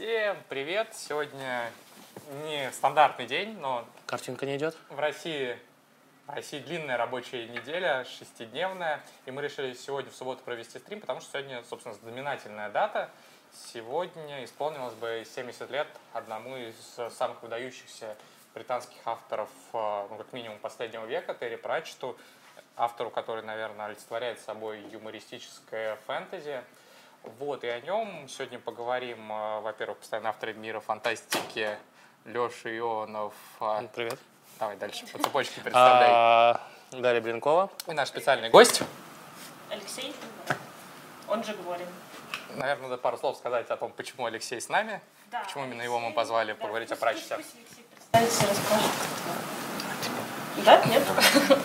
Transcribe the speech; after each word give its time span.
Всем 0.00 0.38
привет! 0.48 0.94
Сегодня 0.94 1.70
не 2.44 2.72
стандартный 2.72 3.26
день, 3.26 3.58
но 3.58 3.86
Картинка 4.06 4.46
не 4.46 4.56
идет? 4.56 4.74
в 4.88 4.98
России, 4.98 5.58
в 6.26 6.30
России 6.30 6.58
длинная 6.58 6.96
рабочая 6.96 7.46
неделя, 7.48 8.06
шестидневная, 8.06 9.02
и 9.26 9.30
мы 9.30 9.42
решили 9.42 9.74
сегодня 9.74 10.10
в 10.10 10.14
субботу 10.14 10.42
провести 10.42 10.78
стрим, 10.78 11.02
потому 11.02 11.20
что 11.20 11.32
сегодня, 11.32 11.62
собственно, 11.64 11.94
знаменательная 11.96 12.70
дата. 12.70 13.10
Сегодня 13.52 14.42
исполнилось 14.42 14.94
бы 14.94 15.26
70 15.34 15.70
лет 15.70 15.86
одному 16.14 16.56
из 16.56 16.76
самых 17.18 17.42
выдающихся 17.42 18.16
британских 18.54 18.96
авторов, 19.04 19.50
э, 19.74 20.06
ну, 20.08 20.16
как 20.16 20.32
минимум, 20.32 20.58
последнего 20.60 21.04
века, 21.04 21.34
Терри 21.34 21.56
Пратчету, 21.56 22.16
автору, 22.74 23.10
который, 23.10 23.42
наверное, 23.42 23.84
олицетворяет 23.84 24.40
собой 24.40 24.80
юмористическое 24.80 25.96
фэнтези. 26.06 26.62
Вот, 27.22 27.64
и 27.64 27.68
о 27.68 27.80
нем 27.80 28.28
сегодня 28.28 28.58
поговорим, 28.58 29.30
э, 29.30 29.60
во-первых, 29.60 29.98
постоянно 29.98 30.30
автор 30.30 30.52
мира 30.54 30.80
фантастики 30.80 31.76
Леша 32.24 32.70
Ионов. 32.76 33.34
А, 33.60 33.82
Привет. 33.94 34.18
Давай 34.58 34.76
дальше, 34.76 35.06
по 35.06 35.18
цепочке 35.18 35.60
представляй. 35.62 36.08
А, 36.10 36.60
Дарья 36.92 37.20
Блинкова. 37.20 37.70
И 37.86 37.92
наш 37.92 38.08
специальный 38.08 38.50
гость. 38.50 38.82
Алексей, 39.70 40.14
он 41.28 41.44
же 41.44 41.54
говорим. 41.54 41.86
Наверное, 42.56 42.88
надо 42.88 42.96
пару 43.00 43.16
слов 43.18 43.36
сказать 43.36 43.70
о 43.70 43.76
том, 43.76 43.92
почему 43.92 44.26
Алексей 44.26 44.60
с 44.60 44.68
нами, 44.68 45.00
Да, 45.30 45.40
почему 45.40 45.64
именно 45.64 45.74
Алексей, 45.82 45.86
его 45.86 46.00
мы 46.00 46.12
позвали 46.12 46.52
да, 46.52 46.58
поговорить 46.58 46.88
о 46.90 46.96
пусть- 46.96 47.00
Пратчете. 47.00 47.36
Пусть, 47.36 47.52
пусть 47.52 47.62
Алексей 48.12 48.34
представится, 48.34 48.46
расскажет. 48.48 48.90
Да, 50.64 50.84
нет? 50.86 51.02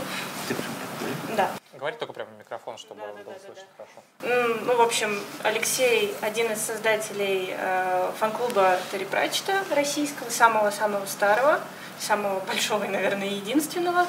Да. 1.86 1.92
Говори 1.92 1.98
только 2.00 2.14
прямо 2.14 2.32
в 2.32 2.40
микрофон, 2.40 2.78
чтобы 2.80 3.02
Да, 3.02 3.08
да, 3.08 3.14
было 3.14 3.26
да, 3.26 3.32
да, 3.34 3.46
слышно 3.46 3.68
да. 3.78 3.86
хорошо. 3.86 4.54
М, 4.58 4.66
Ну, 4.66 4.76
в 4.76 4.82
общем, 4.82 5.22
Алексей 5.44 6.16
один 6.22 6.52
из 6.52 6.60
создателей 6.60 7.54
э, 7.56 8.12
фан-клуба 8.20 8.80
Терри 8.92 9.04
Пратчета 9.06 9.64
российского, 9.70 10.30
самого-самого 10.32 11.06
старого, 11.06 11.60
самого 12.00 12.40
большого 12.40 12.86
и, 12.86 12.88
наверное, 12.88 13.28
единственного. 13.28 14.08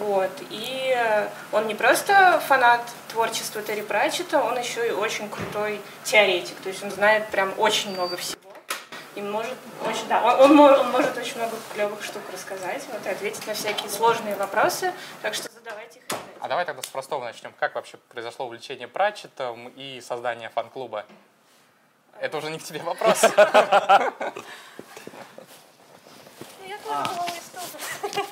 Вот. 0.00 0.32
И 0.50 0.92
э, 0.96 1.28
он 1.52 1.68
не 1.68 1.76
просто 1.76 2.42
фанат 2.48 2.80
творчества 3.08 3.62
Терри 3.62 3.82
Пратчета, 3.82 4.42
он 4.42 4.58
еще 4.58 4.88
и 4.88 4.90
очень 4.90 5.30
крутой 5.30 5.80
теоретик. 6.02 6.56
То 6.56 6.70
есть 6.70 6.82
он 6.82 6.90
знает 6.90 7.28
прям 7.28 7.54
очень 7.56 7.92
много 7.92 8.16
всего. 8.16 8.40
И 9.14 9.20
может 9.20 9.54
очень, 9.86 10.08
да, 10.08 10.24
он, 10.24 10.58
он, 10.58 10.72
он 10.72 10.90
может 10.90 11.16
очень 11.16 11.36
много 11.36 11.54
клевых 11.74 12.02
штук 12.02 12.22
рассказать, 12.32 12.82
вот, 12.90 13.06
и 13.06 13.10
ответить 13.10 13.46
на 13.46 13.52
всякие 13.54 13.90
сложные 13.90 14.34
вопросы. 14.34 14.92
Так 15.20 15.34
что 15.34 15.51
задавайте 15.62 16.00
их. 16.00 16.04
А 16.40 16.48
давай 16.48 16.64
тогда 16.64 16.82
с 16.82 16.86
простого 16.86 17.24
начнем. 17.24 17.52
Как 17.58 17.74
вообще 17.74 17.96
произошло 18.08 18.46
увлечение 18.46 18.88
Пратчетом 18.88 19.68
и 19.68 20.00
создание 20.00 20.48
фан-клуба? 20.50 21.06
Это 22.20 22.36
уже 22.38 22.50
не 22.50 22.58
к 22.58 22.62
тебе 22.62 22.80
вопрос. 22.82 23.22
Я 26.66 26.78
тоже 26.78 27.10
была. 27.14 27.26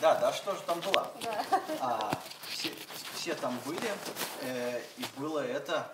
Да, 0.00 0.14
да, 0.14 0.32
что 0.32 0.54
же 0.54 0.60
там 0.62 0.78
было? 0.78 1.10
Да. 1.22 1.44
А, 1.80 2.12
все, 2.48 2.72
все 3.14 3.34
там 3.34 3.58
были, 3.66 3.90
э, 4.42 4.80
и 4.96 5.04
было 5.16 5.44
это... 5.44 5.92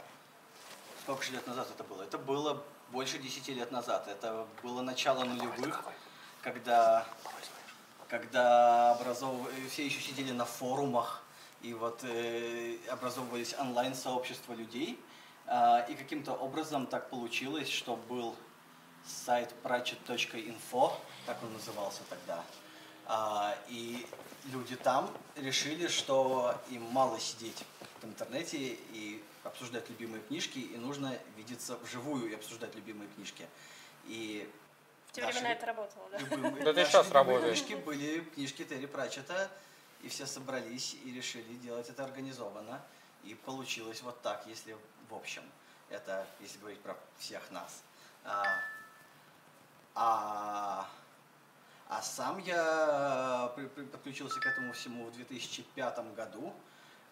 Сколько 1.01 1.23
же 1.23 1.33
лет 1.33 1.47
назад 1.47 1.69
это 1.71 1.85
было? 1.85 2.03
Это 2.03 2.19
было 2.19 2.63
больше 2.91 3.19
10 3.19 3.49
лет 3.49 3.73
назад. 3.73 4.07
Это 4.07 4.47
было 4.63 4.83
начало 4.83 5.25
нулевых, 5.25 5.83
когда, 6.43 7.07
когда 8.09 8.93
образов... 8.93 9.35
все 9.71 9.87
еще 9.87 10.01
сидели 10.01 10.33
на 10.33 10.45
форумах, 10.45 11.23
и 11.63 11.73
вот 11.73 12.01
э, 12.05 12.77
образовывались 12.91 13.55
онлайн-сообщества 13.59 14.53
людей. 14.53 15.01
А, 15.47 15.81
и 15.89 15.95
каким-то 15.95 16.33
образом 16.33 16.87
так 16.87 17.11
получилось, 17.11 17.69
что 17.69 17.97
был 17.97 18.35
сайт 19.07 19.55
pratchett.info, 19.63 20.93
так 21.27 21.43
он 21.43 21.53
назывался 21.53 22.01
тогда. 22.09 22.45
А, 23.07 23.55
и 23.69 24.07
люди 24.47 24.77
там 24.77 25.11
решили, 25.37 25.89
что 25.89 26.55
им 26.71 26.83
мало 26.91 27.19
сидеть 27.21 27.65
в 28.01 28.05
интернете 28.05 28.79
и 28.93 29.23
обсуждать 29.43 29.89
любимые 29.91 30.23
книжки, 30.23 30.59
и 30.59 30.77
нужно 30.77 31.17
видеться 31.37 31.77
вживую 31.83 32.31
и 32.31 32.35
обсуждать 32.35 32.75
любимые 32.75 33.09
книжки. 33.15 33.47
И 34.07 34.51
В 35.15 35.17
те 35.17 35.25
времена 35.27 35.53
это 35.53 35.67
работало, 35.67 36.09
да? 36.11 36.19
любимые, 36.19 36.65
Да 36.65 36.73
ты 36.75 36.81
любимые 36.81 37.13
работаешь. 37.13 37.59
книжки 37.63 37.75
были 37.81 38.19
книжки 38.35 38.65
Терри 38.65 38.87
Пратчета, 38.87 39.49
и 40.03 40.09
все 40.09 40.27
собрались 40.27 40.95
и 41.05 41.13
решили 41.13 41.55
делать 41.59 41.89
это 41.89 42.03
организованно. 42.03 42.83
И 43.23 43.37
получилось 43.37 44.03
вот 44.03 44.21
так, 44.23 44.45
если 44.49 44.77
в 45.09 45.15
общем. 45.15 45.45
Это 45.89 46.27
если 46.41 46.59
говорить 46.59 46.81
про 46.81 46.97
всех 47.19 47.49
нас. 47.53 47.85
А, 48.25 48.45
а, 49.95 50.89
а 51.89 52.03
сам 52.03 52.39
я 52.41 53.53
при- 53.55 53.67
при- 53.69 53.85
подключился 53.85 54.41
к 54.41 54.47
этому 54.47 54.73
всему 54.73 55.05
в 55.05 55.13
2005 55.13 56.13
году, 56.17 56.53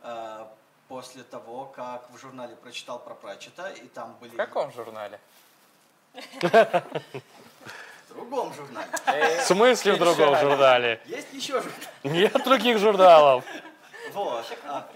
э, 0.00 0.46
после 0.88 1.22
того, 1.22 1.66
как 1.66 2.10
в 2.10 2.18
журнале 2.18 2.56
прочитал 2.56 2.98
про 2.98 3.14
Пратчета, 3.14 3.70
и 3.70 3.86
там 3.86 4.14
были... 4.14 4.32
В 4.32 4.36
каком 4.36 4.72
журнале? 4.72 5.20
В 8.12 8.14
другом 8.14 8.52
журнале. 8.54 8.88
В 9.38 9.42
смысле 9.46 9.92
в 9.94 9.98
другом 9.98 10.36
журнале? 10.38 11.00
Есть 11.06 11.28
еще 11.32 11.54
журнал. 11.54 11.72
Нет 12.02 12.32
других 12.44 12.78
журналов. 12.78 13.44
Вот. 14.12 14.44
а, 14.66 14.86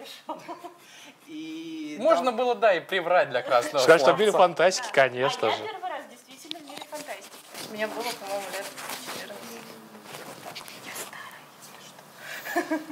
И 1.27 1.97
Можно 1.99 2.27
там- 2.27 2.37
было, 2.37 2.55
да, 2.55 2.75
и 2.75 2.81
приврать 2.81 3.31
для 3.31 3.43
красного 3.43 3.83
Сказать, 3.83 4.03
что 4.03 4.13
в 4.15 4.19
мире 4.21 4.33
фантастики, 4.33 4.89
конечно 4.93 5.49
а 5.49 5.51
я 5.51 5.57
же. 5.57 5.63
первый 5.65 5.89
раз 5.91 6.03
действительно 6.11 6.59
в 6.61 6.65
мире 6.71 6.83
фантастики. 6.91 7.31
То 7.31 7.59
есть 7.59 7.71
мне 7.73 7.87
было, 7.87 8.03
по-моему, 8.21 8.45
лет 8.53 8.65
14. 9.07 10.67
Я 10.85 10.93
старая, 10.93 12.63
если 12.63 12.77
что. 12.79 12.85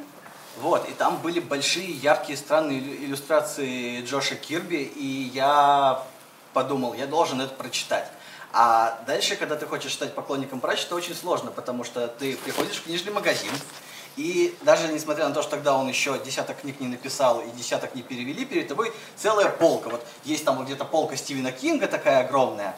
Вот, 0.60 0.88
и 0.88 0.92
там 0.94 1.18
были 1.18 1.40
большие, 1.40 1.90
яркие, 1.92 2.36
странные 2.38 2.78
иллю- 2.80 3.04
иллюстрации 3.04 4.02
Джоша 4.04 4.34
Кирби, 4.36 4.82
и 4.82 5.30
я 5.34 6.02
подумал, 6.54 6.94
я 6.94 7.06
должен 7.06 7.40
это 7.40 7.54
прочитать. 7.54 8.08
А 8.56 9.00
дальше, 9.04 9.34
когда 9.34 9.56
ты 9.56 9.66
хочешь 9.66 9.92
стать 9.92 10.14
поклонником 10.14 10.60
Пратчета, 10.60 10.94
очень 10.94 11.16
сложно, 11.16 11.50
потому 11.50 11.82
что 11.82 12.06
ты 12.06 12.36
приходишь 12.36 12.76
в 12.76 12.84
книжный 12.84 13.10
магазин, 13.12 13.50
и 14.16 14.56
даже 14.62 14.86
несмотря 14.86 15.26
на 15.26 15.34
то, 15.34 15.42
что 15.42 15.50
тогда 15.52 15.74
он 15.76 15.88
еще 15.88 16.16
десяток 16.20 16.60
книг 16.60 16.78
не 16.78 16.86
написал 16.86 17.40
и 17.40 17.50
десяток 17.50 17.96
не 17.96 18.02
перевели, 18.02 18.44
перед 18.44 18.68
тобой 18.68 18.92
целая 19.16 19.48
полка. 19.48 19.90
Вот 19.90 20.06
есть 20.22 20.44
там 20.44 20.64
где-то 20.64 20.84
полка 20.84 21.16
Стивена 21.16 21.50
Кинга 21.50 21.88
такая 21.88 22.20
огромная, 22.20 22.76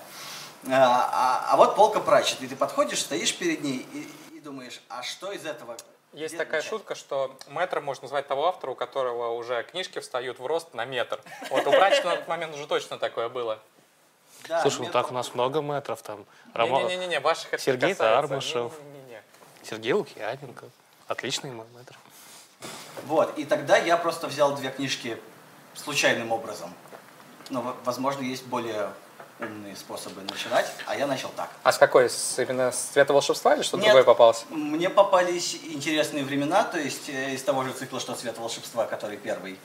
а, 0.66 1.10
а- 1.12 1.52
а 1.52 1.56
вот 1.58 1.76
полка 1.76 2.00
Пратчета. 2.00 2.46
И 2.46 2.48
ты 2.48 2.56
подходишь, 2.56 3.00
стоишь 3.00 3.36
перед 3.36 3.62
ней 3.62 3.86
и, 3.92 4.36
и 4.36 4.40
думаешь, 4.40 4.80
а 4.88 5.02
что 5.02 5.30
из 5.30 5.44
этого? 5.44 5.76
Есть 6.14 6.32
где 6.34 6.42
такая 6.42 6.60
начать? 6.60 6.70
шутка, 6.70 6.94
что 6.94 7.36
мэтром 7.48 7.84
можно 7.84 8.04
назвать 8.04 8.26
того 8.26 8.46
автора, 8.48 8.70
у 8.70 8.74
которого 8.74 9.32
уже 9.34 9.62
книжки 9.64 9.98
встают 9.98 10.38
в 10.38 10.46
рост 10.46 10.72
на 10.72 10.86
метр. 10.86 11.20
Вот 11.50 11.66
у 11.66 11.70
Пратчета 11.70 12.08
на 12.08 12.16
тот 12.16 12.28
момент 12.28 12.54
уже 12.54 12.66
точно 12.66 12.96
такое 12.96 13.28
было. 13.28 13.60
Да, 14.48 14.62
Слушай, 14.62 14.86
ну 14.86 14.92
так 14.92 15.10
у 15.10 15.14
нас 15.14 15.34
много 15.34 15.60
метров 15.60 16.00
там. 16.02 16.24
Не-не-не, 16.54 17.20
ваших 17.20 17.52
это 17.54 17.62
Сергей. 17.62 17.94
Тармышев. 17.94 18.72
Сергей 19.62 19.92
Лукьяненко. 19.92 20.66
Отличный 21.08 21.50
мой 21.50 21.66
мэтр. 21.74 21.96
Вот, 23.06 23.36
и 23.38 23.44
тогда 23.44 23.76
я 23.76 23.96
просто 23.96 24.26
взял 24.28 24.54
две 24.56 24.70
книжки 24.70 25.18
случайным 25.74 26.32
образом. 26.32 26.72
Но, 27.50 27.60
в- 27.62 27.76
возможно, 27.84 28.22
есть 28.22 28.44
более 28.46 28.90
умные 29.38 29.76
способы 29.76 30.22
начинать, 30.22 30.72
а 30.86 30.96
я 30.96 31.06
начал 31.06 31.28
так. 31.36 31.50
А 31.62 31.70
с 31.72 31.78
какой? 31.78 32.08
С, 32.08 32.38
именно 32.38 32.72
с 32.72 32.76
цвета 32.92 33.12
волшебства 33.12 33.54
или 33.54 33.62
что-то 33.62 33.82
другое 33.84 34.02
попалось? 34.04 34.46
Мне 34.48 34.88
попались 34.88 35.54
интересные 35.62 36.24
времена, 36.24 36.64
то 36.64 36.78
есть 36.78 37.08
э, 37.10 37.34
из 37.34 37.42
того 37.42 37.62
же 37.64 37.72
цикла, 37.72 38.00
что 38.00 38.14
«Цвет 38.14 38.38
волшебства», 38.38 38.86
который 38.86 39.18
первый, 39.18 39.58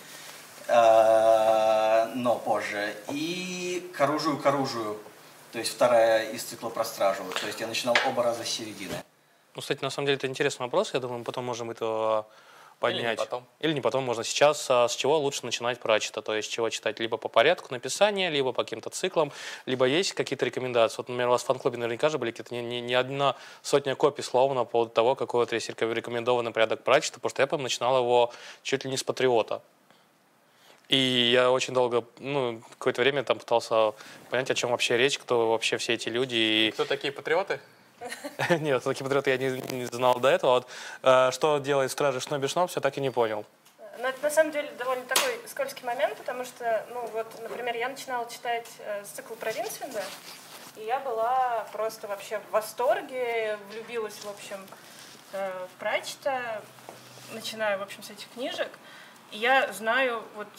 но 0.67 2.41
позже, 2.43 2.95
и 3.09 3.91
«К 3.95 4.01
оружию, 4.01 4.37
к 4.37 4.45
оружию», 4.45 4.99
то 5.51 5.59
есть 5.59 5.71
вторая 5.71 6.31
из 6.31 6.43
цикла 6.43 6.69
про 6.69 6.85
стражу. 6.85 7.23
То 7.39 7.47
есть 7.47 7.59
я 7.59 7.67
начинал 7.67 7.95
оба 8.07 8.23
раза 8.23 8.43
с 8.45 8.49
середины. 8.49 8.95
Ну, 9.53 9.61
кстати, 9.61 9.81
на 9.81 9.89
самом 9.89 10.05
деле 10.05 10.15
это 10.15 10.27
интересный 10.27 10.65
вопрос. 10.65 10.93
Я 10.93 11.01
думаю, 11.01 11.19
мы 11.19 11.25
потом 11.25 11.43
можем 11.43 11.71
это 11.71 12.25
поднять. 12.79 13.03
Или 13.03 13.11
не 13.11 13.15
потом. 13.17 13.45
Или 13.59 13.73
не 13.73 13.81
потом, 13.81 14.03
можно 14.05 14.23
сейчас. 14.23 14.65
А 14.69 14.87
С 14.87 14.95
чего 14.95 15.17
лучше 15.17 15.45
начинать 15.45 15.79
Пратчета? 15.79 16.21
То 16.21 16.33
есть, 16.35 16.49
с 16.49 16.51
чего 16.51 16.69
читать? 16.69 16.99
Либо 16.99 17.17
по 17.17 17.27
порядку 17.27 17.73
написания, 17.73 18.29
либо 18.29 18.53
по 18.53 18.63
каким-то 18.63 18.89
циклам, 18.89 19.33
либо 19.65 19.85
есть 19.85 20.13
какие-то 20.13 20.45
рекомендации. 20.45 20.97
Вот, 20.97 21.09
например, 21.09 21.27
у 21.27 21.31
вас 21.31 21.43
в 21.43 21.45
фан-клубе 21.47 21.77
наверняка 21.77 22.07
же 22.07 22.17
были 22.17 22.31
какие-то 22.31 22.55
не, 22.55 22.61
не, 22.61 22.79
не 22.79 22.95
одна 22.95 23.35
сотня 23.61 23.95
копий 23.95 24.23
словно 24.23 24.63
по 24.63 24.71
поводу 24.71 24.91
того, 24.91 25.15
какой 25.15 25.41
вот 25.41 25.51
есть 25.51 25.69
рекомендованный 25.69 26.51
порядок 26.51 26.83
Пратчета, 26.83 27.15
потому 27.15 27.29
что 27.29 27.41
я, 27.41 27.47
по 27.47 27.57
начинал 27.57 27.97
его 27.97 28.31
чуть 28.63 28.85
ли 28.85 28.91
не 28.91 28.97
с 28.97 29.03
Патриота. 29.03 29.61
И 30.91 31.31
я 31.31 31.49
очень 31.51 31.73
долго, 31.73 32.03
ну, 32.19 32.61
какое-то 32.71 33.01
время 33.01 33.23
там 33.23 33.39
пытался 33.39 33.93
понять, 34.29 34.51
о 34.51 34.55
чем 34.55 34.71
вообще 34.71 34.97
речь, 34.97 35.17
кто 35.17 35.51
вообще 35.51 35.77
все 35.77 35.93
эти 35.93 36.09
люди. 36.09 36.35
И 36.35 36.71
Кто 36.73 36.83
такие 36.83 37.13
патриоты? 37.13 37.61
нет, 38.59 38.83
такие 38.83 39.05
патриоты 39.05 39.29
я 39.29 39.37
не, 39.37 39.61
не 39.71 39.85
знал 39.85 40.19
до 40.19 40.27
этого. 40.27 40.51
Вот, 40.51 40.67
э, 41.03 41.31
что 41.31 41.59
делает 41.59 41.91
Стражи 41.91 42.19
Шноби 42.19 42.47
Шноб, 42.47 42.69
все 42.69 42.81
так 42.81 42.97
и 42.97 43.01
не 43.01 43.09
понял. 43.09 43.45
Но 43.99 44.09
это 44.09 44.21
на 44.21 44.29
самом 44.29 44.51
деле 44.51 44.69
довольно 44.77 45.05
такой 45.05 45.39
скользкий 45.47 45.85
момент, 45.85 46.17
потому 46.17 46.43
что, 46.43 46.85
ну 46.89 47.07
вот, 47.13 47.27
например, 47.41 47.77
я 47.77 47.87
начинала 47.87 48.29
читать 48.29 48.67
э, 48.79 49.05
цикл 49.15 49.35
про 49.35 49.53
Винсвинда, 49.53 50.03
и 50.75 50.83
я 50.83 50.99
была 50.99 51.67
просто 51.71 52.09
вообще 52.09 52.41
в 52.49 52.51
восторге, 52.51 53.57
влюбилась, 53.69 54.15
в 54.25 54.29
общем, 54.29 54.57
э, 55.31 55.67
в 55.73 55.79
Пратчета, 55.79 56.61
начиная, 57.31 57.77
в 57.77 57.81
общем, 57.81 58.03
с 58.03 58.09
этих 58.09 58.27
книжек. 58.33 58.69
И 59.31 59.37
я 59.37 59.71
знаю 59.71 60.23
вот 60.35 60.49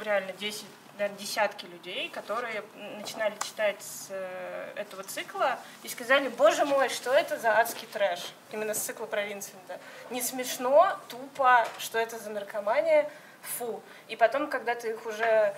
реально 0.00 0.32
10 0.32 0.64
наверное, 0.98 1.18
десятки 1.18 1.66
людей, 1.66 2.08
которые 2.08 2.62
начинали 2.96 3.34
читать 3.44 3.76
с 3.82 4.08
э, 4.10 4.72
этого 4.76 5.02
цикла 5.02 5.58
и 5.82 5.88
сказали, 5.88 6.28
боже 6.28 6.64
мой, 6.64 6.88
что 6.88 7.12
это 7.12 7.38
за 7.38 7.58
адский 7.58 7.86
трэш, 7.92 8.32
именно 8.50 8.74
с 8.74 8.78
цикла 8.78 9.06
про 9.06 9.24
Винсента. 9.24 9.78
Не 10.10 10.22
смешно, 10.22 10.98
тупо, 11.08 11.66
что 11.78 11.98
это 11.98 12.18
за 12.18 12.30
наркомания, 12.30 13.10
фу. 13.42 13.82
И 14.08 14.16
потом, 14.16 14.48
когда 14.48 14.74
ты 14.74 14.90
их 14.90 15.06
уже 15.06 15.54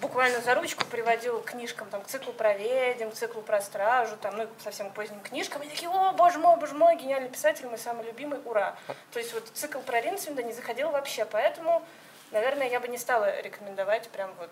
буквально 0.00 0.40
за 0.40 0.54
ручку 0.54 0.84
приводил 0.84 1.40
к 1.40 1.50
книжкам, 1.50 1.88
там, 1.88 2.02
к 2.02 2.06
циклу 2.06 2.32
про 2.32 2.52
ведьм, 2.54 3.10
к 3.10 3.14
циклу 3.14 3.42
про 3.42 3.60
стражу, 3.60 4.16
там, 4.16 4.36
ну, 4.36 4.46
совсем 4.62 4.90
поздним 4.90 5.20
книжкам, 5.20 5.62
и 5.62 5.68
такие, 5.68 5.88
о, 5.88 6.12
боже 6.12 6.38
мой, 6.38 6.56
боже 6.56 6.74
мой, 6.74 6.96
гениальный 6.96 7.30
писатель, 7.30 7.66
мой 7.66 7.78
самый 7.78 8.06
любимый, 8.06 8.38
ура. 8.44 8.76
То 9.12 9.18
есть 9.18 9.32
вот 9.32 9.48
цикл 9.54 9.80
про 9.80 10.00
Ринсвинда 10.00 10.42
не 10.42 10.52
заходил 10.52 10.90
вообще, 10.90 11.24
поэтому 11.24 11.82
Наверное, 12.32 12.68
я 12.68 12.80
бы 12.80 12.88
не 12.88 12.98
стала 12.98 13.40
рекомендовать 13.40 14.08
прям 14.08 14.30
вот 14.38 14.50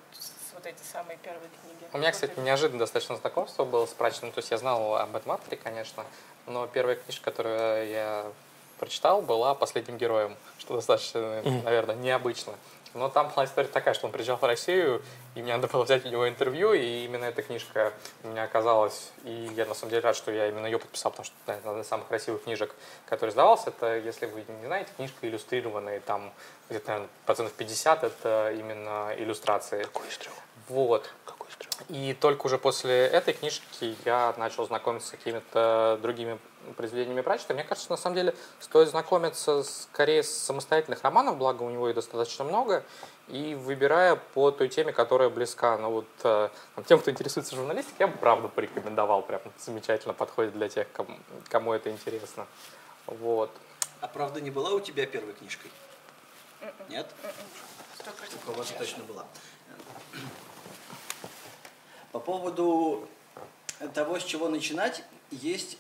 вот 0.55 0.67
эти 0.67 0.83
самые 0.83 1.19
первые 1.19 1.51
книги. 1.63 1.91
У 1.93 1.99
меня, 1.99 2.13
кстати, 2.13 2.39
неожиданно 2.39 2.79
достаточно 2.79 3.17
знакомство 3.17 3.65
было 3.65 3.87
с 3.87 3.91
Прачиным. 3.91 4.33
То 4.33 4.39
есть 4.39 4.51
я 4.51 4.59
знал 4.59 4.97
об 4.97 5.15
этом 5.17 5.33
авторе, 5.33 5.57
конечно, 5.57 6.05
но 6.47 6.67
первая 6.67 6.97
книжка, 6.97 7.25
которую 7.25 7.89
я 7.89 8.27
прочитал, 8.79 9.23
была 9.23 9.55
«Последним 9.55 9.99
героем», 9.99 10.37
что 10.59 10.75
достаточно, 10.75 11.43
наверное, 11.43 11.97
необычно. 11.97 12.55
Но 12.95 13.09
там 13.09 13.31
была 13.31 13.45
история 13.45 13.69
такая, 13.69 13.93
что 13.93 14.07
он 14.07 14.13
приезжал 14.13 14.37
в 14.37 14.45
Россию, 14.45 15.03
и 15.35 15.43
мне 15.43 15.55
надо 15.55 15.67
было 15.67 15.83
взять 15.83 16.07
у 16.07 16.09
него 16.09 16.29
интервью, 16.29 16.73
и 16.73 17.05
именно 17.05 17.25
эта 17.25 17.43
книжка 17.43 17.93
у 18.23 18.29
меня 18.29 18.45
оказалась, 18.45 19.11
и 19.25 19.51
я 19.57 19.67
на 19.67 19.75
самом 19.75 19.91
деле 19.91 20.03
рад, 20.03 20.17
что 20.17 20.31
я 20.31 20.49
именно 20.49 20.67
ее 20.67 20.79
подписал, 20.79 21.11
потому 21.11 21.27
что 21.27 21.35
это 21.47 21.71
одна 21.71 21.81
из 21.81 21.89
самых 21.89 22.07
красивых 22.07 22.45
книжек, 22.45 22.75
который 23.07 23.31
сдавался, 23.31 23.71
это, 23.71 23.99
если 23.99 24.27
вы 24.27 24.45
не 24.61 24.67
знаете, 24.67 24.91
книжка 24.97 25.29
иллюстрированная, 25.29 26.01
там 26.01 26.33
где-то, 26.71 26.87
наверное, 26.87 27.11
процентов 27.27 27.55
50 27.55 28.05
это 28.05 28.53
именно 28.53 29.13
иллюстрации. 29.19 29.83
Какой 29.83 30.07
трех? 30.09 30.33
Вот. 30.69 31.11
И 31.89 32.15
только 32.15 32.47
уже 32.47 32.59
после 32.59 33.07
этой 33.07 33.35
книжки 33.35 33.97
я 34.05 34.33
начал 34.37 34.67
знакомиться 34.67 35.09
с 35.09 35.11
какими-то 35.11 35.99
другими 36.01 36.39
произведениями 36.77 37.21
Пратчета. 37.21 37.55
Мне 37.55 37.65
кажется, 37.65 37.91
на 37.91 37.97
самом 37.97 38.17
деле 38.17 38.35
стоит 38.61 38.89
знакомиться 38.89 39.63
скорее 39.63 40.23
с 40.23 40.31
самостоятельных 40.31 41.03
романов, 41.03 41.37
благо 41.37 41.63
у 41.63 41.71
него 41.71 41.89
их 41.89 41.95
достаточно 41.95 42.45
много, 42.45 42.85
и 43.29 43.55
выбирая 43.55 44.17
по 44.17 44.51
той 44.51 44.69
теме, 44.69 44.93
которая 44.93 45.29
близка. 45.29 45.77
Ну 45.77 45.91
вот 45.91 46.07
э, 46.23 46.49
тем, 46.87 47.01
кто 47.01 47.11
интересуется 47.11 47.57
журналистикой, 47.57 47.97
я 48.01 48.07
бы 48.07 48.17
правда 48.17 48.49
порекомендовал, 48.49 49.23
прям 49.23 49.41
замечательно 49.59 50.15
подходит 50.15 50.55
для 50.55 50.69
тех, 50.69 50.91
кому, 50.93 51.19
кому 51.49 51.73
это 51.73 51.91
интересно. 51.91 52.47
Вот. 53.07 53.51
А 54.01 54.09
правда 54.09 54.41
не 54.41 54.51
была 54.51 54.71
у 54.71 54.81
тебя 54.81 55.07
первой 55.07 55.33
книжкой? 55.35 55.71
Нет? 56.89 57.07
У 57.99 58.47
кого-то 58.47 58.73
точно 58.79 59.05
была. 59.05 59.25
По 62.15 62.21
поводу 62.21 63.09
того, 63.93 64.21
с 64.21 64.23
чего 64.23 64.49
начинать, 64.49 65.03
есть 65.33 65.79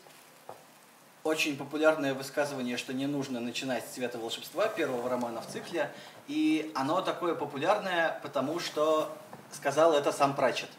очень 1.22 1.56
популярное 1.56 2.12
высказывание, 2.12 2.76
что 2.76 2.92
не 2.92 3.06
нужно 3.06 3.38
начинать 3.38 3.84
с 3.84 3.90
«Цвета 3.90 4.18
волшебства», 4.18 4.66
первого 4.66 5.08
романа 5.08 5.42
в 5.42 5.46
цикле. 5.46 5.92
И 6.26 6.72
оно 6.74 7.02
такое 7.02 7.36
популярное, 7.36 8.18
потому 8.24 8.58
что 8.58 9.16
сказал 9.52 9.92
это 9.92 10.10
сам 10.10 10.34
Пратчет. 10.34 10.70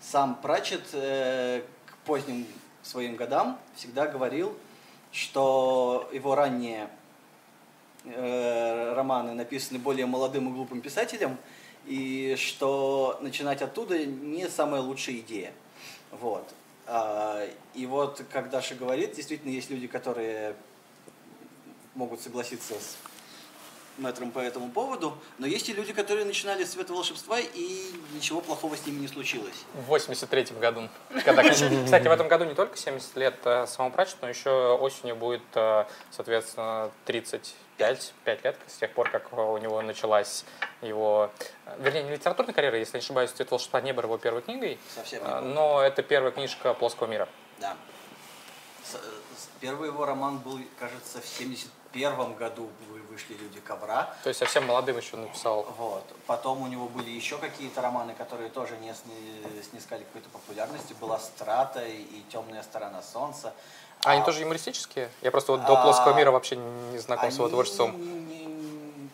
Сам 0.00 0.34
Пратчет 0.34 0.82
э, 0.94 1.62
к 1.86 1.96
поздним 1.98 2.44
своим 2.82 3.14
годам 3.14 3.56
всегда 3.76 4.08
говорил, 4.08 4.52
что 5.12 6.10
его 6.12 6.34
ранние 6.34 6.90
э, 8.04 8.94
романы 8.94 9.34
написаны 9.34 9.78
более 9.78 10.06
молодым 10.06 10.48
и 10.48 10.52
глупым 10.52 10.80
писателем, 10.80 11.38
и 11.88 12.36
что 12.36 13.18
начинать 13.20 13.62
оттуда 13.62 14.04
не 14.04 14.48
самая 14.48 14.82
лучшая 14.82 15.16
идея. 15.16 15.52
Вот. 16.10 16.46
А, 16.86 17.46
и 17.74 17.86
вот, 17.86 18.22
как 18.30 18.50
Даша 18.50 18.74
говорит, 18.74 19.14
действительно 19.14 19.50
есть 19.50 19.70
люди, 19.70 19.86
которые 19.86 20.54
могут 21.94 22.20
согласиться 22.20 22.74
с 22.74 22.96
мэтром 23.98 24.30
по 24.30 24.38
этому 24.38 24.70
поводу, 24.70 25.18
но 25.38 25.46
есть 25.46 25.68
и 25.68 25.72
люди, 25.72 25.92
которые 25.92 26.24
начинали 26.24 26.64
с 26.64 26.72
света 26.72 26.92
волшебства, 26.92 27.38
и 27.40 27.90
ничего 28.14 28.40
плохого 28.40 28.76
с 28.76 28.86
ними 28.86 29.00
не 29.00 29.08
случилось. 29.08 29.64
В 29.74 29.92
83-м 29.92 30.60
году. 30.60 30.88
Кстати, 31.14 32.06
в 32.06 32.12
этом 32.12 32.28
году 32.28 32.44
не 32.44 32.54
только 32.54 32.76
70 32.76 33.16
лет 33.16 33.34
э, 33.44 33.66
самому 33.66 33.92
Пратчету, 33.92 34.18
но 34.22 34.28
еще 34.28 34.76
осенью 34.76 35.16
будет, 35.16 35.42
э, 35.54 35.84
соответственно, 36.10 36.90
35 37.06 37.54
5 37.78 38.44
лет 38.44 38.56
с 38.66 38.76
тех 38.78 38.92
пор, 38.92 39.08
как 39.10 39.32
у 39.32 39.56
него 39.58 39.80
началась 39.82 40.44
его, 40.82 41.30
э, 41.66 41.76
вернее, 41.78 42.02
не 42.02 42.10
литературная 42.10 42.52
карьера, 42.54 42.76
если 42.78 42.98
не 42.98 43.02
ошибаюсь, 43.02 43.30
«Цвет 43.30 43.50
волшебства» 43.50 43.80
не 43.80 43.92
был 43.92 44.02
его 44.02 44.18
первой 44.18 44.42
книгой, 44.42 44.78
Совсем 44.94 45.22
не 45.22 45.28
было. 45.28 45.40
но 45.40 45.80
это 45.82 46.02
первая 46.02 46.32
книжка 46.32 46.74
«Плоского 46.74 47.06
мира». 47.06 47.28
Да. 47.58 47.76
С- 48.84 48.98
Первый 49.60 49.88
его 49.88 50.04
роман 50.06 50.38
был, 50.38 50.60
кажется, 50.78 51.20
в 51.20 51.26
71 51.26 52.34
году 52.34 52.70
вы- 52.88 53.00
вышли 53.02 53.34
«Люди 53.34 53.58
ковра». 53.60 54.14
То 54.22 54.28
есть 54.28 54.38
совсем 54.38 54.66
молодым 54.66 54.96
еще 54.98 55.16
написал. 55.16 55.64
Вот. 55.76 56.04
Потом 56.26 56.62
у 56.62 56.68
него 56.68 56.88
были 56.88 57.10
еще 57.10 57.38
какие-то 57.38 57.80
романы, 57.82 58.14
которые 58.14 58.50
тоже 58.50 58.76
не 58.76 58.94
сни- 58.94 59.62
снискали 59.68 60.04
какой-то 60.04 60.28
популярности. 60.28 60.94
Была 61.00 61.18
«Страта» 61.18 61.84
и 61.84 62.22
«Темная 62.32 62.62
сторона 62.62 63.02
солнца». 63.02 63.52
А 64.08 64.12
они 64.12 64.24
тоже 64.24 64.40
юмористические? 64.40 65.10
Я 65.20 65.30
просто 65.30 65.52
вот 65.52 65.66
до 65.66 65.78
А, 65.78 65.82
«Плоского 65.82 66.14
мира» 66.14 66.30
вообще 66.30 66.56
не 66.56 66.96
знаком 66.98 67.30
с 67.30 67.34
его 67.36 67.48
творчеством. 67.50 67.94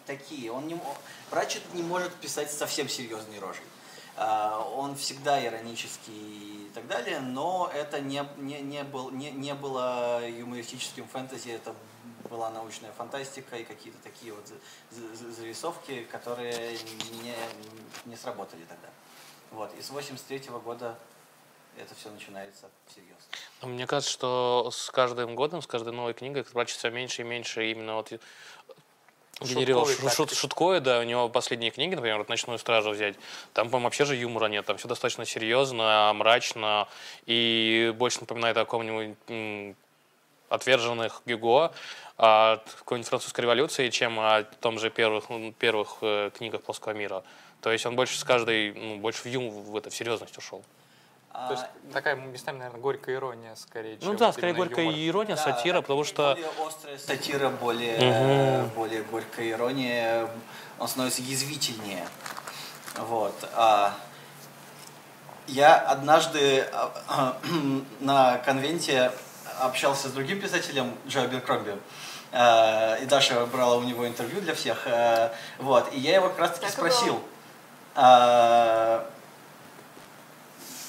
такие. 0.07 0.53
Он 0.53 0.69
не, 0.69 0.79
Пратчет 1.31 1.63
не 1.75 1.83
может 1.83 2.15
писать 2.15 2.51
совсем 2.53 2.89
серьезной 2.89 3.41
рожей. 3.41 3.65
А, 4.17 4.61
Он 4.77 4.95
всегда 4.95 5.45
иронический 5.45 6.67
и 6.67 6.71
так 6.75 6.87
далее, 6.87 7.19
но 7.19 7.69
это 7.75 8.01
не, 8.01 8.25
не, 8.37 8.61
не, 8.61 8.85
был, 8.85 9.11
не, 9.11 9.33
не 9.33 9.55
было 9.55 10.21
юмористическим 10.29 11.09
фэнтези, 11.09 11.49
это 11.49 11.75
была 12.31 12.51
научная 12.51 12.93
фантастика 12.93 13.57
и 13.57 13.65
какие-то 13.65 13.99
такие 14.05 14.33
вот 14.33 14.47
за- 14.47 15.17
за- 15.17 15.33
зарисовки, 15.33 16.05
которые 16.05 16.79
не, 17.25 17.35
не 18.05 18.17
сработали 18.17 18.63
тогда. 18.69 18.89
Вот. 19.51 19.75
И 19.77 19.83
с 19.83 19.91
83 19.91 20.51
года 20.65 20.97
это 21.77 21.95
все 21.97 22.11
начинается 22.11 22.67
всерьез. 22.89 23.19
Мне 23.65 23.87
кажется, 23.87 24.13
что 24.13 24.71
с 24.73 24.91
каждым 24.91 25.35
годом, 25.35 25.63
с 25.63 25.67
каждой 25.67 25.93
новой 25.93 26.15
книгой 26.15 26.45
Пратчет 26.45 26.79
все 26.79 26.91
меньше 26.91 27.23
и 27.23 27.25
меньше 27.25 27.71
именно 27.71 27.97
вот 27.97 28.13
генерировал 29.41 29.87
шут, 29.87 30.33
шуткое, 30.33 30.81
да, 30.81 31.01
у 31.01 31.03
него 31.03 31.29
последние 31.29 31.71
книги, 31.71 31.95
например, 31.95 32.19
вот 32.19 32.29
«Ночную 32.29 32.59
стражу» 32.59 32.91
взять, 32.91 33.17
там, 33.53 33.69
по-моему, 33.69 33.87
вообще 33.87 34.05
же 34.05 34.15
юмора 34.15 34.47
нет, 34.47 34.65
там 34.65 34.77
все 34.77 34.89
достаточно 34.89 35.25
серьезно, 35.25 36.13
мрачно, 36.15 36.89
и 37.27 37.93
больше 37.97 38.21
напоминает 38.21 38.57
о 38.57 38.65
каком-нибудь 38.65 39.77
отверженных 40.49 41.23
Гюго, 41.27 41.73
от 42.17 42.71
какой-нибудь 42.79 43.09
французской 43.09 43.41
революции, 43.41 43.89
чем 43.91 44.21
о 44.21 44.45
том 44.61 44.79
же 44.79 44.91
первых, 44.91 45.31
м, 45.31 45.53
первых 45.53 45.97
э, 46.03 46.31
книгах 46.37 46.63
плоского 46.63 46.93
мира. 46.93 47.25
То 47.61 47.73
есть 47.73 47.87
он 47.87 47.97
больше 47.97 48.19
с 48.19 48.25
каждой, 48.25 48.73
ну, 48.73 48.99
больше 48.99 49.23
в 49.23 49.27
юм, 49.27 49.51
в 49.51 49.77
это, 49.77 49.91
в 49.91 49.97
серьезность 49.97 50.37
ушел. 50.39 50.63
А, 51.37 51.49
То 51.49 51.55
есть 51.55 51.65
такая 51.93 52.15
местами, 52.15 52.59
наверное, 52.59 52.81
горькая 52.81 53.17
ирония 53.17 53.57
скорее, 53.57 53.99
Ну 54.01 54.11
чем 54.11 54.17
да, 54.17 54.27
вот 54.27 54.35
скорее 54.37 54.55
горькая 54.55 54.85
юмор. 54.85 55.01
ирония, 55.01 55.35
Да, 55.37 55.43
сатира, 55.43 55.81
потому 55.81 56.05
что... 56.05 56.35
Более 56.35 56.51
острая 56.69 56.97
сатира, 56.99 57.49
более, 57.51 58.61
Мгм. 58.63 58.69
более 58.71 59.03
горькая 59.03 59.51
ирония, 59.51 60.31
он 60.79 60.87
становится 60.87 61.23
язвительнее. 61.23 62.07
Вот. 62.99 63.35
А 63.55 63.95
я 65.49 65.77
однажды 65.77 66.69
а, 66.73 67.37
на 68.01 68.39
конвенте 68.39 69.11
общался 69.59 70.09
с 70.09 70.13
другим 70.13 70.41
писателем 70.41 70.95
Джо 71.09 71.23
Аберкромби. 71.23 71.77
э, 72.31 73.03
И 73.03 73.07
Даша 73.07 73.45
брала 73.47 73.77
у 73.77 73.83
него 73.83 74.07
интервью 74.07 74.41
для 74.41 74.55
всех. 74.55 74.87
э, 74.87 75.31
Вот. 75.59 75.93
И 75.93 75.99
я 75.99 76.15
его 76.15 76.29
как 76.29 76.39
раз 76.39 76.51
таки 76.59 76.67
Так 76.67 76.79
и 76.79 76.81
было. 76.81 77.21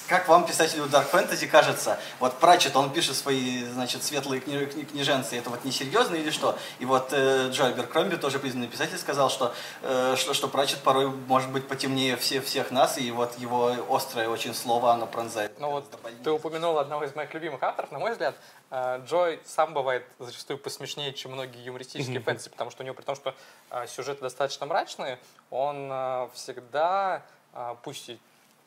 Как 0.07 0.27
вам, 0.27 0.45
писателю 0.45 0.85
Dark 0.85 1.09
Fantasy, 1.12 1.47
кажется, 1.47 2.00
вот 2.19 2.38
Пратчет, 2.39 2.75
он 2.75 2.91
пишет 2.91 3.15
свои, 3.15 3.63
значит, 3.65 4.03
светлые 4.03 4.41
кни- 4.41 4.65
кни- 4.65 4.85
книженцы, 4.85 5.38
это 5.38 5.50
вот 5.50 5.63
несерьезно 5.65 6.15
или 6.15 6.29
что? 6.29 6.57
И 6.79 6.85
вот 6.85 7.09
э, 7.12 7.50
Джо 7.51 7.67
Аберкромби, 7.67 8.15
тоже 8.15 8.39
признанный 8.39 8.67
писатель, 8.67 8.97
сказал, 8.97 9.29
что, 9.29 9.53
э, 9.81 10.15
что, 10.17 10.33
что 10.33 10.47
Пратчет 10.47 10.79
порой 10.81 11.07
может 11.07 11.51
быть 11.51 11.67
потемнее 11.67 12.17
все, 12.17 12.41
всех 12.41 12.71
нас, 12.71 12.97
и 12.97 13.12
вот 13.12 13.38
его 13.39 13.74
острое 13.89 14.29
очень 14.29 14.53
слово, 14.53 14.93
оно 14.93 15.07
пронзает. 15.07 15.59
Ну 15.59 15.71
вот 15.71 15.85
больнее. 16.03 16.24
ты 16.24 16.31
упомянул 16.31 16.77
одного 16.77 17.03
из 17.03 17.15
моих 17.15 17.33
любимых 17.33 17.62
авторов, 17.63 17.91
на 17.91 18.00
мой 18.00 18.12
взгляд, 18.12 18.35
э, 18.71 19.01
Джой 19.05 19.39
сам 19.45 19.74
бывает 19.74 20.05
зачастую 20.19 20.57
посмешнее, 20.59 21.13
чем 21.13 21.31
многие 21.31 21.63
юмористические 21.63 22.19
фэнтези, 22.19 22.50
потому 22.50 22.71
что 22.71 22.83
у 22.83 22.85
него, 22.85 22.95
при 22.95 23.03
том, 23.03 23.15
что 23.15 23.33
э, 23.71 23.88
сюжеты 23.88 24.21
достаточно 24.21 24.65
мрачные, 24.65 25.19
он 25.50 25.89
э, 25.91 26.27
всегда, 26.33 27.24
э, 27.53 27.75
пусть 27.83 28.09
и 28.09 28.19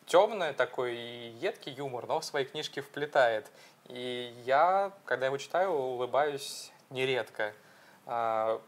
темный 0.09 0.53
такой 0.53 0.97
едкий 0.97 1.73
юмор, 1.73 2.07
но 2.07 2.21
в 2.21 2.25
свои 2.25 2.45
книжки 2.45 2.81
вплетает. 2.81 3.47
И 3.87 4.35
я, 4.45 4.93
когда 5.05 5.27
его 5.27 5.39
читаю, 5.39 5.71
улыбаюсь 5.71 6.73
нередко. 6.91 7.55
А, 8.07 8.61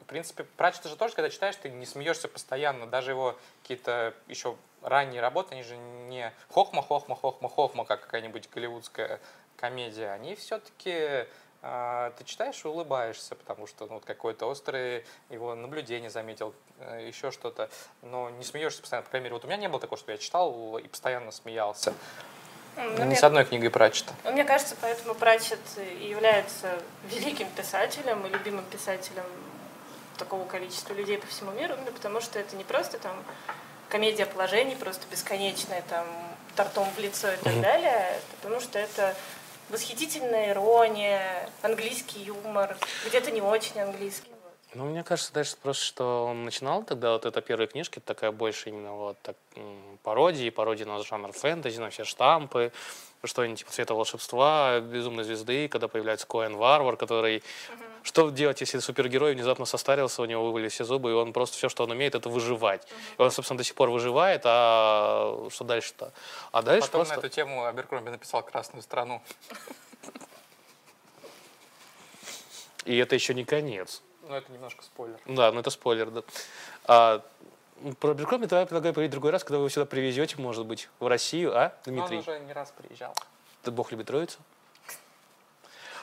в 0.00 0.04
принципе, 0.04 0.44
Пратчета 0.44 0.88
же 0.88 0.96
тоже, 0.96 1.14
когда 1.14 1.30
читаешь, 1.30 1.56
ты 1.56 1.70
не 1.70 1.86
смеешься 1.86 2.28
постоянно. 2.28 2.86
Даже 2.86 3.10
его 3.10 3.36
какие-то 3.62 4.14
еще 4.28 4.56
ранние 4.82 5.20
работы, 5.20 5.54
они 5.54 5.62
же 5.62 5.76
не 5.76 6.32
хохма, 6.50 6.82
хохма, 6.82 7.16
хохма, 7.16 7.48
хохма, 7.48 7.84
как 7.84 8.02
какая-нибудь 8.02 8.48
голливудская 8.50 9.20
комедия. 9.56 10.10
Они 10.12 10.34
все-таки 10.34 11.26
ты 12.18 12.24
читаешь 12.24 12.62
и 12.64 12.68
улыбаешься, 12.68 13.34
потому 13.34 13.66
что 13.66 13.86
ну, 13.86 13.94
вот 13.94 14.04
какое-то 14.04 14.50
острое 14.50 15.04
его 15.30 15.54
наблюдение 15.54 16.10
заметил, 16.10 16.54
э, 16.78 17.06
еще 17.06 17.30
что-то, 17.30 17.70
но 18.02 18.28
не 18.30 18.44
смеешься 18.44 18.80
постоянно. 18.80 19.04
По 19.04 19.10
крайней 19.10 19.24
мере, 19.24 19.34
вот 19.34 19.44
у 19.44 19.46
меня 19.46 19.56
не 19.56 19.68
было 19.68 19.80
такого, 19.80 19.98
что 19.98 20.12
я 20.12 20.18
читал 20.18 20.76
и 20.78 20.86
постоянно 20.86 21.30
смеялся. 21.30 21.94
Ну, 22.76 23.04
мне, 23.04 23.16
с 23.16 23.22
одной 23.22 23.44
книгой 23.44 23.70
Пратчета. 23.70 24.12
Ну, 24.24 24.32
мне 24.32 24.44
кажется, 24.44 24.76
поэтому 24.80 25.14
Пратчет 25.14 25.60
и 25.78 26.06
является 26.06 26.78
великим 27.04 27.48
писателем 27.50 28.26
и 28.26 28.28
любимым 28.28 28.64
писателем 28.66 29.24
такого 30.18 30.44
количества 30.44 30.92
людей 30.92 31.18
по 31.18 31.26
всему 31.26 31.52
миру, 31.52 31.74
именно 31.74 31.92
потому 31.92 32.20
что 32.20 32.38
это 32.38 32.56
не 32.56 32.64
просто 32.64 32.98
там 32.98 33.16
комедия 33.88 34.26
положений, 34.26 34.76
просто 34.78 35.06
бесконечная, 35.10 35.82
там, 35.88 36.06
тортом 36.56 36.88
в 36.96 36.98
лицо 36.98 37.32
и 37.32 37.36
так 37.36 37.60
далее, 37.60 38.20
потому 38.36 38.60
что 38.60 38.78
это 38.78 39.14
восхитительная 39.74 40.52
ирония, 40.52 41.50
английский 41.62 42.20
юмор, 42.20 42.76
где-то 43.06 43.32
не 43.32 43.42
очень 43.42 43.80
английский. 43.80 44.33
Ну, 44.74 44.86
мне 44.86 45.04
кажется, 45.04 45.32
дальше 45.32 45.56
просто, 45.62 45.84
что 45.84 46.26
он 46.26 46.44
начинал 46.44 46.82
тогда, 46.82 47.12
вот 47.12 47.26
это 47.26 47.40
первые 47.40 47.68
книжки, 47.68 48.00
такая 48.00 48.32
больше 48.32 48.70
именно 48.70 48.92
вот 48.92 49.16
так, 49.22 49.36
пародии, 50.02 50.50
пародии 50.50 50.84
на 50.84 51.00
жанр 51.02 51.32
фэнтези, 51.32 51.78
на 51.78 51.90
все 51.90 52.04
штампы, 52.04 52.72
что-нибудь 53.22 53.60
типа 53.60 53.70
«Цвета 53.70 53.94
волшебства», 53.94 54.80
«Безумной 54.80 55.24
звезды», 55.24 55.68
когда 55.68 55.88
появляется 55.88 56.26
Коэн 56.26 56.56
Варвар, 56.56 56.96
который... 56.96 57.38
Uh-huh. 57.38 57.42
Что 58.02 58.28
делать, 58.28 58.60
если 58.60 58.80
супергерой 58.80 59.32
внезапно 59.32 59.64
состарился, 59.64 60.20
у 60.20 60.26
него 60.26 60.44
вывалились 60.44 60.72
все 60.72 60.84
зубы, 60.84 61.12
и 61.12 61.14
он 61.14 61.32
просто 61.32 61.56
все, 61.56 61.70
что 61.70 61.84
он 61.84 61.90
умеет, 61.92 62.14
это 62.14 62.28
выживать. 62.28 62.82
Uh-huh. 62.82 63.14
И 63.18 63.22
он, 63.22 63.30
собственно, 63.30 63.58
до 63.58 63.64
сих 63.64 63.74
пор 63.74 63.90
выживает, 63.90 64.42
а 64.44 65.48
что 65.50 65.64
дальше-то? 65.64 66.12
А 66.52 66.62
дальше 66.62 66.88
Потом 66.88 66.98
просто... 67.00 67.14
на 67.14 67.18
эту 67.20 67.28
тему 67.30 67.64
Аберкромби 67.64 68.10
написал 68.10 68.42
«Красную 68.42 68.82
страну». 68.82 69.22
И 72.84 72.96
это 72.98 73.14
еще 73.14 73.32
не 73.32 73.44
конец. 73.44 74.02
Ну, 74.28 74.34
это 74.34 74.50
немножко 74.52 74.82
спойлер. 74.82 75.18
Да, 75.26 75.52
ну 75.52 75.60
это 75.60 75.70
спойлер, 75.70 76.10
да. 76.10 76.22
А, 76.84 77.22
про 78.00 78.12
Аберкромби 78.12 78.46
давай 78.46 78.64
предлагаю 78.64 78.94
поговорить 78.94 79.10
в 79.10 79.12
другой 79.12 79.30
раз, 79.30 79.44
когда 79.44 79.58
вы 79.58 79.68
сюда 79.68 79.86
привезете, 79.86 80.36
может 80.38 80.64
быть, 80.64 80.88
в 81.00 81.06
Россию, 81.06 81.56
а, 81.56 81.74
Дмитрий? 81.84 82.16
Но 82.16 82.22
он 82.22 82.28
уже 82.28 82.40
не 82.40 82.52
раз 82.52 82.72
приезжал. 82.76 83.14
Да 83.64 83.70
Бог 83.70 83.92
любит 83.92 84.06
троицу. 84.06 84.38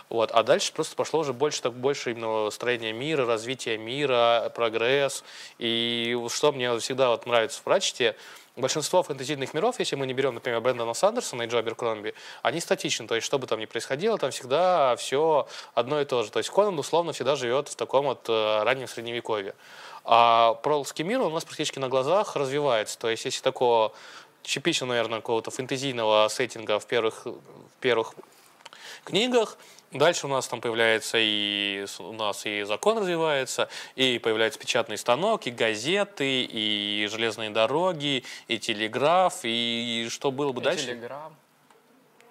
Вот. 0.10 0.30
А 0.32 0.44
дальше 0.44 0.74
просто 0.74 0.96
пошло 0.98 1.22
уже 1.22 1.32
больше, 1.32 1.62
так, 1.62 1.74
больше 1.74 2.12
именно 2.12 2.50
строение 2.50 2.92
мира, 2.92 3.25
развитие 3.25 3.78
мира, 3.78 4.51
прогресс. 4.54 5.24
И 5.58 6.20
что 6.28 6.51
мне 6.51 6.78
всегда 6.80 7.10
вот 7.10 7.25
нравится 7.25 7.60
в 7.60 7.63
прачете, 7.63 8.18
большинство 8.55 9.03
фэнтезийных 9.03 9.53
миров, 9.53 9.79
если 9.79 9.96
мы 9.96 10.05
не 10.08 10.13
берем, 10.13 10.34
например, 10.34 10.62
Брэндона 10.62 10.93
Сандерсона 10.93 11.43
и 11.43 11.48
Джо 11.48 11.60
Аберкромби, 11.60 12.13
они 12.41 12.60
статичны. 12.60 13.08
То 13.08 13.15
есть, 13.15 13.25
что 13.25 13.39
бы 13.39 13.48
там 13.48 13.60
ни 13.60 13.65
происходило, 13.65 14.17
там 14.17 14.31
всегда 14.31 14.96
все 14.98 15.48
одно 15.74 16.01
и 16.01 16.05
то 16.05 16.24
же. 16.24 16.31
То 16.31 16.39
есть, 16.39 16.50
Конан, 16.50 16.77
условно, 16.77 17.13
всегда 17.13 17.36
живет 17.36 17.70
в 17.70 17.75
таком 17.75 18.05
вот 18.05 18.25
э, 18.27 18.63
раннем 18.63 18.88
средневековье. 18.88 19.55
А 20.03 20.55
пролский 20.55 21.03
мир 21.03 21.22
у 21.22 21.29
нас 21.29 21.46
практически 21.46 21.79
на 21.79 21.89
глазах 21.89 22.36
развивается. 22.36 22.98
То 22.98 23.10
есть, 23.10 23.25
если 23.25 23.41
такого 23.41 23.93
типично, 24.43 24.88
наверное, 24.88 25.20
какого-то 25.20 25.51
фэнтезийного 25.51 26.27
сеттинга 26.27 26.79
в 26.79 26.86
первых, 26.86 27.25
в 27.25 27.79
первых 27.79 28.13
книгах, 29.03 29.58
Дальше 29.92 30.28
у 30.28 30.30
нас 30.30 30.48
там 30.48 30.62
появляется 30.62 31.18
и 31.20 31.86
у 32.00 32.14
нас 32.14 32.46
и 32.46 32.64
закон 32.64 32.98
развивается, 33.00 33.68
и 33.96 34.20
появляется 34.20 34.58
печатный 34.58 34.98
станок, 34.98 35.48
и 35.48 35.52
газеты, 35.52 36.44
и 36.44 37.08
железные 37.12 37.50
дороги, 37.50 38.24
и 38.48 38.58
телеграф, 38.58 39.40
и 39.44 40.08
что 40.10 40.32
было 40.32 40.54
бы 40.54 40.62
и 40.62 40.64
дальше? 40.64 40.86
телеграм. 40.86 41.36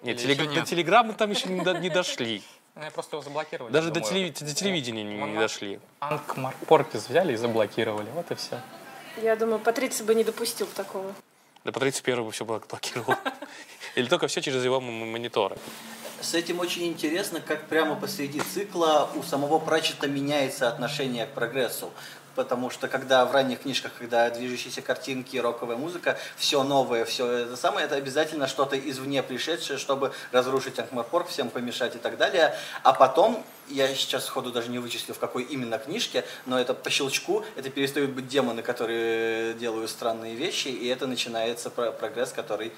Нет, 0.01 0.17
телег... 0.17 0.39
нет? 0.39 0.53
до 0.53 0.61
телеграммы 0.65 1.13
там 1.13 1.29
еще 1.29 1.49
не, 1.49 1.61
до... 1.61 1.73
не 1.73 1.89
дошли. 1.89 2.41
Я 2.75 2.89
просто 2.89 3.17
его 3.17 3.23
заблокировали. 3.23 3.71
Даже 3.71 3.91
до, 3.91 4.01
телев... 4.01 4.33
до 4.33 4.55
телевидения 4.55 5.03
не, 5.03 5.15
не 5.15 5.37
дошли. 5.37 5.79
Анкмарпоркис 5.99 7.09
взяли 7.09 7.33
и 7.33 7.35
заблокировали. 7.35 8.09
Вот 8.15 8.31
и 8.31 8.35
все. 8.35 8.59
Я 9.21 9.35
думаю, 9.35 9.59
Патриций 9.59 10.05
бы 10.05 10.15
не 10.15 10.23
допустил 10.23 10.67
такого. 10.67 11.13
Да 11.63 11.71
Патриций 11.71 12.01
первый 12.03 12.25
бы 12.25 12.31
все 12.31 12.43
блокировал. 12.43 13.15
Или 13.95 14.07
только 14.07 14.27
все 14.27 14.41
через 14.41 14.63
его 14.63 14.79
мониторы. 14.79 15.57
С 16.21 16.35
этим 16.35 16.59
очень 16.59 16.85
интересно, 16.85 17.41
как 17.41 17.67
прямо 17.67 17.95
посреди 17.95 18.41
цикла 18.41 19.09
у 19.15 19.23
самого 19.23 19.57
Пратчета 19.57 20.07
меняется 20.07 20.67
отношение 20.67 21.25
к 21.25 21.29
прогрессу. 21.29 21.91
Потому 22.35 22.69
что 22.69 22.87
когда 22.87 23.25
в 23.25 23.33
ранних 23.33 23.61
книжках, 23.61 23.91
когда 23.97 24.29
движущиеся 24.29 24.81
картинки, 24.81 25.35
роковая 25.37 25.77
музыка, 25.77 26.17
все 26.37 26.63
новое, 26.63 27.05
все 27.05 27.27
это 27.27 27.57
самое, 27.57 27.87
это 27.87 27.95
обязательно 27.95 28.47
что-то 28.47 28.77
извне 28.77 29.23
пришедшее, 29.23 29.79
чтобы 29.79 30.13
разрушить 30.31 30.77
Анкмарпорг, 30.77 31.27
всем 31.27 31.49
помешать 31.49 31.95
и 31.95 31.97
так 31.97 32.17
далее. 32.17 32.55
А 32.83 32.93
потом, 32.93 33.43
я 33.67 33.87
сейчас 33.93 34.25
сходу 34.25 34.51
даже 34.51 34.69
не 34.69 34.79
вычислил, 34.79 35.15
в 35.15 35.19
какой 35.19 35.43
именно 35.43 35.77
книжке, 35.79 36.23
но 36.45 36.59
это 36.59 36.73
по 36.73 36.89
щелчку, 36.89 37.43
это 37.57 37.69
перестают 37.69 38.11
быть 38.11 38.27
демоны, 38.27 38.61
которые 38.61 39.55
делают 39.55 39.89
странные 39.89 40.35
вещи, 40.35 40.67
и 40.69 40.87
это 40.87 41.07
начинается 41.07 41.69
прогресс, 41.69 42.31
который 42.31 42.71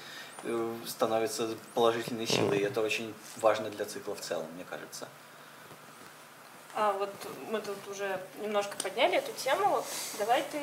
становится 0.86 1.48
положительной 1.74 2.26
силой. 2.26 2.58
И 2.58 2.62
это 2.62 2.80
очень 2.80 3.14
важно 3.36 3.70
для 3.70 3.84
цикла 3.84 4.14
в 4.14 4.20
целом, 4.20 4.46
мне 4.54 4.64
кажется. 4.64 5.08
А 6.76 6.92
вот 6.92 7.10
мы 7.50 7.60
тут 7.60 7.76
уже 7.88 8.20
немножко 8.42 8.76
подняли 8.82 9.18
эту 9.18 9.32
тему. 9.32 9.84
Давай 10.18 10.42
ты 10.50 10.60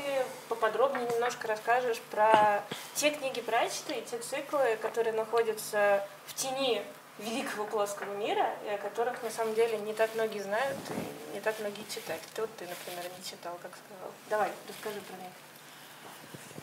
поподробнее 0.50 1.08
немножко 1.08 1.48
расскажешь 1.48 2.02
про 2.12 2.64
те 2.96 3.12
книги 3.12 3.40
Пратчета 3.40 3.94
и 3.94 4.02
те 4.02 4.18
циклы, 4.20 4.78
которые 4.82 5.14
находятся 5.14 6.06
в 6.26 6.34
тени 6.34 6.84
великого 7.18 7.66
плоского 7.66 8.14
мира, 8.16 8.50
и 8.66 8.70
о 8.70 8.78
которых 8.78 9.24
на 9.24 9.30
самом 9.30 9.56
деле 9.56 9.78
не 9.78 9.94
так 9.94 10.14
многие 10.16 10.40
знают 10.40 10.78
и 10.90 11.36
не 11.36 11.40
так 11.40 11.58
многие 11.60 11.86
читают. 11.90 12.22
Ты 12.34 12.42
вот 12.42 12.50
ты, 12.58 12.68
например, 12.68 13.06
не 13.18 13.24
читал, 13.24 13.58
как 13.62 13.72
сказал. 13.72 14.12
Давай, 14.30 14.52
расскажи 14.68 15.00
про 15.02 15.16
них. 15.16 15.32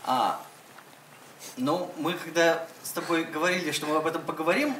А, 0.05 0.43
ну, 1.57 1.91
мы 1.99 2.15
когда 2.15 2.67
с 2.83 2.91
тобой 2.91 3.25
говорили, 3.25 3.73
что 3.73 3.87
мы 3.87 3.97
об 3.97 4.07
этом 4.07 4.23
поговорим, 4.23 4.75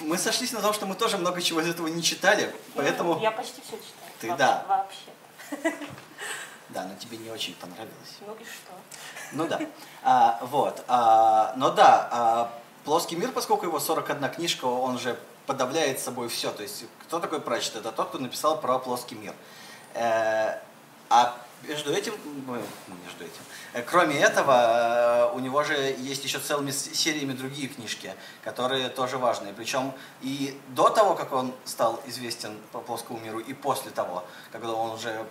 мы 0.00 0.18
сошлись 0.18 0.52
на 0.52 0.60
том, 0.60 0.72
что 0.72 0.86
мы 0.86 0.94
тоже 0.94 1.18
много 1.18 1.40
чего 1.40 1.60
из 1.60 1.68
этого 1.68 1.86
не 1.86 2.02
читали, 2.02 2.54
поэтому... 2.74 3.20
Я 3.20 3.30
почти 3.30 3.60
все 3.60 3.76
читаю. 3.76 4.12
Ты 4.20 4.28
вообще, 4.28 4.38
да. 4.38 4.64
Вообще. 4.68 5.76
Да, 6.70 6.84
но 6.84 6.94
тебе 6.96 7.18
не 7.18 7.30
очень 7.30 7.54
понравилось. 7.56 8.16
Ну 8.26 8.34
и 8.34 8.44
что? 8.44 8.72
Ну 9.32 9.46
да. 9.46 9.60
А, 10.02 10.38
вот. 10.42 10.82
А, 10.88 11.52
но 11.56 11.70
да, 11.70 12.08
а, 12.10 12.52
«Плоский 12.84 13.14
мир», 13.16 13.30
поскольку 13.30 13.66
его 13.66 13.78
41 13.78 14.28
книжка, 14.30 14.64
он 14.64 14.98
же 14.98 15.18
подавляет 15.46 16.00
собой 16.00 16.28
все. 16.28 16.50
То 16.50 16.62
есть, 16.62 16.84
кто 17.02 17.20
такой 17.20 17.40
прачет? 17.40 17.76
Это 17.76 17.92
тот, 17.92 18.08
кто 18.08 18.18
написал 18.18 18.60
про 18.60 18.78
плоский 18.78 19.14
мир. 19.14 19.34
Э, 19.94 20.58
а 21.10 21.36
между 21.68 21.92
этим, 21.92 22.14
между 23.04 23.24
этим, 23.24 23.42
э, 23.72 23.82
кроме 23.82 24.18
этого, 24.18 25.30
э, 25.32 25.36
у 25.36 25.38
него 25.40 25.62
же 25.62 25.74
есть 25.74 26.24
еще 26.24 26.38
целыми 26.38 26.70
сериями 26.70 27.32
другие 27.32 27.68
книжки, 27.68 28.14
которые 28.42 28.88
тоже 28.88 29.18
важные. 29.18 29.52
Причем 29.52 29.92
и 30.20 30.58
до 30.68 30.88
того, 30.88 31.14
как 31.14 31.32
он 31.32 31.52
стал 31.64 32.00
известен 32.06 32.58
по 32.72 32.80
плоскому 32.80 33.20
миру, 33.20 33.38
и 33.38 33.52
после 33.54 33.90
того, 33.90 34.24
когда 34.50 34.72
он 34.72 34.90
уже 34.90 35.24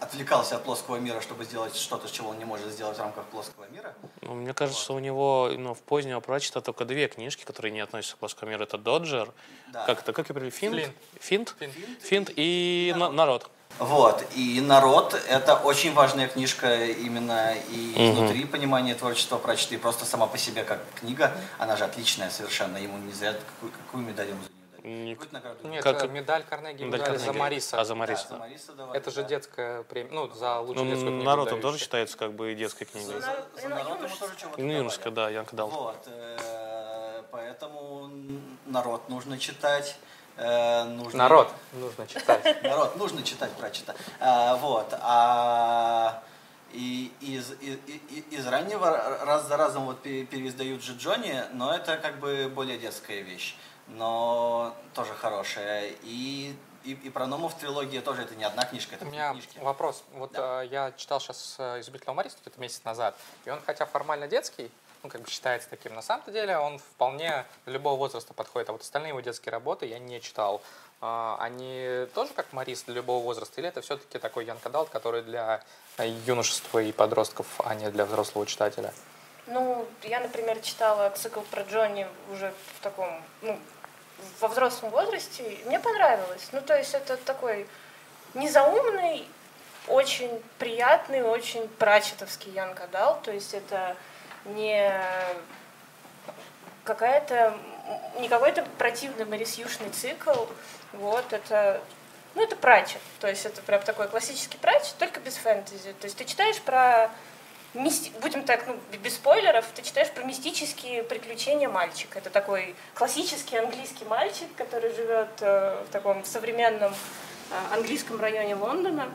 отвлекался 0.00 0.56
от 0.56 0.64
плоского 0.64 0.96
мира, 0.96 1.20
чтобы 1.20 1.44
сделать 1.44 1.76
что-то, 1.76 2.10
чего 2.10 2.30
он 2.30 2.38
не 2.38 2.46
может 2.46 2.72
сделать 2.72 2.96
в 2.96 3.00
рамках 3.00 3.26
плоского 3.26 3.66
мира. 3.68 3.94
Ну, 4.22 4.34
мне 4.34 4.54
кажется, 4.54 4.92
вот. 4.92 4.98
у 4.98 5.00
него 5.00 5.50
ну, 5.56 5.74
в 5.74 5.82
позднего 5.82 6.20
прочита 6.20 6.62
только 6.62 6.86
две 6.86 7.06
книжки, 7.06 7.44
которые 7.44 7.70
не 7.72 7.80
относятся 7.80 8.16
к 8.16 8.18
плоскому 8.18 8.50
миру. 8.50 8.64
Это 8.64 8.78
«Доджер», 8.78 9.30
да. 9.68 9.84
как 9.84 10.00
это, 10.00 10.12
как 10.14 10.30
я 10.30 10.34
говорю, 10.34 10.50
«Финт», 10.50 10.74
«Финт», 11.20 11.54
«Финт», 11.58 11.74
«Финт», 11.74 12.02
«Финт» 12.02 12.30
и 12.34 12.94
«Народ». 12.96 13.14
«Народ». 13.14 13.50
Вот, 13.78 14.24
и 14.34 14.60
«Народ»— 14.60 15.14
это 15.28 15.54
очень 15.54 15.94
важная 15.94 16.28
книжка 16.28 16.84
именно 16.84 17.54
и 17.70 18.10
изнутри 18.10 18.44
угу. 18.44 18.52
понимания 18.52 18.94
творчества 18.94 19.38
прочита, 19.38 19.74
и 19.74 19.78
просто 19.78 20.04
сама 20.04 20.26
по 20.26 20.36
себе 20.36 20.64
как 20.64 20.80
книга, 20.96 21.32
она 21.58 21.76
же 21.76 21.84
отличная 21.84 22.28
совершенно, 22.28 22.76
ему 22.76 22.98
не 22.98 23.12
зря 23.12 23.32
какую, 23.32 23.72
какую 23.72 24.04
медаль 24.04 24.28
ему 24.28 24.40
за 24.42 24.50
нее 24.86 25.16
Нет, 25.64 25.82
как... 25.82 26.10
медаль 26.10 26.44
Карнеги, 26.44 26.84
медаль, 26.84 27.00
медаль 27.00 27.18
за 27.18 27.32
Мариса. 27.32 27.80
А, 27.80 27.84
за 27.84 27.94
Мариса. 27.94 28.26
Да, 28.28 28.34
за 28.34 28.40
Мариса 28.40 28.72
давали, 28.72 28.98
это 28.98 29.10
же 29.10 29.24
детская 29.24 29.82
премия, 29.84 30.10
ну, 30.12 30.28
за 30.32 30.58
лучшую 30.60 30.84
ну, 30.84 30.90
детскую 30.90 31.12
книгу. 31.12 31.24
Народ 31.24 31.52
он 31.52 31.60
тоже 31.60 31.78
считается 31.78 32.18
как 32.18 32.32
бы 32.32 32.54
детской 32.54 32.84
книгой. 32.84 33.14
За, 33.14 33.20
за, 33.20 33.62
за 33.62 33.68
народ 33.68 33.98
ему 34.02 34.16
тоже 34.16 34.32
чего-то 34.38 34.60
Ну, 34.60 34.72
юношка, 34.72 35.10
да, 35.10 35.30
Янка 35.30 35.56
дал. 35.56 35.68
Вот, 35.68 36.06
э, 36.06 37.22
поэтому 37.30 38.10
народ 38.66 39.08
нужно 39.08 39.38
читать. 39.38 39.96
Э, 40.40 40.84
нужно... 40.84 41.18
Народ 41.18 41.52
нужно 41.72 42.06
читать. 42.06 42.62
Народ 42.62 42.96
нужно 42.96 43.22
читать, 43.22 43.52
прочитать. 43.52 43.96
А, 44.20 44.56
вот. 44.56 44.88
А 45.02 46.22
И 46.72 47.12
из, 47.20 47.52
из, 47.60 47.78
из 48.30 48.46
раннего 48.46 49.18
раз 49.24 49.46
за 49.46 49.56
разом 49.58 49.84
вот 49.84 50.00
переиздают 50.00 50.82
же 50.82 50.94
Джонни, 50.94 51.44
но 51.52 51.74
это 51.74 51.98
как 51.98 52.18
бы 52.20 52.50
более 52.54 52.78
детская 52.78 53.20
вещь, 53.20 53.54
но 53.88 54.74
тоже 54.94 55.12
хорошая. 55.14 55.92
И 56.02 56.56
и, 56.82 56.92
и 56.92 57.10
про 57.10 57.26
Ному 57.26 57.48
в 57.48 57.54
трилогии 57.54 57.98
тоже 58.00 58.22
это 58.22 58.34
не 58.34 58.44
одна 58.44 58.64
книжка, 58.64 58.94
это 58.94 59.04
У 59.04 59.10
меня 59.10 59.32
книжки. 59.32 59.58
вопрос. 59.58 60.02
Вот 60.12 60.32
да. 60.32 60.64
э, 60.64 60.68
я 60.68 60.92
читал 60.92 61.20
сейчас 61.20 61.56
э, 61.58 61.80
«Изубителя 61.80 62.14
Мариса» 62.14 62.38
где-то 62.40 62.58
месяц 62.58 62.82
назад, 62.84 63.14
и 63.44 63.50
он 63.50 63.60
хотя 63.66 63.84
формально 63.84 64.28
детский, 64.28 64.70
ну, 65.02 65.08
как 65.08 65.22
бы 65.22 65.30
считается 65.30 65.68
таким, 65.68 65.94
на 65.94 66.02
самом 66.02 66.32
деле 66.32 66.58
он 66.58 66.78
вполне 66.78 67.44
для 67.64 67.74
любого 67.74 67.96
возраста 67.96 68.34
подходит. 68.34 68.68
А 68.68 68.72
вот 68.72 68.82
остальные 68.82 69.10
его 69.10 69.20
детские 69.20 69.52
работы 69.52 69.86
я 69.86 69.98
не 69.98 70.20
читал. 70.20 70.62
А, 71.00 71.36
они 71.40 72.06
тоже 72.14 72.32
как 72.34 72.52
Марис 72.52 72.82
для 72.82 72.96
любого 72.96 73.22
возраста? 73.22 73.60
Или 73.60 73.68
это 73.68 73.80
все-таки 73.80 74.18
такой 74.18 74.44
Ян 74.44 74.58
Кадалт, 74.58 74.90
который 74.90 75.22
для 75.22 75.62
юношества 76.26 76.80
и 76.80 76.92
подростков, 76.92 77.46
а 77.64 77.74
не 77.74 77.90
для 77.90 78.04
взрослого 78.04 78.46
читателя? 78.46 78.92
Ну, 79.46 79.86
я, 80.02 80.20
например, 80.20 80.60
читала 80.60 81.10
цикл 81.10 81.40
про 81.40 81.62
Джонни 81.62 82.06
уже 82.32 82.52
в 82.76 82.82
таком, 82.82 83.22
ну, 83.40 83.58
во 84.40 84.48
взрослом 84.48 84.90
возрасте, 84.90 85.58
мне 85.64 85.80
понравилось. 85.80 86.48
Ну, 86.52 86.60
то 86.60 86.76
есть 86.76 86.94
это 86.94 87.16
такой 87.16 87.66
незаумный, 88.34 89.26
очень 89.88 90.42
приятный, 90.58 91.22
очень 91.22 91.66
прачетовский 91.68 92.52
Ян 92.52 92.74
Кадал. 92.74 93.20
То 93.22 93.32
есть 93.32 93.54
это 93.54 93.96
не 94.44 94.92
какая-то 96.84 97.56
не 98.18 98.28
какой-то 98.28 98.64
противный 98.78 99.24
Марисьюшный 99.24 99.90
цикл. 99.90 100.46
Вот, 100.92 101.32
это 101.32 101.80
ну, 102.34 102.42
это 102.42 102.56
прачет. 102.56 103.00
То 103.20 103.28
есть 103.28 103.44
это 103.44 103.60
прям 103.62 103.82
такой 103.82 104.08
классический 104.08 104.58
прачет, 104.58 104.94
только 104.98 105.20
без 105.20 105.36
фэнтези. 105.36 105.92
То 105.94 106.04
есть 106.04 106.16
ты 106.16 106.24
читаешь 106.24 106.60
про 106.60 107.10
будем 107.72 108.42
так, 108.42 108.64
ну, 108.66 108.76
без 108.98 109.14
спойлеров, 109.14 109.64
ты 109.74 109.82
читаешь 109.82 110.10
про 110.10 110.24
мистические 110.24 111.04
приключения 111.04 111.68
мальчика. 111.68 112.18
Это 112.18 112.30
такой 112.30 112.74
классический 112.94 113.58
английский 113.58 114.04
мальчик, 114.06 114.48
который 114.56 114.92
живет 114.92 115.28
э, 115.40 115.84
в 115.86 115.92
таком 115.92 116.24
современном 116.24 116.92
э, 116.92 117.74
английском 117.74 118.20
районе 118.20 118.56
Лондона. 118.56 119.08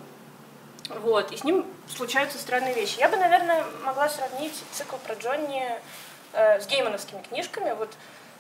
Вот, 0.90 1.32
и 1.32 1.38
с 1.38 1.44
ним 1.44 1.66
случаются 1.88 2.38
странные 2.38 2.74
вещи. 2.74 3.00
Я 3.00 3.10
бы, 3.10 3.18
наверное, 3.18 3.64
могла 3.84 4.08
сравнить 4.08 4.54
цикл 4.72 4.98
про 4.98 5.16
Джонни 5.16 5.64
э, 6.34 6.60
с 6.60 6.68
геймановскими 6.68 7.22
книжками. 7.24 7.72
Вот 7.72 7.92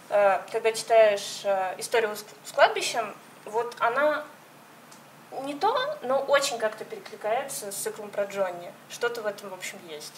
э, 0.10 0.42
когда 0.52 0.72
читаешь 0.72 1.42
э, 1.44 1.76
историю 1.80 2.16
с 2.16 2.52
кладбищем, 2.52 3.16
вот 3.46 3.76
она 3.80 4.24
не 5.44 5.56
то, 5.56 5.98
но 6.04 6.20
очень 6.20 6.58
как-то 6.58 6.86
перекликается 6.86 7.72
с 7.72 7.76
циклом 7.76 8.10
про 8.10 8.26
Джонни. 8.26 8.72
Что-то 8.90 9.22
в 9.22 9.26
этом, 9.26 9.50
в 9.50 9.54
общем, 9.54 9.80
есть. 9.90 10.14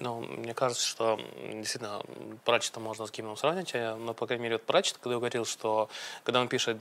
Ну, 0.00 0.20
мне 0.20 0.54
кажется, 0.54 0.84
что 0.84 1.20
действительно 1.52 2.02
Пратчета 2.44 2.80
можно 2.80 3.06
с 3.06 3.12
Гимном 3.12 3.36
сравнить, 3.36 3.74
но, 3.74 3.96
ну, 3.96 4.14
по 4.14 4.26
крайней 4.26 4.42
мере, 4.42 4.56
вот 4.56 4.64
Пратчет, 4.64 4.98
когда 4.98 5.16
говорил, 5.18 5.44
что 5.44 5.88
когда 6.24 6.40
он 6.40 6.48
пишет 6.48 6.78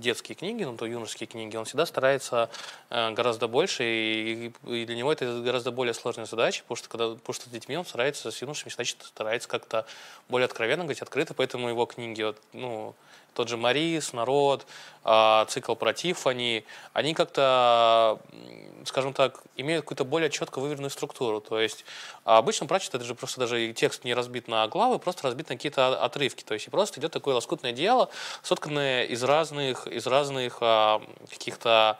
детские 0.00 0.34
книги, 0.34 0.64
ну, 0.64 0.76
то 0.76 0.84
юношеские 0.84 1.28
книги, 1.28 1.56
он 1.56 1.66
всегда 1.66 1.86
старается 1.86 2.50
э, 2.90 3.12
гораздо 3.12 3.46
больше, 3.46 3.84
и, 3.84 4.52
и 4.66 4.86
для 4.86 4.96
него 4.96 5.12
это 5.12 5.40
гораздо 5.40 5.70
более 5.70 5.94
сложная 5.94 6.26
задача, 6.26 6.62
потому 6.62 6.76
что, 6.76 6.88
когда, 6.88 7.10
потому 7.10 7.34
что 7.34 7.48
с 7.48 7.52
детьми 7.52 7.76
он 7.76 7.84
старается, 7.84 8.30
с 8.32 8.42
юношами, 8.42 8.72
значит, 8.72 9.02
старается 9.02 9.48
как-то 9.48 9.86
более 10.28 10.46
откровенно 10.46 10.82
говорить, 10.82 11.02
открыто, 11.02 11.34
поэтому 11.34 11.68
его 11.68 11.86
книги, 11.86 12.22
вот, 12.22 12.42
ну, 12.52 12.94
тот 13.34 13.48
же 13.48 13.56
Марис, 13.56 14.12
Народ, 14.12 14.66
а, 15.04 15.46
цикл 15.46 15.74
про 15.74 15.92
Тиффани, 15.92 16.64
они 16.92 17.14
как-то, 17.14 18.18
скажем 18.84 19.12
так, 19.12 19.42
имеют 19.56 19.84
какую-то 19.84 20.04
более 20.04 20.28
четко 20.28 20.58
выверенную 20.58 20.90
структуру. 20.90 21.40
То 21.40 21.58
есть 21.58 21.84
обычно 22.24 22.66
прачет 22.66 22.94
это 22.94 23.04
же 23.04 23.14
просто 23.14 23.40
даже 23.40 23.72
текст 23.72 24.04
не 24.04 24.12
разбит 24.12 24.48
на 24.48 24.66
главы, 24.68 24.98
просто 24.98 25.24
разбит 25.24 25.48
на 25.48 25.56
какие-то 25.56 26.02
отрывки. 26.02 26.42
То 26.42 26.54
есть 26.54 26.66
и 26.66 26.70
просто 26.70 27.00
идет 27.00 27.12
такое 27.12 27.34
лоскутное 27.34 27.72
дело, 27.72 28.10
сотканное 28.42 29.04
из 29.04 29.22
разных, 29.22 29.86
из 29.86 30.06
разных 30.06 30.58
а, 30.60 31.00
каких-то 31.30 31.98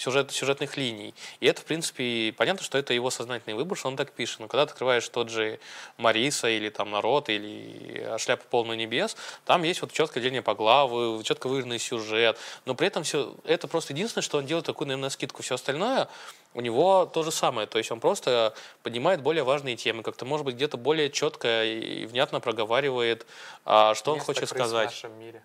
сюжет, 0.00 0.32
сюжетных 0.32 0.76
линий. 0.76 1.14
И 1.40 1.46
это, 1.46 1.60
в 1.60 1.64
принципе, 1.64 2.34
понятно, 2.36 2.64
что 2.64 2.78
это 2.78 2.94
его 2.94 3.10
сознательный 3.10 3.54
выбор, 3.54 3.76
что 3.76 3.88
он 3.88 3.96
так 3.96 4.12
пишет. 4.12 4.40
Но 4.40 4.48
когда 4.48 4.64
ты 4.66 4.72
открываешь 4.72 5.08
тот 5.08 5.28
же 5.28 5.60
Мариса 5.98 6.48
или 6.48 6.70
там 6.70 6.90
Народ 6.90 7.28
или 7.28 8.16
Шляпа 8.18 8.44
полную 8.50 8.78
небес, 8.78 9.16
там 9.44 9.62
есть 9.62 9.82
вот 9.82 9.92
четкое 9.92 10.22
деление 10.22 10.42
по 10.42 10.54
главы, 10.54 11.22
четко 11.22 11.48
выверенный 11.48 11.78
сюжет. 11.78 12.38
Но 12.64 12.74
при 12.74 12.86
этом 12.86 13.04
все 13.04 13.34
это 13.44 13.68
просто 13.68 13.92
единственное, 13.92 14.22
что 14.22 14.38
он 14.38 14.46
делает 14.46 14.66
такую, 14.66 14.88
наверное, 14.88 15.10
скидку. 15.10 15.42
Все 15.42 15.56
остальное 15.56 16.08
у 16.54 16.60
него 16.60 17.06
то 17.06 17.22
же 17.22 17.30
самое. 17.30 17.66
То 17.66 17.78
есть 17.78 17.90
он 17.90 18.00
просто 18.00 18.54
поднимает 18.82 19.20
более 19.20 19.44
важные 19.44 19.76
темы, 19.76 20.02
как-то, 20.02 20.24
может 20.24 20.46
быть, 20.46 20.56
где-то 20.56 20.78
более 20.78 21.10
четко 21.10 21.64
и 21.64 22.06
внятно 22.06 22.40
проговаривает, 22.40 23.26
а, 23.64 23.94
что 23.94 24.14
Место 24.14 24.30
он 24.30 24.34
хочет 24.34 24.48
сказать. 24.48 24.90
В 24.90 24.94
нашем 24.94 25.18
мире. 25.20 25.42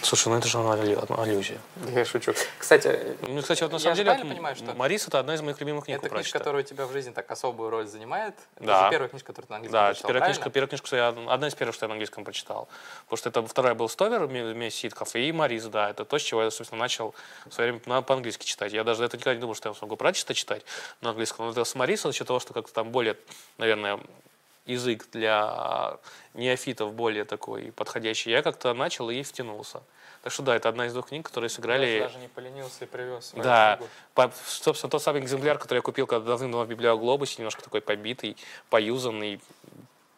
Слушай, 0.00 0.28
ну 0.28 0.38
это 0.38 0.48
же 0.48 0.58
аллюзия. 0.58 1.58
Я 1.94 2.04
шучу. 2.04 2.32
Кстати, 2.58 3.16
ну, 3.28 3.40
кстати, 3.42 3.62
вот 3.62 3.72
на 3.72 3.78
самом 3.78 3.96
деле, 3.96 4.14
понимаю, 4.14 4.56
что 4.56 4.74
Марис 4.74 5.06
это 5.06 5.18
одна 5.18 5.34
из 5.34 5.42
моих 5.42 5.60
любимых 5.60 5.84
книг. 5.84 5.98
Это 5.98 6.08
книжка, 6.08 6.38
которая 6.38 6.62
у 6.62 6.66
тебя 6.66 6.86
в 6.86 6.92
жизни 6.92 7.10
так 7.10 7.30
особую 7.30 7.70
роль 7.70 7.86
занимает. 7.86 8.34
Да. 8.58 8.82
Это 8.82 8.90
первая 8.90 9.08
книжка, 9.08 9.26
которую 9.28 9.46
ты 9.48 9.52
на 9.52 9.56
английском 9.56 9.80
да, 9.80 9.86
прочитал, 9.86 10.08
первая 10.08 10.24
книжка, 10.24 10.50
первая 10.50 10.68
книжка, 10.68 10.86
что 10.86 10.96
я, 10.96 11.08
одна 11.08 11.48
из 11.48 11.54
первых, 11.54 11.74
что 11.74 11.84
я 11.84 11.88
на 11.88 11.94
английском 11.94 12.24
прочитал. 12.24 12.68
Потому 13.04 13.16
что 13.18 13.28
это 13.28 13.46
вторая 13.46 13.74
был 13.74 13.88
Стовер, 13.88 14.24
вместе 14.26 14.80
Ситков, 14.80 15.14
и 15.14 15.32
Марис, 15.32 15.64
да. 15.66 15.90
Это 15.90 16.04
то, 16.04 16.18
с 16.18 16.22
чего 16.22 16.42
я, 16.42 16.50
собственно, 16.50 16.80
начал 16.80 17.14
в 17.46 17.52
свое 17.52 17.72
время 17.72 18.02
по-английски 18.02 18.44
читать. 18.44 18.72
Я 18.72 18.84
даже 18.84 19.04
это 19.04 19.16
никогда 19.16 19.34
не 19.34 19.40
думал, 19.40 19.54
что 19.54 19.68
я 19.68 19.74
смогу 19.74 19.96
прочитать 19.96 20.36
читать 20.36 20.64
на 21.00 21.10
английском. 21.10 21.46
Но 21.46 21.52
это 21.52 21.64
с 21.64 21.74
Мариса, 21.74 22.08
за 22.08 22.14
счет 22.14 22.26
того, 22.26 22.40
что 22.40 22.54
как-то 22.54 22.72
там 22.72 22.90
более, 22.90 23.16
наверное, 23.58 24.00
язык 24.66 25.06
для 25.12 25.98
неофитов 26.34 26.94
более 26.94 27.24
такой 27.24 27.72
подходящий, 27.72 28.30
я 28.30 28.42
как-то 28.42 28.72
начал 28.74 29.10
и 29.10 29.22
втянулся. 29.22 29.82
Так 30.22 30.32
что 30.32 30.42
да, 30.42 30.54
это 30.54 30.68
одна 30.68 30.86
из 30.86 30.92
двух 30.92 31.08
книг, 31.08 31.26
которые 31.26 31.50
сыграли... 31.50 31.86
Я 31.86 32.02
даже 32.04 32.18
не 32.18 32.28
поленился 32.28 32.84
и 32.84 32.86
привез. 32.86 33.32
Да, 33.34 33.80
по, 34.14 34.32
собственно, 34.46 34.88
тот 34.88 35.02
самый 35.02 35.20
экземпляр, 35.20 35.58
который 35.58 35.78
я 35.78 35.82
купил 35.82 36.06
когда 36.06 36.26
давным-давно 36.26 36.64
в 36.64 36.68
библиоглобусе, 36.68 37.36
немножко 37.38 37.62
такой 37.62 37.80
побитый, 37.80 38.36
поюзанный, 38.70 39.40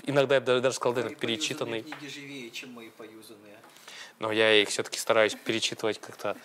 иногда 0.03 0.35
я 0.35 0.41
бы 0.43 0.61
даже 0.61 0.77
сказал, 0.77 0.93
даже 0.93 1.15
перечитанный. 1.15 1.83
книги 1.83 2.07
живее, 2.07 2.51
чем 2.51 2.73
мои 2.73 2.91
поюзанные. 2.91 3.57
Но 4.19 4.31
я 4.31 4.53
их 4.53 4.69
все-таки 4.69 4.99
стараюсь 4.99 5.35
перечитывать 5.35 5.99
как-то, 5.99 6.37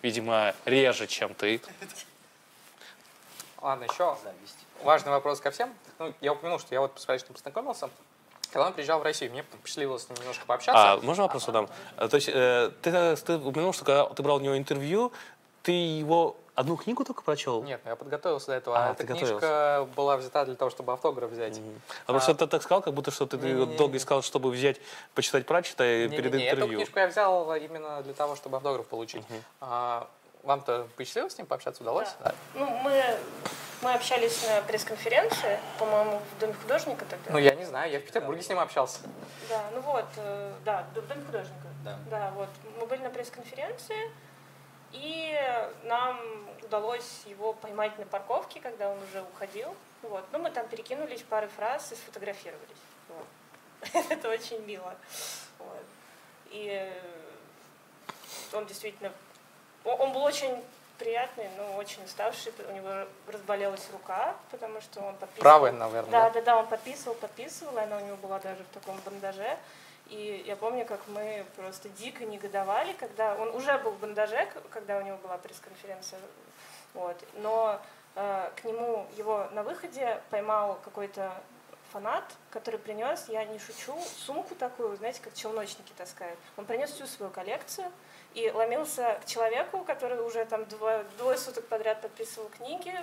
видимо, 0.00 0.54
реже, 0.64 1.06
чем 1.06 1.34
ты. 1.34 1.60
Ладно, 3.60 3.84
еще 3.84 4.16
Зависть. 4.24 4.58
важный 4.82 5.12
вопрос 5.12 5.40
ко 5.40 5.50
всем. 5.50 5.72
Ну, 6.02 6.14
я 6.20 6.32
упомянул, 6.32 6.58
что 6.58 6.74
я 6.74 6.80
вот 6.80 6.92
с 6.96 7.04
Парижем 7.04 7.28
познакомился. 7.32 7.88
Когда 8.52 8.66
он 8.66 8.72
приезжал 8.72 8.98
в 8.98 9.02
Россию, 9.02 9.30
мне 9.30 9.44
посчастливилось 9.44 10.02
с 10.02 10.08
ним 10.08 10.18
немножко 10.18 10.44
пообщаться. 10.46 10.92
А, 10.92 10.96
можно 10.98 11.22
вопрос 11.22 11.46
задам? 11.46 11.68
А, 11.96 12.08
то 12.08 12.16
есть 12.16 12.28
э, 12.28 12.70
ты, 12.82 13.16
ты 13.16 13.36
упомянул, 13.36 13.72
что 13.72 13.84
когда 13.84 14.06
ты 14.06 14.22
брал 14.22 14.36
у 14.36 14.40
него 14.40 14.58
интервью, 14.58 15.12
ты 15.62 15.72
его 15.72 16.36
одну 16.54 16.76
книгу 16.76 17.04
только 17.04 17.22
прочел? 17.22 17.62
Нет, 17.62 17.80
я 17.86 17.96
подготовился 17.96 18.48
до 18.48 18.52
этого. 18.54 18.76
А, 18.76 18.92
Эта 18.92 19.06
книжка 19.06 19.88
была 19.96 20.16
взята 20.16 20.44
для 20.44 20.56
того, 20.56 20.70
чтобы 20.70 20.92
автограф 20.92 21.30
взять. 21.30 21.58
Mm-hmm. 21.58 21.78
А, 21.88 22.02
а 22.06 22.12
просто 22.12 22.34
ты 22.34 22.46
так 22.46 22.62
сказал, 22.62 22.82
как 22.82 22.92
будто 22.92 23.10
что 23.10 23.26
ты 23.26 23.38
не, 23.38 23.52
не, 23.52 23.76
долго 23.76 23.96
искал, 23.96 24.22
чтобы 24.22 24.50
взять, 24.50 24.80
почитать 25.14 25.46
прачета 25.46 25.84
перед 25.84 26.34
не, 26.34 26.48
интервью. 26.48 26.66
Эту 26.66 26.76
книжку 26.76 26.98
я 26.98 27.06
взял 27.06 27.54
именно 27.54 28.02
для 28.02 28.12
того, 28.12 28.36
чтобы 28.36 28.56
автограф 28.56 28.86
получить. 28.86 29.22
Mm-hmm. 29.22 29.42
А, 29.60 30.08
вам-то 30.42 30.88
посчастливилось 30.96 31.34
с 31.34 31.38
ним 31.38 31.46
пообщаться? 31.46 31.82
Удалось? 31.82 32.08
Да. 32.20 32.30
да. 32.30 32.34
Ну, 32.54 32.66
мы, 32.82 33.16
мы 33.82 33.94
общались 33.94 34.46
на 34.48 34.62
пресс-конференции, 34.62 35.58
по-моему, 35.78 36.20
в 36.20 36.38
Доме 36.38 36.54
художника 36.54 37.04
тогда. 37.04 37.32
Ну, 37.32 37.38
я 37.38 37.54
не 37.54 37.64
знаю, 37.64 37.90
я 37.90 37.98
в 37.98 38.04
Петербурге 38.04 38.42
с 38.42 38.48
ним 38.48 38.60
общался. 38.60 39.00
Да, 39.48 39.64
ну 39.74 39.80
вот, 39.80 40.06
э, 40.16 40.54
да, 40.64 40.86
в 40.94 40.94
Доме 40.94 41.24
художника. 41.24 41.66
Да. 41.84 41.98
Да, 42.10 42.30
вот. 42.30 42.48
Мы 42.78 42.86
были 42.86 43.02
на 43.02 43.10
пресс-конференции, 43.10 44.10
и 44.92 45.36
нам 45.84 46.20
удалось 46.62 47.22
его 47.26 47.52
поймать 47.54 47.98
на 47.98 48.06
парковке, 48.06 48.60
когда 48.60 48.88
он 48.88 48.98
уже 49.02 49.22
уходил. 49.22 49.74
Вот. 50.02 50.24
Ну, 50.32 50.38
мы 50.38 50.50
там 50.50 50.68
перекинулись 50.68 51.22
парой 51.22 51.48
фраз 51.48 51.90
и 51.92 51.96
сфотографировались. 51.96 52.60
Вот. 53.08 53.26
Это 54.10 54.28
очень 54.28 54.64
мило. 54.64 54.94
Вот. 55.58 55.84
И 56.50 56.88
он 58.52 58.66
действительно 58.66 59.10
он 59.84 60.12
был 60.12 60.22
очень 60.22 60.62
приятный, 60.98 61.48
но 61.56 61.76
очень 61.76 62.04
уставший. 62.04 62.52
У 62.68 62.72
него 62.72 63.06
разболелась 63.26 63.88
рука, 63.92 64.34
потому 64.50 64.80
что 64.80 65.00
он 65.00 65.14
подписывал. 65.16 65.42
Правая, 65.42 65.72
наверное. 65.72 66.10
Да, 66.10 66.30
да, 66.30 66.42
да, 66.42 66.56
он 66.58 66.66
подписывал, 66.66 67.14
подписывал, 67.14 67.76
и 67.78 67.80
она 67.80 67.98
у 67.98 68.00
него 68.00 68.16
была 68.16 68.38
даже 68.38 68.62
в 68.64 68.68
таком 68.68 68.98
бандаже. 69.04 69.58
И 70.08 70.44
я 70.46 70.56
помню, 70.56 70.84
как 70.84 71.00
мы 71.08 71.44
просто 71.56 71.88
дико 71.88 72.24
негодовали, 72.24 72.92
когда 72.94 73.34
он 73.34 73.48
уже 73.54 73.78
был 73.78 73.92
в 73.92 73.98
бандаже, 73.98 74.48
когда 74.70 74.98
у 74.98 75.02
него 75.02 75.16
была 75.18 75.38
пресс-конференция. 75.38 76.18
Вот. 76.94 77.16
Но 77.34 77.80
э, 78.14 78.50
к 78.56 78.64
нему 78.64 79.06
его 79.16 79.48
на 79.52 79.62
выходе 79.62 80.20
поймал 80.30 80.78
какой-то 80.84 81.32
фанат, 81.92 82.24
который 82.50 82.78
принес, 82.78 83.26
я 83.28 83.44
не 83.44 83.58
шучу, 83.58 83.98
сумку 84.26 84.54
такую, 84.54 84.96
знаете, 84.96 85.20
как 85.22 85.34
челночники 85.34 85.92
таскают. 85.96 86.38
Он 86.56 86.64
принес 86.64 86.90
всю 86.90 87.06
свою 87.06 87.30
коллекцию 87.30 87.90
и 88.34 88.50
ломился 88.50 89.18
к 89.22 89.26
человеку, 89.26 89.84
который 89.84 90.20
уже 90.20 90.44
там 90.44 90.64
двое, 90.66 91.04
двое 91.18 91.36
суток 91.36 91.66
подряд 91.66 92.00
подписывал 92.00 92.48
книги, 92.48 92.94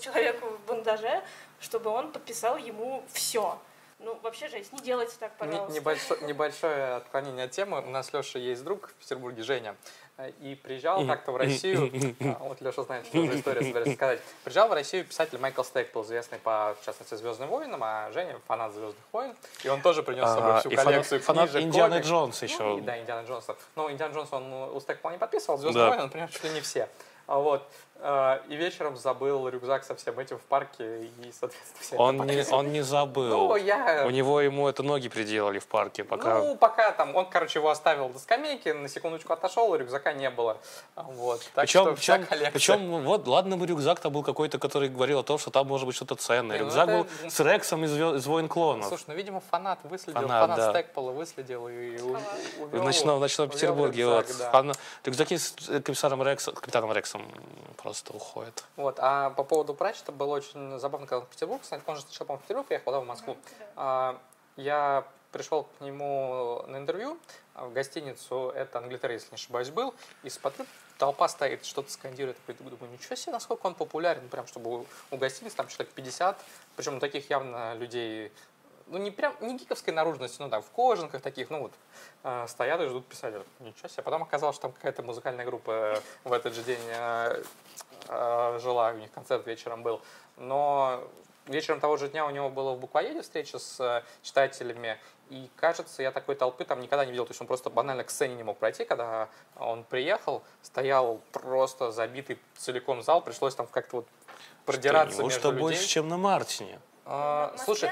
человеку 0.00 0.46
в 0.46 0.66
бандаже, 0.66 1.22
чтобы 1.60 1.90
он 1.90 2.12
подписал 2.12 2.56
ему 2.56 3.04
все. 3.12 3.58
Ну, 3.98 4.18
вообще 4.22 4.48
жесть, 4.48 4.72
не 4.72 4.80
делайте 4.80 5.14
так, 5.20 5.32
пожалуйста. 5.36 5.72
Небольшое, 5.72 6.20
небольшое 6.22 6.96
отклонение 6.96 7.44
от 7.44 7.52
темы. 7.52 7.80
У 7.80 7.90
нас 7.90 8.12
Леша 8.12 8.40
есть 8.40 8.64
друг 8.64 8.88
в 8.88 8.94
Петербурге, 8.94 9.44
Женя. 9.44 9.76
Э, 10.22 10.30
и 10.40 10.54
приезжал 10.54 11.04
как-то 11.06 11.32
в 11.32 11.36
Россию, 11.36 11.90
а, 12.20 12.44
вот 12.44 12.60
Леша 12.60 12.82
знает, 12.82 13.06
что 13.06 13.26
за 13.26 13.38
история 13.38 13.62
собирается 13.62 13.94
сказать. 13.94 14.20
Приезжал 14.44 14.68
в 14.68 14.72
Россию 14.72 15.04
писатель 15.04 15.38
Майкл 15.38 15.62
Стейкпл, 15.62 16.02
известный 16.02 16.38
по, 16.38 16.76
в 16.80 16.84
частности, 16.84 17.14
«Звездным 17.14 17.48
войнам», 17.48 17.80
а 17.82 18.10
Женя 18.12 18.38
фанат 18.46 18.72
«Звездных 18.72 19.04
войн», 19.12 19.34
и 19.64 19.68
он 19.68 19.80
тоже 19.80 20.02
принес 20.02 20.28
с 20.28 20.34
собой 20.34 20.60
всю 20.60 20.70
и 20.70 20.76
коллекцию 20.76 21.20
фанат, 21.20 21.50
книжек, 21.50 21.68
Индианы 21.68 21.90
комикс. 21.94 22.08
Джонс 22.08 22.42
еще. 22.42 22.62
Ну, 22.62 22.78
и, 22.78 22.80
да, 22.82 22.98
Индиана 22.98 23.26
Джонса. 23.26 23.56
Но 23.74 23.90
Индиана 23.90 24.14
Джонс 24.14 24.32
он 24.32 24.52
у 24.52 24.80
Стейкпла 24.80 25.10
не 25.10 25.18
подписывал, 25.18 25.58
«Звездные 25.58 25.84
Да. 25.84 25.90
войны» 25.90 26.04
он 26.04 26.10
принес 26.10 26.30
чуть 26.30 26.44
ли 26.44 26.50
не 26.50 26.60
все. 26.60 26.88
А 27.26 27.38
Вот. 27.38 27.68
Э, 28.02 28.38
И 28.48 28.56
вечером 28.56 28.96
забыл 28.96 29.48
рюкзак 29.48 29.84
со 29.84 29.94
всем 29.94 30.18
этим 30.18 30.38
в 30.38 30.42
парке, 30.42 31.04
и, 31.04 31.32
соответственно, 31.38 31.80
все 31.80 31.96
Он 31.96 32.16
не, 32.26 32.44
он 32.52 32.72
не 32.72 32.82
забыл. 32.82 33.48
Ну, 33.48 33.56
я... 33.56 34.04
У 34.06 34.10
него 34.10 34.40
ему 34.40 34.68
это 34.68 34.82
ноги 34.82 35.08
приделали 35.08 35.58
в 35.58 35.66
парке, 35.66 36.04
пока... 36.04 36.38
Ну, 36.38 36.56
пока 36.56 36.90
там, 36.92 37.14
он, 37.16 37.26
короче, 37.26 37.58
его 37.60 37.70
оставил 37.70 38.08
до 38.08 38.18
скамейки, 38.18 38.68
на 38.70 38.88
секундочку 38.88 39.32
отошел, 39.32 39.74
и 39.74 39.78
рюкзака 39.78 40.12
не 40.12 40.28
было. 40.30 40.58
Вот. 40.96 41.40
Так 41.54 41.64
причем, 41.64 41.82
что 41.82 41.92
причем, 41.94 42.24
коллекция. 42.26 42.50
причем, 42.52 43.02
вот, 43.04 43.26
ладно 43.28 43.56
бы 43.56 43.66
рюкзак-то 43.66 44.10
был 44.10 44.22
какой-то, 44.22 44.58
который 44.58 44.88
говорил 44.88 45.20
о 45.20 45.22
том, 45.22 45.38
что 45.38 45.50
там 45.50 45.66
может 45.68 45.86
быть 45.86 45.96
что-то 45.96 46.14
ценное. 46.16 46.56
Не, 46.58 46.62
ну 46.64 46.68
рюкзак 46.68 46.88
это- 46.88 46.98
был 47.24 47.30
с 47.30 47.40
Рексом 47.40 47.84
из, 47.84 47.90
«Звё- 47.92 48.16
из 48.16 48.26
«Войн 48.26 48.48
клонов». 48.48 48.88
Слушай, 48.88 49.04
ну, 49.08 49.14
видимо, 49.14 49.40
фанат 49.50 49.78
выследил, 49.84 50.20
Фанат, 50.22 50.40
фанат, 50.42 50.56
да. 50.58 50.70
Стекпола 50.72 51.12
выследил 51.12 51.68
и 51.68 52.00
у- 52.00 52.14
в 52.14 52.18
увел- 52.74 52.82
ночном, 52.82 53.18
в 53.18 53.20
ночном 53.20 53.48
Петербурге. 53.48 54.02
рюкзак, 54.02 54.26
вот. 54.28 54.38
да. 54.38 54.50
Фан- 54.50 54.74
Рюкзаки 55.04 55.36
с 55.38 55.54
э, 55.68 55.80
комиссаром 55.80 56.22
Рексом, 56.22 56.54
капитаном 56.54 56.92
Рексом 56.92 57.22
просто 57.76 57.91
уходят. 58.16 58.64
Вот, 58.76 58.96
а 58.98 59.30
по 59.30 59.44
поводу 59.44 59.74
Пратчета 59.74 60.12
было 60.12 60.34
очень 60.34 60.78
забавно, 60.78 61.06
когда 61.06 61.20
он 61.20 61.26
в 61.26 61.28
Петербург, 61.28 61.62
кстати, 61.62 61.82
он 61.86 61.96
же 61.96 62.02
сначала, 62.02 62.26
по-моему, 62.26 62.40
в 62.40 62.42
Петербург 62.42 62.66
приехал, 62.66 62.84
потом 62.84 63.04
в 63.04 63.08
Москву. 63.08 63.36
А, 63.76 64.18
я 64.56 65.06
пришел 65.32 65.64
к 65.64 65.80
нему 65.80 66.62
на 66.68 66.76
интервью 66.76 67.18
а, 67.54 67.66
в 67.66 67.72
гостиницу, 67.72 68.52
это 68.54 68.78
Англитера, 68.78 69.12
если 69.12 69.30
не 69.30 69.34
ошибаюсь, 69.34 69.70
был, 69.70 69.94
и 70.22 70.30
смотрю, 70.30 70.66
толпа 70.98 71.28
стоит, 71.28 71.64
что-то 71.64 71.90
скандирует, 71.90 72.36
такой, 72.46 72.54
думаю, 72.70 72.92
ничего 72.92 73.16
себе, 73.16 73.32
насколько 73.32 73.66
он 73.66 73.74
популярен, 73.74 74.28
прям, 74.28 74.46
чтобы 74.46 74.80
у, 74.80 74.86
у 75.10 75.16
гостиниц 75.16 75.54
там 75.54 75.68
человек 75.68 75.92
50, 75.94 76.38
причем 76.76 77.00
таких 77.00 77.28
явно 77.30 77.74
людей, 77.74 78.32
ну, 78.92 78.98
не 78.98 79.10
прям, 79.10 79.34
не 79.40 79.56
гиковской 79.56 79.92
наружности, 79.92 80.40
ну, 80.40 80.50
там, 80.50 80.62
в 80.62 80.70
кожанках 80.70 81.22
таких, 81.22 81.50
ну, 81.50 81.62
вот, 81.62 81.72
э, 82.24 82.46
стоят 82.46 82.80
и 82.80 82.86
ждут 82.86 83.06
писателя. 83.06 83.42
Ничего 83.60 83.88
себе. 83.88 84.02
Потом 84.02 84.22
оказалось, 84.22 84.56
что 84.56 84.62
там 84.62 84.72
какая-то 84.72 85.02
музыкальная 85.02 85.46
группа 85.46 85.98
в 86.24 86.32
этот 86.32 86.54
же 86.54 86.62
день 86.62 86.80
э, 86.88 87.42
э, 88.08 88.58
жила, 88.60 88.90
у 88.90 88.98
них 88.98 89.10
концерт 89.12 89.46
вечером 89.46 89.82
был. 89.82 90.02
Но 90.36 91.02
вечером 91.46 91.80
того 91.80 91.96
же 91.96 92.08
дня 92.08 92.26
у 92.26 92.30
него 92.30 92.50
было 92.50 92.74
в 92.74 92.78
буквоеде 92.78 93.22
встреча 93.22 93.58
с 93.58 93.80
э, 93.80 94.02
читателями, 94.22 94.98
и 95.30 95.48
кажется, 95.56 96.02
я 96.02 96.12
такой 96.12 96.34
толпы 96.34 96.64
там 96.64 96.80
никогда 96.80 97.06
не 97.06 97.12
видел. 97.12 97.24
То 97.24 97.30
есть 97.30 97.40
он 97.40 97.46
просто 97.46 97.70
банально 97.70 98.04
к 98.04 98.10
сцене 98.10 98.34
не 98.34 98.42
мог 98.42 98.58
пройти, 98.58 98.84
когда 98.84 99.28
он 99.56 99.84
приехал, 99.84 100.42
стоял 100.60 101.20
просто 101.32 101.90
забитый 101.92 102.38
целиком 102.58 103.02
зал, 103.02 103.22
пришлось 103.22 103.54
там 103.54 103.66
как-то 103.66 103.96
вот 103.96 104.06
продираться 104.66 105.14
Что, 105.14 105.22
между 105.24 105.38
неужто 105.38 105.48
людей. 105.48 105.60
больше, 105.62 105.86
чем 105.86 106.08
на 106.08 106.18
Мартине? 106.18 106.78
А, 107.04 107.54
слушай, 107.58 107.90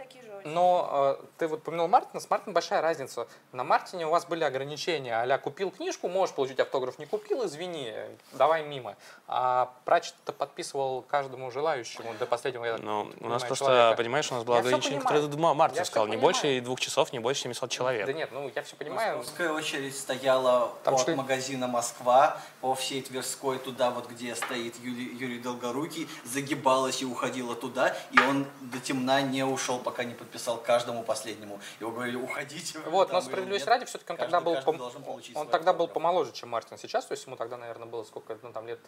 такие 0.00 0.22
же 0.24 0.30
очереди. 0.36 0.52
но 0.54 1.16
э, 1.20 1.24
ты 1.38 1.46
вот 1.48 1.60
упомянул 1.60 1.88
Мартина, 1.88 2.20
с 2.20 2.28
Мартином 2.30 2.54
большая 2.54 2.80
разница. 2.80 3.26
На 3.52 3.64
Мартине 3.64 4.06
у 4.06 4.10
вас 4.10 4.24
были 4.26 4.44
ограничения, 4.44 5.14
а 5.20 5.38
купил 5.38 5.70
книжку, 5.70 6.08
можешь 6.08 6.34
получить 6.34 6.58
автограф, 6.60 6.98
не 6.98 7.06
купил, 7.06 7.44
извини, 7.46 7.92
давай 8.32 8.62
мимо. 8.64 8.96
А 9.28 9.72
Пратчет-то 9.84 10.32
подписывал 10.32 11.02
каждому 11.02 11.50
желающему 11.50 12.14
до 12.14 12.26
последнего, 12.26 12.64
я 12.64 12.78
Ну, 12.78 13.10
у 13.20 13.28
нас 13.28 13.44
просто, 13.44 13.64
человека. 13.66 13.96
понимаешь, 13.96 14.30
у 14.32 14.34
нас 14.34 14.44
было 14.44 14.54
Я 14.56 14.60
ограничение, 14.60 15.00
которое 15.00 15.28
Ма- 15.36 15.54
Мартин 15.54 15.78
Я 15.78 15.84
сказал, 15.84 16.06
не 16.06 16.12
понимаю. 16.16 16.22
больше 16.34 16.60
двух 16.60 16.80
часов, 16.80 17.12
не 17.12 17.18
больше 17.18 17.42
700 17.42 17.70
человек. 17.70 18.06
Да 18.06 18.12
нет, 18.12 18.30
ну 18.32 18.50
я 18.54 18.62
все 18.62 18.76
понимаю. 18.76 19.18
Московская 19.18 19.50
очередь 19.52 19.96
стояла 19.98 20.72
Там 20.84 20.94
от 20.94 21.00
что- 21.00 21.14
магазина 21.14 21.66
Москва 21.68 22.38
по 22.60 22.74
всей 22.74 23.00
Тверской, 23.02 23.58
туда 23.58 23.90
вот 23.90 24.08
где 24.08 24.34
стоит 24.36 24.76
Юрий, 24.80 25.16
Юрий 25.16 25.38
Долгорукий, 25.38 26.08
загибалась 26.24 27.00
и 27.00 27.06
уходила 27.06 27.56
туда, 27.56 27.96
и 28.12 28.18
он 28.20 28.46
до 28.60 28.78
темна 28.80 29.22
не 29.22 29.44
ушел, 29.44 29.78
пока 29.78 30.04
не 30.04 30.14
подписал 30.14 30.58
каждому 30.58 31.02
последнему. 31.02 31.58
Его 31.80 31.90
говорили, 31.90 32.16
уходите. 32.16 32.78
Вот, 32.80 33.12
но 33.12 33.20
справедливости 33.22 33.66
ради, 33.68 33.86
все-таки 33.86 34.12
он 34.12 34.18
Каждый- 34.18 34.30
тогда 34.32 34.40
был, 34.40 34.54
пом- 34.56 35.32
он 35.34 35.48
тогда 35.48 35.72
был 35.72 35.88
помоложе, 35.88 36.32
чем 36.32 36.50
Мартин 36.50 36.76
сейчас, 36.76 37.06
то 37.06 37.12
есть 37.12 37.24
ему 37.26 37.36
тогда, 37.36 37.56
наверное, 37.56 37.86
было 37.86 38.04
сколько, 38.04 38.36
ну 38.42 38.52
там 38.52 38.66
лет, 38.66 38.80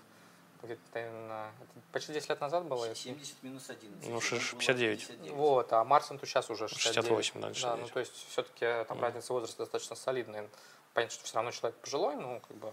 где-то, 0.62 1.50
почти 1.92 2.12
10 2.12 2.28
лет 2.28 2.40
назад 2.40 2.64
было. 2.66 2.84
если- 2.84 3.04
70 3.04 3.42
минус 3.42 3.68
11. 3.70 4.02
Ну, 4.04 4.08
ему 4.10 4.20
шиш- 4.20 4.52
было 4.52 4.60
59. 4.60 5.00
59. 5.06 5.32
Вот, 5.34 5.72
а 5.72 5.82
Марсин-то 5.84 6.26
сейчас 6.26 6.50
уже 6.50 6.68
69. 6.68 7.24
68, 7.24 7.40
да, 7.40 7.48
Да, 7.48 7.54
69. 7.54 7.80
ну 7.80 7.88
то 7.88 8.00
есть 8.00 8.28
все-таки 8.30 8.84
там 8.86 9.00
разница 9.00 9.32
возраста 9.32 9.58
достаточно 9.58 9.96
солидная. 9.96 10.46
Понятно, 10.94 11.14
что 11.14 11.24
все 11.24 11.34
равно 11.36 11.50
человек 11.52 11.78
пожилой, 11.78 12.16
но 12.16 12.38
как 12.40 12.56
бы 12.58 12.70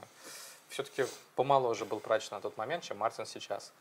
все-таки 0.70 1.06
помоложе 1.36 1.86
был 1.86 2.00
Прач 2.00 2.30
на 2.32 2.40
тот 2.40 2.58
момент, 2.58 2.84
чем 2.84 2.98
Мартин 2.98 3.26
сейчас. 3.26 3.74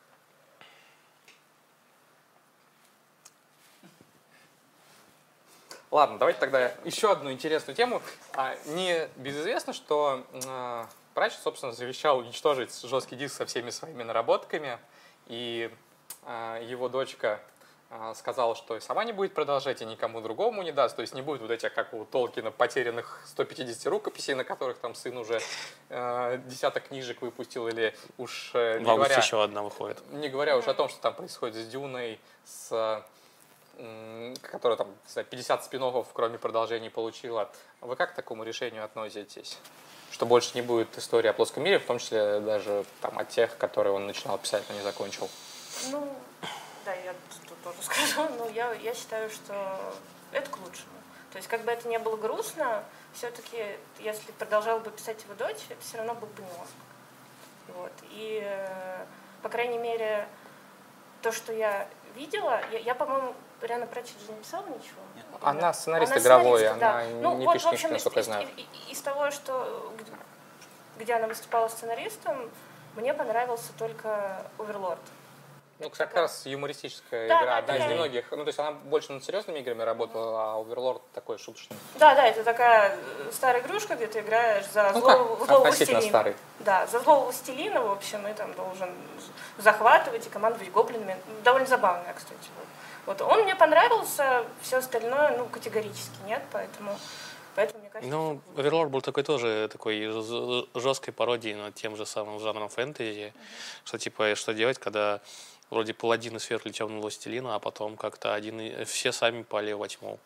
Ладно, 5.90 6.18
давайте 6.18 6.38
тогда 6.38 6.74
еще 6.84 7.10
одну 7.10 7.32
интересную 7.32 7.74
тему. 7.74 8.02
А, 8.34 8.56
не 8.66 9.08
безизвестно, 9.16 9.72
что 9.72 10.26
э, 10.32 10.84
Прач, 11.14 11.32
собственно, 11.32 11.72
завещал 11.72 12.18
уничтожить 12.18 12.78
жесткий 12.82 13.16
диск 13.16 13.36
со 13.36 13.46
всеми 13.46 13.70
своими 13.70 14.02
наработками, 14.02 14.78
и 15.26 15.70
э, 16.24 16.60
его 16.68 16.90
дочка 16.90 17.40
сказала, 18.14 18.54
что 18.54 18.76
и 18.76 18.80
сама 18.80 19.04
не 19.04 19.12
будет 19.12 19.32
продолжать, 19.32 19.80
и 19.80 19.84
никому 19.86 20.20
другому 20.20 20.62
не 20.62 20.72
даст, 20.72 20.94
то 20.96 21.02
есть 21.02 21.14
не 21.14 21.22
будет 21.22 21.40
вот 21.40 21.50
этих, 21.50 21.72
как 21.72 21.94
у 21.94 22.04
Толкина, 22.04 22.50
потерянных 22.50 23.22
150 23.26 23.86
рукописей, 23.86 24.34
на 24.34 24.44
которых 24.44 24.78
там 24.78 24.94
сын 24.94 25.16
уже 25.16 25.40
э, 25.88 26.38
десяток 26.46 26.88
книжек 26.88 27.22
выпустил, 27.22 27.66
или 27.66 27.96
уж 28.18 28.50
э, 28.54 28.78
не 28.80 28.90
августе 28.90 28.94
говоря, 28.94 29.16
еще 29.16 29.42
одна 29.42 29.62
выходит. 29.62 30.02
не 30.12 30.28
говоря 30.28 30.58
уж 30.58 30.66
о 30.68 30.74
том, 30.74 30.88
что 30.90 31.00
там 31.00 31.14
происходит 31.14 31.56
с 31.56 31.66
Дюной, 31.66 32.20
с 32.44 33.02
м, 33.78 34.34
которая 34.42 34.76
там 34.76 34.88
не 34.88 35.12
знаю, 35.12 35.26
50 35.26 35.64
спин 35.64 35.82
кроме 36.12 36.36
продолжений 36.38 36.90
получила. 36.90 37.50
Вы 37.80 37.96
как 37.96 38.12
к 38.12 38.14
такому 38.14 38.44
решению 38.44 38.84
относитесь? 38.84 39.58
Что 40.10 40.26
больше 40.26 40.50
не 40.54 40.62
будет 40.62 40.96
истории 40.98 41.28
о 41.28 41.32
плоском 41.32 41.62
мире, 41.62 41.78
в 41.78 41.86
том 41.86 41.98
числе 41.98 42.40
даже 42.40 42.84
там, 43.00 43.18
от 43.18 43.28
тех, 43.28 43.56
которые 43.56 43.94
он 43.94 44.06
начинал 44.06 44.36
писать, 44.38 44.64
но 44.68 44.74
не 44.74 44.82
закончил. 44.82 45.28
Ну, 45.90 46.08
да, 46.84 46.94
я 46.94 47.14
тоже 47.72 47.82
скажу. 47.86 48.28
Ну, 48.38 48.48
я, 48.50 48.72
я 48.74 48.94
считаю, 48.94 49.30
что 49.30 49.94
это 50.32 50.48
к 50.50 50.56
лучшему. 50.58 50.88
То 51.32 51.36
есть, 51.36 51.48
как 51.48 51.62
бы 51.62 51.70
это 51.72 51.86
не 51.88 51.98
было 51.98 52.16
грустно, 52.16 52.82
все-таки, 53.12 53.76
если 53.98 54.32
продолжала 54.32 54.78
бы 54.78 54.90
писать 54.90 55.22
его 55.24 55.34
дочь, 55.34 55.58
это 55.68 55.80
все 55.82 55.98
равно 55.98 56.14
был 56.14 56.28
бы 56.28 56.42
не 56.42 56.48
он. 56.48 57.76
Вот. 57.76 57.92
И, 58.10 58.40
э, 58.42 59.04
по 59.42 59.48
крайней 59.50 59.76
мере, 59.78 60.26
то, 61.20 61.30
что 61.32 61.52
я 61.52 61.86
видела, 62.14 62.60
я, 62.72 62.78
я 62.78 62.94
по-моему, 62.94 63.34
Риана 63.60 63.86
Пратчет 63.86 64.18
же 64.20 64.32
не 64.32 64.38
писала 64.42 64.64
ничего. 64.66 65.00
Она 65.42 65.72
сценарист 65.74 66.12
Она 66.12 66.20
игровой, 66.20 66.60
сценарист, 66.60 66.80
да. 66.80 66.98
она 67.00 67.04
Ну, 67.20 67.36
не 67.38 67.44
вот, 67.44 67.52
пишет 67.54 67.66
в 67.70 67.72
общем, 67.74 67.88
из, 67.88 67.92
насколько 67.92 68.18
я 68.18 68.22
из- 68.22 68.26
знаю. 68.26 68.48
из- 68.56 68.92
из 68.92 69.00
того, 69.02 69.30
что 69.30 69.92
где, 69.98 70.12
где 70.98 71.14
она 71.14 71.26
выступала 71.26 71.68
сценаристом, 71.68 72.50
мне 72.96 73.12
понравился 73.12 73.72
только 73.78 74.46
Оверлорд. 74.58 75.00
Ну, 75.80 75.90
как 75.90 76.12
раз 76.14 76.44
юмористическая 76.44 77.28
Да, 77.28 77.38
игра, 77.42 77.46
да, 77.46 77.56
одна 77.58 77.76
из 77.76 77.80
я- 77.82 77.88
немногих. 77.88 78.24
Ну, 78.32 78.38
то 78.38 78.48
есть 78.48 78.58
она 78.58 78.72
больше 78.72 79.12
над 79.12 79.22
серьезными 79.22 79.60
играми 79.60 79.82
работала, 79.82 80.54
а 80.54 80.56
Overlord 80.60 81.02
такой 81.14 81.38
шуточный. 81.38 81.76
Да, 81.94 82.14
да, 82.16 82.26
это 82.26 82.42
такая 82.42 82.96
э, 82.96 83.30
старая 83.32 83.62
игрушка, 83.62 83.94
где 83.94 84.08
ты 84.08 84.20
играешь 84.20 84.66
за 84.66 84.90
Ну 84.92 85.00
злого, 85.00 85.46
злого 85.46 85.64
властелина. 85.64 86.00
старый. 86.02 86.34
Да, 86.60 86.86
за 86.88 86.98
злого 87.00 87.24
властелина, 87.26 87.80
в 87.82 87.92
общем, 87.92 88.26
и 88.26 88.32
там 88.34 88.52
должен 88.54 88.90
захватывать 89.58 90.26
и 90.26 90.30
командовать 90.30 90.70
гоблинами. 90.72 91.16
Довольно 91.44 91.66
забавная, 91.66 92.12
кстати. 92.14 92.48
Вот. 93.06 93.22
он 93.22 93.42
мне 93.44 93.54
понравился, 93.56 94.44
все 94.60 94.78
остальное, 94.78 95.38
ну, 95.38 95.46
категорически 95.46 96.16
нет, 96.26 96.42
поэтому, 96.52 96.94
поэтому 97.54 97.80
мне 97.80 97.88
кажется... 97.88 98.10
Ну, 98.14 98.40
Оверлорд 98.56 98.90
был 98.90 99.00
такой 99.00 99.22
тоже 99.22 99.68
такой 99.72 100.12
жесткой 100.74 101.14
пародией 101.14 101.54
над 101.54 101.74
тем 101.74 101.96
же 101.96 102.04
самым 102.04 102.38
жанром 102.40 102.68
фэнтези, 102.68 103.32
что 103.84 103.96
типа, 103.98 104.34
что 104.34 104.52
делать, 104.52 104.78
когда 104.78 105.20
вроде 105.70 105.94
паладины 105.94 106.40
свергли 106.40 106.70
темного 106.72 107.02
властелина, 107.02 107.54
а 107.54 107.58
потом 107.58 107.96
как-то 107.96 108.34
один 108.34 108.60
и- 108.60 108.84
все 108.84 109.12
сами 109.12 109.42
пали 109.42 109.72
во 109.72 109.88
тьму. 109.88 110.18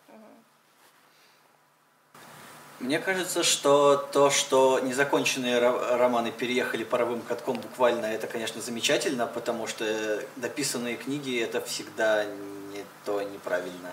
Мне 2.80 2.98
кажется, 2.98 3.44
что 3.44 3.96
то, 3.96 4.30
что 4.30 4.80
незаконченные 4.80 5.60
романы 5.60 6.32
переехали 6.32 6.82
паровым 6.82 7.22
катком 7.22 7.56
буквально, 7.58 8.06
это, 8.06 8.26
конечно, 8.26 8.60
замечательно, 8.60 9.28
потому 9.28 9.68
что 9.68 10.20
дописанные 10.36 10.96
книги 10.96 11.38
это 11.38 11.60
всегда 11.60 12.24
не 12.24 12.84
то 13.04 13.22
неправильно 13.22 13.92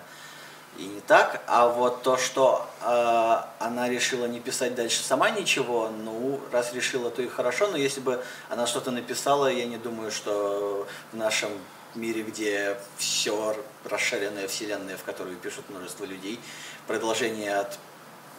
и 0.78 0.84
не 0.84 1.00
так. 1.00 1.42
А 1.46 1.68
вот 1.68 2.02
то, 2.02 2.16
что 2.16 2.68
э, 2.80 3.64
она 3.64 3.88
решила 3.88 4.26
не 4.26 4.40
писать 4.40 4.74
дальше 4.74 5.02
сама 5.02 5.30
ничего, 5.30 5.90
ну, 5.90 6.40
раз 6.52 6.72
решила, 6.72 7.10
то 7.10 7.22
и 7.22 7.28
хорошо. 7.28 7.68
Но 7.68 7.76
если 7.76 8.00
бы 8.00 8.22
она 8.48 8.66
что-то 8.66 8.90
написала, 8.90 9.46
я 9.46 9.66
не 9.66 9.76
думаю, 9.76 10.10
что 10.10 10.86
в 11.12 11.16
нашем 11.16 11.50
мире, 11.94 12.22
где 12.22 12.76
все 12.96 13.56
расширенная 13.84 14.48
вселенная, 14.48 14.96
в 14.96 15.02
которую 15.04 15.36
пишут 15.36 15.68
множество 15.70 16.04
людей, 16.04 16.38
продолжение 16.86 17.56
от 17.56 17.78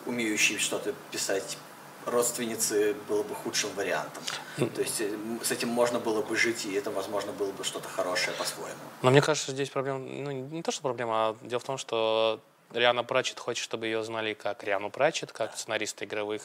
умеющей 0.06 0.58
что-то 0.58 0.94
писать 1.12 1.58
родственницы 2.06 2.96
было 3.08 3.24
бы 3.24 3.36
худшим 3.36 3.70
вариантом. 3.76 4.24
То 4.58 4.82
есть 4.82 5.02
э, 5.02 5.10
с 5.44 5.52
этим 5.52 5.70
можно 5.70 6.00
было 6.00 6.22
бы 6.22 6.36
жить, 6.36 6.66
и 6.66 6.74
это, 6.74 6.92
возможно, 6.92 7.32
было 7.32 7.52
бы 7.52 7.64
что-то 7.64 7.88
хорошее 7.88 8.36
по-своему. 8.38 8.80
Но 9.02 9.12
мне 9.12 9.22
кажется, 9.22 9.52
здесь 9.52 9.70
проблема, 9.70 10.00
ну, 10.00 10.32
не 10.32 10.62
то, 10.62 10.72
что 10.72 10.82
проблема, 10.82 11.30
а 11.30 11.36
дело 11.42 11.60
в 11.60 11.64
том, 11.64 11.78
что 11.78 12.40
Риана 12.74 13.04
Прачет 13.04 13.40
хочет, 13.40 13.64
чтобы 13.64 13.86
ее 13.86 14.04
знали 14.04 14.34
как 14.34 14.64
Риану 14.64 14.90
Прачет, 14.90 15.32
как 15.32 15.56
сценариста 15.56 16.06
игровых 16.06 16.44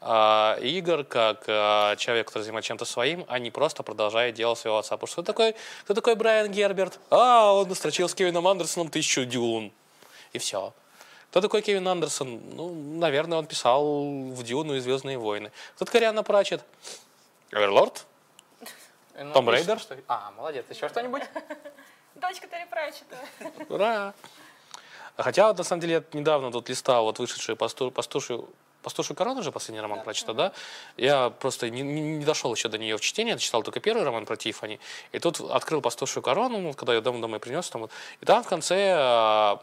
э, 0.00 0.58
игр, 0.62 1.04
как 1.04 1.44
э, 1.46 1.96
человек, 1.98 2.28
который 2.28 2.42
занимается 2.44 2.68
чем-то 2.68 2.84
своим, 2.84 3.24
а 3.28 3.38
не 3.38 3.50
просто 3.50 3.82
продолжает 3.82 4.34
делать 4.34 4.58
своего 4.58 4.78
отца. 4.78 4.96
Потому 4.96 5.08
что 5.08 5.22
кто 5.22 5.32
такой, 5.32 5.54
кто 5.84 5.94
такой 5.94 6.14
Брайан 6.14 6.50
Герберт? 6.50 6.98
А, 7.10 7.52
он 7.52 7.68
настрочил 7.68 8.08
с 8.08 8.14
Кевином 8.14 8.46
Андерсоном 8.48 8.90
тысячу 8.90 9.24
дюн. 9.24 9.72
И 10.32 10.38
все. 10.38 10.72
Кто 11.30 11.40
такой 11.40 11.62
Кевин 11.62 11.86
Андерсон? 11.86 12.40
Ну, 12.54 12.74
наверное, 12.98 13.38
он 13.38 13.46
писал 13.46 13.84
в 13.84 14.42
Дюну 14.42 14.74
и 14.74 14.80
Звездные 14.80 15.18
войны. 15.18 15.52
Кто 15.74 15.84
такая 15.84 16.02
Рианна 16.02 16.22
Пратчетт? 16.22 16.64
Overlord? 17.52 18.06
Ну, 19.18 19.32
Tomb 19.32 19.50
Raider? 19.50 19.78
Что... 19.78 19.96
А, 20.08 20.32
молодец. 20.36 20.64
Еще 20.68 20.88
что-нибудь? 20.88 21.22
Дочка 22.14 22.46
Терри 22.46 22.66
Пратчетта. 22.70 23.18
Ура! 23.68 24.14
Хотя, 25.16 25.48
вот, 25.48 25.58
на 25.58 25.64
самом 25.64 25.80
деле, 25.80 25.94
я 25.94 26.18
недавно 26.18 26.52
тут 26.52 26.68
листал 26.68 27.04
вот 27.04 27.18
вышедшую 27.18 27.56
пасту, 27.56 27.90
пастушью 27.90 28.48
«Пастушью 28.82 29.16
корону» 29.16 29.42
же 29.42 29.50
последний 29.50 29.80
роман 29.80 29.98
да. 29.98 30.04
прочитал, 30.04 30.34
да? 30.36 30.52
Я 30.96 31.30
просто 31.30 31.70
не, 31.70 31.82
не, 31.82 32.00
не 32.18 32.24
дошел 32.24 32.54
еще 32.54 32.68
до 32.68 32.78
нее 32.78 32.96
в 32.96 33.00
чтение, 33.00 33.32
я 33.32 33.38
читал 33.38 33.64
только 33.64 33.80
первый 33.80 34.04
роман 34.04 34.26
про 34.26 34.36
Тиффани, 34.36 34.78
и 35.10 35.18
тут 35.18 35.40
открыл 35.40 35.80
«Пастушью 35.80 36.22
корону», 36.22 36.60
ну, 36.60 36.72
когда 36.72 36.94
я 36.94 37.00
домой, 37.00 37.20
домой 37.20 37.40
принес, 37.40 37.68
там, 37.68 37.82
вот, 37.82 37.90
и 38.20 38.24
там 38.24 38.44
в 38.44 38.46
конце 38.46 38.94
а, 38.96 39.58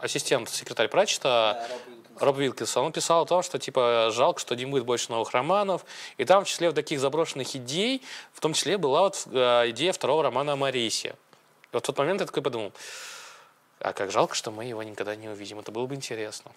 ассистент, 0.00 0.48
секретарь 0.48 0.88
Пратчета, 0.88 1.66
да, 1.68 1.96
Роб 2.20 2.38
Вилкинсон, 2.38 2.86
он 2.86 2.92
писал 2.92 3.22
о 3.22 3.26
том, 3.26 3.42
что 3.42 3.58
типа 3.58 4.10
жалко, 4.12 4.40
что 4.40 4.54
не 4.54 4.66
будет 4.66 4.84
больше 4.84 5.10
новых 5.10 5.30
романов. 5.32 5.84
И 6.16 6.24
там 6.24 6.44
в 6.44 6.48
числе 6.48 6.68
вот 6.68 6.74
таких 6.74 7.00
заброшенных 7.00 7.54
идей, 7.54 8.02
в 8.32 8.40
том 8.40 8.52
числе 8.52 8.78
была 8.78 9.02
вот 9.02 9.26
э, 9.30 9.70
идея 9.70 9.92
второго 9.92 10.22
романа 10.22 10.54
о 10.54 10.56
Марисе. 10.56 11.08
И 11.08 11.14
вот 11.72 11.84
в 11.84 11.86
тот 11.86 11.98
момент 11.98 12.20
я 12.20 12.26
такой 12.26 12.42
подумал, 12.42 12.72
а 13.80 13.92
как 13.92 14.10
жалко, 14.10 14.34
что 14.34 14.50
мы 14.50 14.64
его 14.64 14.82
никогда 14.82 15.14
не 15.14 15.28
увидим. 15.28 15.60
Это 15.60 15.70
было 15.70 15.86
бы 15.86 15.94
интересно. 15.94 16.50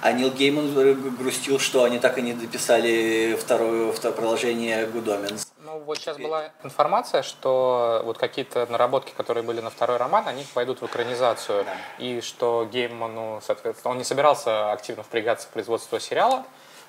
А 0.00 0.12
Нил 0.12 0.30
Гейман 0.30 0.72
грустил, 1.16 1.58
что 1.58 1.84
они 1.84 1.98
так 1.98 2.18
и 2.18 2.22
не 2.22 2.32
дописали 2.32 3.38
второе, 3.40 3.92
второе 3.92 4.16
продолжение 4.16 4.86
Good. 4.86 5.46
Ну, 5.64 5.78
вот 5.78 5.96
сейчас 5.96 6.18
была 6.18 6.52
информация, 6.62 7.22
что 7.22 8.02
вот 8.04 8.18
какие-то 8.18 8.66
наработки, 8.66 9.12
которые 9.16 9.42
были 9.42 9.60
на 9.60 9.70
второй 9.70 9.96
роман, 9.96 10.28
они 10.28 10.44
пойдут 10.52 10.82
в 10.82 10.86
экранизацию. 10.86 11.64
Да. 11.64 11.76
И 11.98 12.20
что 12.20 12.68
Гейману, 12.70 13.40
соответственно, 13.42 13.92
он 13.92 13.98
не 13.98 14.04
собирался 14.04 14.72
активно 14.72 15.02
впрягаться 15.02 15.48
в 15.48 15.50
производство 15.50 15.98
сериала, 15.98 16.44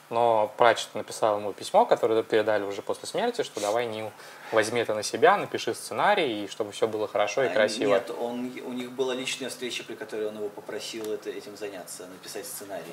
но 0.09 0.53
Пратчет 0.57 0.93
написал 0.93 1.39
ему 1.39 1.53
письмо, 1.53 1.85
которое 1.85 2.21
передали 2.21 2.63
уже 2.63 2.81
после 2.81 3.07
смерти, 3.07 3.43
что 3.43 3.61
давай, 3.61 3.85
Нил, 3.85 4.11
возьми 4.51 4.81
это 4.81 4.93
на 4.93 5.03
себя, 5.03 5.38
напиши 5.38 5.73
сценарий, 5.73 6.43
и 6.43 6.47
чтобы 6.49 6.73
все 6.73 6.85
было 6.85 7.07
хорошо 7.07 7.43
и 7.43 7.47
а 7.47 7.53
красиво. 7.53 7.91
Нет, 7.91 8.11
он, 8.19 8.51
у 8.65 8.73
них 8.73 8.91
была 8.91 9.13
личная 9.13 9.47
встреча, 9.47 9.85
при 9.85 9.95
которой 9.95 10.27
он 10.27 10.35
его 10.35 10.49
попросил 10.49 11.13
это, 11.13 11.29
этим 11.29 11.55
заняться, 11.55 12.07
написать 12.07 12.45
сценарий. 12.45 12.83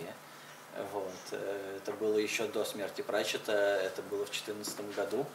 Вот. 0.92 1.12
Э, 1.32 1.78
это 1.78 1.92
было 1.92 2.16
еще 2.16 2.46
до 2.46 2.64
смерти 2.64 3.02
Пратчета, 3.02 3.52
это 3.52 4.00
было 4.02 4.24
в 4.24 4.30
2014 4.30 4.94
году. 4.94 5.26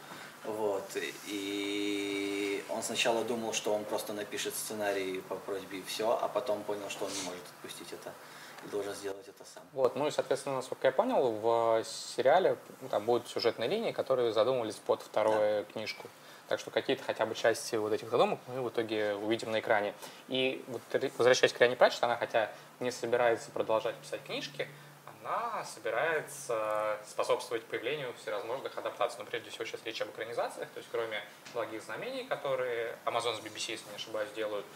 Вот. 0.44 0.96
И 1.26 2.64
он 2.68 2.82
сначала 2.82 3.24
думал, 3.24 3.52
что 3.52 3.74
он 3.74 3.84
просто 3.84 4.12
напишет 4.12 4.54
сценарий 4.54 5.20
по 5.28 5.34
просьбе 5.34 5.78
и 5.78 5.82
все, 5.82 6.18
а 6.20 6.28
потом 6.28 6.62
понял, 6.62 6.88
что 6.90 7.06
он 7.06 7.12
не 7.12 7.22
может 7.22 7.42
отпустить 7.56 7.92
это 7.92 8.12
и 8.64 8.68
должен 8.68 8.94
сделать 8.94 9.26
это 9.26 9.44
сам. 9.54 9.62
Вот, 9.72 9.96
ну 9.96 10.06
и, 10.06 10.10
соответственно, 10.10 10.56
насколько 10.56 10.86
я 10.86 10.92
понял, 10.92 11.30
в 11.32 11.84
сериале 11.84 12.56
ну, 12.80 12.88
там 12.88 13.04
будут 13.04 13.28
сюжетные 13.28 13.68
линии, 13.68 13.92
которые 13.92 14.32
задумывались 14.32 14.76
под 14.76 15.02
вторую 15.02 15.64
да. 15.64 15.72
книжку. 15.72 16.08
Так 16.48 16.60
что 16.60 16.70
какие-то 16.70 17.04
хотя 17.04 17.26
бы 17.26 17.34
части 17.34 17.76
вот 17.76 17.92
этих 17.92 18.08
задумок 18.08 18.38
мы 18.46 18.62
в 18.62 18.68
итоге 18.70 19.14
увидим 19.14 19.50
на 19.50 19.60
экране. 19.60 19.94
И 20.28 20.64
вот 20.68 20.80
возвращаясь 21.18 21.52
к 21.52 21.60
Риане 21.60 21.76
Пратчет, 21.76 22.02
она 22.02 22.16
хотя 22.16 22.50
не 22.80 22.90
собирается 22.90 23.50
продолжать 23.50 23.94
писать 23.96 24.22
книжки, 24.24 24.66
она 25.28 25.64
собирается 25.64 26.98
способствовать 27.06 27.64
появлению 27.64 28.14
всевозможных 28.14 28.76
адаптаций. 28.76 29.18
Но 29.18 29.24
прежде 29.26 29.50
всего 29.50 29.64
сейчас 29.64 29.80
речь 29.84 30.00
об 30.00 30.10
экранизациях, 30.10 30.68
то 30.70 30.78
есть 30.78 30.88
кроме 30.90 31.22
«Благих 31.52 31.82
знамений», 31.82 32.24
которые 32.24 32.98
Amazon 33.04 33.36
с 33.36 33.40
BBC, 33.40 33.72
если 33.72 33.88
не 33.90 33.96
ошибаюсь, 33.96 34.30
делают, 34.34 34.66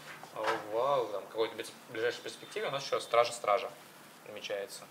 в 0.73 1.09
там, 1.13 1.25
какой-то 1.27 1.55
ближайшей 1.91 2.23
перспективе 2.23 2.69
у 2.69 2.71
нас 2.71 2.85
еще 2.85 3.01
«Стража-стража» 3.01 3.71
намечается. 4.27 4.85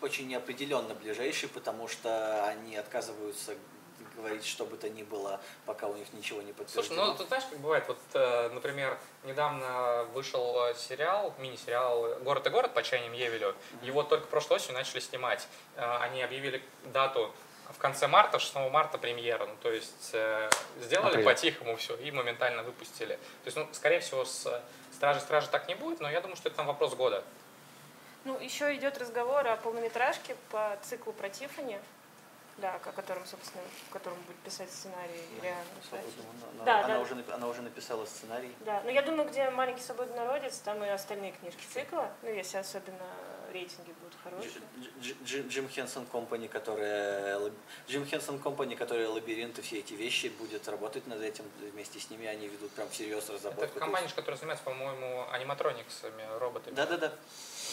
Очень 0.00 0.28
неопределенно 0.28 0.94
ближайший, 0.94 1.48
потому 1.48 1.88
что 1.88 2.44
они 2.46 2.76
отказываются 2.76 3.54
говорить 4.16 4.46
что 4.46 4.64
бы 4.64 4.76
то 4.76 4.88
ни 4.88 5.02
было, 5.02 5.40
пока 5.66 5.86
у 5.86 5.94
них 5.94 6.12
ничего 6.12 6.42
не 6.42 6.52
подтверждено. 6.52 7.04
Слушай, 7.04 7.10
ну 7.10 7.16
ты 7.16 7.26
знаешь, 7.26 7.44
как 7.50 7.58
бывает, 7.58 7.84
вот, 7.88 7.98
э, 8.14 8.48
например, 8.50 8.98
недавно 9.24 10.04
вышел 10.14 10.64
э, 10.66 10.74
сериал, 10.74 11.34
мини-сериал 11.38 12.18
«Город 12.20 12.46
и 12.46 12.50
город» 12.50 12.74
по 12.74 12.82
чаяниям 12.82 13.12
Евелю. 13.12 13.54
Его 13.82 14.02
только 14.02 14.26
прошлой 14.26 14.56
осенью 14.56 14.74
начали 14.74 15.00
снимать. 15.00 15.46
Э, 15.76 15.98
они 16.00 16.22
объявили 16.22 16.62
дату 16.92 17.32
в 17.72 17.78
конце 17.78 18.08
марта, 18.08 18.38
6 18.38 18.54
марта 18.70 18.98
премьера. 18.98 19.46
Ну, 19.46 19.54
то 19.62 19.70
есть 19.70 20.10
э, 20.12 20.50
сделали 20.80 21.12
Апрель. 21.12 21.24
по-тихому 21.24 21.76
все 21.76 21.96
и 21.96 22.10
моментально 22.10 22.62
выпустили. 22.62 23.14
То 23.14 23.46
есть, 23.46 23.56
ну, 23.56 23.68
скорее 23.72 24.00
всего, 24.00 24.24
с 24.24 24.62
Стражи 24.92 25.20
Стражи 25.20 25.48
так 25.48 25.68
не 25.68 25.74
будет, 25.74 26.00
но 26.00 26.10
я 26.10 26.20
думаю, 26.20 26.36
что 26.36 26.48
это 26.48 26.58
там 26.58 26.66
вопрос 26.66 26.94
года. 26.94 27.24
Ну, 28.24 28.38
еще 28.38 28.74
идет 28.74 28.98
разговор 28.98 29.46
о 29.46 29.56
полнометражке 29.56 30.36
по 30.50 30.76
циклу 30.82 31.12
про 31.12 31.30
Тиффани. 31.30 31.78
Да, 32.60 32.74
о 32.74 32.92
котором, 32.92 33.24
собственно, 33.24 33.62
в 33.88 33.92
котором 33.92 34.18
будет 34.26 34.36
писать 34.38 34.70
сценарий 34.70 35.22
реально. 35.40 35.64
Она, 35.92 36.64
да, 36.64 36.78
она, 36.84 36.88
да. 36.88 37.00
Уже, 37.00 37.24
она 37.32 37.48
уже 37.48 37.62
написала 37.62 38.04
сценарий. 38.04 38.54
Да, 38.60 38.82
но 38.82 38.90
я 38.90 39.02
думаю, 39.02 39.28
где 39.28 39.48
«Маленький 39.50 39.82
свободный 39.82 40.16
народец», 40.16 40.58
там 40.58 40.84
и 40.84 40.88
остальные 40.88 41.32
книжки 41.32 41.64
цикла, 41.72 42.10
ну, 42.22 42.28
если 42.28 42.58
особенно 42.58 43.06
рейтинги 43.52 43.92
будут 44.00 44.16
хорошие. 44.22 44.62
Джим 45.24 45.68
Хенсон 45.68 46.06
Компани, 46.06 46.48
которая 46.48 47.50
Джим 47.88 48.04
Хенсон 48.04 48.38
Компани, 48.38 48.74
которая 48.74 49.08
лабиринты, 49.08 49.62
все 49.62 49.78
эти 49.78 49.94
вещи, 49.94 50.28
будет 50.28 50.68
работать 50.68 51.06
над 51.06 51.22
этим 51.22 51.44
вместе 51.60 51.98
с 51.98 52.10
ними, 52.10 52.26
они 52.26 52.46
ведут 52.46 52.70
прям 52.72 52.88
всерьез 52.90 53.28
разработку. 53.30 53.64
Это 53.64 53.80
компания, 53.80 54.08
которая 54.14 54.36
занимается, 54.36 54.64
по-моему, 54.64 55.26
аниматрониксами, 55.30 56.22
роботами. 56.38 56.74
Да-да-да 56.74 57.12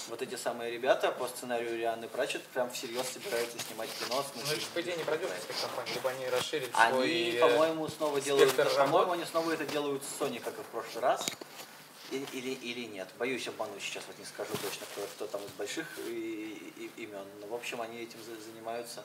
вот 0.10 0.22
эти 0.22 0.36
самые 0.36 0.72
ребята 0.72 1.12
по 1.12 1.28
сценарию 1.28 1.78
Рианы 1.78 2.08
Прачет 2.08 2.44
прям 2.54 2.70
всерьез 2.72 3.08
собираются 3.08 3.60
снимать 3.60 3.90
кино. 4.00 4.24
Ну, 4.36 4.42
это 4.42 4.62
по 4.74 4.82
идее 4.82 4.96
не 4.96 5.04
продюсерская 5.04 5.56
компания, 5.62 5.94
либо 5.94 6.10
они 6.10 6.30
расширили 6.30 6.70
они, 6.74 6.94
свой 6.94 7.06
Они, 7.06 7.32
э, 7.32 7.40
по-моему, 7.40 7.88
снова 7.88 8.22
делают, 8.22 8.56
по-моему, 8.56 9.12
они 9.12 9.26
снова 9.26 9.52
это 9.52 9.66
делают 9.66 10.04
с 10.04 10.22
Sony, 10.22 10.40
как 10.40 10.58
и 10.58 10.62
в 10.62 10.66
прошлый 10.68 11.02
раз. 11.04 11.26
Или, 12.12 12.26
или, 12.32 12.50
или 12.52 12.86
нет. 12.86 13.10
Боюсь 13.20 13.48
обмануть 13.50 13.82
сейчас, 13.82 14.04
вот 14.08 14.18
не 14.18 14.26
скажу 14.26 14.54
точно, 14.62 14.86
кто, 14.94 15.02
кто 15.02 15.28
там 15.28 15.42
из 15.44 15.52
больших 15.52 15.86
и, 16.08 16.74
и, 16.78 17.04
имен. 17.04 17.26
Но, 17.42 17.48
в 17.48 17.54
общем, 17.54 17.82
они 17.82 18.00
этим 18.00 18.20
занимаются. 18.24 19.04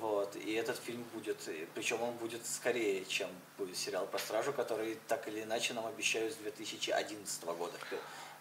Вот. 0.00 0.34
И 0.36 0.52
этот 0.54 0.78
фильм 0.78 1.04
будет, 1.12 1.36
причем 1.74 2.00
он 2.02 2.12
будет 2.14 2.46
скорее, 2.46 3.04
чем 3.04 3.28
будет 3.58 3.76
сериал 3.76 4.06
про 4.06 4.18
стражу, 4.18 4.52
который 4.54 4.96
так 5.06 5.28
или 5.28 5.42
иначе 5.42 5.74
нам 5.74 5.86
обещают 5.86 6.32
с 6.32 6.36
2011 6.36 7.44
года 7.44 7.76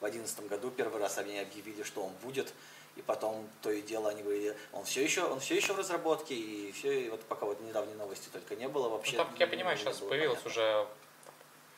в 0.01 0.11
2011 0.11 0.49
году 0.49 0.71
первый 0.71 0.99
раз 0.99 1.19
они 1.19 1.37
объявили, 1.37 1.83
что 1.83 2.03
он 2.03 2.11
будет, 2.23 2.53
и 2.95 3.01
потом 3.03 3.47
то 3.61 3.69
и 3.69 3.81
дело 3.83 4.09
они 4.09 4.23
говорили, 4.23 4.57
он 4.73 4.83
все 4.83 5.03
еще, 5.03 5.23
он 5.23 5.39
все 5.39 5.55
еще 5.55 5.73
в 5.73 5.77
разработке, 5.77 6.33
и 6.33 6.71
все, 6.71 7.05
и 7.05 7.09
вот 7.09 7.21
пока 7.21 7.45
вот 7.45 7.61
недавние 7.61 7.95
новости 7.95 8.27
только 8.29 8.55
не 8.55 8.67
было 8.67 8.89
вообще. 8.89 9.17
Ну, 9.17 9.23
так, 9.23 9.39
я 9.39 9.47
понимаю, 9.47 9.77
сейчас 9.77 9.99
появилось 9.99 10.39
понятно. 10.39 10.49
уже 10.49 10.87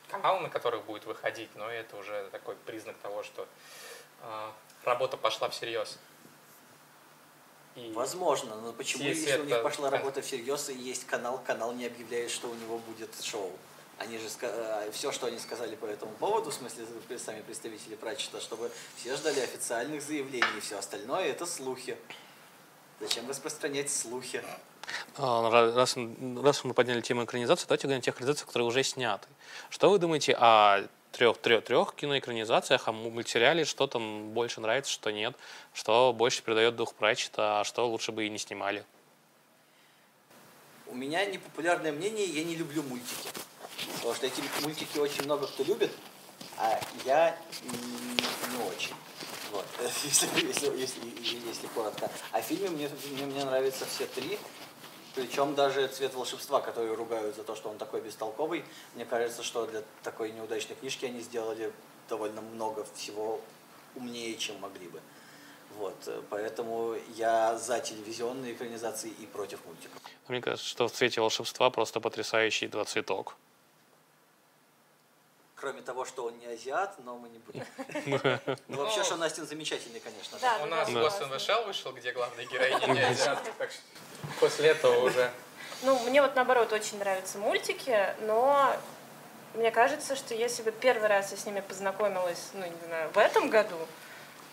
канал, 0.10 0.40
на 0.40 0.50
которых 0.50 0.86
будет 0.86 1.06
выходить, 1.06 1.50
но 1.56 1.70
это 1.70 1.98
уже 1.98 2.30
такой 2.32 2.56
признак 2.56 2.96
того, 3.02 3.24
что 3.24 3.46
э, 4.22 4.52
работа 4.86 5.18
пошла 5.18 5.50
всерьез. 5.50 5.98
И 7.76 7.92
Возможно, 7.92 8.56
но 8.56 8.72
почему, 8.72 9.04
если, 9.04 9.22
если 9.22 9.34
это... 9.34 9.44
у 9.44 9.46
них 9.48 9.64
пошла 9.64 9.90
работа 9.90 10.22
всерьез 10.22 10.70
и 10.70 10.76
есть 10.76 11.06
канал, 11.08 11.42
канал 11.46 11.74
не 11.74 11.88
объявляет, 11.88 12.32
что 12.32 12.48
у 12.48 12.54
него 12.54 12.78
будет 12.78 13.10
шоу? 13.22 13.52
Они 14.00 14.18
же 14.18 14.28
все, 14.92 15.12
что 15.12 15.28
они 15.28 15.40
сказали 15.40 15.76
по 15.76 15.86
этому 15.86 16.12
поводу, 16.14 16.50
в 16.50 16.54
смысле 16.54 16.86
сами 17.18 17.42
представители 17.42 17.96
Пратчета, 17.96 18.42
чтобы 18.42 18.72
все 18.98 19.16
ждали 19.16 19.40
официальных 19.40 20.02
заявлений, 20.02 20.58
и 20.58 20.60
все 20.60 20.78
остальное 20.80 21.28
это 21.28 21.46
слухи. 21.46 21.98
Зачем 23.00 23.30
распространять 23.30 23.92
слухи? 23.92 24.44
А, 25.18 25.50
раз, 25.76 25.96
раз 26.42 26.64
мы 26.64 26.74
подняли 26.74 27.02
тему 27.02 27.24
экранизации, 27.24 27.66
давайте 27.68 27.88
говорим 27.88 28.00
о 28.00 28.04
тех 28.04 28.16
экранизациях, 28.16 28.48
которые 28.48 28.68
уже 28.68 28.84
сняты. 28.84 29.28
Что 29.70 29.90
вы 29.90 30.00
думаете 30.00 30.36
о 30.38 30.88
трех, 31.12 31.38
трех, 31.38 31.64
трех 31.64 31.96
киноэкранизациях, 31.96 32.88
о 32.88 32.92
мультсериале, 32.92 33.64
что 33.64 33.88
там 33.88 34.32
больше 34.32 34.60
нравится, 34.60 34.92
что 34.92 35.12
нет, 35.12 35.36
что 35.74 36.12
больше 36.12 36.42
передает 36.42 36.76
дух 36.76 36.94
Пратчета, 36.96 37.62
а 37.62 37.64
что 37.64 37.88
лучше 37.88 38.12
бы 38.12 38.26
и 38.26 38.30
не 38.30 38.40
снимали? 38.40 38.84
У 40.88 40.96
меня 40.96 41.26
непопулярное 41.26 41.92
мнение, 41.92 42.26
я 42.26 42.44
не 42.44 42.56
люблю 42.56 42.84
мультики. 42.84 43.30
Потому 44.04 44.16
что 44.16 44.28
эти 44.28 44.42
мультики 44.62 44.98
очень 44.98 45.24
много 45.24 45.48
кто 45.48 45.64
любит, 45.64 45.90
а 46.58 46.78
я 47.06 47.38
не 47.64 48.64
очень. 48.68 48.94
Вот, 49.54 49.66
если, 50.04 50.28
если, 50.46 50.78
если, 50.78 51.00
если 51.48 51.68
коротко. 51.68 52.12
А 52.34 52.42
фильмы 52.42 52.68
мне, 52.72 52.90
мне, 53.12 53.26
мне 53.26 53.46
нравятся 53.46 53.86
все 53.86 54.06
три. 54.08 54.38
Причем 55.16 55.56
даже 55.56 55.88
«Цвет 55.88 56.14
волшебства», 56.16 56.60
который 56.60 56.94
ругают 56.94 57.38
за 57.38 57.44
то, 57.44 57.56
что 57.56 57.70
он 57.70 57.78
такой 57.78 58.02
бестолковый, 58.02 58.66
мне 58.96 59.06
кажется, 59.06 59.42
что 59.42 59.68
для 59.68 59.84
такой 60.04 60.34
неудачной 60.34 60.76
книжки 60.76 61.06
они 61.06 61.22
сделали 61.22 61.72
довольно 62.10 62.42
много 62.42 62.86
всего 62.96 63.40
умнее, 63.96 64.36
чем 64.36 64.60
могли 64.60 64.90
бы. 64.90 65.00
Вот, 65.78 65.96
поэтому 66.30 66.98
я 67.16 67.58
за 67.58 67.80
телевизионные 67.80 68.52
экранизации 68.52 69.12
и 69.12 69.26
против 69.28 69.64
мультиков. 69.66 69.98
Мне 70.28 70.42
кажется, 70.42 70.68
что 70.68 70.90
в 70.90 70.92
«Цвете 70.92 71.22
волшебства» 71.22 71.70
просто 71.70 72.02
потрясающий 72.02 72.68
два 72.68 72.84
цветок. 72.84 73.38
Кроме 75.64 75.82
того, 75.82 76.04
что 76.04 76.26
он 76.26 76.38
не 76.40 76.48
азиат, 76.48 76.94
но 77.06 77.16
мы 77.18 77.30
не 77.30 77.40
будем. 77.40 77.66
Ну, 78.68 78.78
вообще, 78.84 79.02
что 79.02 79.16
Настин 79.16 79.48
замечательный, 79.48 80.02
конечно. 80.02 80.38
У 80.62 80.66
нас 80.66 80.90
Ghost 80.90 81.22
in 81.22 81.32
the 81.32 81.38
Shell 81.38 81.66
вышел, 81.66 81.94
где 81.94 82.12
главная 82.12 82.44
героиня 82.44 82.86
не 82.88 83.00
азиатка, 83.00 83.50
так 83.58 83.72
что 83.72 83.80
после 84.42 84.72
этого 84.72 85.06
уже... 85.06 85.32
Ну, 85.84 85.98
мне 86.00 86.22
вот 86.22 86.36
наоборот 86.36 86.74
очень 86.74 87.00
нравятся 87.00 87.38
мультики, 87.38 88.14
но 88.24 88.76
мне 89.54 89.72
кажется, 89.72 90.18
что 90.18 90.34
если 90.34 90.64
бы 90.64 90.74
первый 90.74 91.08
раз 91.08 91.32
я 91.32 91.38
с 91.38 91.46
ними 91.46 91.62
познакомилась, 91.62 92.50
ну, 92.52 92.66
не 92.66 92.86
знаю, 92.86 93.10
в 93.12 93.18
этом 93.18 93.50
году, 93.50 93.78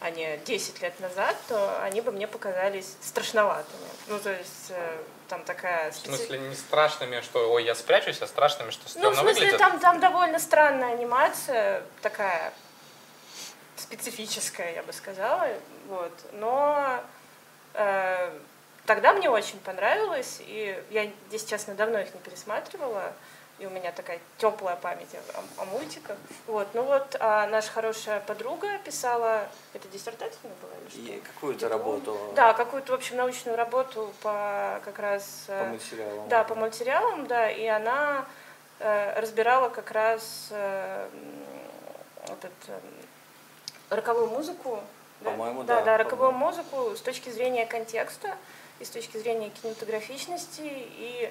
а 0.00 0.10
не 0.10 0.38
10 0.38 0.80
лет 0.80 0.98
назад, 1.00 1.36
то 1.48 1.82
они 1.82 2.00
бы 2.00 2.10
мне 2.10 2.26
показались 2.26 2.96
страшноватыми. 3.02 3.88
Ну, 4.08 4.18
то 4.18 4.30
есть 4.30 4.70
э, 4.70 4.98
там 5.28 5.44
такая... 5.44 5.92
Специ... 5.92 6.12
В 6.12 6.16
смысле, 6.16 6.38
не 6.38 6.54
страшными, 6.54 7.20
что 7.20 7.52
ой, 7.52 7.64
я 7.64 7.74
спрячусь, 7.74 8.20
а 8.22 8.26
страшными, 8.26 8.70
что 8.70 8.88
стрёмно 8.88 9.10
Ну, 9.10 9.14
в 9.14 9.18
смысле, 9.18 9.58
там, 9.58 9.78
там 9.78 10.00
довольно 10.00 10.38
странная 10.38 10.94
анимация, 10.94 11.82
такая 12.00 12.52
специфическая, 13.76 14.74
я 14.74 14.82
бы 14.82 14.92
сказала, 14.94 15.48
вот. 15.88 16.12
Но 16.32 17.00
э, 17.74 18.38
тогда 18.86 19.12
мне 19.12 19.28
очень 19.28 19.58
понравилось, 19.60 20.38
и 20.40 20.82
я, 20.90 21.10
если 21.30 21.46
честно, 21.46 21.74
давно 21.74 22.00
их 22.00 22.14
не 22.14 22.20
пересматривала, 22.20 23.12
и 23.60 23.66
у 23.66 23.70
меня 23.70 23.92
такая 23.92 24.18
теплая 24.38 24.74
память 24.74 25.14
о, 25.14 25.62
о 25.62 25.64
мультиках. 25.66 26.16
Вот. 26.46 26.66
Ну 26.72 26.82
вот 26.82 27.14
а 27.20 27.46
наша 27.46 27.70
хорошая 27.70 28.20
подруга 28.20 28.78
писала, 28.78 29.46
это 29.74 29.86
диссертация 29.88 30.50
была 30.62 30.72
или 30.80 30.90
что? 30.90 31.12
И 31.12 31.20
какую-то 31.20 31.68
работу. 31.68 32.18
Да, 32.34 32.54
какую-то, 32.54 32.92
в 32.92 32.94
общем, 32.94 33.16
научную 33.16 33.56
работу 33.56 34.12
по 34.22 34.80
как 34.84 34.98
раз... 34.98 35.44
Э, 35.48 35.64
по 35.64 35.68
мультсериалам. 35.68 36.28
Да, 36.28 36.44
по 36.44 36.54
мультсериалам, 36.54 37.26
да, 37.26 37.50
и 37.50 37.66
она 37.66 38.24
э, 38.78 39.20
разбирала 39.20 39.68
как 39.68 39.90
раз 39.90 40.48
э, 40.50 41.08
этот, 42.24 42.52
э, 42.68 42.80
роковую 43.90 44.28
музыку. 44.28 44.80
По-моему, 45.22 45.64
да. 45.64 45.76
Да, 45.76 45.84
да, 45.84 45.98
роковую 45.98 46.32
музыку 46.32 46.96
с 46.96 47.00
точки 47.02 47.28
зрения 47.28 47.66
контекста 47.66 48.34
и 48.78 48.86
с 48.86 48.88
точки 48.88 49.18
зрения 49.18 49.50
кинематографичности 49.50 50.62
и 50.64 51.30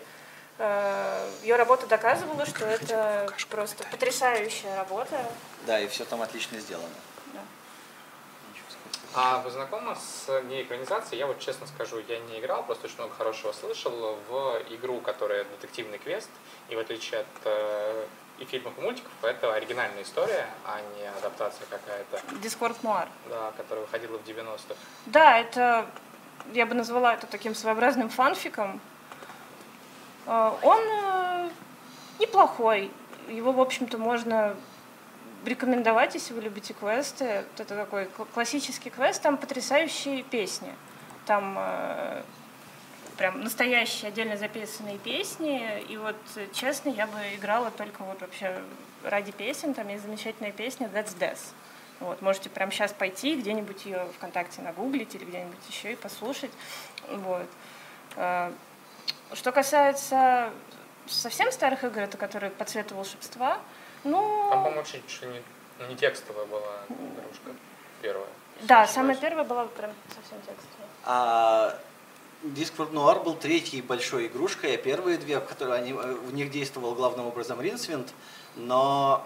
ее 0.59 1.55
работа 1.55 1.87
доказывала, 1.87 2.45
что 2.45 2.65
это 2.65 3.27
просто 3.49 3.85
потрясающая 3.85 4.75
работа. 4.75 5.17
Да, 5.65 5.79
и 5.79 5.87
все 5.87 6.03
там 6.03 6.21
отлично 6.21 6.59
сделано. 6.59 6.89
Да. 7.33 7.39
А 9.15 9.39
вы 9.39 9.51
знакомы 9.51 9.95
с 9.95 10.27
неэкранизацией? 10.43 11.19
Я 11.19 11.27
вот 11.27 11.39
честно 11.39 11.65
скажу, 11.65 12.01
я 12.07 12.19
не 12.19 12.39
играл, 12.39 12.63
просто 12.63 12.87
очень 12.87 12.97
много 12.97 13.13
хорошего 13.15 13.53
слышал 13.53 14.17
в 14.29 14.61
игру, 14.69 14.99
которая 14.99 15.45
детективный 15.45 15.97
квест, 15.97 16.29
и 16.67 16.75
в 16.75 16.79
отличие 16.79 17.21
от 17.21 17.27
э, 17.45 18.05
и 18.39 18.45
фильмов, 18.45 18.73
и 18.77 18.81
мультиков, 18.81 19.11
это 19.21 19.53
оригинальная 19.53 20.03
история, 20.03 20.45
а 20.65 20.81
не 20.97 21.07
адаптация 21.07 21.65
какая-то. 21.69 22.21
Дискорд 22.41 22.83
Нуар. 22.83 23.07
Да, 23.29 23.53
которая 23.55 23.85
выходила 23.85 24.17
в 24.17 24.27
90-х. 24.27 24.75
Да, 25.05 25.39
это, 25.39 25.85
я 26.53 26.65
бы 26.65 26.75
назвала 26.75 27.13
это 27.13 27.27
таким 27.27 27.55
своеобразным 27.55 28.09
фанфиком, 28.09 28.79
Э, 28.79 28.98
он 30.29 30.79
э, 30.79 31.49
неплохой. 32.19 32.91
Его, 33.29 33.51
в 33.51 33.59
общем-то, 33.59 33.97
можно 33.97 34.55
рекомендовать, 35.43 36.13
если 36.13 36.33
вы 36.33 36.41
любите 36.41 36.73
квесты. 36.73 37.45
Это 37.57 37.75
такой 37.75 38.05
классический 38.33 38.89
квест, 38.91 39.21
там 39.21 39.37
потрясающие 39.37 40.23
песни. 40.23 40.71
Там 41.25 41.55
э, 41.57 42.21
прям 43.17 43.41
настоящие 43.41 44.09
отдельно 44.09 44.37
записанные 44.37 44.99
песни. 44.99 45.81
И 45.89 45.97
вот, 45.97 46.15
честно, 46.53 46.89
я 46.89 47.07
бы 47.07 47.17
играла 47.35 47.71
только 47.71 48.03
вот 48.03 48.21
вообще 48.21 48.61
ради 49.03 49.31
песен. 49.31 49.73
Там 49.73 49.87
есть 49.87 50.03
замечательная 50.03 50.51
песня 50.51 50.91
That's 50.93 51.17
Death. 51.17 51.53
Вот, 51.99 52.21
можете 52.21 52.49
прямо 52.49 52.71
сейчас 52.71 52.93
пойти 52.93 53.35
где-нибудь 53.35 53.85
ее 53.85 54.07
ВКонтакте 54.17 54.61
нагуглить 54.61 55.15
или 55.15 55.25
где-нибудь 55.25 55.59
еще 55.67 55.93
и 55.93 55.95
послушать. 55.95 56.51
Вот. 57.09 57.47
Что 59.33 59.51
касается 59.51 60.51
совсем 61.07 61.51
старых 61.51 61.83
игр, 61.83 62.01
это 62.01 62.17
которые 62.17 62.51
по 62.51 62.65
цвету 62.65 62.95
волшебства, 62.95 63.59
ну... 64.03 64.47
Там, 64.49 64.63
по-моему, 64.63 64.83
чуть 64.83 65.21
не, 65.21 65.87
не 65.87 65.95
текстовая 65.95 66.45
была 66.45 66.83
игрушка 66.87 67.51
первая. 68.01 68.27
Да, 68.61 68.87
самая 68.87 69.15
первая 69.15 69.45
была 69.45 69.65
прям 69.65 69.91
совсем 70.07 70.37
текстовая. 70.39 70.87
А 71.05 71.79
Discworld 72.43 72.91
Noir 72.91 73.23
был 73.23 73.35
третьей 73.35 73.81
большой 73.81 74.27
игрушкой, 74.27 74.75
а 74.75 74.77
первые 74.77 75.17
две, 75.17 75.39
в 75.39 75.45
которые 75.45 75.77
они, 75.81 75.93
в 75.93 76.33
них 76.33 76.51
действовал 76.51 76.95
главным 76.95 77.27
образом 77.27 77.59
Ринсвинд, 77.59 78.07
но 78.55 79.25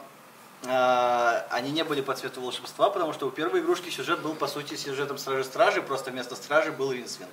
э, 0.64 1.42
они 1.50 1.72
не 1.72 1.84
были 1.84 2.02
по 2.02 2.14
цвету 2.16 2.42
волшебства, 2.42 2.90
потому 2.90 3.14
что 3.14 3.28
у 3.28 3.32
первой 3.32 3.62
игрушки 3.62 3.90
сюжет 3.90 4.22
был, 4.22 4.34
по 4.34 4.48
сюжетом 4.48 4.78
сюжетом 4.78 5.18
Стражи-Стражи, 5.18 5.82
просто 5.82 6.12
вместо 6.12 6.36
Стражи 6.36 6.72
был 6.72 6.92
Ринсвинд. 6.92 7.32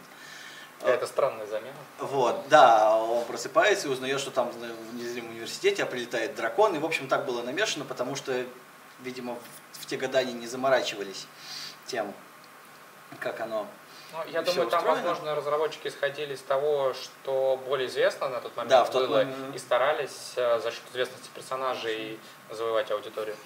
Это 0.83 1.07
странная 1.07 1.47
замена. 1.47 1.75
Вот, 1.99 2.49
да, 2.49 2.97
он 2.97 3.25
просыпается 3.27 3.89
и 3.89 3.91
узнает, 3.91 4.21
что 4.21 4.31
там 4.31 4.51
в 4.51 4.95
незримом 4.95 5.31
университете 5.31 5.85
прилетает 5.85 6.35
дракон. 6.35 6.75
И, 6.75 6.79
в 6.79 6.85
общем, 6.85 7.07
так 7.07 7.27
было 7.27 7.43
намешано, 7.43 7.85
потому 7.85 8.17
что, 8.17 8.45
видимо, 9.01 9.35
в, 9.35 9.83
в 9.83 9.87
те 9.87 9.97
годы 9.97 10.19
они 10.19 10.33
не 10.33 10.47
заморачивались 10.47 11.27
тем, 11.87 12.15
как 13.19 13.41
оно 13.41 13.67
ну, 14.13 14.19
я 14.33 14.43
думаю, 14.43 14.69
там, 14.69 14.81
устроено. 14.81 15.09
возможно, 15.09 15.35
разработчики 15.35 15.89
исходили 15.89 16.35
из 16.35 16.41
того, 16.41 16.95
что 16.95 17.61
более 17.67 17.87
известно 17.87 18.29
на 18.29 18.41
тот 18.41 18.57
момент 18.57 18.71
да, 18.71 18.85
в 18.85 18.91
тот 18.91 19.09
было, 19.09 19.19
момент... 19.19 19.55
и 19.55 19.59
старались 19.59 20.33
э, 20.37 20.59
за 20.59 20.73
счет 20.73 20.83
известности 20.91 21.31
персонажей 21.33 22.19
завоевать 22.51 22.91
аудиторию. 22.91 23.37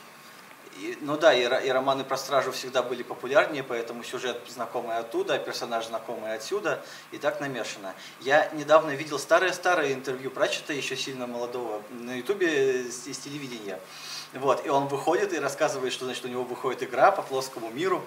И, 0.76 0.98
ну 1.00 1.16
да, 1.16 1.32
и, 1.32 1.42
и 1.42 1.70
романы 1.70 2.04
про 2.04 2.16
стражу 2.16 2.52
всегда 2.52 2.82
были 2.82 3.02
популярнее, 3.02 3.62
поэтому 3.62 4.02
сюжет 4.02 4.40
знакомый 4.48 4.96
оттуда, 4.96 5.38
персонаж 5.38 5.86
знакомый 5.86 6.34
отсюда, 6.34 6.84
и 7.12 7.18
так 7.18 7.40
намешано. 7.40 7.94
Я 8.20 8.50
недавно 8.54 8.90
видел 8.90 9.18
старое-старое 9.18 9.92
интервью 9.92 10.30
Пратчета, 10.30 10.72
еще 10.72 10.96
сильно 10.96 11.26
молодого, 11.26 11.82
на 11.90 12.16
ютубе 12.16 12.82
из, 12.82 13.06
из 13.06 13.18
телевидения. 13.18 13.78
Вот, 14.34 14.66
и 14.66 14.68
он 14.68 14.88
выходит 14.88 15.32
и 15.32 15.38
рассказывает, 15.38 15.92
что 15.92 16.06
значит 16.06 16.24
у 16.24 16.28
него 16.28 16.42
выходит 16.42 16.82
игра 16.82 17.12
по 17.12 17.22
плоскому 17.22 17.70
миру. 17.70 18.04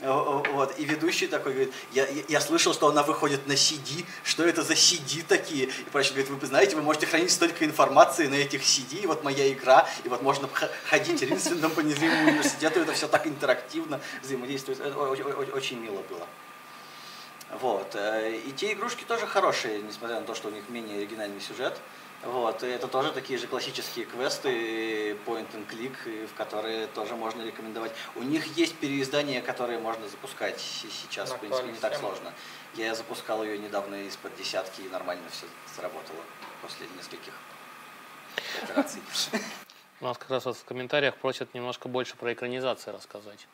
Вот, 0.00 0.78
и 0.78 0.84
ведущий 0.84 1.26
такой 1.26 1.52
говорит, 1.52 1.74
я, 1.92 2.06
я, 2.28 2.40
слышал, 2.40 2.72
что 2.72 2.88
она 2.88 3.02
выходит 3.02 3.46
на 3.48 3.52
CD, 3.52 4.04
что 4.22 4.44
это 4.44 4.62
за 4.62 4.74
CD 4.74 5.24
такие? 5.26 5.64
И 5.64 5.90
прочее 5.90 6.14
говорит, 6.14 6.30
вы 6.30 6.46
знаете, 6.46 6.76
вы 6.76 6.82
можете 6.82 7.06
хранить 7.06 7.32
столько 7.32 7.64
информации 7.64 8.28
на 8.28 8.34
этих 8.34 8.62
CD, 8.62 9.02
и 9.02 9.06
вот 9.06 9.24
моя 9.24 9.52
игра, 9.52 9.88
и 10.04 10.08
вот 10.08 10.22
можно 10.22 10.48
ходить 10.88 11.22
ринсвиндом 11.22 11.72
по 11.72 11.80
незримому 11.80 12.28
университету, 12.28 12.80
это 12.80 12.92
все 12.92 13.08
так 13.08 13.26
интерактивно 13.26 14.00
взаимодействует, 14.22 14.80
очень, 14.80 15.24
очень, 15.24 15.52
очень 15.52 15.80
мило 15.80 16.02
было. 16.08 16.26
Вот. 17.60 17.94
Э, 17.94 18.36
и 18.36 18.52
те 18.52 18.72
игрушки 18.72 19.04
тоже 19.04 19.26
хорошие, 19.26 19.80
несмотря 19.82 20.20
на 20.20 20.26
то, 20.26 20.34
что 20.34 20.48
у 20.48 20.50
них 20.50 20.68
менее 20.68 20.98
оригинальный 20.98 21.40
сюжет. 21.40 21.78
Вот, 22.24 22.62
и 22.62 22.66
это 22.66 22.88
тоже 22.88 23.12
такие 23.12 23.38
же 23.38 23.46
классические 23.46 24.06
квесты, 24.06 25.12
point 25.26 25.46
and 25.52 25.68
click, 25.68 26.26
в 26.26 26.34
которые 26.34 26.86
тоже 26.88 27.16
можно 27.16 27.42
рекомендовать. 27.42 27.92
У 28.16 28.22
них 28.22 28.46
есть 28.56 28.76
переиздания, 28.78 29.42
которые 29.42 29.78
можно 29.78 30.08
запускать 30.08 30.58
сейчас, 30.58 31.32
в 31.32 31.38
принципе, 31.38 31.70
не 31.70 31.78
так 31.78 31.94
сложно. 31.96 32.32
Я 32.74 32.94
запускал 32.94 33.44
ее 33.44 33.58
недавно 33.58 33.96
из-под 34.06 34.34
десятки, 34.36 34.80
и 34.80 34.88
нормально 34.88 35.24
все 35.30 35.46
сработало 35.74 36.20
после 36.62 36.86
нескольких 36.96 37.34
операций. 38.62 39.02
У 40.00 40.04
нас 40.04 40.18
как 40.18 40.30
раз 40.30 40.44
вот 40.44 40.56
в 40.56 40.64
комментариях 40.64 41.16
просят 41.16 41.54
немножко 41.54 41.88
больше 41.88 42.16
про 42.16 42.32
экранизации 42.32 42.90
рассказать. 42.90 43.46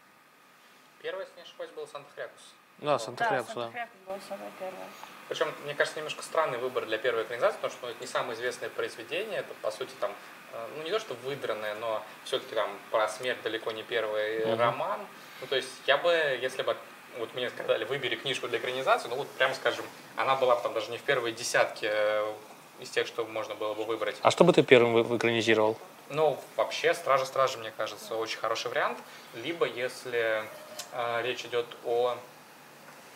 Первое, 1.02 1.24
если 1.24 1.36
не 1.36 1.42
ошибаюсь, 1.42 1.70
был 1.72 1.86
Санта-Хрякус. 1.86 2.42
Да, 2.78 2.98
санта 2.98 3.24
Да, 3.24 3.28
Хрякус, 3.28 3.54
да. 3.54 3.62
Санта-Хрякус 3.62 3.96
была 4.06 4.18
самая 4.28 4.50
первая. 4.58 4.88
Причем, 5.30 5.54
мне 5.62 5.74
кажется, 5.76 5.96
немножко 6.00 6.24
странный 6.24 6.58
выбор 6.58 6.86
для 6.86 6.98
первой 6.98 7.22
экранизации, 7.22 7.54
потому 7.58 7.72
что 7.72 7.86
ну, 7.86 7.92
это 7.92 8.00
не 8.00 8.08
самое 8.08 8.34
известное 8.34 8.68
произведение, 8.68 9.38
это, 9.38 9.54
по 9.62 9.70
сути, 9.70 9.92
там, 10.00 10.10
э, 10.52 10.66
ну, 10.76 10.82
не 10.82 10.90
то, 10.90 10.98
что 10.98 11.14
выдранное, 11.22 11.76
но 11.76 12.02
все-таки 12.24 12.52
там 12.56 12.68
про 12.90 13.08
смерть 13.08 13.40
далеко 13.44 13.70
не 13.70 13.84
первый 13.84 14.44
Мгм. 14.44 14.58
роман. 14.58 14.98
Ну, 15.40 15.46
то 15.46 15.54
есть, 15.54 15.68
я 15.86 15.98
бы, 15.98 16.10
если 16.42 16.62
бы 16.62 16.76
вот 17.18 17.32
мне 17.36 17.48
сказали, 17.50 17.84
выбери 17.84 18.16
книжку 18.16 18.48
для 18.48 18.58
экранизации, 18.58 19.06
ну, 19.08 19.14
вот 19.14 19.28
прямо 19.38 19.54
скажем, 19.54 19.84
она 20.16 20.34
была 20.34 20.56
бы 20.56 20.62
там 20.62 20.74
даже 20.74 20.90
не 20.90 20.98
в 20.98 21.02
первой 21.04 21.30
десятке 21.30 21.90
э, 21.92 22.32
из 22.80 22.90
тех, 22.90 23.06
что 23.06 23.24
можно 23.24 23.54
было 23.54 23.74
бы 23.74 23.84
выбрать. 23.84 24.16
А 24.22 24.32
что 24.32 24.42
бы 24.42 24.52
ты 24.52 24.64
первым 24.64 24.94
вы- 24.94 25.16
экранизировал? 25.16 25.78
Ну, 26.08 26.40
вообще, 26.56 26.92
«Стражи 26.92 27.24
Стражи», 27.24 27.56
мне 27.56 27.72
кажется, 27.76 28.16
очень 28.16 28.40
хороший 28.40 28.66
вариант. 28.68 28.98
Либо, 29.34 29.64
если 29.64 30.42
э, 30.90 31.22
речь 31.22 31.44
идет 31.44 31.66
о 31.84 32.16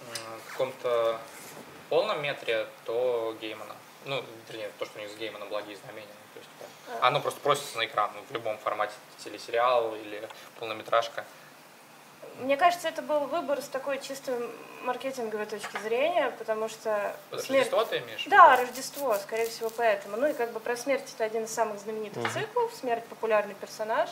м, 0.06 0.40
каком-то 0.50 1.18
полном 1.88 2.22
метре, 2.22 2.66
то 2.84 3.36
Геймана. 3.40 3.74
Ну, 4.04 4.22
вернее, 4.48 4.70
то, 4.78 4.84
что 4.84 4.98
у 4.98 5.02
них 5.02 5.10
с 5.10 5.16
Гейманом 5.16 5.48
благие 5.48 5.76
знамения. 5.76 6.08
То 6.34 6.40
есть, 6.40 6.50
да. 6.88 7.06
Оно 7.06 7.20
просто 7.20 7.40
просится 7.40 7.78
на 7.78 7.86
экран 7.86 8.10
ну, 8.14 8.22
в 8.28 8.32
любом 8.32 8.58
формате, 8.58 8.92
телесериал 9.18 9.94
или 9.94 10.28
полнометражка. 10.58 11.24
Мне 12.40 12.56
кажется, 12.56 12.88
это 12.88 13.00
был 13.00 13.20
выбор 13.20 13.62
с 13.62 13.68
такой 13.68 14.00
чисто 14.00 14.36
маркетинговой 14.82 15.46
точки 15.46 15.76
зрения, 15.78 16.32
потому 16.38 16.68
что 16.68 17.14
смерть... 17.30 17.48
Рождество 17.50 17.84
ты 17.84 17.98
имеешь? 17.98 18.26
в? 18.26 18.28
Да, 18.28 18.56
Рождество, 18.56 19.14
скорее 19.18 19.48
всего, 19.48 19.70
поэтому. 19.70 20.16
Ну 20.16 20.26
и 20.26 20.32
как 20.32 20.52
бы 20.52 20.58
про 20.60 20.76
смерть 20.76 21.04
это 21.14 21.24
один 21.24 21.44
из 21.44 21.54
самых 21.54 21.78
знаменитых 21.78 22.22
Мгм. 22.24 22.32
циклов, 22.32 22.74
смерть 22.74 23.04
популярный 23.06 23.54
персонаж. 23.54 24.10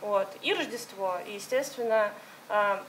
Вот. 0.00 0.28
И 0.40 0.54
Рождество. 0.54 1.18
И, 1.26 1.32
естественно, 1.34 2.10
а, 2.48 2.82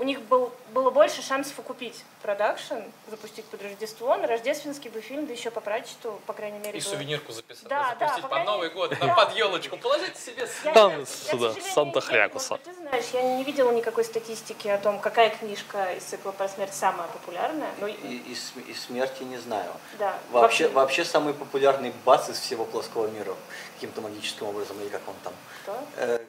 у 0.00 0.04
них 0.04 0.20
был, 0.22 0.50
было 0.72 0.90
больше 0.90 1.20
шансов 1.22 1.58
окупить 1.58 2.04
продакшн, 2.22 2.76
запустить 3.08 3.44
под 3.44 3.62
Рождество, 3.62 4.16
на 4.16 4.26
рождественский 4.26 4.88
бы 4.88 5.02
фильм, 5.02 5.26
да 5.26 5.32
еще 5.34 5.50
по 5.50 5.60
прачету, 5.60 6.18
по 6.26 6.32
крайней 6.32 6.58
мере, 6.58 6.78
И 6.78 6.82
было. 6.82 6.90
сувенирку 6.90 7.32
записать, 7.32 7.68
Да, 7.68 7.94
да, 8.00 8.06
запустить 8.08 8.22
по 8.22 8.28
под 8.28 8.30
крайней 8.30 8.46
Новый 8.50 8.70
год, 8.70 8.94
да. 8.98 9.14
под 9.14 9.36
елочку, 9.36 9.76
положите 9.76 10.18
себе 10.18 10.48
Там 10.72 11.04
сюда, 11.06 11.52
Санта 11.60 12.00
Хрякуса. 12.00 12.56
ты 12.64 12.72
знаешь, 12.72 13.04
я 13.12 13.22
не 13.22 13.44
видела 13.44 13.70
никакой 13.72 14.04
статистики 14.04 14.68
о 14.68 14.78
том, 14.78 14.98
какая 15.00 15.30
книжка 15.30 15.92
из 15.92 16.02
цикла 16.04 16.32
про 16.32 16.48
смерть 16.48 16.74
самая 16.74 17.06
популярная. 17.08 17.70
Ну, 17.78 17.86
И, 17.86 17.92
и, 17.92 18.34
см- 18.34 18.66
и 18.70 18.74
смерти 18.74 19.22
не 19.24 19.36
знаю. 19.36 19.70
да, 19.98 20.18
Вообще, 20.30 20.68
вообще 20.68 21.04
самый 21.04 21.34
популярный 21.34 21.92
бац 22.06 22.30
из 22.30 22.38
всего 22.40 22.64
плоского 22.64 23.06
мира 23.08 23.34
каким-то 23.74 24.00
магическим 24.00 24.46
образом, 24.46 24.80
или 24.80 24.88
как 24.88 25.02
он 25.06 25.14
там. 25.22 25.32
Кто? 25.62 25.78
Э. 25.96 26.20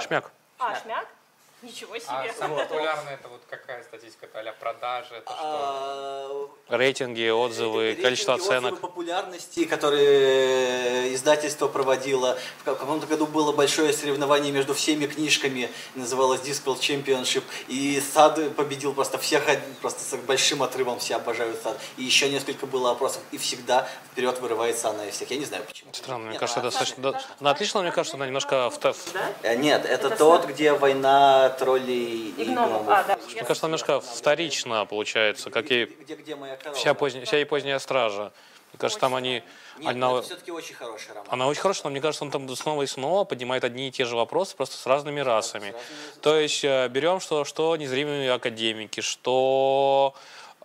Шмяк. 0.00 0.30
А, 0.58 0.74
шмяк? 0.80 1.06
Ничего 1.62 1.96
себе. 1.96 2.08
А 2.08 2.26
самое 2.38 2.66
популярное 2.66 3.14
это 3.14 3.28
вот 3.28 3.40
какая 3.48 3.82
статистика? 3.84 4.26
Это 4.26 4.50
а 4.50 4.52
продажи, 4.52 5.14
это 5.14 5.32
что? 5.32 6.50
А, 6.68 6.76
Рейтинги, 6.76 7.28
отзывы, 7.28 7.82
Рейтинги, 7.84 8.02
количество 8.02 8.34
отзывы 8.34 8.56
оценок. 8.56 8.80
популярности, 8.80 9.64
которые 9.64 11.14
издательство 11.14 11.68
проводило. 11.68 12.36
В 12.58 12.64
ка- 12.64 12.74
каком-то 12.74 13.06
году 13.06 13.26
было 13.26 13.52
большое 13.52 13.92
соревнование 13.92 14.52
между 14.52 14.74
всеми 14.74 15.06
книжками, 15.06 15.70
называлось 15.94 16.40
Discworld 16.40 16.80
Championship, 16.80 17.44
и 17.68 18.00
Сад 18.00 18.40
победил 18.56 18.92
просто 18.92 19.18
всех, 19.18 19.44
просто 19.80 20.02
с 20.02 20.16
большим 20.20 20.62
отрывом, 20.62 20.98
все 20.98 21.16
обожают 21.16 21.60
Сад. 21.62 21.78
И 21.96 22.02
еще 22.02 22.28
несколько 22.28 22.66
было 22.66 22.90
опросов, 22.90 23.22
и 23.30 23.38
всегда 23.38 23.88
вперед 24.10 24.38
вырывается 24.40 24.90
она 24.90 25.06
из 25.06 25.14
всех. 25.14 25.30
Я 25.30 25.36
не 25.36 25.44
знаю 25.44 25.62
почему. 25.64 25.92
Странно, 25.92 26.24
мне 26.24 26.30
Нет, 26.32 26.40
кажется, 26.40 26.60
а- 26.60 26.62
достаточно... 26.64 27.20
Она 27.40 27.50
отлично, 27.50 27.80
но 27.80 27.84
мне 27.84 27.92
кажется, 27.92 28.16
она 28.16 28.26
немножко... 28.26 28.70
Да? 28.82 28.94
Э, 29.42 29.56
Нет, 29.56 29.84
это, 29.84 30.08
Это 30.08 30.16
тот, 30.16 30.46
где 30.46 30.72
война 30.72 31.51
троллей 31.52 32.30
и, 32.36 32.42
И 32.42 32.44
гномов. 32.44 32.82
гномов. 32.84 32.88
А, 32.88 33.02
да. 33.04 33.16
Мне 33.32 33.42
кажется, 33.44 33.66
она 33.66 33.76
немножко 33.76 34.00
вторично 34.00 34.84
получается, 34.86 35.50
как 35.50 35.70
и 35.70 35.84
Где, 35.84 36.14
где 36.16 36.34
моя 36.36 36.56
корова? 36.56 36.76
вся, 36.78 36.94
поздняя, 36.94 37.24
вся 37.24 37.38
и 37.40 37.44
поздняя 37.44 37.78
стража. 37.78 38.32
Мне 38.72 38.78
кажется, 38.78 39.00
там 39.00 39.14
они... 39.14 39.42
Нет, 39.78 39.88
она, 39.96 40.10
ну, 40.10 40.16
это 40.18 40.26
все-таки 40.28 40.50
очень 40.50 40.74
хороший 40.74 41.10
роман. 41.12 41.26
она 41.30 41.46
очень 41.46 41.60
хорошая, 41.60 41.84
но 41.84 41.90
мне 41.90 42.00
кажется, 42.00 42.24
он 42.24 42.30
там 42.30 42.48
снова 42.56 42.82
и 42.82 42.86
снова 42.86 43.24
поднимает 43.24 43.64
одни 43.64 43.88
и 43.88 43.90
те 43.90 44.04
же 44.06 44.16
вопросы, 44.16 44.56
просто 44.56 44.76
с 44.76 44.86
разными 44.86 45.20
расами. 45.20 45.70
С 45.70 45.74
разными- 45.74 46.20
То 46.22 46.36
есть 46.38 46.64
э, 46.64 46.88
берем, 46.88 47.20
что, 47.20 47.44
что 47.44 47.76
незримые 47.76 48.32
академики, 48.32 49.00
что 49.00 50.14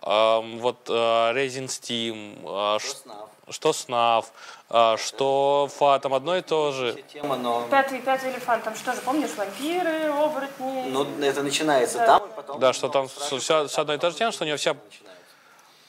эм, 0.02 0.58
вот 0.58 0.76
э, 0.88 1.32
Резин 1.34 1.68
Стим, 1.68 2.38
э, 2.46 2.78
ш- 2.80 2.88
Снав. 2.88 3.28
Что 3.50 3.72
СНАФ, 3.72 4.32
э, 4.70 4.96
что 4.98 5.68
ФА, 5.76 5.98
там 5.98 6.14
одно 6.14 6.36
и 6.36 6.42
то 6.42 6.72
же. 6.72 6.92
Все 6.92 7.02
Тема, 7.20 7.36
но... 7.36 7.66
Пятый, 7.70 8.00
пятый 8.00 8.30
элефант, 8.30 8.64
там 8.64 8.74
что 8.74 8.92
же, 8.92 9.00
помнишь, 9.00 9.30
вампиры, 9.36 10.10
оборотни? 10.10 10.90
Ну, 10.90 11.06
это 11.22 11.42
начинается 11.42 11.98
Да. 11.98 12.06
там, 12.06 12.28
и 12.28 12.32
потом... 12.34 12.60
Да, 12.60 12.72
что 12.72 12.88
там 12.88 13.04
ну, 13.04 13.38
так, 13.38 13.68
вся 13.68 13.80
одно 13.82 13.94
и 13.94 13.98
то 13.98 14.10
же 14.10 14.16
тем, 14.16 14.32
что 14.32 14.44
у 14.44 14.46
нее 14.46 14.56
вся 14.56 14.76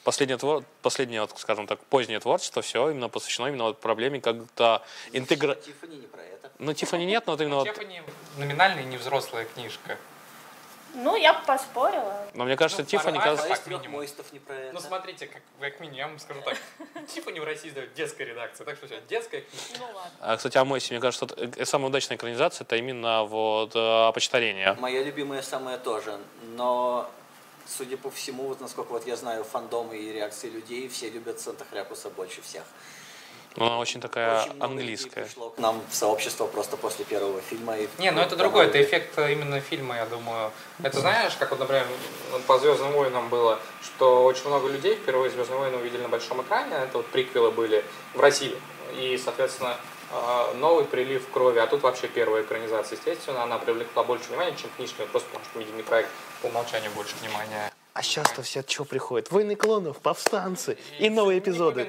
последнее, 0.04 0.38
твор... 0.38 0.64
последнее 0.82 1.22
вот, 1.22 1.34
скажем 1.38 1.68
так, 1.68 1.80
позднее 1.86 2.20
творчество, 2.20 2.62
все 2.62 2.90
именно 2.90 3.10
посвящено 3.10 3.48
именно 3.48 3.66
вот 3.66 3.80
проблеме 3.80 4.22
как-то 4.22 4.82
интегра... 5.12 5.56
Тиффани 5.56 5.98
не 5.98 6.08
про 6.08 6.22
это. 6.22 6.52
Ну, 6.60 6.74
Тиффани 6.74 7.06
нет, 7.06 7.26
но 7.28 7.34
вот 7.34 7.42
именно 7.42 7.58
вот... 7.58 7.70
Тиффани 7.70 8.02
номинальная 8.38 8.84
не 8.84 8.98
взрослая 8.98 9.46
книжка. 9.46 9.98
Ну, 10.96 11.16
я 11.16 11.34
бы 11.34 11.46
поспорила. 11.46 12.26
Но 12.34 12.46
мне 12.46 12.56
кажется, 12.56 12.82
Ну, 12.84 12.88
Тиффани... 12.88 13.18
формально, 13.18 13.24
кажется, 13.24 13.48
как 13.50 13.58
Из 13.58 13.64
трех 13.64 13.80
минимум. 13.82 13.98
мойстов 13.98 14.34
не 14.34 14.40
про 14.40 14.56
это. 14.56 14.74
Ну, 14.74 14.80
смотрите, 14.80 15.28
как, 15.28 15.42
как 15.60 15.80
минимум, 15.80 15.98
я 15.98 16.08
вам 16.08 16.20
скажу 16.20 16.42
так. 16.42 16.58
Тиффани 17.08 17.40
в 17.40 17.44
России 17.44 17.70
издает 17.70 17.94
детская 17.94 18.26
редакция, 18.26 18.66
так 18.66 18.76
что 18.78 18.88
все, 18.88 19.02
детская 19.08 19.42
книжка. 19.42 19.78
Ну, 19.80 19.86
ладно. 19.86 20.12
А, 20.20 20.38
кстати, 20.38 20.58
Амойси, 20.58 20.94
мне 20.94 21.02
кажется, 21.02 21.26
вот, 21.28 21.58
э, 21.58 21.66
самая 21.66 21.90
удачная 21.90 22.18
экранизация 22.18 22.66
это 22.66 22.76
именно 22.76 23.24
вот 23.24 23.76
э, 23.76 24.08
опочтарение. 24.08 24.74
Моя 24.80 25.04
любимая 25.04 25.42
самая 25.42 25.78
тоже, 25.78 26.18
но 26.56 27.10
судя 27.68 27.98
по 27.98 28.10
всему, 28.10 28.48
вот 28.48 28.60
насколько 28.60 28.92
вот 28.92 29.06
я 29.06 29.16
знаю 29.16 29.44
фандомы 29.44 29.98
и 29.98 30.12
реакции 30.12 30.50
людей, 30.50 30.88
все 30.90 31.10
любят 31.10 31.40
Санта 31.40 31.66
Хрякуса 31.66 32.10
больше 32.10 32.42
всех. 32.42 32.64
Но 33.56 33.66
она 33.66 33.80
очень 33.80 34.00
такая 34.00 34.44
Очень 34.44 34.62
английская. 34.62 35.26
пришло 35.26 35.50
к 35.50 35.58
нам 35.58 35.82
в 35.90 35.96
сообщество 35.96 36.46
просто 36.46 36.78
после 36.78 37.04
первого 37.06 37.42
фильма. 37.42 37.78
И 37.78 37.88
Не, 37.98 38.12
ну 38.12 38.22
это 38.22 38.36
другое, 38.36 38.68
это 38.68 38.82
эффект 38.82 39.18
именно 39.18 39.60
фильма, 39.60 39.98
я 39.98 40.06
думаю. 40.06 40.52
Это 40.84 41.00
знаешь, 41.00 41.36
как 41.38 41.52
вот, 41.52 41.60
например, 41.60 41.86
ну, 42.32 42.40
по 42.40 42.60
Звездным 42.60 42.92
войнам 42.94 43.30
было, 43.30 43.60
что 43.84 44.24
очень 44.24 44.48
много 44.48 44.68
людей 44.70 44.96
впервые 44.96 45.30
Звездные 45.32 45.60
войны 45.60 45.78
увидели 45.78 46.02
на 46.02 46.10
большом 46.10 46.42
экране, 46.42 46.76
это 46.76 46.98
вот 46.98 47.08
приквелы 47.08 47.52
были 47.52 47.84
в 48.14 48.20
России. 48.20 48.56
И, 48.98 49.20
соответственно, 49.24 49.76
э, 50.12 50.54
новый 50.56 50.86
прилив 50.86 51.28
крови, 51.30 51.60
а 51.60 51.68
тут 51.68 51.82
вообще 51.84 52.08
первая 52.08 52.44
экранизация, 52.44 52.98
естественно, 52.98 53.44
она 53.44 53.58
привлекла 53.58 54.04
больше 54.04 54.30
внимания, 54.30 54.56
чем 54.56 54.70
книжка, 54.78 55.06
просто 55.08 55.28
потому 55.30 55.46
что 55.46 55.60
медийный 55.60 55.84
проект 55.84 56.10
по 56.42 56.48
умолчанию 56.48 56.92
больше 56.92 57.16
внимания. 57.22 57.72
А 57.94 58.02
сейчас-то 58.02 58.44
все 58.44 58.62
от 58.62 58.68
чего 58.68 58.86
приходят? 58.86 59.30
Войны 59.30 59.56
клонов, 59.56 59.98
повстанцы 59.98 60.78
и 61.00 61.10
новые 61.10 61.40
Не 61.40 61.44
эпизоды. 61.44 61.82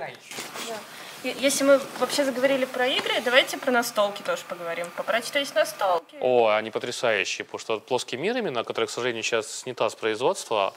Да. 1.23 1.29
Если 1.31 1.65
мы 1.65 1.81
вообще 1.99 2.25
заговорили 2.25 2.65
про 2.65 2.87
игры, 2.87 3.21
давайте 3.25 3.59
про 3.59 3.71
настолки 3.71 4.23
тоже 4.23 4.43
поговорим. 4.49 4.87
Попрочь, 4.97 5.31
есть 5.35 5.55
настолки. 5.55 6.17
О, 6.21 6.49
они 6.49 6.71
потрясающие, 6.71 7.45
потому 7.45 7.59
что 7.59 7.81
плоский 7.81 8.17
мир 8.17 8.37
именно, 8.37 8.65
который, 8.65 8.87
к 8.87 8.91
сожалению, 8.91 9.23
сейчас 9.23 9.61
снята 9.61 9.89
с 9.91 9.95
производства, 9.95 10.75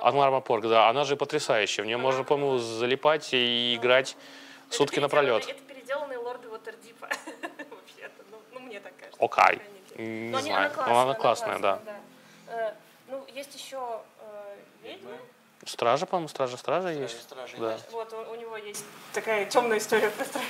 Анмар 0.00 0.30
да, 0.62 0.88
она 0.88 1.04
же 1.04 1.16
потрясающая. 1.16 1.82
В 1.82 1.86
нее 1.86 1.96
можно, 1.96 2.24
по-моему, 2.24 2.58
залипать 2.58 3.32
и 3.32 3.74
играть 3.74 4.16
Это 4.68 4.76
сутки 4.76 5.00
напролет. 5.00 5.48
Это 5.48 5.60
переделанные 5.62 6.18
лорды 6.18 6.48
Waterdeep. 6.48 7.00
Вообще-то. 7.00 8.22
Ну, 8.30 8.38
ну, 8.52 8.60
мне 8.60 8.80
так 8.80 8.92
кажется. 8.96 9.18
Окей. 9.24 9.60
Не 9.96 10.30
Но 10.30 10.38
они- 10.38 10.50
знаю. 10.50 10.72
Но 10.76 11.00
она 11.00 11.14
классная, 11.14 11.58
да. 11.58 11.80
Э, 12.48 12.72
Ну, 13.08 13.24
есть 13.34 13.54
еще 13.54 14.00
э, 14.20 14.56
ведьмы. 14.82 15.16
Стража, 15.68 16.06
по-моему, 16.06 16.28
стража, 16.28 16.56
стража 16.56 16.88
есть. 16.88 17.20
Стражи, 17.20 17.56
Да. 17.58 17.76
Вот 17.92 18.10
у, 18.14 18.32
у 18.32 18.34
него 18.36 18.56
есть 18.56 18.84
такая 19.12 19.44
темная 19.44 19.76
история 19.76 20.08
про 20.08 20.24
стражу. 20.24 20.46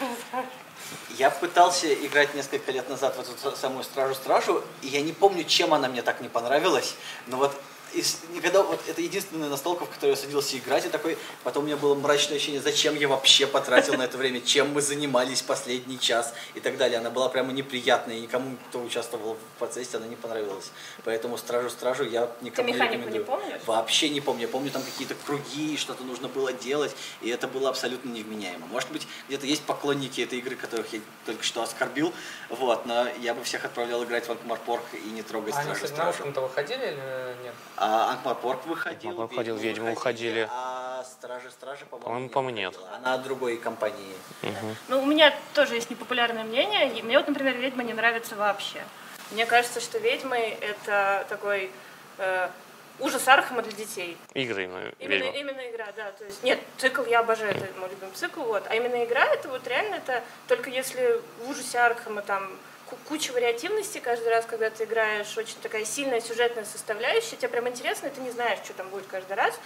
Я 1.19 1.31
пытался 1.31 1.93
играть 1.93 2.35
несколько 2.35 2.71
лет 2.71 2.89
назад 2.89 3.17
в 3.17 3.21
эту 3.21 3.57
самую 3.57 3.83
Стражу-Стражу, 3.83 4.63
и 4.81 4.87
я 4.87 5.03
не 5.03 5.13
помню, 5.13 5.43
чем 5.43 5.75
она 5.75 5.89
мне 5.89 6.03
так 6.03 6.21
не 6.21 6.29
понравилась, 6.29 6.95
но 7.27 7.37
вот 7.37 7.53
из- 7.95 8.19
никогда 8.33 8.63
вот 8.63 8.81
это 8.87 9.01
единственная 9.01 9.49
настолка, 9.49 9.85
в 9.87 9.91
которой 9.91 10.11
я 10.11 10.17
садился 10.17 10.57
играть, 10.59 10.87
и 10.87 10.89
такой, 10.89 11.17
потом 11.45 11.65
у 11.65 11.67
меня 11.67 11.77
было 11.77 11.95
мрачное 11.95 12.37
ощущение, 12.37 12.61
зачем 12.61 12.95
я 12.97 13.09
вообще 13.09 13.47
потратил 13.47 13.95
на 13.95 14.03
это 14.03 14.17
время, 14.19 14.41
чем 14.41 14.73
мы 14.73 14.83
занимались 14.83 15.43
последний 15.43 15.99
час 15.99 16.35
и 16.55 16.61
так 16.61 16.77
далее. 16.77 16.99
Она 16.99 17.11
была 17.11 17.29
прямо 17.29 17.53
неприятная, 17.53 18.17
и 18.17 18.21
никому, 18.21 18.57
кто 18.69 18.81
участвовал 18.81 19.35
в 19.35 19.59
процессе, 19.59 19.97
она 19.97 20.07
не 20.07 20.17
понравилась. 20.17 20.71
Поэтому 21.05 21.37
Стражу-Стражу 21.39 22.05
я 22.05 22.31
никому 22.41 22.69
не 22.69 22.75
механику 22.75 23.09
не 23.09 23.19
рекомендую. 23.19 23.25
помнишь? 23.25 23.61
Вообще 23.67 24.09
не 24.09 24.21
помню. 24.21 24.43
Я 24.43 24.49
помню 24.49 24.71
там 24.71 24.83
какие-то 24.83 25.15
круги, 25.27 25.77
что-то 25.77 26.05
нужно 26.05 26.29
было 26.29 26.53
делать, 26.53 26.95
и 27.21 27.29
это 27.31 27.49
было 27.49 27.69
абсолютно 27.71 28.11
невменяемо. 28.11 28.67
Может 28.67 28.91
быть, 28.91 29.07
где-то 29.29 29.47
есть 29.47 29.63
поклонники 29.63 30.21
этой 30.21 30.39
игры, 30.39 30.57
которых 30.57 30.93
я 30.93 31.01
только 31.27 31.43
что 31.43 31.63
оскорбил, 31.63 32.13
вот, 32.51 32.87
но 32.87 33.07
я 33.21 33.35
бы 33.35 33.43
всех 33.45 33.65
отправлял 33.65 34.05
играть 34.05 34.27
в 34.27 34.31
Анкмарпорг 34.31 34.83
и 34.93 35.11
не 35.11 35.23
трогать 35.23 35.55
А 35.55 35.59
они, 35.59 35.65
Стражу 35.75 35.85
кстати, 35.85 35.91
на 35.93 35.97
Стражу. 35.97 36.19
ушком-то 36.19 36.41
выходили 36.43 36.87
или 36.87 37.43
нет? 37.45 37.55
А 37.81 38.11
Анкмарпорг 38.11 38.67
выходил, 38.67 39.11
Анкмарпорг 39.11 39.31
выходил, 39.31 39.57
ведьмы 39.57 39.91
выходили. 39.91 40.49
а 40.51 41.05
Стражи, 41.05 41.49
Стражи, 41.51 41.85
по-моему, 41.87 42.05
По-моему, 42.05 42.25
не 42.27 42.33
по-моему, 42.33 42.59
нет. 42.59 42.79
Она 42.97 43.15
от 43.15 43.23
другой 43.23 43.57
компании. 43.57 44.15
Ну, 44.89 45.01
у 45.01 45.07
меня 45.07 45.33
тоже 45.55 45.77
есть 45.77 45.89
непопулярное 45.89 46.43
мнение. 46.43 47.03
Мне 47.03 47.17
вот, 47.19 47.29
например, 47.29 47.55
ведьма 47.57 47.85
не 47.85 47.93
нравится 47.95 48.35
вообще. 48.35 48.83
Мне 49.31 49.47
кажется, 49.47 49.81
что 49.81 49.99
ведьмы 49.99 50.39
это 50.61 51.25
такой 51.29 51.71
э, 52.19 52.49
ужас 52.99 53.29
Архама 53.29 53.63
для 53.63 53.73
детей. 53.73 54.17
Игры 54.35 54.65
именно, 54.65 54.93
Именно, 54.99 55.25
ведьма. 55.25 55.39
именно 55.39 55.71
игра, 55.71 55.87
да. 55.97 56.11
То 56.13 56.25
есть, 56.25 56.43
нет, 56.43 56.59
цикл 56.79 57.05
я 57.05 57.21
обожаю, 57.21 57.53
это 57.55 57.67
мой 57.79 57.91
любимый 57.91 58.13
цикл, 58.15 58.43
вот. 58.43 58.65
А 58.69 58.75
именно 58.75 59.05
игра, 59.05 59.25
это 59.27 59.49
вот 59.51 59.65
реально, 59.69 59.97
это 59.97 60.25
только 60.49 60.71
если 60.71 61.21
в 61.45 61.51
ужасе 61.51 61.79
Аркхема 61.79 62.23
там 62.23 62.51
куча 63.09 63.33
вариативности 63.33 63.99
каждый 63.99 64.29
раз, 64.29 64.45
когда 64.47 64.71
ты 64.71 64.85
играешь, 64.85 65.37
очень 65.37 65.57
такая 65.63 65.85
сильная 65.85 66.21
сюжетная 66.21 66.65
составляющая, 66.65 67.37
тебе 67.37 67.49
прям 67.49 67.69
интересно, 67.69 68.09
и 68.09 68.11
ты 68.11 68.21
не 68.21 68.31
знаешь, 68.31 68.59
что 68.65 68.73
там 68.75 68.89
будет 68.89 69.07
каждый 69.07 69.35
раз. 69.35 69.59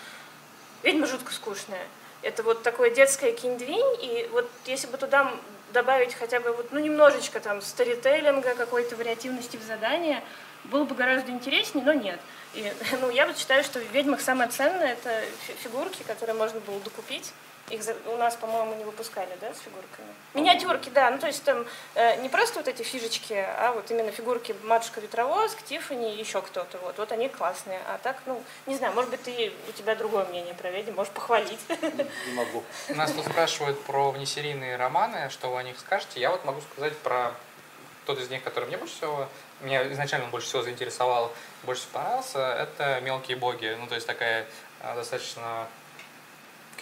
Ведьма 0.82 1.06
жутко 1.06 1.32
скучная. 1.32 1.86
Это 2.22 2.42
вот 2.42 2.62
такое 2.62 2.90
детское 2.90 3.32
киндвинь, 3.32 3.96
и 4.00 4.28
вот 4.32 4.48
если 4.66 4.86
бы 4.86 4.96
туда 4.96 5.32
добавить 5.72 6.14
хотя 6.14 6.40
бы 6.40 6.52
вот, 6.52 6.72
ну, 6.72 6.78
немножечко 6.78 7.40
там 7.40 7.60
сторителлинга, 7.62 8.54
какой-то 8.54 8.96
вариативности 8.96 9.56
в 9.56 9.62
задание, 9.62 10.22
было 10.64 10.84
бы 10.84 10.94
гораздо 10.94 11.32
интереснее, 11.32 11.84
но 11.84 11.92
нет. 11.92 12.20
И, 12.54 12.72
ну, 13.00 13.10
я 13.10 13.26
вот 13.26 13.38
считаю, 13.38 13.64
что 13.64 13.80
в 13.80 13.92
«Ведьмах» 13.92 14.20
самое 14.20 14.50
ценное— 14.50 14.92
это 14.94 15.22
фи- 15.46 15.54
фигурки, 15.54 16.02
которые 16.02 16.34
можно 16.34 16.60
было 16.60 16.78
докупить. 16.80 17.32
Их 17.72 17.82
за- 17.82 17.96
у 18.06 18.16
нас, 18.18 18.36
по-моему, 18.36 18.74
не 18.74 18.84
выпускали, 18.84 19.34
да, 19.40 19.52
с 19.54 19.60
фигурками? 19.60 20.08
Миниатюрки, 20.34 20.90
да. 20.90 21.10
Ну, 21.10 21.18
то 21.18 21.26
есть 21.26 21.42
там 21.42 21.66
э, 21.94 22.20
не 22.20 22.28
просто 22.28 22.58
вот 22.58 22.68
эти 22.68 22.82
фишечки, 22.82 23.32
а 23.32 23.72
вот 23.72 23.90
именно 23.90 24.12
фигурки 24.12 24.54
Матушка 24.62 25.00
Ветровоз, 25.00 25.56
Тиффани 25.66 26.14
и 26.14 26.18
еще 26.18 26.42
кто-то. 26.42 26.76
Вот. 26.78 26.98
вот 26.98 27.12
они 27.12 27.30
классные. 27.30 27.80
А 27.88 27.98
так, 28.02 28.18
ну, 28.26 28.42
не 28.66 28.76
знаю, 28.76 28.92
может 28.92 29.10
быть, 29.10 29.22
ты, 29.22 29.54
у 29.68 29.72
тебя 29.72 29.96
другое 29.96 30.26
мнение 30.26 30.52
про 30.52 30.70
ведьм, 30.70 30.94
можешь 30.94 31.14
похвалить. 31.14 31.60
Не 31.70 32.34
могу. 32.34 32.62
Нас 32.90 33.10
тут 33.12 33.24
спрашивают 33.24 33.82
про 33.84 34.10
внесерийные 34.10 34.76
романы, 34.76 35.30
что 35.30 35.48
вы 35.48 35.58
о 35.58 35.62
них 35.62 35.78
скажете. 35.80 36.20
Я 36.20 36.30
вот 36.30 36.44
могу 36.44 36.60
сказать 36.60 36.96
про 36.98 37.32
тот 38.04 38.20
из 38.20 38.28
них, 38.28 38.42
который 38.42 38.66
мне 38.66 38.76
больше 38.76 38.96
всего, 38.96 39.28
меня 39.62 39.90
изначально 39.92 40.26
больше 40.26 40.48
всего 40.48 40.60
заинтересовал, 40.60 41.32
больше 41.62 41.82
всего 41.82 41.94
понравился, 41.94 42.52
это 42.52 43.00
«Мелкие 43.00 43.38
боги». 43.38 43.74
Ну, 43.80 43.86
то 43.86 43.94
есть 43.94 44.06
такая 44.06 44.46
а, 44.80 44.94
достаточно 44.94 45.68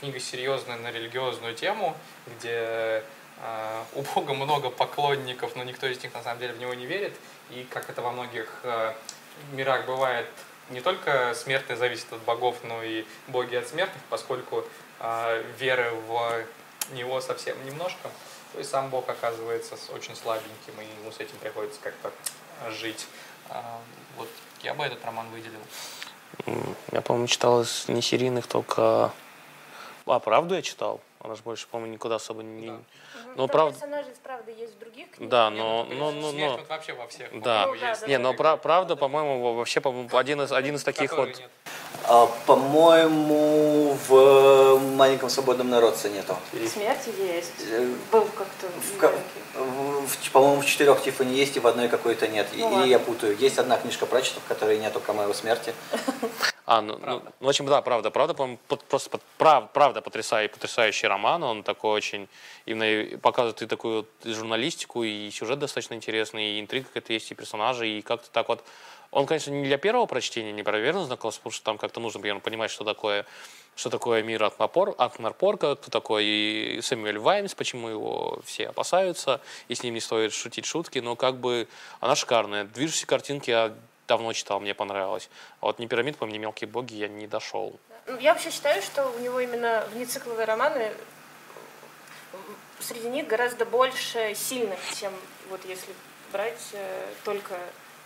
книга 0.00 0.18
серьезная 0.18 0.78
на 0.78 0.90
религиозную 0.90 1.54
тему, 1.54 1.94
где 2.26 3.04
а, 3.38 3.84
у 3.94 4.02
Бога 4.02 4.32
много 4.32 4.70
поклонников, 4.70 5.54
но 5.56 5.62
никто 5.62 5.86
из 5.86 6.02
них 6.02 6.14
на 6.14 6.22
самом 6.22 6.40
деле 6.40 6.54
в 6.54 6.58
него 6.58 6.72
не 6.74 6.86
верит. 6.86 7.12
И 7.50 7.66
как 7.70 7.90
это 7.90 8.00
во 8.00 8.10
многих 8.10 8.60
а, 8.64 8.96
мирах 9.52 9.86
бывает, 9.86 10.26
не 10.70 10.80
только 10.80 11.34
смертные 11.34 11.76
зависят 11.76 12.12
от 12.12 12.20
богов, 12.22 12.56
но 12.64 12.82
и 12.82 13.04
боги 13.28 13.56
от 13.56 13.68
смертных, 13.68 14.02
поскольку 14.08 14.64
а, 14.98 15.42
веры 15.58 15.90
в 16.08 16.44
него 16.92 17.20
совсем 17.20 17.62
немножко. 17.66 18.10
То 18.52 18.58
есть 18.58 18.70
сам 18.70 18.88
Бог 18.88 19.08
оказывается 19.08 19.76
очень 19.94 20.16
слабеньким, 20.16 20.80
и 20.80 21.00
ему 21.00 21.12
с 21.12 21.20
этим 21.20 21.36
приходится 21.38 21.78
как-то 21.82 22.10
жить. 22.70 23.06
А, 23.50 23.78
Вот 24.16 24.28
я 24.62 24.72
бы 24.72 24.84
этот 24.84 25.04
роман 25.04 25.26
выделил. 25.30 25.60
Я, 26.90 27.02
по-моему, 27.02 27.26
читал 27.26 27.60
из 27.60 27.86
несерийных 27.88 28.46
только... 28.46 29.12
А, 30.10 30.18
правду 30.18 30.54
я 30.54 30.62
читал? 30.62 31.00
Она 31.20 31.34
же 31.34 31.42
больше, 31.42 31.66
по-моему, 31.68 31.92
никуда 31.94 32.16
особо 32.16 32.42
не... 32.42 32.68
Да. 32.68 32.76
Ну, 33.36 33.46
Там 33.46 33.48
правда- 33.48 33.72
персонажи, 33.74 34.08
правда, 34.22 34.50
есть 34.50 34.74
в 34.74 34.78
других 34.78 35.10
книгах. 35.10 35.28
Да, 35.30 35.50
Не, 35.50 35.58
но... 35.58 35.86
ну, 35.88 35.94
но, 35.94 36.10
но, 36.12 36.30
смерть 36.30 36.50
но... 36.52 36.56
вот 36.58 36.68
вообще 36.68 36.92
во 36.94 37.06
всех. 37.06 37.40
Да. 37.42 37.62
по-моему, 37.66 37.86
есть. 37.86 38.00
да, 38.00 38.06
Не, 38.08 38.18
но 38.18 38.30
да. 38.32 38.36
пра- 38.38 38.56
правда, 38.56 38.96
по-моему, 38.96 39.40
во- 39.40 39.54
вообще, 39.54 39.80
по-моему, 39.80 40.08
один 40.16 40.40
из, 40.42 40.50
один 40.50 40.74
из 40.76 40.82
таких 40.82 41.12
вот... 41.16 41.28
нет. 41.28 41.42
А, 42.08 42.26
по-моему, 42.46 43.96
в 44.08 44.80
маленьком 44.96 45.28
свободном 45.28 45.68
народце 45.70 46.08
нету. 46.08 46.34
Смерти 46.72 47.10
есть. 47.18 47.52
Э, 47.70 47.86
Был 48.10 48.24
как-то 48.36 48.66
В 48.66 49.60
в- 49.60 50.06
в- 50.06 50.30
по-моему, 50.32 50.62
в 50.62 50.66
четырех 50.66 51.00
Тиффани 51.02 51.34
есть, 51.34 51.56
и 51.56 51.60
в 51.60 51.66
одной 51.66 51.88
какой-то 51.88 52.26
нет. 52.26 52.48
И- 52.54 52.60
Ну 52.60 52.68
Или 52.68 52.74
ладно. 52.74 52.90
я 52.90 52.98
путаю. 52.98 53.36
Есть 53.36 53.58
одна 53.58 53.76
книжка 53.76 54.06
Пратчета, 54.06 54.40
в 54.40 54.44
которой 54.48 54.78
нету 54.78 54.98
камео 55.00 55.32
смерти. 55.34 55.74
А, 56.70 56.82
ну, 56.82 57.00
ну, 57.04 57.20
ну, 57.40 57.46
в 57.46 57.48
общем, 57.48 57.66
да, 57.66 57.82
правда, 57.82 58.12
правда, 58.12 58.32
по-моему, 58.32 58.60
под- 58.68 58.84
просто 58.84 59.10
под- 59.10 59.22
прав- 59.38 59.72
правда 59.72 60.00
потрясающий, 60.02 60.52
потрясающий 60.52 61.08
роман, 61.08 61.42
он 61.42 61.64
такой 61.64 61.90
очень, 61.90 62.28
именно 62.64 63.18
показывает 63.18 63.60
и 63.62 63.66
такую 63.66 64.06
и 64.22 64.32
журналистику, 64.32 65.02
и 65.02 65.28
сюжет 65.32 65.58
достаточно 65.58 65.94
интересный, 65.94 66.52
и 66.52 66.60
интрига 66.60 66.86
какая-то 66.86 67.12
есть, 67.12 67.28
и 67.32 67.34
персонажи, 67.34 67.88
и 67.88 68.02
как-то 68.02 68.30
так 68.30 68.48
вот, 68.48 68.64
он, 69.10 69.26
конечно, 69.26 69.50
не 69.50 69.64
для 69.64 69.78
первого 69.78 70.06
прочтения 70.06 70.52
непроверенно 70.52 71.04
знакомился, 71.04 71.40
потому 71.40 71.52
что 71.52 71.64
там 71.64 71.76
как-то 71.76 71.98
нужно, 71.98 72.20
примерно, 72.20 72.40
понимать, 72.40 72.70
что 72.70 72.84
такое, 72.84 73.26
что 73.74 73.90
такое 73.90 74.22
мир 74.22 74.44
от 74.44 75.18
Нарпорка, 75.18 75.74
кто 75.74 75.90
такой 75.90 76.24
и 76.24 76.80
Сэмюэль 76.82 77.18
Ваймс, 77.18 77.52
почему 77.56 77.88
его 77.88 78.38
все 78.44 78.68
опасаются, 78.68 79.40
и 79.66 79.74
с 79.74 79.82
ним 79.82 79.94
не 79.94 80.00
стоит 80.00 80.32
шутить 80.32 80.66
шутки, 80.66 81.00
но 81.00 81.16
как 81.16 81.38
бы 81.38 81.66
она 81.98 82.14
шикарная. 82.14 82.62
Движущие 82.62 83.08
картинки 83.08 83.50
я 83.50 83.74
давно 84.10 84.32
читал, 84.32 84.58
мне 84.58 84.74
понравилось. 84.74 85.30
А 85.60 85.66
вот 85.66 85.78
«Не 85.78 85.86
пирамид», 85.86 86.16
по 86.18 86.26
мне 86.26 86.38
«Мелкие 86.38 86.68
боги» 86.68 86.94
я 86.94 87.06
не 87.06 87.28
дошел. 87.28 87.78
Ну, 88.06 88.18
Я 88.18 88.32
вообще 88.32 88.50
считаю, 88.50 88.82
что 88.82 89.08
у 89.08 89.18
него 89.20 89.38
именно 89.38 89.86
внецикловые 89.92 90.46
романы 90.46 90.92
среди 92.80 93.08
них 93.08 93.28
гораздо 93.28 93.64
больше 93.64 94.34
сильных, 94.34 94.80
чем 94.98 95.12
вот 95.48 95.60
если 95.64 95.94
брать 96.32 96.70
э, 96.72 97.06
только 97.24 97.54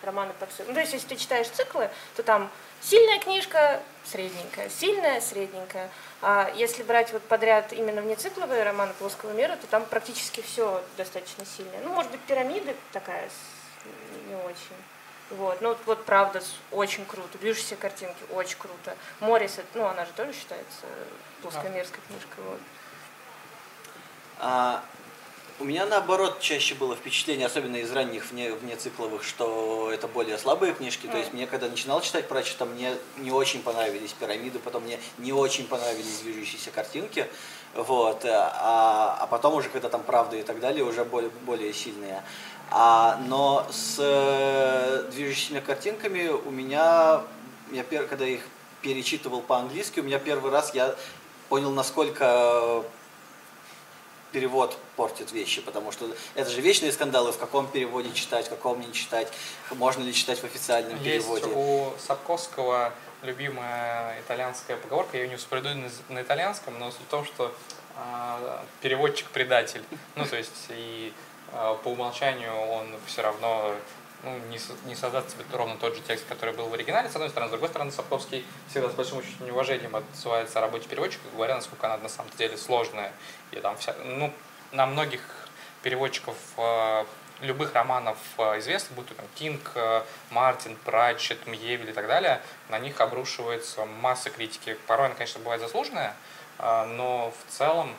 романы 0.02 0.34
по 0.38 0.44
циклу. 0.44 0.66
Ну, 0.68 0.74
то 0.74 0.80
есть, 0.80 0.92
если 0.92 1.08
ты 1.08 1.16
читаешь 1.16 1.48
циклы, 1.48 1.88
то 2.16 2.22
там 2.22 2.50
сильная 2.82 3.18
книжка, 3.18 3.80
средненькая, 4.04 4.68
сильная, 4.68 5.22
средненькая. 5.22 5.88
А 6.20 6.52
если 6.54 6.82
брать 6.82 7.12
вот 7.14 7.22
подряд 7.22 7.72
именно 7.72 8.02
внецикловые 8.02 8.62
романы 8.62 8.92
плоского 8.98 9.32
мира, 9.32 9.56
то 9.56 9.66
там 9.68 9.86
практически 9.86 10.42
все 10.42 10.82
достаточно 10.98 11.46
сильное. 11.46 11.80
Ну, 11.82 11.94
может 11.94 12.10
быть, 12.10 12.20
пирамиды 12.20 12.76
такая 12.92 13.30
не 14.28 14.34
очень. 14.34 14.76
Вот, 15.36 15.60
ну 15.60 15.76
вот, 15.86 16.04
правда, 16.04 16.42
очень 16.70 17.04
круто. 17.06 17.38
Движущиеся 17.38 17.76
картинки, 17.76 18.22
очень 18.32 18.58
круто. 18.58 18.96
Морис, 19.20 19.58
ну 19.74 19.84
она 19.86 20.04
же 20.04 20.12
тоже 20.16 20.32
считается 20.32 20.86
плоскомерской 21.42 22.00
книжкой. 22.06 22.44
Вот. 22.44 22.60
А, 24.38 24.84
у 25.60 25.64
меня 25.64 25.86
наоборот 25.86 26.40
чаще 26.40 26.74
было 26.74 26.96
впечатление, 26.96 27.46
особенно 27.46 27.76
из 27.76 27.90
ранних 27.92 28.30
вне, 28.30 28.52
внецикловых, 28.52 29.22
что 29.22 29.90
это 29.92 30.08
более 30.08 30.36
слабые 30.36 30.74
книжки. 30.74 31.06
То 31.06 31.16
есть 31.16 31.32
мне, 31.32 31.46
когда 31.46 31.68
начинал 31.68 32.00
читать 32.00 32.26
Пратчета, 32.26 32.64
мне 32.64 32.94
не 33.18 33.30
очень 33.30 33.62
понравились 33.62 34.12
пирамиды, 34.12 34.58
потом 34.58 34.82
мне 34.82 34.98
не 35.18 35.32
очень 35.32 35.66
понравились 35.68 36.20
движущиеся 36.20 36.70
картинки. 36.72 37.28
Вот. 37.74 38.24
А, 38.24 39.16
а 39.20 39.26
потом 39.26 39.54
уже, 39.54 39.68
когда 39.68 39.88
там 39.88 40.02
правда 40.02 40.36
и 40.36 40.42
так 40.42 40.60
далее, 40.60 40.84
уже 40.84 41.04
более, 41.04 41.30
более 41.30 41.72
сильные. 41.72 42.22
А, 42.70 43.20
но 43.26 43.66
с 43.70 43.96
э, 43.98 45.10
движущими 45.12 45.60
картинками 45.60 46.28
у 46.28 46.50
меня, 46.50 47.22
я 47.72 47.82
пер- 47.82 48.06
когда 48.06 48.26
их 48.26 48.42
перечитывал 48.80 49.42
по-английски, 49.42 50.00
у 50.00 50.02
меня 50.02 50.18
первый 50.18 50.50
раз 50.50 50.74
я 50.74 50.94
понял, 51.48 51.70
насколько 51.70 52.82
перевод 54.32 54.76
портит 54.96 55.30
вещи, 55.32 55.60
потому 55.60 55.92
что 55.92 56.08
это 56.34 56.50
же 56.50 56.60
вечные 56.60 56.90
скандалы, 56.92 57.30
в 57.32 57.38
каком 57.38 57.68
переводе 57.68 58.12
читать, 58.12 58.46
в 58.46 58.50
каком 58.50 58.80
не 58.80 58.92
читать, 58.92 59.32
можно 59.70 60.02
ли 60.02 60.12
читать 60.12 60.40
в 60.40 60.44
официальном 60.44 61.00
Есть 61.02 61.26
переводе. 61.26 61.46
у 61.54 61.92
Сапковского 62.04 62.92
любимая 63.24 64.20
итальянская 64.20 64.76
поговорка, 64.76 65.16
я 65.16 65.24
ее 65.24 65.30
не 65.30 65.36
воспроизведу 65.36 65.90
на, 66.08 66.22
итальянском, 66.22 66.78
но 66.78 66.90
суть 66.90 67.00
в 67.02 67.10
том, 67.10 67.24
что 67.24 67.54
а, 67.96 68.64
переводчик 68.80 69.28
предатель. 69.30 69.82
Ну, 70.14 70.24
то 70.24 70.36
есть 70.36 70.66
и 70.68 71.12
а, 71.52 71.74
по 71.76 71.88
умолчанию 71.88 72.54
он 72.54 72.94
все 73.06 73.22
равно 73.22 73.74
ну, 74.22 74.38
не, 74.50 74.58
не 74.86 74.94
создаст 74.94 75.30
себе 75.30 75.44
ровно 75.52 75.76
тот 75.76 75.94
же 75.94 76.02
текст, 76.02 76.26
который 76.28 76.54
был 76.54 76.68
в 76.68 76.74
оригинале, 76.74 77.08
с 77.08 77.14
одной 77.14 77.30
стороны. 77.30 77.48
С 77.48 77.52
другой 77.52 77.68
стороны, 77.68 77.92
Сапковский 77.92 78.44
всегда 78.68 78.88
с 78.88 78.94
большим 78.94 79.18
очень 79.18 79.50
уважением 79.50 79.96
отзывается 79.96 80.58
о 80.58 80.62
работе 80.62 80.88
переводчика, 80.88 81.22
говоря, 81.34 81.56
насколько 81.56 81.86
она 81.86 81.98
на 81.98 82.08
самом 82.08 82.30
деле 82.36 82.56
сложная. 82.56 83.12
И 83.52 83.56
там 83.56 83.76
вся, 83.76 83.94
ну, 84.04 84.32
на 84.72 84.86
многих 84.86 85.20
переводчиков 85.82 86.36
э, 86.56 87.04
любых 87.40 87.74
романов 87.74 88.18
э, 88.38 88.58
известных, 88.58 88.92
будь 88.92 89.08
то 89.08 89.14
там 89.14 89.26
Кинг, 89.34 89.72
э, 89.74 90.02
Мартин, 90.30 90.76
Пратчет, 90.76 91.46
Мьевель 91.46 91.90
и 91.90 91.92
так 91.92 92.06
далее, 92.06 92.40
на 92.68 92.78
них 92.78 93.00
обрушивается 93.00 93.84
масса 93.84 94.30
критики. 94.30 94.76
Порой 94.86 95.06
она, 95.06 95.14
конечно, 95.14 95.40
бывает 95.40 95.60
заслуженная, 95.60 96.14
э, 96.58 96.84
но 96.84 97.32
в 97.32 97.52
целом 97.52 97.94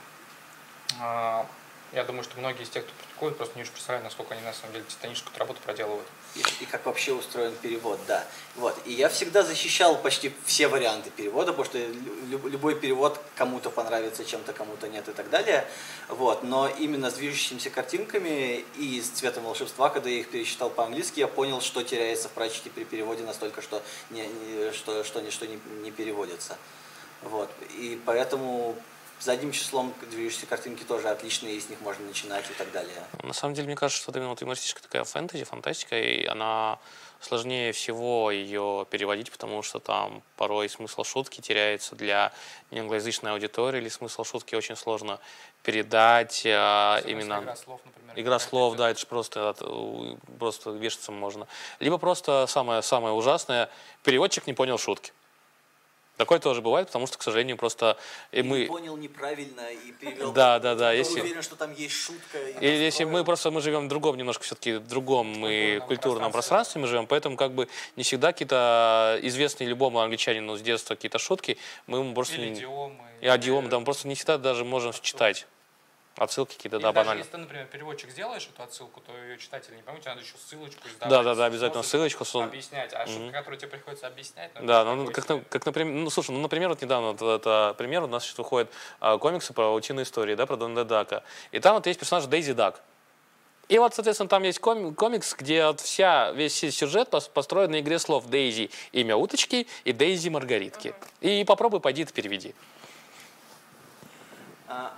я 1.91 2.03
думаю, 2.05 2.23
что 2.23 2.39
многие 2.39 2.63
из 2.63 2.69
тех, 2.69 2.85
кто 2.85 2.93
критикует, 3.01 3.37
просто 3.37 3.57
не 3.57 3.63
очень 3.63 3.71
представляют, 3.71 4.05
насколько 4.05 4.33
они 4.33 4.43
на 4.43 4.53
самом 4.53 4.73
деле 4.73 4.85
титаническую 4.85 5.37
работу 5.37 5.59
проделывают. 5.61 6.07
И, 6.35 6.65
как 6.65 6.85
вообще 6.85 7.13
устроен 7.13 7.53
перевод, 7.61 7.97
да. 8.07 8.25
Вот. 8.57 8.75
И 8.85 8.91
я 8.91 9.07
всегда 9.07 9.43
защищал 9.43 9.97
почти 9.97 10.33
все 10.45 10.67
варианты 10.67 11.09
перевода, 11.09 11.53
потому 11.53 11.65
что 11.65 11.77
лю- 11.77 12.47
любой 12.49 12.75
перевод 12.75 13.17
кому-то 13.35 13.69
понравится, 13.69 14.25
чем-то 14.25 14.51
кому-то 14.51 14.89
нет 14.89 15.07
и 15.07 15.13
так 15.13 15.29
далее. 15.29 15.65
Вот. 16.09 16.43
Но 16.43 16.67
именно 16.67 17.09
с 17.09 17.13
движущимися 17.13 17.69
картинками 17.69 18.65
и 18.77 19.01
с 19.01 19.09
цветом 19.11 19.45
волшебства, 19.45 19.89
когда 19.89 20.09
я 20.09 20.19
их 20.19 20.29
пересчитал 20.29 20.69
по-английски, 20.69 21.21
я 21.21 21.27
понял, 21.27 21.61
что 21.61 21.83
теряется 21.83 22.27
в 22.27 22.31
прачете 22.31 22.69
при 22.69 22.83
переводе 22.83 23.23
настолько, 23.23 23.61
что 23.61 23.81
не, 24.09 24.27
не- 24.27 24.73
что, 24.73 25.05
что, 25.05 25.21
не, 25.21 25.31
что 25.31 25.47
не, 25.47 25.57
не 25.83 25.91
переводится. 25.91 26.57
Вот. 27.21 27.49
И 27.77 27.97
поэтому 28.05 28.75
задним 29.19 29.51
числом 29.51 29.93
движущиеся 30.09 30.45
картинки 30.45 30.83
тоже 30.83 31.09
отличные, 31.09 31.55
и 31.55 31.59
с 31.59 31.69
них 31.69 31.81
можно 31.81 32.05
начинать 32.05 32.45
и 32.49 32.53
так 32.53 32.71
далее. 32.71 32.95
На 33.23 33.33
самом 33.33 33.53
деле, 33.53 33.67
мне 33.67 33.75
кажется, 33.75 34.01
что 34.01 34.11
это 34.11 34.19
именно 34.19 34.31
вот 34.31 34.41
юмористическая 34.41 34.83
такая 34.83 35.03
фэнтези, 35.03 35.43
фантастика, 35.43 35.99
и 35.99 36.25
она 36.25 36.79
сложнее 37.21 37.71
всего 37.71 38.29
ее 38.31 38.85
переводить, 38.89 39.31
потому 39.31 39.63
что 39.63 39.79
там 39.79 40.21
порой 40.37 40.69
смысл 40.69 41.03
шутки 41.03 41.41
теряется 41.41 41.95
для 41.95 42.31
неанглоязычной 42.71 43.31
аудитории, 43.31 43.79
или 43.79 43.89
смысл 43.89 44.23
шутки 44.23 44.55
очень 44.55 44.75
сложно 44.75 45.19
передать 45.63 46.43
а, 46.45 47.01
именно... 47.05 47.41
Игра 47.41 47.55
слов, 47.55 47.81
например. 47.85 48.13
Игра 48.19 48.39
слов, 48.39 48.75
да, 48.75 48.91
это 48.91 48.99
же 48.99 49.07
просто, 49.07 49.55
просто 50.37 50.71
вешаться 50.71 51.11
можно. 51.11 51.47
Либо 51.79 51.97
просто 51.97 52.45
самое, 52.47 52.81
самое 52.81 53.13
ужасное, 53.13 53.69
переводчик 54.03 54.45
не 54.45 54.53
понял 54.53 54.77
шутки. 54.77 55.11
Такое 56.17 56.39
тоже 56.39 56.61
бывает, 56.61 56.87
потому 56.87 57.07
что, 57.07 57.17
к 57.17 57.23
сожалению, 57.23 57.57
просто 57.57 57.97
и 58.31 58.41
мы... 58.41 58.67
понял 58.67 58.95
неправильно 58.95 59.61
и 59.71 59.91
перевел. 59.91 60.31
Да, 60.31 60.59
да, 60.59 60.73
да, 60.75 60.91
Я 60.93 60.99
если- 60.99 61.19
уверен, 61.19 61.41
что 61.41 61.55
там 61.57 61.73
есть 61.73 61.93
шутка. 61.95 62.37
и 62.61 62.65
И 62.65 62.83
если 62.83 63.03
мы 63.03 63.25
просто 63.25 63.51
мы 63.51 63.59
живем 63.61 63.85
в 63.85 63.89
другом 63.89 64.15
немножко 64.15 64.43
все-таки 64.45 64.73
в 64.73 64.87
другом 64.87 65.27
мы 65.27 65.81
Культурном 65.87 66.31
пространстве. 66.31 66.31
пространстве 66.31 66.81
мы 66.81 66.87
живем, 66.87 67.07
поэтому 67.07 67.35
как 67.35 67.51
бы 67.51 67.67
не 67.97 68.03
всегда 68.03 68.31
какие-то 68.31 69.19
известные 69.23 69.67
любому 69.67 69.99
англичанину 69.99 70.55
с 70.55 70.61
детства 70.61 70.95
какие-то 70.95 71.19
шутки 71.19 71.57
мы 71.87 71.97
ему 71.99 72.13
просто 72.13 72.35
Или 72.35 72.49
не- 72.49 72.59
идиомы. 72.59 72.95
и 73.21 73.27
адиомы, 73.27 73.67
да, 73.67 73.77
мы 73.79 73.83
просто 73.85 74.07
не 74.07 74.15
всегда 74.15 74.37
даже 74.37 74.63
можем 74.63 74.93
читать 75.01 75.45
отсылки 76.17 76.55
какие-то, 76.55 76.79
да, 76.79 76.91
даже 76.91 76.95
банально. 76.95 77.19
если 77.19 77.31
ты, 77.31 77.37
например, 77.37 77.65
переводчик 77.67 78.09
сделаешь 78.09 78.47
эту 78.47 78.63
отсылку, 78.63 79.01
то 79.01 79.11
ее 79.17 79.37
читатель 79.37 79.75
не 79.75 79.81
поймет, 79.81 80.01
тебе 80.01 80.11
надо 80.11 80.21
еще 80.23 80.35
ссылочку 80.37 80.87
издавать. 80.87 81.09
Да, 81.09 81.23
да, 81.23 81.35
да, 81.35 81.45
обязательно 81.45 81.83
ссылочку 81.83 82.23
сун- 82.23 82.45
Объяснять. 82.45 82.93
А 82.93 83.05
шутка, 83.05 83.19
Мгм. 83.21 83.31
которую 83.33 83.59
тебе 83.59 83.69
приходится 83.71 84.07
объяснять, 84.07 84.51
ну, 84.55 84.65
Да, 84.65 84.85
ну, 84.85 85.05
такой 85.07 85.13
как, 85.13 85.29
на- 85.29 85.41
как, 85.41 85.65
например, 85.65 85.93
ну, 85.93 86.09
слушай, 86.09 86.31
ну, 86.31 86.39
например, 86.39 86.69
вот 86.69 86.81
недавно, 86.81 87.11
вот 87.13 87.21
это 87.21 87.75
пример, 87.77 88.03
у 88.03 88.07
нас 88.07 88.23
сейчас 88.23 88.37
выходят 88.37 88.71
а, 88.99 89.17
комиксы 89.17 89.53
про 89.53 89.73
утиные 89.73 90.03
истории, 90.03 90.35
да, 90.35 90.45
про 90.45 90.55
Дональда 90.55 90.85
Дака. 90.85 91.23
И 91.51 91.59
там 91.59 91.75
вот 91.75 91.85
есть 91.87 91.99
персонаж 91.99 92.25
Дейзи 92.25 92.53
Дак. 92.53 92.81
И 93.67 93.79
вот, 93.79 93.95
соответственно, 93.95 94.29
там 94.29 94.43
есть 94.43 94.59
коми- 94.59 94.93
комикс, 94.93 95.33
где 95.33 95.65
вот 95.65 95.81
вся, 95.81 96.31
весь 96.31 96.55
сюжет 96.55 97.09
пос- 97.09 97.29
построен 97.31 97.71
на 97.71 97.79
игре 97.79 97.97
слов 97.99 98.27
Дейзи– 98.27 98.69
имя 98.91 99.15
уточки 99.15 99.67
и 99.83 99.91
Дейзи 99.91 100.29
Маргаритки. 100.29 100.93
И 101.19 101.43
попробуй, 101.45 101.79
пойди 101.79 102.03
это 102.03 102.13
переведи. 102.13 102.53
А, 104.67 104.93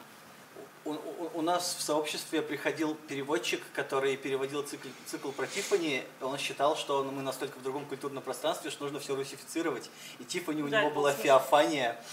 у, 0.90 0.94
у- 0.94 1.40
у 1.40 1.42
нас 1.42 1.76
в 1.78 1.82
сообществе 1.82 2.42
приходил 2.42 2.96
переводчик, 3.08 3.62
который 3.74 4.16
переводил 4.18 4.64
цикл, 4.64 4.88
цикл 5.06 5.32
про 5.32 5.46
Тиффани. 5.48 6.04
Он 6.22 6.38
считал, 6.38 6.76
что 6.78 7.04
мы 7.04 7.22
настолько 7.22 7.58
в 7.60 7.64
другом 7.64 7.86
культурном 7.86 8.24
пространстве, 8.24 8.72
что 8.72 8.84
нужно 8.86 9.00
все 9.00 9.16
русифицировать. 9.16 9.90
И 10.20 10.24
Тиффани 10.24 10.62
у 10.62 10.68
Да, 10.70 10.82
него 10.82 10.92
была 10.92 11.12
смешно. 11.12 11.24
Феофания. 11.40 12.04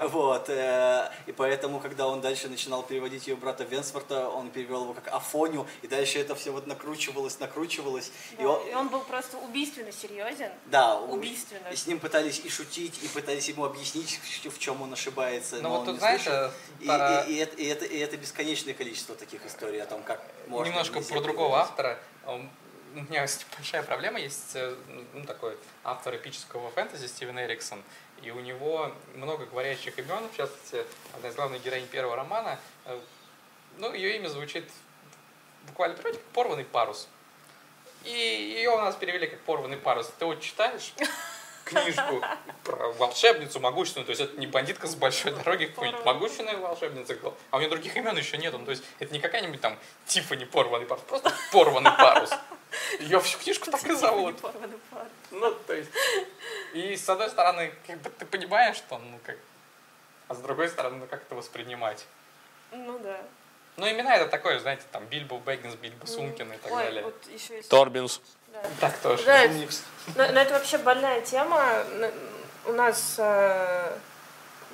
Ну? 0.00 0.08
Вот, 0.08 0.48
э, 0.48 1.10
и 1.26 1.32
поэтому, 1.32 1.80
когда 1.80 2.06
он 2.08 2.20
дальше 2.20 2.48
начинал 2.48 2.82
переводить 2.82 3.26
ее 3.26 3.36
брата 3.36 3.64
Венсворта, 3.64 4.28
он 4.28 4.50
перевел 4.50 4.82
его 4.82 4.94
как 4.94 5.08
Афоню, 5.08 5.66
и 5.82 5.86
дальше 5.88 6.18
это 6.18 6.34
все 6.34 6.50
вот 6.50 6.66
накручивалось, 6.66 7.38
накручивалось. 7.40 8.10
И 8.38 8.42
Да, 8.42 8.48
он- 8.50 8.68
и 8.68 8.74
он 8.74 8.88
был 8.88 9.00
просто 9.00 9.38
убийственно 9.38 9.92
серьезен. 9.92 10.50
да, 10.66 10.98
убийственно. 11.00 11.68
И 11.72 11.76
с 11.76 11.86
ним 11.86 11.98
пытались 11.98 12.40
и 12.44 12.48
шутить, 12.50 13.02
и 13.02 13.08
пытались 13.08 13.48
ему 13.48 13.64
объяснить, 13.64 14.20
в 14.44 14.58
чем 14.58 14.82
он 14.82 14.92
ошибается. 14.92 15.56
Ну 15.56 15.62
но 15.62 15.70
вот 15.70 15.78
он 15.80 15.84
тут, 15.86 15.94
не 15.94 15.98
знаешь, 16.00 16.22
слышал. 16.22 16.44
э, 16.44 16.50
И, 17.26 17.32
и- 17.32 17.34
и 17.34 17.38
это, 17.38 17.56
и 17.56 17.66
это- 17.66 17.84
и 17.86 17.98
это 17.98 18.17
бесконечное 18.18 18.74
количество 18.74 19.14
таких 19.14 19.44
историй 19.46 19.82
о 19.82 19.86
том, 19.86 20.02
как 20.02 20.20
можно... 20.46 20.70
Немножко 20.70 21.00
про 21.00 21.20
другого 21.20 21.48
переводить. 21.48 21.70
автора. 21.70 21.98
Он- 22.26 22.50
У 22.94 23.00
меня 23.02 23.22
есть 23.22 23.46
большая 23.56 23.82
проблема. 23.82 24.18
Есть 24.18 24.52
э, 24.54 24.74
ну, 25.14 25.24
такой 25.24 25.56
автор 25.84 26.14
эпического 26.16 26.70
фэнтези 26.70 27.06
Стивен 27.06 27.38
Эриксон. 27.38 27.82
И 28.22 28.30
у 28.30 28.40
него 28.40 28.92
много 29.14 29.46
говорящих 29.46 29.98
имен. 29.98 30.28
В 30.32 30.36
частности, 30.36 30.84
одна 31.14 31.28
из 31.28 31.34
главных 31.34 31.62
героинь 31.62 31.86
первого 31.86 32.16
романа. 32.16 32.58
э, 32.86 32.98
Ну, 33.78 33.92
ее 33.92 34.16
имя 34.16 34.28
звучит 34.28 34.68
буквально 35.66 35.96
переводе 35.96 36.18
как 36.18 36.26
«порванный 36.32 36.64
парус». 36.64 37.08
И 38.04 38.10
ее 38.10 38.70
у 38.70 38.78
нас 38.78 38.94
перевели 38.96 39.26
как 39.26 39.40
«порванный 39.40 39.76
парус». 39.76 40.10
Ты 40.18 40.24
вот 40.24 40.40
читаешь 40.40 40.94
книжку 41.68 42.22
про 42.64 42.92
волшебницу 42.92 43.60
могущественную, 43.60 44.06
то 44.06 44.10
есть 44.10 44.22
это 44.22 44.40
не 44.40 44.46
бандитка 44.46 44.86
с 44.86 44.94
большой 44.94 45.32
дороги, 45.32 45.66
какой-нибудь 45.66 46.04
могущественная 46.04 46.56
волшебница, 46.56 47.16
а 47.50 47.56
у 47.56 47.60
нее 47.60 47.68
других 47.68 47.96
имен 47.96 48.16
еще 48.16 48.38
нет, 48.38 48.52
ну, 48.52 48.64
то 48.64 48.70
есть 48.70 48.84
это 48.98 49.12
не 49.12 49.20
какая-нибудь 49.20 49.60
там 49.60 49.78
Тиффани 50.06 50.44
порванный 50.44 50.86
парус, 50.86 51.04
просто 51.04 51.32
порванный 51.52 51.92
парус. 51.92 52.30
Ее 53.00 53.20
всю 53.20 53.38
книжку 53.38 53.70
так 53.70 53.84
и 53.86 53.94
зовут. 53.94 54.36
Ну, 55.30 55.54
то 55.66 55.74
есть, 55.74 55.90
и 56.74 56.96
с 56.96 57.08
одной 57.08 57.30
стороны, 57.30 57.72
как 57.86 57.98
бы 58.00 58.10
ты 58.10 58.26
понимаешь, 58.26 58.76
что, 58.76 58.98
ну, 58.98 59.18
как, 59.24 59.36
а 60.28 60.34
с 60.34 60.38
другой 60.38 60.68
стороны, 60.68 60.98
ну, 60.98 61.06
как 61.06 61.22
это 61.22 61.34
воспринимать? 61.34 62.04
Ну 62.70 62.98
да. 62.98 63.20
Ну, 63.76 63.88
имена 63.88 64.16
это 64.16 64.28
такое, 64.28 64.58
знаете, 64.58 64.82
там, 64.90 65.06
Бильбо 65.06 65.38
Бэггинс, 65.38 65.76
Бильбо 65.76 66.04
Сумкин 66.06 66.52
и 66.52 66.56
так 66.56 66.72
Ой, 66.72 66.82
далее. 66.82 67.04
вот 67.04 67.26
еще 67.32 67.56
есть... 67.56 67.68
Торбинс. 67.68 68.20
Да. 68.62 68.68
Так 68.80 68.98
тоже. 68.98 69.24
Да. 69.24 69.46
Но, 70.16 70.32
но 70.32 70.40
это 70.40 70.54
вообще 70.54 70.78
больная 70.78 71.20
тема. 71.20 71.84
У 72.64 72.72
нас 72.72 73.14
э, 73.18 73.92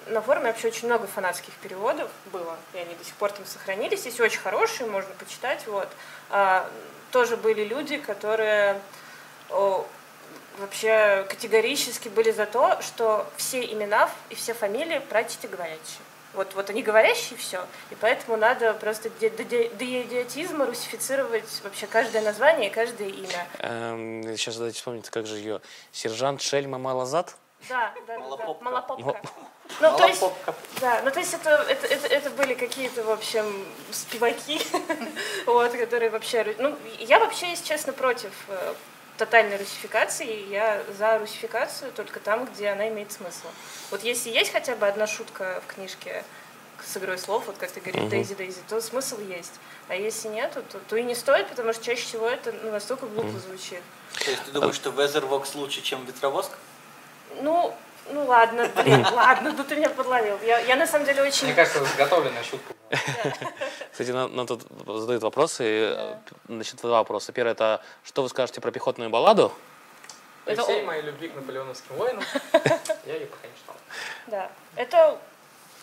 на 0.06 0.20
форуме 0.20 0.46
вообще 0.46 0.68
очень 0.68 0.86
много 0.86 1.06
фанатских 1.06 1.54
переводов 1.54 2.10
было, 2.32 2.56
и 2.72 2.78
они 2.78 2.94
до 2.94 3.04
сих 3.04 3.14
пор 3.14 3.32
там 3.32 3.46
сохранились. 3.46 4.04
Есть 4.04 4.20
очень 4.20 4.40
хорошие, 4.40 4.88
можно 4.88 5.12
почитать. 5.14 5.66
Вот. 5.66 5.88
А, 6.30 6.68
тоже 7.10 7.36
были 7.36 7.64
люди, 7.64 7.96
которые 7.98 8.80
о, 9.50 9.86
вообще 10.58 11.26
категорически 11.28 12.08
были 12.08 12.30
за 12.30 12.46
то, 12.46 12.80
что 12.82 13.26
все 13.36 13.64
имена 13.64 14.10
и 14.30 14.34
все 14.34 14.54
фамилии 14.54 14.98
прачете 14.98 15.48
говорящие. 15.48 16.02
Вот, 16.34 16.54
вот 16.54 16.70
они 16.70 16.82
говорящие, 16.82 17.38
все. 17.38 17.64
И 17.90 17.94
поэтому 17.94 18.36
надо 18.36 18.74
просто 18.74 19.10
до, 19.20 19.30
до- 19.30 19.44
до 19.44 20.02
идиотизма 20.02 20.66
русифицировать 20.66 21.44
вообще 21.62 21.86
каждое 21.86 22.22
название 22.22 22.70
и 22.70 22.72
каждое 22.72 23.08
имя. 23.08 23.46
Эм, 23.60 24.22
сейчас 24.36 24.56
дайте 24.56 24.76
вспомнить, 24.76 25.08
как 25.10 25.26
же 25.26 25.36
ее. 25.36 25.60
Сержант 25.92 26.42
Шельма 26.42 26.78
Малазад? 26.78 27.36
Да, 27.68 27.92
да, 27.94 28.00
да, 28.06 28.14
да. 28.14 28.18
Малопопка. 28.24 28.64
Малопопка. 28.64 29.20
Ну, 29.80 29.96
то 29.96 30.06
есть, 30.06 30.22
да, 30.80 31.00
ну 31.04 31.10
то 31.10 31.20
есть 31.20 31.32
это, 31.32 31.50
это, 31.50 31.86
это, 31.86 32.06
это 32.06 32.30
были 32.30 32.52
какие-то, 32.54 33.02
в 33.02 33.10
общем, 33.10 33.66
спиваки, 33.90 34.60
вот, 35.46 35.72
которые 35.72 36.10
вообще, 36.10 36.54
ну, 36.58 36.76
я 36.98 37.18
вообще, 37.18 37.48
если 37.50 37.64
честно, 37.64 37.94
против 37.94 38.30
э, 38.48 38.74
тотальной 39.16 39.56
русификации, 39.56 40.48
я 40.48 40.82
за 40.98 41.18
русификацию 41.18 41.92
только 41.92 42.20
там, 42.20 42.46
где 42.46 42.68
она 42.68 42.88
имеет 42.88 43.12
смысл. 43.12 43.46
Вот 43.90 44.02
если 44.02 44.30
есть 44.30 44.52
хотя 44.52 44.74
бы 44.76 44.86
одна 44.86 45.06
шутка 45.06 45.62
в 45.66 45.72
книжке 45.72 46.24
с 46.84 46.96
игрой 46.96 47.18
слов, 47.18 47.44
вот 47.46 47.56
как 47.56 47.70
ты 47.70 47.80
говоришь. 47.80 48.10
Дейзи 48.10 48.34
Дейзи, 48.34 48.60
то 48.68 48.80
смысл 48.80 49.20
есть. 49.20 49.54
А 49.88 49.94
если 49.94 50.28
нет, 50.28 50.52
то, 50.52 50.78
то 50.78 50.96
и 50.96 51.02
не 51.02 51.14
стоит, 51.14 51.48
потому 51.48 51.72
что 51.72 51.84
чаще 51.84 52.02
всего 52.02 52.28
это 52.28 52.52
ну, 52.62 52.70
настолько 52.70 53.06
глупо 53.06 53.38
звучит. 53.38 53.80
То 54.18 54.30
есть 54.30 54.44
ты 54.44 54.50
думаешь, 54.50 54.74
что 54.74 54.90
Везервокс 54.90 55.54
лучше, 55.54 55.82
чем 55.82 56.04
Ветровоск? 56.04 56.50
Ну, 57.40 57.74
ну 58.10 58.24
ладно, 58.26 58.70
блин, 58.76 59.06
ладно, 59.12 59.54
ну 59.56 59.64
ты 59.64 59.76
меня 59.76 59.90
подловил. 59.90 60.38
Я, 60.44 60.58
я 60.60 60.76
на 60.76 60.86
самом 60.86 61.06
деле 61.06 61.22
очень... 61.22 61.46
Мне 61.46 61.54
кажется, 61.54 61.84
заготовленная 61.84 62.42
шутка. 62.42 62.74
Кстати, 63.94 64.10
нам, 64.10 64.34
нам 64.34 64.44
тут 64.48 64.62
задают 64.88 65.22
вопросы. 65.22 65.62
э, 65.62 66.16
Значит, 66.48 66.80
два 66.80 66.98
вопроса. 66.98 67.30
Первый 67.32 67.52
это, 67.52 67.80
что 68.02 68.22
вы 68.24 68.28
скажете 68.28 68.60
про 68.60 68.72
пехотную 68.72 69.08
балладу? 69.08 69.52
Это 70.46 70.56
При 70.56 70.72
всей 70.72 70.82
моей 70.82 71.02
любви 71.02 71.28
к 71.28 71.36
наполеоновским 71.36 71.94
воинам, 71.94 72.24
я 73.06 73.14
ее 73.14 73.26
пока 73.26 73.46
не 73.46 73.54
читал. 73.56 73.76
Да, 74.26 74.50
это 74.74 75.16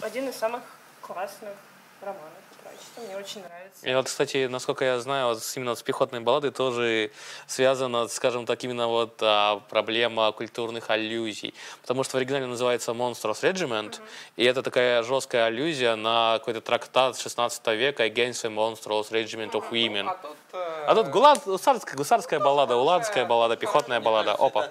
один 0.02 0.28
из 0.28 0.36
самых 0.36 0.62
классных 1.00 1.54
романов 2.02 2.30
Прачета. 2.64 3.02
Мне 3.08 3.18
очень 3.18 3.42
нравится. 3.42 3.88
И 3.90 3.96
вот, 3.96 4.06
кстати, 4.06 4.46
насколько 4.48 4.86
я 4.86 5.00
знаю, 5.00 5.28
вот 5.28 5.42
с- 5.44 5.58
именно 5.58 5.74
с 5.76 5.82
пехотной 5.82 6.20
балладой 6.20 6.52
тоже 6.52 7.12
связана, 7.48 8.08
скажем 8.08 8.46
так, 8.46 8.64
именно 8.64 8.88
вот 8.88 9.18
а, 9.22 9.60
проблема 9.70 10.32
культурных 10.32 10.90
аллюзий. 10.92 11.54
Потому 11.82 12.04
что 12.04 12.14
в 12.14 12.16
оригинале 12.18 12.46
называется 12.46 12.92
Monstrous 12.92 13.42
Regiment, 13.42 14.00
и 14.36 14.44
это 14.46 14.62
такая 14.62 15.02
жесткая 15.04 15.46
аллюзия 15.46 15.96
на 15.96 16.38
какой-то 16.40 16.62
трактат 16.62 17.18
16 17.18 17.66
века 17.78 18.06
Against 18.06 18.44
the 18.46 18.54
Monstrous 18.54 19.10
Regiment 19.12 19.52
of 19.54 19.70
Women. 19.72 20.08
А 20.10 20.14
тут... 20.22 20.38
э, 20.54 20.84
А 20.88 20.96
тут 20.96 21.08
гулад, 21.08 21.42
гусарская, 21.46 21.96
гусарская 21.96 22.40
баллада, 22.40 22.76
уланская 22.76 23.26
баллада, 23.26 23.56
пехотная 23.56 24.00
баллада. 24.02 24.34
Опа. 24.34 24.70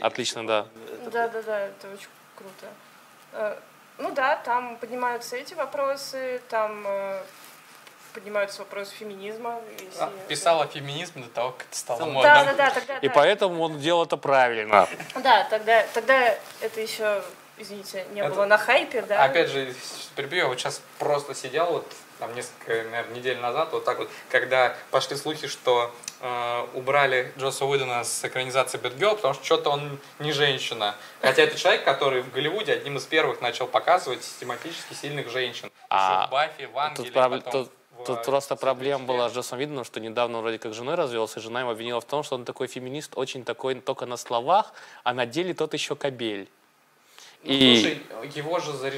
Отлично, 0.00 0.46
да. 0.46 0.66
Это- 1.02 1.10
Да, 1.10 1.28
да, 1.28 1.42
да, 1.42 1.60
это 1.60 1.88
очень 1.92 2.08
круто. 2.36 3.58
Ну 3.98 4.10
да, 4.12 4.36
там 4.36 4.76
поднимаются 4.76 5.36
эти 5.36 5.54
вопросы, 5.54 6.40
там 6.48 6.84
э, 6.86 7.22
поднимаются 8.12 8.60
вопросы 8.62 8.92
феминизма. 8.94 9.60
если- 9.78 10.00
а, 10.02 10.10
Писал 10.28 10.60
о 10.62 10.66
феминизме 10.66 11.22
до 11.22 11.28
того, 11.30 11.50
как 11.52 11.66
это 11.68 11.76
стало 11.76 11.98
Да, 12.00 12.04
Да, 12.06 12.10
модным. 12.12 12.46
да, 12.46 12.52
да, 12.54 12.70
тогда 12.70 12.98
И 12.98 13.08
да. 13.08 13.14
поэтому 13.14 13.62
он 13.62 13.78
делал 13.78 14.04
это 14.04 14.16
правильно. 14.16 14.88
Да, 15.14 15.44
тогда, 15.44 15.84
тогда 15.94 16.34
это 16.60 16.80
еще, 16.80 17.22
извините, 17.56 18.04
не 18.12 18.20
Это- 18.20 18.30
было 18.34 18.46
на 18.46 18.58
хайпе, 18.58 19.02
да. 19.02 19.22
Опять 19.24 19.48
же, 19.50 19.72
перебью, 20.16 20.38
я 20.38 20.46
вот 20.48 20.58
сейчас 20.58 20.80
просто 20.98 21.34
сидел, 21.34 21.66
вот 21.66 21.92
там 22.18 22.34
несколько, 22.34 22.72
наверное, 22.90 23.14
недель 23.14 23.38
назад, 23.38 23.68
вот 23.72 23.84
так 23.84 23.98
вот, 23.98 24.10
когда 24.28 24.74
пошли 24.90 25.16
слухи, 25.16 25.46
что 25.46 25.94
э, 26.24 26.66
убрали 26.74 27.32
Джосса 27.38 27.66
Уидона 27.66 28.02
с 28.02 28.24
экранизации 28.24 28.78
Бэтгелл, 28.78 29.16
потому 29.16 29.34
что 29.34 29.44
что-то 29.44 29.70
он 29.70 29.98
не 30.18 30.32
женщина. 30.32 30.94
Хотя 31.20 31.42
это 31.42 31.58
человек, 31.58 31.84
который 31.84 32.22
в 32.22 32.32
Голливуде 32.32 32.72
одним 32.72 32.96
из 32.96 33.04
первых 33.04 33.40
начал 33.42 33.66
показывать 33.66 34.24
систематически 34.24 34.94
сильных 34.94 35.28
женщин. 35.30 35.70
А 35.90 35.96
Еще 36.22 36.26
в 36.28 36.30
Баффи, 36.30 36.64
в 36.72 36.78
Ангеле, 36.78 37.04
Тут, 37.04 37.14
потом 37.14 37.40
тут- 37.52 37.72
в, 37.98 38.04
тут 38.04 38.18
э, 38.20 38.24
просто 38.24 38.56
проблема 38.56 39.04
была 39.04 39.28
с 39.28 39.34
Джоссом 39.34 39.58
Видоном, 39.58 39.84
что 39.84 40.00
недавно 40.00 40.40
вроде 40.40 40.58
как 40.58 40.72
женой 40.74 40.94
развелся, 40.94 41.40
и 41.40 41.42
жена 41.42 41.60
его 41.60 41.70
обвинила 41.70 42.00
в 42.00 42.04
том, 42.06 42.22
что 42.24 42.34
он 42.36 42.44
такой 42.44 42.66
феминист, 42.68 43.12
очень 43.16 43.44
такой 43.44 43.74
только 43.76 44.06
на 44.06 44.16
словах, 44.16 44.72
а 45.04 45.12
на 45.12 45.26
деле 45.26 45.52
тот 45.52 45.74
еще 45.74 45.94
кобель. 45.94 46.48
Ну, 47.42 47.52
И- 47.52 47.76
Слушай, 47.76 48.02
его 48.34 48.58
же 48.58 48.72
за 48.72 48.88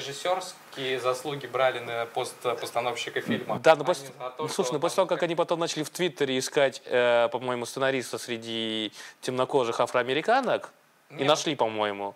режиссерские 0.76 1.00
заслуги 1.00 1.46
брали 1.46 1.80
на 1.80 2.06
пост 2.06 2.34
постановщика 2.60 3.20
фильма. 3.20 3.58
Да, 3.58 3.74
ну, 3.74 3.82
а 3.82 3.84
после, 3.84 4.08
то, 4.08 4.34
ну, 4.38 4.48
слушай, 4.48 4.72
ну 4.72 4.80
после 4.80 4.96
того, 4.96 5.06
как 5.06 5.22
они 5.22 5.34
потом 5.34 5.60
начали 5.60 5.82
в 5.82 5.90
Твиттере 5.90 6.38
искать, 6.38 6.82
э, 6.86 7.28
по-моему, 7.30 7.66
сценариста 7.66 8.18
среди 8.18 8.92
темнокожих 9.20 9.80
афроамериканок, 9.80 10.70
и 11.10 11.14
Нет. 11.14 11.28
нашли, 11.28 11.54
по-моему, 11.54 12.14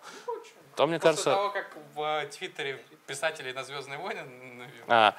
то, 0.75 0.87
мне 0.87 0.99
После 0.99 1.09
кажется... 1.09 1.31
того, 1.31 1.49
как 1.49 1.75
в 1.95 2.25
Твиттере 2.37 2.79
писатели 3.07 3.51
на 3.51 3.63
Звездные 3.63 3.99
войны 3.99 4.21
ну, 4.57 4.63
А, 4.87 5.15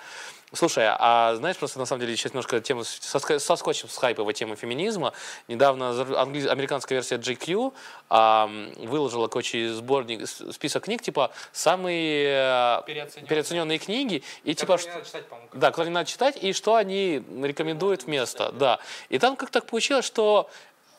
слушай, 0.53 0.85
а 0.89 1.35
знаешь, 1.35 1.57
просто 1.59 1.79
на 1.79 1.85
самом 1.85 2.01
деле 2.01 2.17
сейчас 2.17 2.33
немножко 2.33 2.61
тему 2.61 2.85
соскочим 2.85 3.89
с 3.89 3.97
хайповой 3.99 4.33
темы 4.33 4.57
феминизма. 4.57 5.13
Недавно 5.49 5.93
англи- 6.17 6.49
американская 6.49 6.97
версия 6.99 7.17
GQ 7.17 7.75
ам, 8.09 8.73
выложила, 8.79 9.29
короче, 9.29 9.73
сборник, 9.75 10.27
список 10.27 10.85
книг, 10.85 11.03
типа, 11.03 11.33
самые 11.53 12.29
э, 12.29 12.83
переоцененные. 12.87 13.29
переоцененные 13.29 13.79
книги, 13.79 14.23
и 14.45 14.55
типа, 14.55 14.79
не 14.81 14.89
надо 14.89 15.05
читать, 15.05 15.27
по-моему. 15.27 15.51
да, 15.53 15.71
которые 15.71 15.93
надо 15.93 16.09
читать, 16.09 16.37
и 16.43 16.53
что 16.55 16.77
они 16.77 17.23
рекомендуют 17.43 18.05
вместо. 18.05 18.53
Да. 18.53 18.79
И 19.11 19.19
там 19.19 19.37
как 19.37 19.51
так 19.51 19.67
получилось, 19.67 20.07
что 20.07 20.49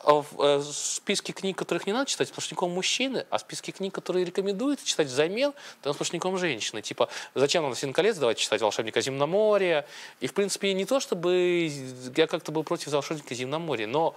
в 0.03 0.41
э, 0.41 0.61
списке 0.61 1.33
книг, 1.33 1.57
которых 1.57 1.87
не 1.87 1.93
надо 1.93 2.09
читать, 2.09 2.27
сплошняком 2.27 2.71
мужчины, 2.71 3.25
а 3.29 3.39
списки 3.39 3.71
книг, 3.71 3.93
которые 3.93 4.25
рекомендуют 4.25 4.83
читать 4.83 5.07
взамен, 5.07 5.53
там 5.81 5.93
сплошняком 5.93 6.37
женщины. 6.37 6.81
Типа, 6.81 7.09
зачем 7.35 7.63
нам 7.63 7.75
«Семь 7.75 7.93
колец» 7.93 8.17
давайте 8.17 8.41
читать 8.41 8.61
«Волшебника 8.61 9.01
Земноморья». 9.01 9.85
И, 10.19 10.27
в 10.27 10.33
принципе, 10.33 10.73
не 10.73 10.85
то, 10.85 10.99
чтобы 10.99 11.71
я 12.15 12.27
как-то 12.27 12.51
был 12.51 12.63
против 12.63 12.91
«Волшебника 12.91 13.33
Земноморья», 13.33 13.87
но, 13.87 14.15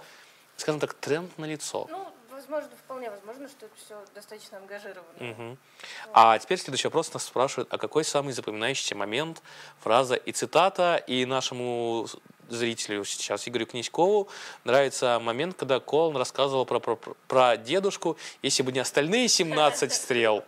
скажем 0.57 0.79
так, 0.79 0.93
тренд 0.93 1.37
на 1.37 1.45
лицо. 1.45 1.87
Ну, 1.89 2.07
возможно, 2.31 2.69
вполне 2.83 3.09
возможно, 3.09 3.47
что 3.47 3.65
это 3.65 3.75
все 3.83 3.95
достаточно 4.13 4.57
ангажировано. 4.57 5.03
Мгм. 5.19 5.57
А 6.13 6.37
теперь 6.39 6.57
следующий 6.59 6.87
вопрос 6.87 7.13
нас 7.13 7.25
спрашивают, 7.25 7.73
а 7.73 7.77
какой 7.77 8.03
самый 8.03 8.33
запоминающийся 8.33 8.95
момент, 8.95 9.41
фраза 9.79 10.15
и 10.15 10.31
цитата, 10.31 11.03
и 11.07 11.25
нашему 11.25 12.07
зрителю 12.49 13.03
сейчас, 13.05 13.47
Игорю 13.47 13.65
Князькову, 13.65 14.29
нравится 14.63 15.19
момент, 15.21 15.55
когда 15.57 15.79
Колн 15.79 16.15
рассказывал 16.17 16.65
про, 16.65 16.79
про, 16.79 16.97
про 17.27 17.57
дедушку, 17.57 18.17
если 18.41 18.63
бы 18.63 18.71
не 18.71 18.79
остальные 18.79 19.27
17 19.27 19.93
стрел. 19.93 20.43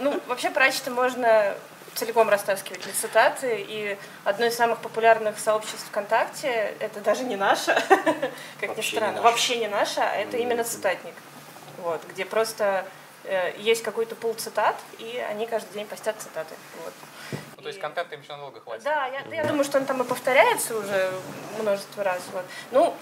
Ну, 0.00 0.20
вообще 0.26 0.50
прачета 0.50 0.90
можно 0.90 1.54
целиком 1.96 2.28
растаскивать 2.28 2.86
на 2.86 2.92
цитаты, 2.92 3.64
и 3.66 3.98
одно 4.24 4.46
из 4.46 4.54
самых 4.54 4.80
популярных 4.80 5.38
сообществ 5.38 5.86
ВКонтакте, 5.88 6.74
это 6.78 7.00
даже 7.00 7.24
не 7.24 7.36
наше, 7.36 7.74
как 8.60 8.70
ни 8.70 8.76
не 8.76 8.82
странно, 8.82 9.12
наше. 9.12 9.22
вообще 9.22 9.56
не 9.56 9.68
наше, 9.68 10.00
а 10.00 10.14
это 10.14 10.36
именно 10.36 10.62
цитатник, 10.62 11.14
вот, 11.78 12.02
где 12.08 12.24
просто 12.24 12.86
э, 13.24 13.54
есть 13.58 13.82
какой-то 13.82 14.14
пул 14.14 14.34
цитат, 14.34 14.76
и 14.98 15.18
они 15.30 15.46
каждый 15.46 15.72
день 15.72 15.86
постят 15.86 16.16
цитаты. 16.20 16.54
Вот. 16.84 16.94
Ну, 17.56 17.62
то 17.62 17.68
есть 17.68 17.80
контента 17.80 18.14
им 18.14 18.20
еще 18.20 18.32
надолго 18.32 18.60
хватит. 18.60 18.84
Да, 18.84 19.06
я, 19.06 19.22
я 19.34 19.44
думаю, 19.44 19.64
что 19.64 19.78
он 19.78 19.86
там 19.86 20.02
и 20.02 20.06
повторяется 20.06 20.76
уже 20.76 21.10
множество 21.58 22.04
раз. 22.04 22.20
Вот. 22.32 22.44
Ну, 22.70 22.94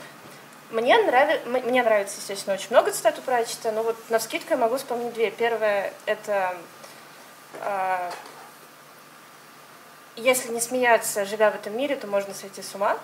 мне, 0.70 0.96
нрави- 0.96 1.44
мне 1.66 1.82
нравится, 1.82 2.16
естественно, 2.18 2.54
очень 2.54 2.70
много 2.70 2.92
цитат 2.92 3.18
у 3.18 3.22
Пратчета, 3.22 3.72
но 3.72 3.82
вот 3.82 3.96
на 4.10 4.20
скидку 4.20 4.50
я 4.50 4.56
могу 4.56 4.76
вспомнить 4.76 5.12
две. 5.14 5.30
Первая— 5.30 5.92
это 6.06 6.56
а, 7.60 8.10
«Если 10.16 10.52
не 10.52 10.60
смеяться, 10.60 11.24
живя 11.24 11.50
в 11.50 11.56
этом 11.56 11.76
мире, 11.76 11.96
то 11.96 12.06
можно 12.06 12.32
сойти 12.32 12.62
с 12.62 12.74
ума». 12.74 12.96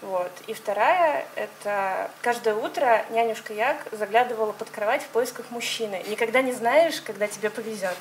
Вот. 0.00 0.32
И 0.48 0.54
вторая— 0.54 1.26
это 1.36 2.10
каждое 2.22 2.54
утро 2.54 3.04
нянюшка 3.10 3.52
Як 3.52 3.86
заглядывала 3.92 4.52
под 4.52 4.68
кровать 4.70 5.02
в 5.02 5.06
поисках 5.08 5.50
мужчины. 5.50 6.02
Никогда 6.08 6.42
не 6.42 6.52
знаешь, 6.52 7.00
когда 7.02 7.28
тебе 7.28 7.50
повезет. 7.50 7.96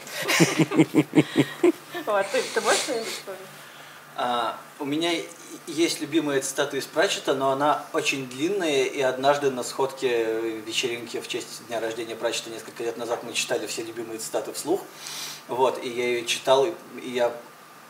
Вот. 2.06 2.26
Ты 2.32 2.42
ты 2.54 2.62
можешь 2.62 2.80
что-нибудь? 2.80 3.38
А, 4.18 4.58
у 4.80 4.86
меня 4.86 5.12
есть 5.68 6.02
любимая 6.02 6.42
цитата 6.42 6.78
из 6.78 6.86
Пратчета, 6.86 7.34
но 7.34 7.52
она 7.52 7.86
очень 7.94 8.28
длинная, 8.28 8.86
и 8.86 9.02
однажды 9.02 9.52
на 9.52 9.64
сходке 9.64 10.62
вечеринки 10.66 11.20
в 11.22 11.28
честь 11.28 11.66
дня 11.68 11.80
рождения 11.80 12.16
Пратчета 12.16 12.50
несколько 12.50 12.84
лет 12.84 12.98
назад 12.98 13.24
мы 13.24 13.34
читали 13.34 13.68
все 13.68 13.84
любимые 13.84 14.20
цитаты 14.20 14.52
вслух. 14.54 14.82
Вот, 15.48 15.84
и 15.84 15.90
я 15.90 16.06
ее 16.06 16.26
читал, 16.26 16.66
и 16.66 17.10
я 17.10 17.32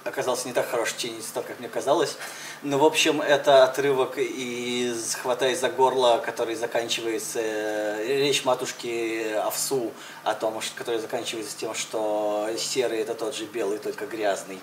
оказался 0.04 0.48
не 0.48 0.54
так 0.54 0.70
хорош 0.70 0.94
цитат, 0.94 1.46
как 1.46 1.60
мне 1.60 1.70
казалось. 1.70 2.18
Но, 2.62 2.78
в 2.78 2.86
общем, 2.86 3.22
это 3.22 3.64
отрывок 3.64 4.18
из 4.18 5.16
«Хватай 5.16 5.56
за 5.56 5.70
горло», 5.70 6.22
который 6.26 6.56
заканчивается, 6.56 7.40
э, 7.42 8.06
речь 8.06 8.46
матушки 8.46 9.34
Овсу, 9.34 9.92
о 10.24 10.34
том, 10.34 10.62
что- 10.62 10.76
который 10.76 11.00
заканчивается 11.00 11.58
тем, 11.58 11.74
что 11.74 12.50
серый– 12.58 13.00
это 13.02 13.14
тот 13.14 13.36
же 13.36 13.46
белый, 13.46 13.80
только 13.80 14.06
грязный. 14.06 14.60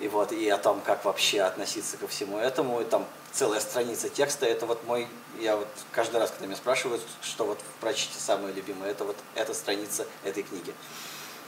И 0.00 0.08
вот, 0.08 0.32
и 0.32 0.48
о 0.48 0.56
том, 0.56 0.80
как 0.80 1.04
вообще 1.04 1.42
относиться 1.42 1.98
ко 1.98 2.08
всему 2.08 2.38
этому. 2.38 2.80
И 2.80 2.84
там 2.84 3.06
целая 3.32 3.60
страница 3.60 4.08
текста. 4.08 4.46
Это 4.46 4.64
вот 4.64 4.82
мой, 4.86 5.06
я 5.38 5.56
вот 5.56 5.68
каждый 5.92 6.20
раз, 6.20 6.30
когда 6.30 6.46
меня 6.46 6.56
спрашивают, 6.56 7.02
что 7.22 7.44
вот 7.44 7.58
в 7.58 7.80
прочите 7.80 8.18
самое 8.18 8.54
любимое, 8.54 8.90
это 8.90 9.04
вот 9.04 9.16
эта 9.34 9.52
страница 9.52 10.06
этой 10.24 10.42
книги. 10.42 10.72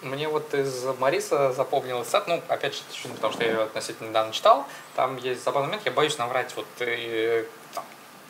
Мне 0.03 0.29
вот 0.29 0.53
из 0.53 0.85
Мариса 0.99 1.53
запомнилось 1.53 2.09
цитат, 2.09 2.27
ну, 2.27 2.43
опять 2.49 2.75
же, 2.75 2.83
потому 3.15 3.33
что 3.33 3.45
я 3.45 3.51
ее 3.51 3.63
относительно 3.63 4.09
недавно 4.09 4.33
читал, 4.33 4.67
там 4.97 5.17
есть 5.17 5.45
забавный 5.45 5.69
момент, 5.69 5.87
я 5.87 5.93
боюсь 5.93 6.19
наврать, 6.19 6.53
вот, 6.57 6.67
э, 6.81 7.45
там, 7.73 7.85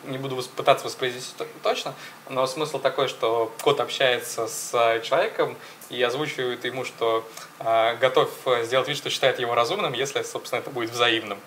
не 0.04 0.18
буду 0.18 0.42
пытаться 0.54 0.84
воспроизвести 0.84 1.32
то- 1.38 1.46
точно, 1.62 1.94
но 2.28 2.46
смысл 2.46 2.78
такой, 2.78 3.08
что 3.08 3.50
кот 3.62 3.80
общается 3.80 4.48
с 4.48 4.74
э, 4.74 5.00
человеком 5.00 5.56
и 5.88 6.02
озвучивает 6.02 6.62
ему, 6.66 6.84
что 6.84 7.26
э, 7.60 7.96
готов 7.96 8.28
э, 8.46 8.64
сделать 8.64 8.88
вид, 8.88 8.98
что 8.98 9.08
считает 9.08 9.38
его 9.38 9.54
разумным, 9.54 9.94
если, 9.94 10.22
собственно, 10.22 10.60
это 10.60 10.68
будет 10.68 10.90
взаимным. 10.90 11.40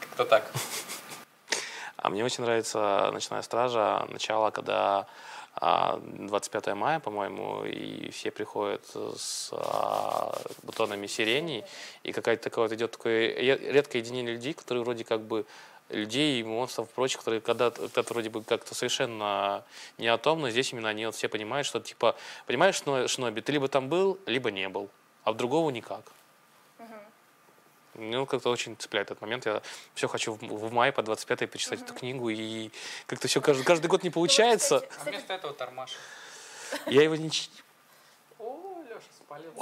Как-то 0.00 0.24
так. 0.24 0.50
А 2.02 2.08
мне 2.08 2.24
очень 2.24 2.44
нравится 2.44 3.10
«Ночная 3.12 3.42
стража», 3.42 4.06
начало, 4.08 4.50
когда 4.50 5.06
25 5.60 6.74
мая, 6.74 7.00
по-моему, 7.00 7.64
и 7.64 8.10
все 8.10 8.30
приходят 8.30 8.84
с 9.16 9.50
а, 9.52 10.38
бутонами 10.62 11.06
сирени, 11.06 11.64
и 12.02 12.12
какая-то 12.12 12.44
такая 12.44 12.64
вот 12.66 12.72
идет 12.72 12.92
такое 12.92 13.34
ре- 13.34 13.72
редкое 13.72 13.98
единение 13.98 14.34
людей, 14.34 14.54
которые 14.54 14.84
вроде 14.84 15.04
как 15.04 15.20
бы 15.22 15.44
людей, 15.88 16.42
монстров 16.44 16.88
и 16.88 16.94
прочих, 16.94 17.18
которые 17.18 17.40
когда-то, 17.40 17.82
когда-то 17.82 18.14
вроде 18.14 18.30
бы 18.30 18.42
как-то 18.44 18.74
совершенно 18.74 19.64
не 19.98 20.06
о 20.06 20.18
том, 20.18 20.40
но 20.40 20.50
здесь 20.50 20.72
именно 20.72 20.88
они 20.88 21.06
вот 21.06 21.14
все 21.14 21.28
понимают, 21.28 21.66
что 21.66 21.80
типа, 21.80 22.16
понимаешь, 22.46 22.80
Шно- 22.82 23.08
Шноби, 23.08 23.40
ты 23.40 23.52
либо 23.52 23.68
там 23.68 23.88
был, 23.88 24.18
либо 24.26 24.50
не 24.50 24.68
был, 24.68 24.88
а 25.24 25.32
в 25.32 25.36
другого 25.36 25.70
никак. 25.70 26.12
Ну, 27.94 28.24
как-то 28.26 28.50
очень 28.50 28.76
цепляет 28.76 29.10
этот 29.10 29.20
момент. 29.20 29.46
Я 29.46 29.62
все 29.94 30.06
хочу 30.08 30.34
в, 30.34 30.38
в 30.40 30.72
мае 30.72 30.92
по 30.92 31.00
25-й 31.00 31.46
почитать 31.48 31.82
эту 31.82 31.92
книгу, 31.94 32.28
и 32.30 32.70
как-то 33.06 33.26
все 33.28 33.40
каждый, 33.40 33.64
каждый 33.64 33.88
год 33.88 34.02
не 34.04 34.10
получается. 34.10 34.80
кстати, 34.80 35.00
А 35.00 35.10
вместо 35.10 35.32
этого 35.34 35.52
Тормаш. 35.54 35.90
Я 36.86 37.02
его 37.02 37.16
не... 37.16 37.30
ч- 37.30 37.50
О, 38.38 38.82
Леша 38.88 39.00
спалил. 39.16 39.52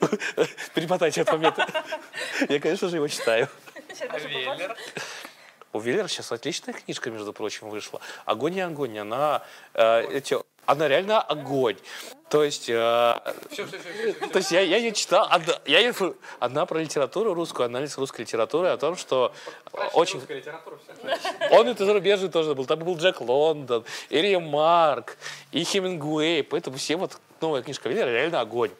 Перемотайте 0.74 1.20
этот 1.20 1.34
момент. 1.34 1.58
Я, 2.48 2.60
конечно 2.60 2.88
же, 2.88 2.96
его 2.96 3.08
читаю. 3.08 3.48
А. 4.08 4.18
Веллер? 4.18 4.76
У 5.74 5.80
Веллера 5.80 6.08
сейчас 6.08 6.32
отличная 6.32 6.74
книжка, 6.74 7.10
между 7.10 7.32
прочим, 7.32 7.68
вышла. 7.70 8.00
Огонь 8.24 8.56
и 8.56 8.60
огонь. 8.60 8.98
Она, 8.98 9.42
э, 9.74 10.02
эти, 10.10 10.36
она 10.66 10.88
реально 10.88 11.20
огонь. 11.20 11.76
То 12.28 12.42
есть, 12.42 12.68
э, 12.70 13.14
Все, 13.50 13.66
все, 13.66 13.78
все, 13.78 14.12
все. 14.14 14.26
то 14.28 14.38
есть 14.38 14.50
я, 14.52 14.60
я 14.62 14.78
ее 14.78 14.92
читал, 14.92 15.26
одна, 15.30 15.58
я 15.66 15.80
ее, 15.80 15.94
одна 16.38 16.64
про 16.64 16.78
литературу 16.78 17.34
русскую, 17.34 17.66
анализ 17.66 17.98
русской 17.98 18.22
литературы, 18.22 18.68
о 18.68 18.78
том, 18.78 18.96
что 18.96 19.34
очень 19.92 20.18
Русская 20.18 20.38
литература, 20.38 20.78
все. 20.78 21.48
Он 21.50 21.68
это 21.68 21.84
зарубежный 21.84 22.30
тоже 22.30 22.54
был. 22.54 22.64
Там 22.64 22.78
был 22.78 22.96
Джек 22.96 23.20
Лондон, 23.20 23.84
Ирия 24.08 24.40
Марк 24.40 25.18
и 25.50 25.62
Хемингуэй. 25.62 26.42
Поэтому 26.42 26.78
все 26.78 26.96
вот 26.96 27.18
новая 27.42 27.60
книжка 27.62 27.90
Веллера 27.90 28.08
реально 28.08 28.40
огонь. 28.40 28.70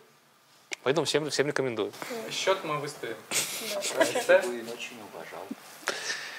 Поэтому 0.83 1.05
всем, 1.05 1.29
всем 1.29 1.47
рекомендую. 1.47 1.93
Счет 2.31 2.59
мы 2.65 2.79
выставим. 2.79 3.17
Бы 3.29 4.73
очень 4.73 4.97
уважал. 5.13 5.47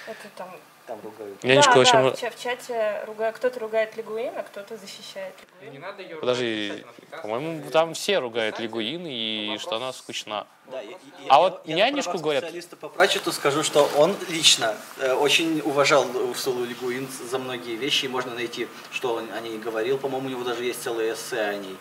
Это 0.08 0.30
там 0.36 0.50
Там 0.86 1.00
ругают. 1.02 1.42
Нянечка 1.46 1.76
да, 1.76 1.80
очень... 1.80 1.94
да, 1.94 2.12
в, 2.12 2.20
ча- 2.20 2.30
в 2.30 2.38
чате 2.38 3.04
руга- 3.08 3.32
кто-то 3.32 3.58
ругает 3.62 3.96
Лигуин, 3.96 4.34
а 4.36 4.44
кто-то 4.44 4.76
защищает 4.76 5.34
Не 5.62 5.68
Лигуин. 5.68 5.82
надо 5.82 6.02
ее 6.04 6.16
Подожди, 6.18 6.86
по-моему, 7.22 7.70
там 7.72 7.94
все 7.94 8.20
ругают 8.20 8.60
Лигуин 8.60 9.06
и 9.08 9.58
что 9.60 9.78
она 9.78 9.94
скучна. 9.94 10.46
Да, 10.70 10.82
я- 10.82 10.90
я- 10.90 10.98
А 11.30 11.34
я- 11.36 11.40
вот 11.40 11.62
я 11.66 11.92
говорят- 12.18 12.80
по 12.82 12.90
Пратчету 12.90 13.32
скажу, 13.32 13.64
что 13.64 13.90
он 13.98 14.14
лично 14.28 14.76
э, 15.00 15.14
очень 15.14 15.62
уважал 15.62 16.06
Урсулу 16.30 16.66
Лигуин 16.66 17.08
за 17.30 17.40
многие 17.40 17.76
вещи. 17.78 18.06
и 18.06 18.08
Можно 18.10 18.34
найти, 18.36 18.68
что 18.92 19.14
он 19.16 19.30
о 19.34 19.40
ней 19.40 19.58
говорил. 19.58 19.98
По-моему, 19.98 20.28
у 20.28 20.32
него 20.32 20.44
даже 20.44 20.66
есть 20.66 20.84
целое 20.84 21.14
эссе 21.14 21.40
о 21.40 21.56
ней. 21.56 21.78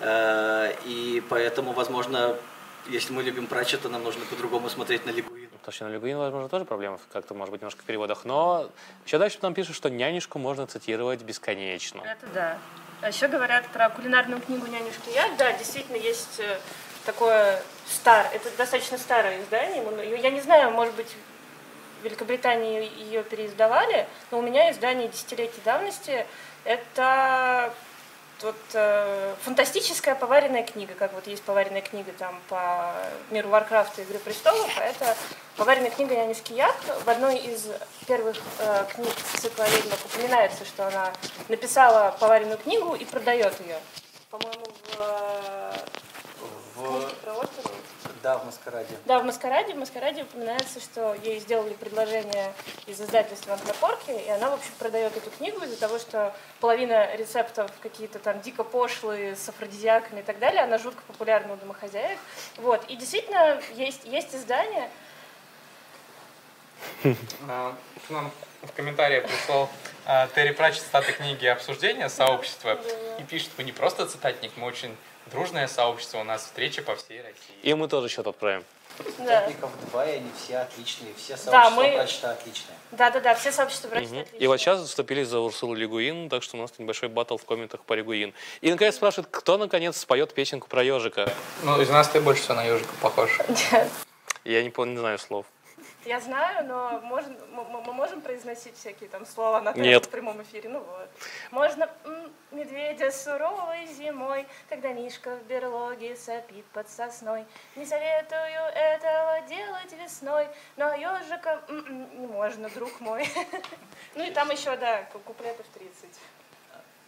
Э, 0.00 0.72
И 0.86 1.22
поэтому, 1.28 1.72
возможно, 1.72 2.36
если 2.88 3.12
мы 3.12 3.22
любим 3.22 3.46
Пратчета, 3.48 3.88
нам 3.90 4.02
нужно 4.02 4.24
по-другому 4.24 4.70
смотреть 4.70 5.04
на 5.04 5.10
Лигуин. 5.10 5.45
Потому 5.66 5.74
что 5.74 5.84
на 5.86 5.94
Лигуин, 5.94 6.16
возможно, 6.16 6.48
тоже 6.48 6.64
проблема 6.64 7.00
как-то, 7.12 7.34
может 7.34 7.50
быть, 7.50 7.60
немножко 7.60 7.82
в 7.82 7.84
переводах. 7.84 8.24
Но 8.24 8.70
еще 9.04 9.18
дальше 9.18 9.38
там 9.38 9.52
пишут, 9.52 9.74
что 9.74 9.90
нянюшку 9.90 10.38
можно 10.38 10.64
цитировать 10.68 11.22
бесконечно. 11.22 12.02
Это 12.04 12.26
да. 12.32 12.58
А 13.00 13.08
еще 13.08 13.26
говорят 13.26 13.66
про 13.72 13.90
кулинарную 13.90 14.40
книгу 14.40 14.64
«Нянюшка 14.66 15.10
я». 15.12 15.28
Да, 15.36 15.52
действительно, 15.54 15.96
есть 15.96 16.38
э, 16.38 16.60
такое 17.04 17.60
стар, 17.84 18.28
это 18.32 18.48
достаточно 18.56 18.96
старое 18.96 19.42
издание. 19.42 19.82
Ну, 19.82 20.00
Я 20.00 20.30
не 20.30 20.40
знаю, 20.40 20.70
может 20.70 20.94
быть, 20.94 21.16
в 22.00 22.04
Великобритании 22.04 22.88
ее 23.02 23.24
переиздавали, 23.24 24.06
но 24.30 24.38
у 24.38 24.42
меня 24.42 24.70
издание 24.70 25.08
десятилетней 25.08 25.62
давности. 25.64 26.28
Это 26.62 27.74
вот 28.42 28.56
э, 28.74 29.34
фантастическая 29.42 30.14
поваренная 30.14 30.62
книга, 30.62 30.94
как 30.94 31.12
вот 31.12 31.26
есть 31.26 31.42
поваренная 31.42 31.80
книга 31.80 32.12
там 32.18 32.38
по 32.48 32.92
миру 33.30 33.48
Варкрафта 33.48 34.02
и 34.02 34.04
Игры 34.04 34.18
престолов, 34.18 34.70
а 34.78 34.84
это 34.84 35.16
поваренная 35.56 35.90
книга 35.90 36.14
Янишки 36.14 36.52
Як. 36.52 36.76
В 37.04 37.08
одной 37.08 37.38
из 37.38 37.68
первых 38.06 38.36
э, 38.58 38.84
книг 38.94 39.14
цикла 39.36 39.64
о 39.64 39.68
ведьмах 39.68 39.98
упоминается, 40.04 40.64
что 40.64 40.86
она 40.86 41.12
написала 41.48 42.16
поваренную 42.20 42.58
книгу 42.58 42.94
и 42.94 43.04
продает 43.04 43.58
ее. 43.60 43.78
По-моему, 44.30 44.64
в, 44.64 45.00
э, 45.00 45.72
книжке 46.76 47.16
про 47.22 47.32
оперу. 47.34 47.70
Да, 48.26 48.38
в 48.38 48.44
Маскараде. 48.44 48.96
Да, 49.04 49.20
в 49.20 49.24
«Маскараде». 49.24 49.72
В 49.72 49.76
«Маскараде» 49.76 50.22
упоминается, 50.24 50.80
что 50.80 51.14
ей 51.22 51.38
сделали 51.38 51.74
предложение 51.74 52.52
из 52.88 53.00
издательства 53.00 53.54
«Антропорки», 53.54 54.10
и 54.10 54.28
она, 54.28 54.50
в 54.50 54.54
общем, 54.54 54.72
продает 54.80 55.16
эту 55.16 55.30
книгу 55.30 55.62
из-за 55.62 55.78
того, 55.78 56.00
что 56.00 56.34
половина 56.58 57.14
рецептов 57.14 57.70
какие-то 57.80 58.18
там 58.18 58.40
дико 58.40 58.64
пошлые, 58.64 59.36
с 59.36 59.48
афродизиаками 59.48 60.18
и 60.18 60.22
так 60.24 60.40
далее, 60.40 60.64
она 60.64 60.78
жутко 60.78 61.00
популярна 61.06 61.54
у 61.54 61.56
домохозяек. 61.56 62.18
Вот. 62.56 62.84
И 62.88 62.96
действительно, 62.96 63.60
есть, 63.76 64.04
есть 64.04 64.34
издание, 64.34 64.90
А, 67.48 67.76
К 68.08 68.10
нам 68.10 68.32
в 68.62 68.72
комментариях 68.72 69.28
пришел 69.28 69.68
а, 70.04 70.26
Терри 70.34 70.50
Пратчет 70.50 70.82
статы 70.82 71.12
книги 71.12 71.46
обсуждения 71.46 72.08
сообщества 72.08 72.80
и 73.20 73.22
пишет, 73.22 73.50
мы 73.56 73.62
не 73.62 73.70
просто 73.70 74.04
цитатник, 74.04 74.50
мы 74.56 74.66
очень 74.66 74.96
дружное 75.30 75.66
сообщество, 75.68 76.18
у 76.18 76.24
нас 76.24 76.42
встречи 76.44 76.80
по 76.82 76.94
всей 76.96 77.20
России. 77.22 77.56
И 77.62 77.74
мы 77.74 77.88
тоже 77.88 78.08
счет 78.08 78.26
отправим. 78.26 78.64
да. 78.98 79.04
Цитатников 79.10 79.70
два, 79.90 80.06
и 80.06 80.16
они 80.16 80.30
все 80.42 80.56
отличные. 80.58 81.12
Все 81.14 81.34
Да, 81.36 81.36
сообщества 81.70 81.70
мы- 81.82 81.92
Пратчета 81.96 82.30
отличные. 82.30 82.76
Да-да-да, 82.92 83.34
все 83.34 83.52
сообщества 83.52 83.88
врачей 83.88 84.08
Мгм. 84.08 84.18
отличные. 84.20 84.40
И 84.40 84.46
вот 84.46 84.56
сейчас 84.58 84.78
заступились 84.80 85.28
за 85.28 85.40
Урсулу 85.40 85.74
Лигуин, 85.74 86.28
так 86.30 86.42
что 86.42 86.56
у 86.56 86.60
нас 86.60 86.72
небольшой 86.78 87.10
батл 87.10 87.36
в 87.36 87.44
комментах 87.44 87.82
по 87.82 87.92
Лигуин. 87.92 88.32
И 88.62 88.70
наконец 88.70 88.94
спрашивают, 88.96 89.28
кто 89.30 89.58
наконец 89.58 89.98
споет 89.98 90.32
песенку 90.32 90.68
про 90.68 90.82
ежика. 90.82 91.30
Ну, 91.62 91.78
из 91.80 91.90
нас 91.90 92.08
ты 92.08 92.20
больше 92.22 92.40
всего 92.42 92.54
на 92.54 92.64
ежика 92.64 92.92
похож. 93.02 93.38
Я 94.44 94.62
не, 94.62 94.70
пон- 94.70 94.90
не 94.90 94.98
знаю 94.98 95.18
слов. 95.18 95.44
Я 96.06 96.20
знаю, 96.20 96.64
но 96.66 97.00
можно, 97.02 97.34
мы, 97.52 97.64
мы- 97.82 97.92
можем 97.92 98.20
произносить 98.20 98.76
всякие 98.76 99.08
там 99.08 99.26
слова 99.26 99.60
на 99.60 99.72
Нет. 99.72 100.06
в 100.06 100.08
прямом 100.08 100.40
эфире. 100.42 100.68
Ну 100.68 100.78
вот. 100.78 101.08
Можно 101.50 101.90
медведя 102.52 103.10
суровой 103.10 103.86
зимой, 103.86 104.46
когда 104.68 104.92
Мишка 104.92 105.34
в 105.36 105.42
берлоге 105.48 106.14
сопит 106.16 106.64
под 106.66 106.88
сосной. 106.88 107.44
Не 107.74 107.84
советую 107.84 108.40
этого 108.74 109.40
делать 109.48 109.92
весной, 110.00 110.46
но 110.76 110.94
ежика 110.94 111.60
не 111.68 112.26
можно, 112.26 112.68
друг 112.70 113.00
мой. 113.00 113.28
Ну 114.14 114.24
и 114.24 114.30
там 114.30 114.50
еще, 114.50 114.76
да, 114.76 115.02
ку- 115.12 115.18
куплетов 115.18 115.66
30. 115.74 115.92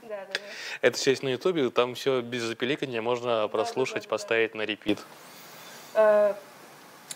Да, 0.03 0.09
да, 0.09 0.35
да. 0.35 0.41
Это 0.83 0.99
все 0.99 1.11
есть 1.11 1.23
на 1.23 1.29
ютубе, 1.29 1.71
там 1.71 1.95
все 1.95 2.21
без 2.21 2.43
запеликания 2.43 3.01
можно 3.01 3.47
прослушать, 3.49 4.09
поставить 4.09 4.55
на 4.55 4.63
репит. 4.63 4.99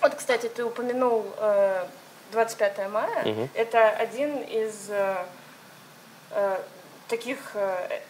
Э, 0.03 0.09
Вот, 0.09 0.15
кстати, 0.17 0.49
ты 0.49 0.65
упомянул 0.65 1.25
э, 1.39 1.85
25 2.33 2.89
мая. 2.91 3.25
Мгм. 3.25 3.49
Это 3.55 3.89
один 3.91 4.39
из 4.43 4.89
э, 4.91 5.17
э, 6.33 6.59
таких 7.09 7.39
э, 7.55 8.01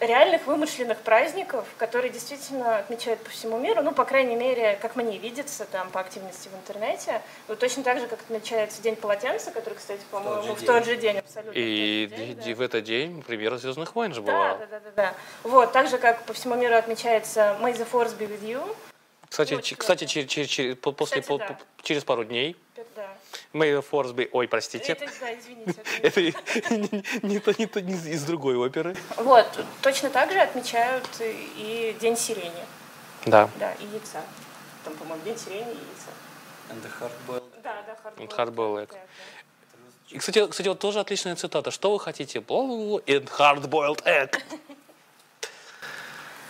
реальных 0.00 0.46
вымышленных 0.46 0.98
праздников, 0.98 1.66
которые 1.78 2.10
действительно 2.10 2.78
отмечают 2.78 3.20
по 3.20 3.30
всему 3.30 3.58
миру. 3.58 3.82
Ну, 3.82 3.92
по 3.92 4.04
крайней 4.04 4.34
мере, 4.34 4.78
как 4.80 4.96
мне 4.96 5.18
видится 5.18 5.64
там 5.66 5.90
по 5.90 6.00
активности 6.00 6.48
в 6.48 6.56
интернете. 6.56 7.20
Вот 7.48 7.58
точно 7.58 7.82
так 7.82 8.00
же, 8.00 8.06
как 8.06 8.20
отмечается 8.20 8.82
День 8.82 8.96
полотенца, 8.96 9.50
который, 9.50 9.74
кстати, 9.74 10.00
по-моему, 10.10 10.54
в 10.54 10.58
день. 10.58 10.66
тот 10.66 10.84
же 10.84 10.96
день 10.96 11.18
абсолютно. 11.18 11.52
И 11.58 12.06
в 12.10 12.16
день, 12.16 12.36
да. 12.36 12.54
в 12.54 12.60
этот 12.60 12.84
день 12.84 13.22
премьера 13.22 13.58
Звездных 13.58 13.94
войн 13.94 14.12
же 14.14 14.22
Да, 14.22 14.32
была. 14.32 14.54
да, 14.54 14.66
да, 14.66 14.80
да, 14.80 14.90
да. 14.96 15.14
Вот, 15.42 15.72
так 15.72 15.88
же, 15.88 15.98
как 15.98 16.22
по 16.22 16.32
всему 16.32 16.54
миру 16.54 16.74
отмечается 16.76 17.56
May 17.60 17.72
the 17.74 17.86
Force 17.90 18.16
be 18.18 18.26
with 18.28 18.42
you. 18.42 18.74
Кстати, 19.32 19.54
да. 19.54 19.62
кстати, 19.78 20.04
через, 20.04 20.30
через, 20.30 20.48
через- 20.50 20.76
по- 20.76 20.92
после, 20.92 21.22
Кстати, 21.22 21.38
по- 21.38 21.38
да. 21.38 21.54
по- 21.54 21.82
через 21.82 22.04
пару 22.04 22.22
дней 22.24 22.54
Да. 22.94 23.08
May 23.54 23.72
the 23.78 23.82
Force 23.90 24.12
be... 24.14 24.28
Ой, 24.30 24.46
простите. 24.46 24.92
Это, 24.92 25.06
да, 25.20 25.34
извините. 25.34 25.82
это 26.02 26.20
не- 26.22 26.34
Это 26.54 26.76
не, 26.76 27.02
не 27.22 27.38
то, 27.38 27.54
не 27.58 27.66
то, 27.66 27.80
не 27.80 27.94
из 27.94 28.24
другой 28.24 28.56
оперы. 28.56 28.94
Вот, 29.16 29.46
точно 29.80 30.10
так 30.10 30.30
же 30.32 30.38
отмечают 30.38 31.08
и 31.22 31.96
День 31.98 32.14
сирени, 32.18 32.62
Да. 33.24 33.48
да, 33.58 33.72
и 33.72 33.86
яйца. 33.86 34.20
Там, 34.84 34.94
по-моему, 34.96 35.24
День 35.24 35.38
сирени 35.38 35.62
и 35.72 35.76
яйца. 35.76 36.10
And 36.68 36.82
the 36.82 36.90
hard-boiled 37.00 37.62
Да, 37.62 37.82
да, 37.86 37.92
hard 38.04 38.12
Вот 38.18 38.32
hard 38.38 38.54
boiled 38.54 38.82
egg. 38.82 38.88
Да, 38.92 38.98
И, 40.10 40.18
кстати, 40.18 40.46
кстати, 40.46 40.68
вот 40.68 40.78
тоже 40.78 41.00
отличная 41.00 41.36
цитата. 41.36 41.70
Что 41.70 41.90
вы 41.92 42.00
хотите? 42.00 42.40
And 42.40 43.30
hard-boiled 43.38 44.02
egg. 44.04 44.38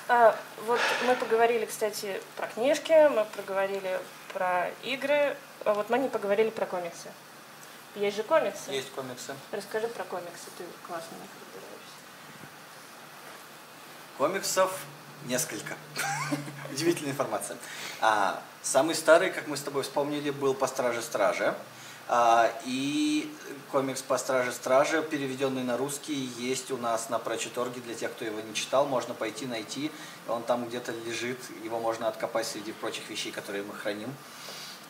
А, 0.08 0.36
вот 0.66 0.80
мы 1.06 1.14
поговорили, 1.16 1.64
кстати, 1.64 2.20
про 2.36 2.46
книжки, 2.48 3.08
мы 3.08 3.24
проговорили 3.24 4.00
про 4.32 4.68
игры, 4.82 5.36
а 5.64 5.74
вот 5.74 5.90
мы 5.90 5.98
не 5.98 6.08
поговорили 6.08 6.50
про 6.50 6.66
комиксы. 6.66 7.08
Есть 7.94 8.16
же 8.16 8.22
комиксы. 8.22 8.70
Есть 8.70 8.90
комиксы. 8.92 9.34
Расскажи 9.52 9.86
про 9.88 10.04
комиксы, 10.04 10.46
ты 10.58 10.64
классно 10.86 11.16
в 11.16 11.20
них 11.20 11.30
разбираешься. 11.40 11.96
Комиксов 14.18 14.80
несколько. 15.26 15.76
Удивительная 16.72 17.12
информация. 17.12 17.56
А, 18.00 18.42
самый 18.62 18.94
старый, 18.94 19.30
как 19.30 19.46
мы 19.46 19.56
с 19.56 19.62
тобой 19.62 19.82
вспомнили, 19.82 20.30
был 20.30 20.54
«По 20.54 20.66
страже 20.66 21.02
стражи». 21.02 21.54
А, 22.14 22.52
и 22.66 23.26
комикс 23.70 24.02
«По 24.02 24.18
страже 24.18 24.52
стражи», 24.52 25.02
переведенный 25.02 25.64
на 25.64 25.78
русский, 25.78 26.30
есть 26.36 26.70
у 26.70 26.76
нас 26.76 27.08
на 27.08 27.18
Прочиторге. 27.18 27.80
Для 27.80 27.94
тех, 27.94 28.12
кто 28.12 28.26
его 28.26 28.38
не 28.38 28.52
читал, 28.52 28.84
можно 28.84 29.14
пойти 29.14 29.46
найти. 29.46 29.90
Он 30.28 30.42
там 30.42 30.68
где-то 30.68 30.92
лежит, 31.06 31.38
его 31.64 31.80
можно 31.80 32.08
откопать 32.08 32.46
среди 32.46 32.72
прочих 32.72 33.08
вещей, 33.08 33.32
которые 33.32 33.64
мы 33.64 33.72
храним. 33.72 34.14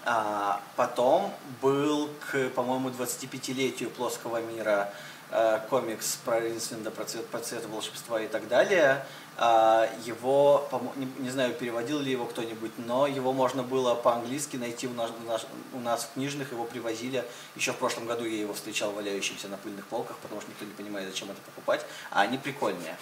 А, 0.05 0.61
потом 0.75 1.33
был 1.61 2.11
к, 2.29 2.49
по-моему, 2.57 2.89
25-летию 2.89 3.91
плоского 3.91 4.43
мира 4.43 4.93
э, 5.31 5.61
комикс 5.71 6.19
про 6.25 6.41
Ринсвинда, 6.41 6.91
про 6.91 7.05
цвет, 7.05 7.29
про 7.29 7.39
цвет 7.39 7.65
волшебства 7.67 8.21
и 8.21 8.27
так 8.27 8.49
далее. 8.49 9.07
А, 9.39 9.89
его, 10.05 10.69
не, 11.19 11.31
знаю, 11.31 11.55
переводил 11.55 12.01
ли 12.01 12.13
его 12.13 12.27
кто-нибудь, 12.27 12.73
но 12.77 13.07
его 13.07 13.33
можно 13.33 13.63
было 13.63 13.95
по-английски 13.95 14.57
найти 14.57 14.87
у 14.87 14.93
нас, 14.93 15.11
у 15.73 15.81
нас- 15.81 16.05
в 16.05 16.15
книжных, 16.15 16.53
его 16.53 16.65
привозили. 16.65 17.25
Еще 17.57 17.73
в 17.73 17.77
прошлом 17.77 18.07
году 18.07 18.25
я 18.25 18.39
его 18.39 18.53
встречал 18.53 18.93
валяющимся 18.93 19.49
на 19.49 19.57
пыльных 19.57 19.87
полках, 19.87 20.17
потому 20.19 20.41
что 20.41 20.51
никто 20.51 20.65
не 20.65 20.73
понимает, 20.73 21.09
зачем 21.09 21.31
это 21.31 21.41
покупать, 21.41 21.85
а 22.11 22.21
они 22.21 22.37
прикольные. 22.37 22.97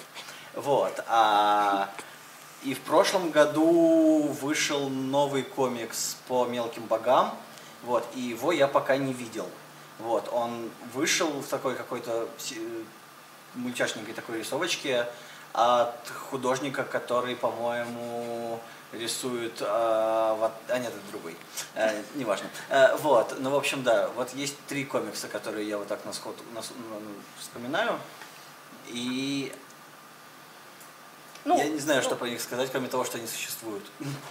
Вот. 0.54 1.02
А, 1.08 1.90
и 2.62 2.74
в 2.74 2.80
прошлом 2.80 3.30
году 3.30 4.28
вышел 4.40 4.88
новый 4.88 5.42
комикс 5.42 6.16
по 6.28 6.46
мелким 6.46 6.84
богам, 6.84 7.34
вот, 7.82 8.06
и 8.14 8.20
его 8.20 8.52
я 8.52 8.68
пока 8.68 8.96
не 8.96 9.12
видел. 9.12 9.48
Вот, 9.98 10.28
он 10.32 10.70
вышел 10.94 11.28
в 11.28 11.46
такой 11.46 11.74
какой-то 11.74 12.28
мультяшненькой 13.54 14.14
такой 14.14 14.38
рисовочке 14.38 15.06
от 15.52 16.08
художника, 16.30 16.84
который, 16.84 17.36
по-моему, 17.36 18.60
рисует... 18.92 19.58
а, 19.60 20.34
вот, 20.34 20.52
а 20.68 20.78
нет, 20.78 20.92
это 20.92 21.10
другой. 21.12 21.36
Э, 21.74 22.02
неважно. 22.14 22.48
Э, 22.68 22.96
вот, 22.96 23.36
ну, 23.38 23.50
в 23.50 23.54
общем, 23.56 23.82
да, 23.82 24.08
вот 24.16 24.32
есть 24.34 24.56
три 24.66 24.84
комикса, 24.84 25.28
которые 25.28 25.68
я 25.68 25.78
вот 25.78 25.88
так 25.88 26.04
на 26.04 26.12
сход 26.12 26.36
на 26.54 26.62
с- 26.62 26.72
ну, 26.90 27.00
вспоминаю. 27.38 27.98
И 28.88 29.52
Ну, 31.44 31.56
Я 31.56 31.64
не 31.68 31.78
знаю, 31.78 32.00
ну, 32.02 32.06
что 32.06 32.16
про 32.16 32.28
них 32.28 32.40
сказать, 32.40 32.70
кроме 32.70 32.88
того, 32.88 33.04
что 33.04 33.16
они 33.16 33.26
существуют. 33.26 33.82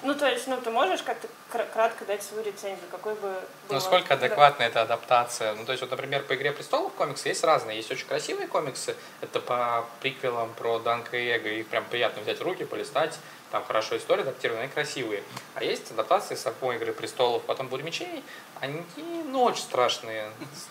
Ну, 0.03 0.14
то 0.14 0.28
есть, 0.30 0.45
ну, 0.47 0.62
ты 0.62 0.70
можешь 0.70 1.01
как-то 1.01 1.28
кра- 1.51 1.66
кратко 1.66 2.05
дать 2.05 2.22
свою 2.22 2.43
рецензию, 2.43 2.86
какой 2.91 3.16
бы 3.16 3.22
было... 3.22 3.41
Насколько 3.70 4.10
Да. 4.10 4.16
адекватна 4.16 4.64
эта 4.64 4.82
адаптация? 4.84 5.55
Ну, 5.55 5.66
то 5.66 5.72
есть, 5.72 5.82
вот, 5.82 5.89
например, 5.89 6.22
по 6.24 6.36
«Игре 6.36 6.51
престолов» 6.51 6.93
комиксы 6.93 7.30
есть 7.30 7.43
разные. 7.43 7.78
Есть 7.78 7.89
очень 7.91 8.05
красивые 8.05 8.47
комиксы, 8.47 8.95
это 9.22 9.39
по 9.39 9.86
приквелам 10.01 10.53
про 10.53 10.78
Данка 10.80 11.18
и 11.18 11.28
Эго. 11.30 11.49
Их 11.49 11.68
прям 11.68 11.84
приятно 11.86 12.22
взять 12.22 12.39
в 12.39 12.43
руки, 12.43 12.64
полистать. 12.64 13.18
Там 13.51 13.64
хорошо 13.66 13.97
история 13.97 14.22
адаптирована, 14.22 14.62
они 14.64 14.72
красивые. 14.72 15.24
А 15.55 15.64
есть 15.64 15.89
адаптации 15.89 16.36
самой 16.36 16.76
«Игры 16.76 16.93
престолов», 16.93 17.41
потом 17.43 17.68
«Бурь 17.70 17.82
мечей». 17.82 18.24
Они, 18.60 18.84
ну, 19.26 19.43
очень 19.43 19.64
страшные, 19.64 20.30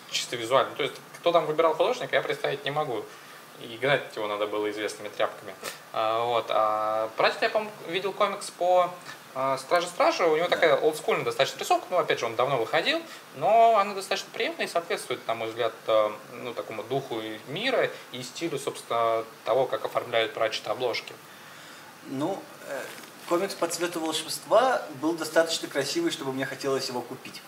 чисто 0.09 0.37
визуально. 0.37 0.73
То 0.75 0.83
есть, 0.83 0.95
кто 1.19 1.33
там 1.33 1.45
выбирал 1.45 1.73
художника, 1.73 2.15
я 2.15 2.21
представить 2.21 2.63
не 2.63 2.71
могу. 2.71 3.03
И 3.61 3.77
гнать 3.77 4.15
его 4.15 4.27
надо 4.27 4.47
было 4.47 4.69
известными 4.69 5.09
тряпками. 5.09 5.53
А, 5.93 6.23
вот. 6.25 6.45
А 6.49 7.09
Пратчет 7.17 7.41
я, 7.43 7.49
по-моему, 7.49 7.73
видел 7.87 8.13
комикс 8.13 8.49
по 8.51 8.89
а, 9.35 9.57
Страже 9.57 9.87
Стражи. 9.87 10.25
У 10.25 10.35
него 10.35 10.47
такая 10.47 10.75
олдскульная 10.75 11.25
достаточно 11.25 11.59
рисовка. 11.59 11.85
Ну, 11.89 11.97
опять 11.97 12.19
же, 12.19 12.25
он 12.25 12.35
давно 12.35 12.57
выходил. 12.57 13.01
Но 13.35 13.77
она 13.77 13.93
достаточно 13.93 14.29
приятная 14.33 14.65
и 14.65 14.69
соответствует, 14.69 15.25
на 15.27 15.35
мой 15.35 15.49
взгляд, 15.49 15.73
э, 15.87 16.11
ну, 16.43 16.53
такому 16.53 16.83
духу 16.83 17.21
мира 17.47 17.89
и 18.11 18.23
стилю, 18.23 18.57
собственно, 18.57 19.23
того, 19.45 19.65
как 19.65 19.85
оформляют 19.85 20.33
Пратчет 20.33 20.67
обложки. 20.67 21.13
Ну, 22.07 22.41
э, 22.67 22.81
комикс 23.27 23.53
по 23.53 23.67
цвету 23.67 23.99
волшебства 23.99 24.81
был 25.01 25.13
достаточно 25.13 25.67
красивый, 25.67 26.11
чтобы 26.11 26.33
мне 26.33 26.45
хотелось 26.45 26.87
его 26.87 27.01
купить. 27.01 27.41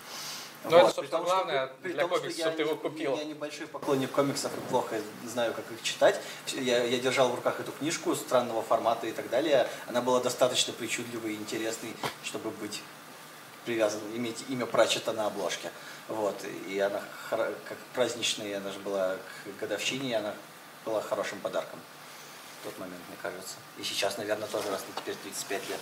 Ну, 0.64 0.78
это, 0.78 0.86
При 0.86 0.93
собственно, 0.93 1.05
что- 1.05 1.24
главное 1.24 1.68
при 1.82 1.93
для 1.93 2.01
том, 2.01 2.12
что 2.12 2.20
комикса, 2.22 2.39
я 2.41 2.51
ты 2.51 2.62
его 2.62 2.76
купил. 2.76 3.18
Я 3.18 3.24
небольшой 3.24 3.68
поклонник 3.68 4.12
комиксов 4.12 4.51
и 4.55 4.62
плохо 4.70 5.01
знаю, 5.26 5.53
как 5.53 5.66
их 5.72 5.82
читать. 5.82 6.22
Я, 6.47 6.84
я 6.84 6.99
держал 6.99 7.30
в 7.30 7.36
руках 7.36 7.59
эту 7.59 7.72
книжку 7.72 8.16
странного 8.16 8.62
формата 8.62 9.07
и 9.07 9.12
так 9.12 9.30
далее. 9.30 9.68
Она 9.88 10.01
была 10.01 10.20
достаточно 10.20 10.72
причудливой 10.74 11.34
и 11.34 11.36
интересной, 11.38 11.95
чтобы 12.24 12.51
быть 12.51 12.82
привязан, 13.66 14.01
иметь 14.16 14.43
имя 14.49 14.66
Пратчета 14.66 15.14
на 15.14 15.26
обложке. 15.28 15.72
Вот. 16.07 16.36
И 16.68 16.80
она 16.80 17.01
как 17.30 17.78
праздничная, 17.93 18.57
она 18.57 18.72
же 18.72 18.80
была 18.80 19.16
к 19.16 19.59
годовщине, 19.59 20.09
и 20.12 20.14
она 20.14 20.34
была 20.86 21.01
хорошим 21.01 21.39
подарком 21.39 21.80
в 22.62 22.64
тот 22.64 22.78
момент, 22.80 23.01
мне 23.07 23.18
кажется. 23.22 23.55
И 23.78 23.84
сейчас, 23.84 24.18
наверное, 24.18 24.47
тоже 24.47 24.70
раз 24.70 24.84
на 24.88 25.01
теперь 25.01 25.16
35 25.16 25.70
лет. 25.70 25.80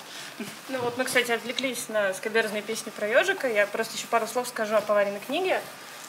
Ну 0.69 0.79
вот 0.79 0.97
мы, 0.97 1.03
кстати, 1.03 1.31
отвлеклись 1.31 1.89
на 1.89 2.13
скоберзные 2.13 2.61
песни 2.61 2.89
про 2.89 3.07
ежика. 3.07 3.47
Я 3.47 3.67
просто 3.67 3.97
еще 3.97 4.07
пару 4.07 4.27
слов 4.27 4.47
скажу 4.47 4.75
о 4.75 4.81
поваренной 4.81 5.19
книге. 5.19 5.61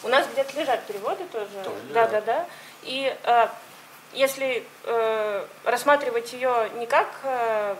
У 0.02 0.08
нас 0.08 0.26
где-то 0.32 0.58
лежат 0.58 0.86
переводы 0.86 1.24
тоже. 1.32 1.50
Тоже 1.64 1.80
да, 1.92 2.06
да, 2.08 2.20
да. 2.20 2.46
И 2.82 3.14
э, 3.24 3.48
если 4.12 4.64
э, 4.84 5.46
рассматривать 5.64 6.32
ее 6.32 6.70
не 6.78 6.86
как 6.86 7.08
э, 7.24 7.76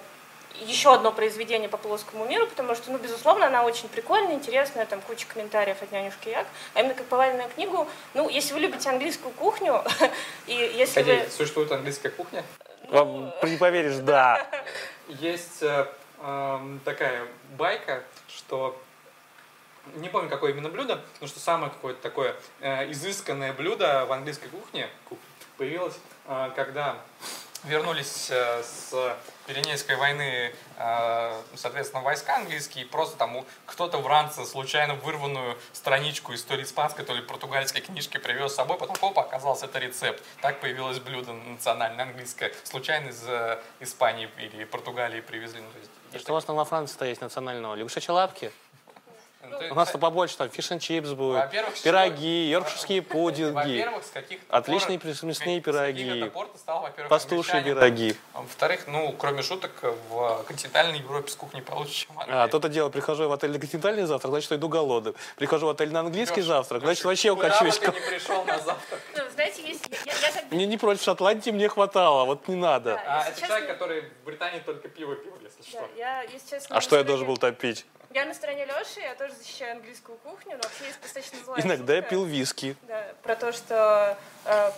еще 0.60 0.94
одно 0.94 1.12
произведение 1.12 1.68
по 1.68 1.76
плоскому 1.76 2.24
миру, 2.26 2.46
потому 2.46 2.74
что, 2.74 2.90
ну, 2.90 2.98
безусловно, 2.98 3.46
она 3.46 3.64
очень 3.64 3.88
прикольная, 3.88 4.34
интересная, 4.34 4.86
там 4.86 5.00
куча 5.00 5.26
комментариев 5.26 5.82
от 5.82 5.90
нянюшки 5.92 6.28
Як, 6.28 6.46
а 6.74 6.80
именно 6.80 6.94
как 6.94 7.06
поваренную 7.06 7.48
книгу, 7.48 7.88
ну, 8.14 8.28
если 8.28 8.52
вы 8.54 8.60
любите 8.60 8.88
английскую 8.88 9.32
кухню, 9.34 9.82
и 10.46 10.52
если 10.52 11.00
Погоди, 11.00 11.22
вы... 11.22 11.30
существует 11.30 11.72
английская 11.72 12.10
кухня? 12.10 12.44
Вам 12.88 13.32
не 13.42 13.56
поверишь, 13.56 13.96
да. 14.02 14.46
Есть 15.08 15.62
э, 15.62 15.86
эм, 16.22 16.80
такая 16.84 17.26
байка, 17.56 18.02
что 18.28 18.80
не 19.94 20.08
помню, 20.08 20.28
какое 20.28 20.52
именно 20.52 20.68
блюдо, 20.68 21.00
но 21.20 21.26
что 21.26 21.40
самое 21.40 21.70
какое-то 21.70 22.00
такое 22.02 22.36
э, 22.60 22.90
изысканное 22.92 23.52
блюдо 23.52 24.06
в 24.06 24.12
английской 24.12 24.48
кухне 24.48 24.88
ку- 25.08 25.18
появилось, 25.56 25.98
э, 26.26 26.50
когда 26.54 26.96
вернулись 27.64 28.28
э, 28.30 28.62
с 28.62 29.16
Пиренейской 29.46 29.96
войны, 29.96 30.52
э, 30.76 31.42
соответственно, 31.54 32.02
войска 32.02 32.36
английские, 32.36 32.86
просто 32.86 33.16
там 33.16 33.44
кто-то 33.66 33.98
в 33.98 34.06
ранце 34.06 34.44
случайно 34.44 34.94
вырванную 34.94 35.58
страничку 35.72 36.32
из 36.32 36.42
то 36.44 36.60
испанской, 36.60 37.04
то 37.04 37.14
ли 37.14 37.22
португальской 37.22 37.80
книжки 37.80 38.18
привез 38.18 38.52
с 38.52 38.56
собой, 38.56 38.78
потом 38.78 38.96
хоп, 38.96 39.18
оказался 39.18 39.66
это 39.66 39.78
рецепт. 39.78 40.22
Так 40.40 40.60
появилось 40.60 41.00
блюдо 41.00 41.32
национальное 41.32 42.04
английское, 42.04 42.52
случайно 42.64 43.08
из 43.08 43.22
э, 43.26 43.60
Испании 43.80 44.28
или 44.38 44.64
Португалии 44.64 45.20
привезли. 45.20 45.60
Ну, 45.60 45.68
есть, 45.78 45.90
И 46.12 46.18
что 46.18 46.32
у 46.32 46.34
вас 46.34 46.44
там 46.44 46.56
во 46.56 46.64
Франции-то 46.64 47.04
есть 47.04 47.20
национального? 47.20 47.74
Лягушачьи 47.74 48.12
лапки? 48.12 48.52
Ну, 49.42 49.58
У 49.70 49.74
нас-то 49.74 49.98
побольше, 49.98 50.36
там 50.36 50.50
фиш 50.50 50.70
and 50.70 50.80
чипс 50.80 51.10
будет, 51.10 51.50
пироги, 51.82 52.50
йоркширские 52.50 53.02
пудинги, 53.02 53.86
Отличные 54.48 55.00
мясные 55.22 55.60
пироги. 55.60 56.30
пастушьи 57.08 57.62
пироги. 57.62 58.16
А 58.34 58.42
Во-вторых, 58.42 58.86
ну, 58.86 59.12
кроме 59.18 59.42
шуток, 59.42 59.70
в 60.10 60.44
континентальной 60.46 60.98
Европе 60.98 61.30
с 61.30 61.36
кухней 61.36 61.62
получше, 61.62 62.06
Англии. 62.16 62.34
А, 62.34 62.48
то-то 62.48 62.68
дело, 62.68 62.90
прихожу 62.90 63.28
в 63.28 63.32
отель 63.32 63.50
на 63.50 63.58
континентальный 63.58 64.04
завтрак, 64.04 64.32
значит, 64.32 64.52
иду 64.52 64.68
голодный. 64.68 65.14
Прихожу 65.36 65.66
в 65.66 65.70
отель 65.70 65.90
на 65.90 66.00
английский 66.00 66.42
завтрак, 66.42 66.82
значит, 66.82 67.04
вообще 67.04 67.34
куда 67.34 67.48
бы 67.48 67.54
укачусь. 67.54 67.78
ты 67.78 67.86
не 67.86 68.00
пришел 68.00 68.44
на 68.44 68.58
завтрак. 68.58 69.00
Ну, 69.16 69.22
знаете, 69.34 69.62
Мне 70.50 70.66
не 70.66 70.76
против 70.76 71.02
Шотландии, 71.02 71.50
мне 71.50 71.68
хватало, 71.68 72.24
вот 72.24 72.46
не 72.48 72.56
надо. 72.56 73.00
А 73.06 73.28
это 73.28 73.40
человек, 73.40 73.68
который 73.68 74.02
в 74.02 74.24
Британии 74.26 74.60
только 74.60 74.88
пиво 74.88 75.14
пил, 75.14 75.32
если 75.42 75.62
что. 75.62 75.78
А 75.78 76.80
что 76.80 76.96
я 76.96 77.02
стороне- 77.02 77.04
должен 77.04 77.26
был 77.26 77.36
топить? 77.36 77.86
Я 78.12 78.24
на 78.24 78.34
стороне 78.34 78.64
Леши, 78.64 79.00
я 79.00 79.14
тоже 79.14 79.34
защищаю 79.34 79.76
английскую 79.76 80.18
кухню, 80.18 80.56
но 80.56 80.62
вообще 80.64 80.86
есть 80.86 81.00
достаточно 81.00 81.38
злая 81.44 81.62
Иногда 81.62 81.94
я 81.94 82.02
пил 82.02 82.24
виски. 82.24 82.76
Да, 82.88 83.06
про 83.22 83.36
то, 83.36 83.52
что 83.52 84.18
э, 84.46 84.72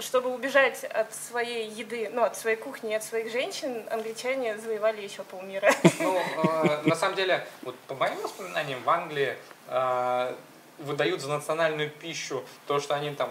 чтобы 0.00 0.34
убежать 0.34 0.82
от 0.82 1.14
своей 1.14 1.70
еды, 1.70 2.10
ну, 2.12 2.24
от 2.24 2.36
своей 2.36 2.56
кухни, 2.56 2.94
от 2.94 3.04
своих 3.04 3.30
женщин, 3.30 3.84
англичане 3.90 4.58
завоевали 4.58 5.02
еще 5.02 5.22
полмира. 5.22 5.72
Ну, 6.00 6.18
э, 6.18 6.82
на 6.82 6.96
самом 6.96 7.14
деле, 7.14 7.46
вот 7.62 7.76
по 7.86 7.94
моим 7.94 8.20
воспоминаниям, 8.20 8.82
в 8.82 8.90
Англии 8.90 9.36
э, 9.68 10.34
выдают 10.78 11.20
за 11.20 11.28
национальную 11.28 11.90
пищу 11.90 12.44
то, 12.66 12.80
что 12.80 12.96
они 12.96 13.14
там 13.14 13.30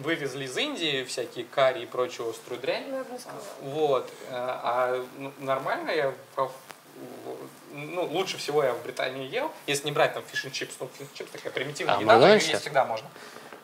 вывезли 0.00 0.46
из 0.46 0.56
Индии 0.56 1.04
всякие 1.04 1.44
карри 1.44 1.82
и 1.82 1.86
прочую 1.86 2.30
острую 2.30 2.60
дрянь. 2.60 2.86
Ну, 2.88 2.96
я 2.96 3.04
бы 3.04 3.12
не 3.12 3.18
сказала. 3.20 3.44
Вот. 3.60 4.10
э, 4.28 4.32
А 4.32 5.06
ну, 5.16 5.32
нормально 5.38 5.90
я 5.90 6.12
ну, 7.72 8.04
лучше 8.04 8.36
всего 8.38 8.62
я 8.62 8.72
в 8.72 8.82
Британии 8.82 9.26
ел, 9.28 9.50
если 9.66 9.86
не 9.86 9.92
брать 9.92 10.14
там 10.14 10.22
fish 10.30 10.52
chips, 10.52 10.74
ну, 10.80 10.88
fish 10.98 11.06
chips 11.14 11.30
такая 11.30 11.52
примитивная 11.52 11.94
А, 11.94 11.98
в 11.98 12.00
еда, 12.02 12.12
Макдональдсе? 12.12 12.50
есть 12.50 12.62
всегда 12.62 12.84
можно. 12.84 13.08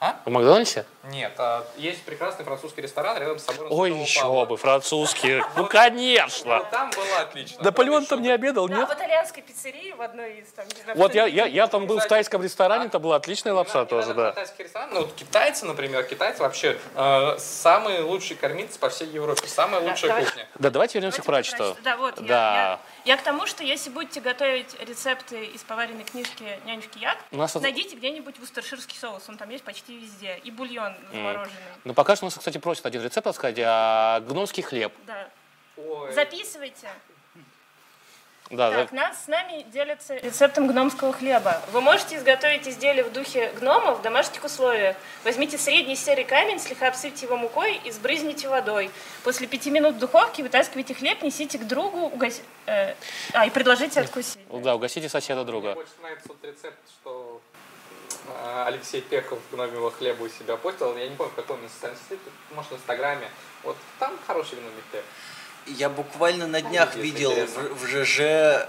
А? 0.01 0.21
В 0.25 0.31
Макдональдсе? 0.31 0.87
Нет, 1.11 1.33
а, 1.39 1.67
есть 1.77 2.05
прекрасный 2.05 2.45
французский 2.45 2.81
ресторан 2.83 3.19
рядом 3.19 3.41
с 3.41 3.43
собором 3.45 3.73
Ой, 3.73 3.91
еще 3.93 4.21
Павла. 4.21 4.45
бы, 4.45 4.57
французский. 4.57 5.43
Ну, 5.57 5.67
конечно. 5.67 6.63
Там 6.71 6.91
было 6.91 7.19
отлично. 7.23 7.65
Наполеон 7.65 8.07
там 8.07 8.23
не 8.23 8.31
обедал, 8.31 8.69
Да, 8.69 8.77
нет? 8.77 8.89
в 8.89 8.93
итальянской 8.95 9.43
пиццерии 9.43 9.93
в 9.93 10.01
одной 10.01 10.39
из 10.39 10.49
там. 10.53 10.67
Вот 10.95 11.15
я, 11.17 11.27
я, 11.27 11.47
я 11.47 11.67
там 11.67 11.87
был 11.89 11.99
в 11.99 12.07
тайском 12.07 12.43
ресторане, 12.45 12.85
а? 12.87 12.89
там 12.91 13.03
была 13.03 13.17
отличная 13.17 13.55
лапша 13.55 13.87
тоже, 13.87 14.15
да. 14.15 14.31
китайский 14.31 14.63
ресторан. 14.63 14.91
Ну, 14.93 15.01
вот 15.01 15.15
китайцы, 15.15 15.67
например, 15.67 16.05
китайцы 16.05 16.43
вообще 16.43 16.79
э, 16.95 17.37
самые 17.39 18.03
лучшие 18.03 18.37
кормильцы 18.37 18.79
по 18.79 18.91
всей 18.91 19.09
Европе. 19.09 19.49
Самая 19.49 19.81
Да, 19.81 19.91
лучшая 19.91 20.25
кухня. 20.25 20.47
Да, 20.61 20.71
давайте 20.71 20.99
вернемся 21.01 21.23
к 21.23 21.25
прачету. 21.25 21.77
Да, 21.83 21.97
вот. 21.97 22.21
я- 22.21 22.27
Да. 22.29 22.81
Я, 23.09 23.17
к 23.17 23.23
тому, 23.23 23.47
что 23.47 23.65
если 23.65 23.89
будете 23.89 24.21
готовить 24.21 24.79
рецепты 24.81 25.47
из 25.47 25.63
поваренной 25.63 26.05
книжки 26.05 26.61
«Нянюшки 26.67 26.99
Як», 26.99 27.17
У 27.31 27.39
нас 27.39 27.55
найдите 27.55 27.97
где-нибудь 27.97 28.39
вустерширский 28.39 28.99
соус. 28.99 29.27
Он 29.31 29.39
там 29.39 29.49
есть 29.49 29.65
почти 29.65 29.97
везде. 29.97 30.37
И 30.45 30.51
бульон 30.51 30.95
замороженный. 31.11 31.57
Ну, 31.85 31.95
пока 31.95 32.17
что 32.17 32.27
у 32.27 32.29
нас, 32.29 32.37
кстати, 32.37 32.59
просят 32.59 32.85
один 32.85 33.03
рецепт 33.03 33.27
рассказать, 33.27 33.59
а 33.65 34.21
гномский 34.21 34.63
хлеб. 34.63 34.93
Да. 35.07 35.27
Ой. 35.79 36.13
Записывайте. 36.13 36.91
Да, 38.51 38.71
Так, 38.71 38.93
нас 38.93 39.25
с 39.25 39.29
нами 39.29 39.63
делятся 39.73 40.15
рецептом 40.17 40.67
гномского 40.69 41.13
хлеба. 41.13 41.61
Вы 41.71 41.83
можете 41.83 42.17
изготовить 42.17 42.67
изделие 42.67 43.05
в 43.05 43.13
духе 43.13 43.53
гномов 43.61 43.99
в 43.99 44.03
домашних 44.03 44.43
условиях. 44.43 44.97
Возьмите 45.23 45.59
средний 45.59 45.97
серый 45.97 46.25
камень, 46.25 46.59
слегка 46.59 46.89
обсыпьте 46.89 47.27
его 47.27 47.37
мукой 47.37 47.77
и 47.85 47.91
сбрызните 47.91 48.49
водой. 48.49 48.91
После 49.23 49.47
пяти 49.47 49.71
минут 49.71 49.97
в 49.97 49.99
духовке 49.99 50.43
вытаскивайте 50.43 50.95
хлеб, 50.95 51.21
несите 51.23 51.59
к 51.59 51.67
другу, 51.67 52.09
угос- 52.09 52.41
э, 52.65 52.95
а, 53.35 53.47
и 53.47 53.51
предложите 53.51 54.01
откусить. 54.01 54.39
да, 54.51 54.59
да, 54.61 54.75
угостите 54.77 55.11
соседа 55.11 55.43
Мне 55.43 55.51
друга. 55.51 55.75
больше 55.75 55.93
нравится 56.01 56.29
вот 56.29 56.39
рецепт, 56.43 56.79
что 57.03 57.43
э, 58.29 58.63
Алексей 58.67 59.03
Пехов 59.03 59.41
гномевого 59.53 59.91
хлеба 59.91 60.23
у 60.23 60.29
себя 60.31 60.57
постил. 60.57 60.97
Я 60.97 61.07
не 61.07 61.17
помню, 61.17 61.33
в 61.33 61.37
каком 61.37 61.63
он 61.63 61.69
социальной 61.69 61.99
сети, 62.09 62.21
может, 62.55 62.71
в 62.71 62.77
Инстаграме. 62.77 63.29
Вот 63.63 63.77
там 63.99 64.19
хороший 64.27 64.55
гномий 64.55 64.83
хлеб. 64.91 65.05
Я 65.77 65.89
буквально 65.89 66.47
на 66.47 66.63
днях 66.63 66.97
Если 66.97 67.03
видел 67.03 67.33
в, 67.33 67.75
в 67.75 67.87
ЖЖ, 67.87 68.67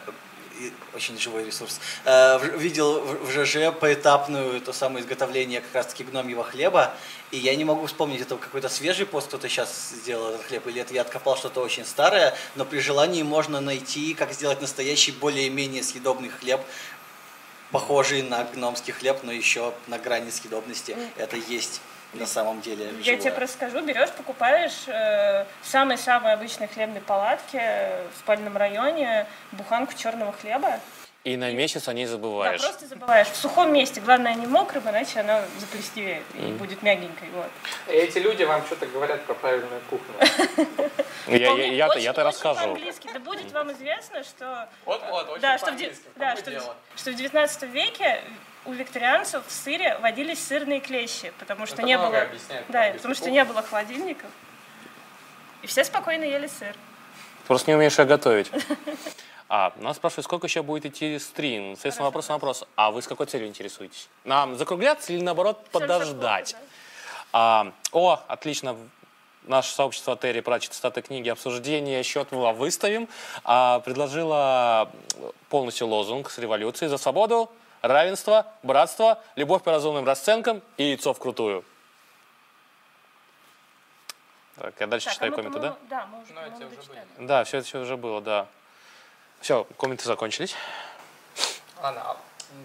очень 0.93 1.17
живой 1.17 1.45
ресурс, 1.45 1.79
э, 2.05 2.39
видел 2.57 2.99
в, 2.99 3.25
в 3.25 3.31
ЖЖ 3.31 3.73
поэтапную 3.79 4.59
то 4.61 4.73
самое 4.73 5.03
изготовление 5.03 5.61
как 5.61 5.73
раз-таки 5.73 6.03
гномьего 6.03 6.43
хлеба, 6.43 6.93
и 7.31 7.37
я 7.37 7.55
не 7.55 7.63
могу 7.63 7.85
вспомнить, 7.85 8.21
это 8.21 8.35
какой-то 8.35 8.69
свежий 8.69 9.05
пост 9.05 9.27
кто-то 9.27 9.47
сейчас 9.47 9.91
сделал 10.03 10.29
этот 10.29 10.45
хлеб, 10.47 10.67
или 10.67 10.81
это 10.81 10.93
я 10.93 11.01
откопал 11.01 11.37
что-то 11.37 11.61
очень 11.61 11.85
старое, 11.85 12.35
но 12.55 12.65
при 12.65 12.79
желании 12.79 13.23
можно 13.23 13.61
найти, 13.61 14.13
как 14.13 14.33
сделать 14.33 14.61
настоящий 14.61 15.11
более-менее 15.11 15.83
съедобный 15.83 16.29
хлеб, 16.29 16.61
похожий 17.71 18.23
на 18.23 18.43
гномский 18.43 18.93
хлеб, 18.93 19.19
но 19.23 19.31
еще 19.31 19.73
на 19.87 19.99
грани 19.99 20.31
съедобности. 20.31 20.97
Это 21.17 21.37
есть. 21.37 21.81
На 22.13 22.25
самом 22.25 22.61
деле 22.61 22.85
Я 22.85 23.03
живое. 23.03 23.17
тебе 23.17 23.31
просто 23.31 23.55
скажу, 23.57 23.81
берешь, 23.85 24.09
покупаешь 24.11 24.87
э, 24.87 25.45
в 25.61 25.67
самой-самой 25.67 26.33
обычной 26.33 26.67
хлебной 26.67 27.01
палатке 27.01 27.91
в 28.15 28.19
спальном 28.19 28.57
районе 28.57 29.27
буханку 29.51 29.93
черного 29.93 30.31
хлеба. 30.31 30.79
И 31.25 31.35
на 31.35 31.51
месяц 31.51 31.87
о 31.89 31.93
ней 31.93 32.05
Да, 32.05 32.11
забываешь. 32.11 32.61
просто 32.61 32.87
забываешь. 32.87 33.27
В 33.27 33.35
сухом 33.35 33.73
месте. 33.73 33.99
Главное, 33.99 34.33
не 34.35 34.47
мокрым, 34.47 34.89
иначе 34.89 35.19
она 35.19 35.43
заплесневеет 35.59 36.23
и 36.33 36.53
будет 36.53 36.81
мягенькой. 36.81 37.29
Вот. 37.31 37.49
Эти 37.87 38.19
люди 38.19 38.43
вам 38.43 38.65
что-то 38.65 38.85
говорят 38.87 39.21
про 39.25 39.33
правильную 39.33 39.81
кухню. 39.89 40.15
Я, 41.27 41.51
я, 41.53 41.65
я, 41.65 41.93
я-то 41.95 42.21
очень 42.21 42.29
расскажу. 42.29 42.77
Да 43.13 43.19
будет 43.19 43.51
вам 43.51 43.71
известно, 43.73 44.23
что 44.23 44.69
Вот-вот, 44.85 45.29
очень 45.29 45.41
да, 45.41 45.57
да, 46.15 46.35
что 46.95 47.11
в 47.11 47.15
19 47.15 47.63
веке 47.63 48.21
у 48.69 48.73
викторианцев 48.73 49.45
в 49.45 49.51
сыре 49.51 49.97
водились 49.97 50.45
сырные 50.45 50.79
клещи, 50.79 51.33
потому 51.39 51.65
что 51.65 51.77
Это 51.77 51.83
не 51.83 51.97
было, 51.97 52.09
про 52.09 52.27
да, 52.69 52.91
потому 52.93 53.15
что 53.15 53.29
не 53.31 53.43
было 53.43 53.63
холодильников, 53.63 54.29
и 55.61 55.67
все 55.67 55.83
спокойно 55.83 56.23
ели 56.23 56.47
сыр. 56.47 56.75
Просто 57.47 57.71
не 57.71 57.75
умеешь 57.75 57.97
ее 57.97 58.05
готовить. 58.05 58.51
А, 59.51 59.73
нас 59.77 59.95
спрашивают, 59.95 60.25
сколько 60.25 60.45
еще 60.45 60.61
будет 60.61 60.85
идти 60.85 61.17
стрим? 61.17 61.73
Соответственно, 61.73 62.05
вопрос 62.05 62.27
на 62.27 62.35
вопрос. 62.35 62.65
А 62.75 62.91
вы 62.91 63.01
с 63.01 63.07
какой 63.07 63.25
целью 63.25 63.47
интересуетесь? 63.47 64.07
Нам 64.23 64.55
закругляться 64.55 65.11
или 65.11 65.23
наоборот 65.23 65.65
подождать? 65.71 66.55
А, 67.33 67.73
о, 67.91 68.21
отлично. 68.27 68.77
Наше 69.47 69.73
сообщество 69.73 70.15
Терри 70.15 70.41
Пратчет 70.41 70.75
статы 70.75 71.01
книги 71.01 71.29
обсуждения 71.29 72.03
счет 72.03 72.31
мы 72.31 72.53
выставим. 72.53 73.09
А, 73.43 73.79
предложила 73.79 74.91
полностью 75.49 75.87
лозунг 75.87 76.29
с 76.29 76.37
революцией 76.37 76.89
за 76.89 76.99
свободу, 76.99 77.49
равенство, 77.81 78.45
братство, 78.63 79.19
любовь 79.35 79.63
по 79.63 79.71
разумным 79.71 80.05
расценкам 80.05 80.61
и 80.77 80.83
яйцо 80.83 81.13
вкрутую. 81.13 81.63
Так, 84.57 84.73
я 84.79 84.87
дальше 84.87 85.05
Так, 85.05 85.11
а 85.11 85.15
читаю 85.15 85.31
мы, 85.31 85.35
комменты, 85.37 85.59
да? 85.59 85.77
Да, 85.89 86.05
мы 86.07 86.21
уже, 86.21 86.33
Ну, 86.33 86.41
эти 86.41 86.49
по-моему, 86.51 86.67
уже 86.67 86.75
дочитали. 86.77 87.07
Да, 87.19 87.43
все 87.45 87.57
это 87.59 87.67
все 87.67 87.79
уже 87.79 87.95
было, 87.97 88.21
да. 88.21 88.47
Все, 89.39 89.63
комменты 89.77 90.03
закончились. 90.05 90.53
Ладно, 91.81 92.01
а 92.03 92.17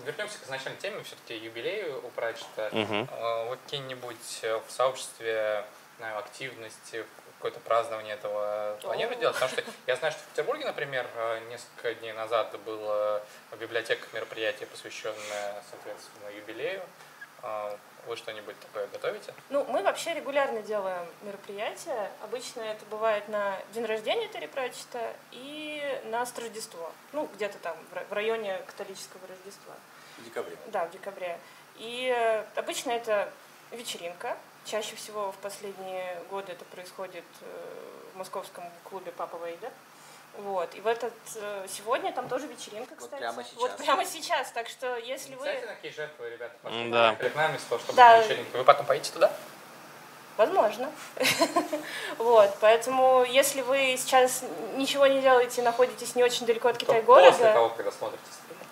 вернемся 0.05 0.39
к 0.41 0.45
изначальной 0.45 0.81
теме, 0.81 1.03
все-таки 1.05 1.37
юбилею 1.37 2.05
у 2.05 2.11
Пратчета. 2.11 2.69
Мгм. 2.73 3.09
Э, 3.12 3.49
Вы 3.49 3.57
какие-нибудь 3.59 4.41
э, 4.43 4.61
в 4.67 4.71
сообществе 4.73 5.65
знаю, 5.99 6.19
активности, 6.19 7.07
какое-то 7.45 7.61
празднование 7.61 8.14
этого 8.14 8.78
планируете 8.80 9.20
делать? 9.20 9.36
Потому 9.36 9.53
что 9.53 9.62
я 9.86 9.97
знаю, 9.97 10.12
что 10.12 10.22
в 10.22 10.26
Петербурге, 10.28 10.64
например, 10.64 11.07
э, 11.14 11.40
несколько 11.51 11.95
дней 11.95 12.14
назад 12.14 12.59
было 12.64 13.22
в 13.51 13.57
библиотеках 13.59 14.11
мероприятие, 14.14 14.66
посвященное, 14.66 15.62
соответственно, 15.70 16.30
юбилею. 16.34 16.82
Э, 17.42 17.76
Вы 18.07 18.16
что-нибудь 18.16 18.59
такое 18.61 18.86
готовите? 18.86 19.34
Ну, 19.51 19.64
мы 19.64 19.82
вообще 19.82 20.14
регулярно 20.14 20.62
делаем 20.62 21.07
мероприятия. 21.20 22.11
Обычно 22.22 22.62
это 22.62 22.84
бывает 22.86 23.28
на 23.28 23.59
день 23.74 23.84
рождения 23.84 24.28
Терри 24.28 24.47
Пратчета 24.47 25.12
и 25.30 26.01
на 26.07 26.20
Рождество. 26.20 26.92
Ну, 27.12 27.28
где-то 27.34 27.59
там, 27.59 27.76
в 28.09 28.12
районе 28.12 28.59
католического 28.66 29.26
Рождества. 29.26 29.74
В 30.16 30.24
декабре. 30.24 30.57
Да, 30.68 30.86
в 30.86 30.90
декабре. 30.92 31.38
И 31.76 32.11
э, 32.14 32.45
обычно 32.59 32.92
это 32.92 33.30
вечеринка. 33.70 34.38
Чаще 34.65 34.97
всего 34.97 35.31
в 35.31 35.37
последние 35.37 36.19
годы 36.31 36.53
это 36.53 36.65
происходит 36.65 37.25
э, 37.43 37.45
в 38.15 38.17
московском 38.17 38.65
клубе 38.85 39.12
Папа 39.12 39.37
Вейда. 39.45 39.71
Вот. 40.39 40.75
И 40.75 40.81
в 40.81 40.87
этот 40.87 41.12
э, 41.37 41.67
сегодня 41.69 42.12
там 42.12 42.29
тоже 42.29 42.47
вечеринка, 42.47 42.95
Вот 42.95 43.05
кстати. 43.05 43.21
прямо 43.21 43.45
сейчас. 43.45 43.57
Вот 43.57 43.77
прямо 43.77 44.05
сейчас. 44.05 44.51
Так 44.53 44.69
что 44.69 44.97
если 44.97 45.35
вы. 45.35 45.47
На 45.47 45.75
какие 45.75 45.93
жертвы, 45.93 46.31
ребята, 46.31 46.55
пошли 46.62 46.91
да. 46.91 47.15
к 47.15 47.35
нам 47.35 47.51
вместо 47.51 47.69
того, 47.69 47.81
чтобы 47.81 47.97
Да. 47.97 48.17
на 48.17 48.23
вечеринке? 48.23 48.59
Вы 48.59 48.65
потом 48.65 48.87
поедете 48.87 49.12
туда? 49.12 49.33
Возможно. 50.37 50.91
Вот, 52.19 52.57
поэтому 52.61 53.25
если 53.25 53.61
вы 53.62 53.97
сейчас 53.99 54.45
ничего 54.77 55.07
не 55.07 55.21
делаете, 55.21 55.62
находитесь 55.62 56.15
не 56.17 56.25
очень 56.25 56.47
далеко 56.47 56.69
от 56.69 56.79
Китай-города, 56.79 57.31
После 57.31 57.53
того, 57.53 57.69
когда 57.71 57.93
смотрите. 57.93 58.23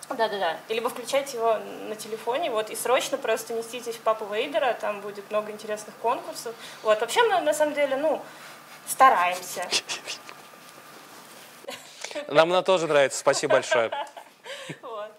Да-да-да, 0.09 0.57
и 0.69 0.73
либо 0.73 0.89
включайте 0.89 1.37
его 1.37 1.57
на 1.87 1.95
телефоне, 1.95 2.51
вот, 2.51 2.69
и 2.69 2.75
срочно 2.75 3.17
просто 3.17 3.53
неситесь 3.53 3.95
в 3.95 4.01
Папу 4.01 4.25
Вейдера, 4.25 4.73
там 4.79 5.01
будет 5.01 5.29
много 5.31 5.51
интересных 5.51 5.95
конкурсов. 5.97 6.55
Вот, 6.83 6.99
вообще 7.01 7.23
мы, 7.23 7.39
на 7.41 7.53
самом 7.53 7.73
деле, 7.73 7.95
ну, 7.95 8.21
стараемся. 8.87 9.67
Нам 12.27 12.51
она 12.51 12.61
тоже 12.61 12.87
нравится, 12.87 13.19
спасибо 13.19 13.53
большое. 13.53 13.91
Вот. 14.81 15.11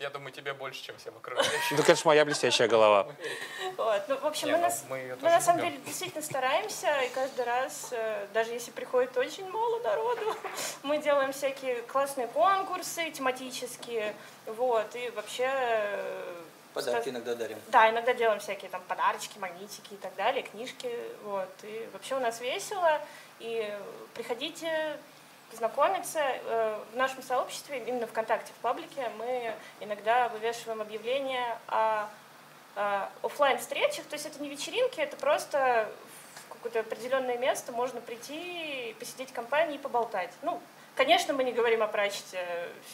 Я 0.00 0.08
думаю, 0.08 0.32
тебе 0.32 0.54
больше, 0.54 0.82
чем 0.82 0.96
всем 0.96 1.14
окружающим. 1.14 1.76
Ну, 1.76 1.82
конечно, 1.82 2.08
моя 2.08 2.24
блестящая 2.24 2.68
голова. 2.68 3.06
Вот. 3.76 4.02
Ну, 4.08 4.18
в 4.18 4.24
общем, 4.26 4.48
Не, 4.48 4.52
мы, 4.54 4.58
ну, 4.58 4.64
на, 4.64 4.70
с- 4.70 4.84
мы 4.88 5.16
мы 5.20 5.28
на 5.28 5.40
самом 5.42 5.60
деле 5.60 5.76
действительно 5.84 6.22
стараемся, 6.22 7.02
и 7.02 7.10
каждый 7.10 7.44
раз, 7.44 7.88
э, 7.90 8.26
даже 8.32 8.52
если 8.52 8.70
приходит 8.70 9.14
очень 9.18 9.46
мало 9.50 9.78
народу, 9.80 10.34
мы 10.84 10.96
делаем 10.98 11.32
всякие 11.32 11.82
классные 11.82 12.28
конкурсы 12.28 13.10
тематические, 13.10 14.14
вот, 14.46 14.86
и 14.96 15.10
вообще... 15.10 15.50
э, 15.52 16.34
Подарки 16.72 17.02
ста- 17.02 17.10
иногда 17.10 17.34
дарим. 17.34 17.58
Да, 17.68 17.90
иногда 17.90 18.14
делаем 18.14 18.40
всякие 18.40 18.70
там 18.70 18.80
подарочки, 18.88 19.38
магнитики 19.38 19.92
и 19.92 19.96
так 19.98 20.14
далее, 20.14 20.42
книжки, 20.44 20.90
вот, 21.24 21.50
и 21.64 21.86
вообще 21.92 22.14
у 22.16 22.20
нас 22.20 22.40
весело, 22.40 23.02
и 23.38 23.70
приходите 24.14 24.96
знакомиться. 25.56 26.20
Э, 26.20 26.78
В 26.92 26.96
нашем 26.96 27.22
сообществе, 27.22 27.78
именно 27.86 28.06
ВКонтакте, 28.06 28.52
в 28.52 28.62
паблике, 28.62 29.10
мы 29.18 29.54
иногда 29.80 30.28
вывешиваем 30.28 30.80
объявления 30.80 31.58
о 31.68 32.08
офлайн 33.22 33.58
встречах, 33.58 34.06
то 34.06 34.14
есть 34.14 34.26
это 34.26 34.40
не 34.40 34.48
вечеринки, 34.48 35.00
это 35.00 35.16
просто 35.16 35.90
в 36.46 36.54
какое-то 36.54 36.80
определенное 36.80 37.36
место 37.36 37.72
можно 37.72 38.00
прийти, 38.00 38.94
посидеть 38.98 39.30
в 39.30 39.34
компании 39.34 39.74
и 39.74 39.78
поболтать. 39.78 40.30
Ну, 40.42 40.60
конечно, 41.00 41.32
мы 41.32 41.44
не 41.44 41.52
говорим 41.52 41.82
о 41.82 41.86
прачете, 41.86 42.44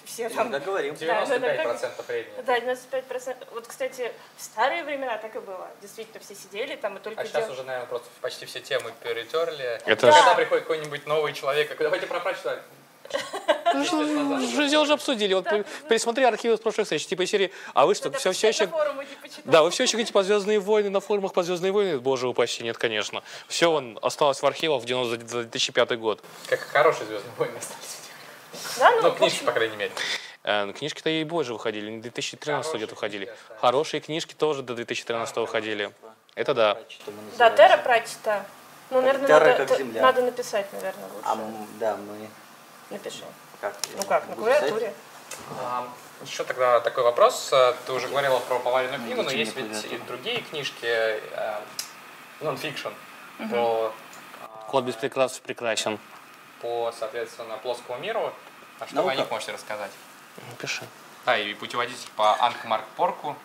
все 0.05 0.29
там... 0.29 0.53
Говорим. 0.53 0.95
Да, 1.01 1.27
ну, 1.29 1.37
иногда- 1.37 1.65
95% 1.65 2.07
времени. 2.07 2.33
Да, 2.47 2.59
95%. 2.59 3.49
Вот, 3.53 3.67
кстати, 3.67 4.13
в 4.37 4.43
старые 4.43 4.85
времена 4.85 5.19
так 5.19 5.35
и 5.35 5.41
было. 5.41 5.69
Действительно, 5.83 6.21
все 6.21 6.37
сидели 6.37 6.77
там 6.77 6.97
и 6.99 7.01
только 7.01 7.21
А 7.21 7.27
сейчас 7.27 7.51
уже, 7.51 7.65
наверное, 7.65 7.89
просто 7.89 8.09
почти 8.21 8.47
все 8.47 8.61
темы 8.61 8.93
перетерли. 9.03 9.81
Это 9.87 10.13
Когда 10.13 10.35
приходит 10.37 10.65
какой-нибудь 10.65 11.07
новый 11.07 11.33
человек, 11.33 11.77
давайте 11.77 12.07
про 12.07 12.21
прочитать. 12.21 12.61
Уже 13.75 14.79
уже 14.79 14.93
обсудили. 14.93 15.35
Вот 15.35 15.47
пересмотри 15.89 16.25
архивы 16.25 16.57
с 16.57 16.61
прошлых 16.61 16.87
встреч. 16.87 17.07
Типа 17.07 17.27
серии, 17.27 17.53
а 17.75 17.87
вы 17.87 17.95
что, 17.95 18.11
все, 18.13 18.33
все 18.33 18.49
еще... 18.49 18.69
Да, 19.45 19.63
вы 19.63 19.71
все 19.71 19.85
еще 19.85 19.93
говорите 19.93 20.13
по 20.13 20.23
«Звездные 20.23 20.59
войны» 20.61 20.91
на 20.91 21.01
форумах 21.01 21.33
по 21.33 21.43
«Звездные 21.43 21.73
войны». 21.73 21.99
Боже 21.99 22.29
упаси, 22.29 22.63
нет, 22.63 22.79
конечно. 22.79 23.23
Все 23.49 23.71
он 23.71 23.99
осталось 24.03 24.41
в 24.41 24.47
архивах 24.47 24.83
в 24.83 24.87
90 24.87 25.29
за 25.29 25.43
2005 25.43 25.99
год. 25.99 26.23
Как 26.49 26.61
хорошие 26.61 27.07
звездные 27.07 27.33
войны 27.37 27.59
остались. 27.59 27.96
Да, 28.79 28.91
ну, 28.93 29.03
Ну, 29.03 29.13
книжки, 29.15 29.37
общем, 29.37 29.47
по 29.47 29.53
крайней 29.53 29.77
мере. 29.77 29.93
Э, 30.45 30.65
ну, 30.65 30.73
Книжки-то 30.73 31.11
и 31.11 31.25
позже 31.25 31.53
выходили, 31.53 31.91
не 31.91 32.01
2013 32.01 32.65
Хорошие 32.65 32.79
где-то 32.79 32.95
выходили. 32.95 33.35
Хорошие 33.61 34.01
книжки 34.01 34.35
тоже 34.35 34.63
до 34.63 34.75
2013 34.75 35.37
выходили. 35.37 35.93
Это 36.35 36.55
да. 36.55 36.79
Да. 37.39 37.51
Терра 37.51 37.79
прачета. 37.79 38.45
Ну, 38.91 39.01
наверное, 39.01 39.27
Терра 39.27 39.47
надо, 39.47 39.67
как 39.67 39.79
земля. 39.79 40.03
надо 40.03 40.23
написать, 40.23 40.73
наверное, 40.73 41.09
лучше. 41.13 41.29
А, 41.29 41.37
да, 41.81 41.97
мы 41.97 42.29
Напиши. 42.91 43.25
как? 43.61 43.75
Ну 43.97 44.03
как, 44.05 44.29
на 44.29 44.37
клавиатуре. 44.37 44.95
А, 45.61 45.89
Еще 46.25 46.45
тогда 46.45 46.79
такой 46.81 47.03
вопрос. 47.03 47.51
А, 47.53 47.75
Ты 47.85 47.93
уже 47.93 48.07
говорила 48.07 48.39
про 48.39 48.61
поваленную 48.61 49.01
книгу, 49.01 49.23
но 49.23 49.31
есть 49.31 49.57
ведь 49.57 49.85
и 49.91 49.99
другие 50.07 50.41
книжки, 50.43 50.85
э, 50.87 51.61
нон-фикшн, 52.41 52.91
по, 53.51 53.93
а, 54.43 54.65
Код 54.69 54.85
без 54.85 54.95
прикрас 54.95 55.39
прекрасен. 55.41 55.99
По, 56.61 56.93
соответственно, 56.99 57.57
плоскому 57.59 57.99
миру. 57.99 58.33
А 58.79 58.87
что 58.87 59.03
вы 59.03 59.13
о 59.13 59.15
них 59.15 59.31
можете 59.31 59.53
рассказать? 59.53 59.91
Пиши. 60.59 60.85
Да, 61.25 61.37
и 61.37 61.55
путеводитель 61.55 62.09
по 62.17 62.37
Анкмарк-Порку. 62.41 63.37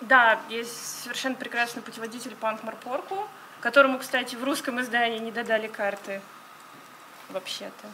Да, 0.00 0.40
есть 0.48 1.02
совершенно 1.02 1.34
прекрасный 1.34 1.82
путеводитель 1.82 2.34
по 2.34 2.48
Анкмарпорку, 2.48 3.28
которому, 3.60 3.98
кстати, 3.98 4.34
в 4.34 4.42
русском 4.42 4.80
издании 4.80 5.18
не 5.18 5.30
додали 5.30 5.68
карты. 5.68 6.22
Вообще-то. 7.28 7.86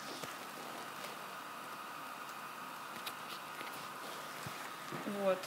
Вот. 5.23 5.39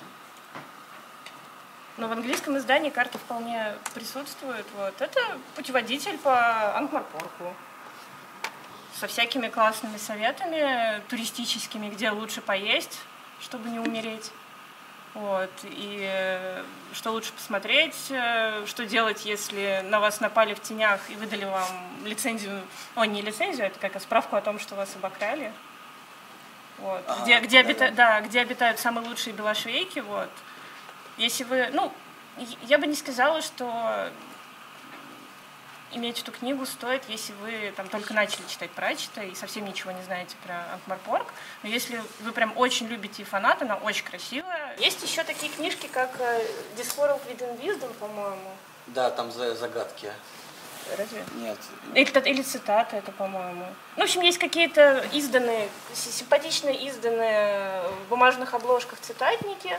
Но 1.95 2.07
в 2.07 2.11
английском 2.11 2.57
издании 2.57 2.89
карты 2.89 3.17
вполне 3.17 3.75
присутствуют. 3.93 4.67
Вот. 4.75 5.01
Это 5.01 5.21
путеводитель 5.55 6.17
по 6.17 6.75
Анкмарпорку. 6.75 7.55
Со 8.99 9.07
всякими 9.07 9.47
классными 9.47 9.97
советами 9.97 11.01
туристическими, 11.07 11.89
где 11.89 12.09
лучше 12.11 12.41
поесть, 12.41 12.99
чтобы 13.39 13.69
не 13.69 13.79
умереть. 13.79 14.31
Вот. 15.13 15.49
И 15.63 15.99
э, 16.01 16.63
что 16.91 17.11
лучше 17.11 17.31
посмотреть, 17.31 17.95
э, 18.09 18.65
что 18.65 18.85
делать, 18.85 19.25
если 19.25 19.81
на 19.85 20.01
вас 20.01 20.19
напали 20.19 20.53
в 20.53 20.61
тенях 20.61 20.99
и 21.09 21.15
выдали 21.15 21.45
вам 21.45 21.65
лицензию, 22.03 22.61
о, 22.95 23.05
не 23.05 23.21
лицензию, 23.21 23.67
это 23.67 23.79
как 23.79 24.01
справку 24.01 24.35
о 24.35 24.41
том, 24.41 24.59
что 24.59 24.75
вас 24.75 24.93
обокрали. 24.95 25.53
Вот. 26.79 27.01
Ага, 27.07 27.23
где, 27.23 27.39
где, 27.39 27.63
да-да. 27.63 27.69
обита- 27.71 27.91
да, 27.95 28.21
где 28.21 28.41
обитают 28.41 28.79
самые 28.79 29.07
лучшие 29.07 29.33
белошвейки, 29.33 29.99
вот. 29.99 30.29
Если 31.17 31.45
вы, 31.45 31.69
ну, 31.71 31.93
Я 32.67 32.77
бы 32.77 32.87
не 32.87 32.95
сказала, 32.95 33.41
что 33.41 34.09
иметь 35.93 36.21
эту 36.21 36.31
книгу 36.31 36.65
стоит, 36.65 37.03
если 37.07 37.33
вы 37.33 37.73
там 37.75 37.87
только 37.87 38.13
начали 38.13 38.43
читать 38.47 38.71
Пратчета 38.71 39.23
и 39.23 39.35
совсем 39.35 39.65
ничего 39.65 39.91
не 39.91 40.03
знаете 40.03 40.35
про 40.45 40.73
Анкмарпорг. 40.73 41.27
Но 41.63 41.69
если 41.69 42.01
вы 42.21 42.31
прям 42.31 42.53
очень 42.57 42.87
любите 42.87 43.21
и 43.21 43.25
фанат, 43.25 43.61
она 43.61 43.75
очень 43.75 44.05
красивая. 44.05 44.75
Есть 44.77 45.03
еще 45.03 45.23
такие 45.23 45.51
книжки, 45.51 45.87
как 45.87 46.11
э, 46.19 46.41
Discworld 46.77 47.21
Within 47.27 47.59
Wisdom, 47.61 47.93
по-моему. 47.99 48.51
Да, 48.87 49.09
там 49.09 49.31
за 49.31 49.55
загадки. 49.55 50.11
Разве? 50.97 51.23
Нет. 51.35 51.57
Или, 51.93 52.29
или 52.29 52.41
цитаты 52.41 52.97
это, 52.97 53.11
по-моему. 53.11 53.65
Ну, 53.95 54.01
в 54.01 54.05
общем, 54.05 54.21
есть 54.21 54.39
какие-то 54.39 55.05
изданные, 55.13 55.69
симпатичные 55.93 56.87
изданные 56.87 57.83
в 57.83 58.09
бумажных 58.09 58.53
обложках 58.53 58.99
цитатники. 58.99 59.77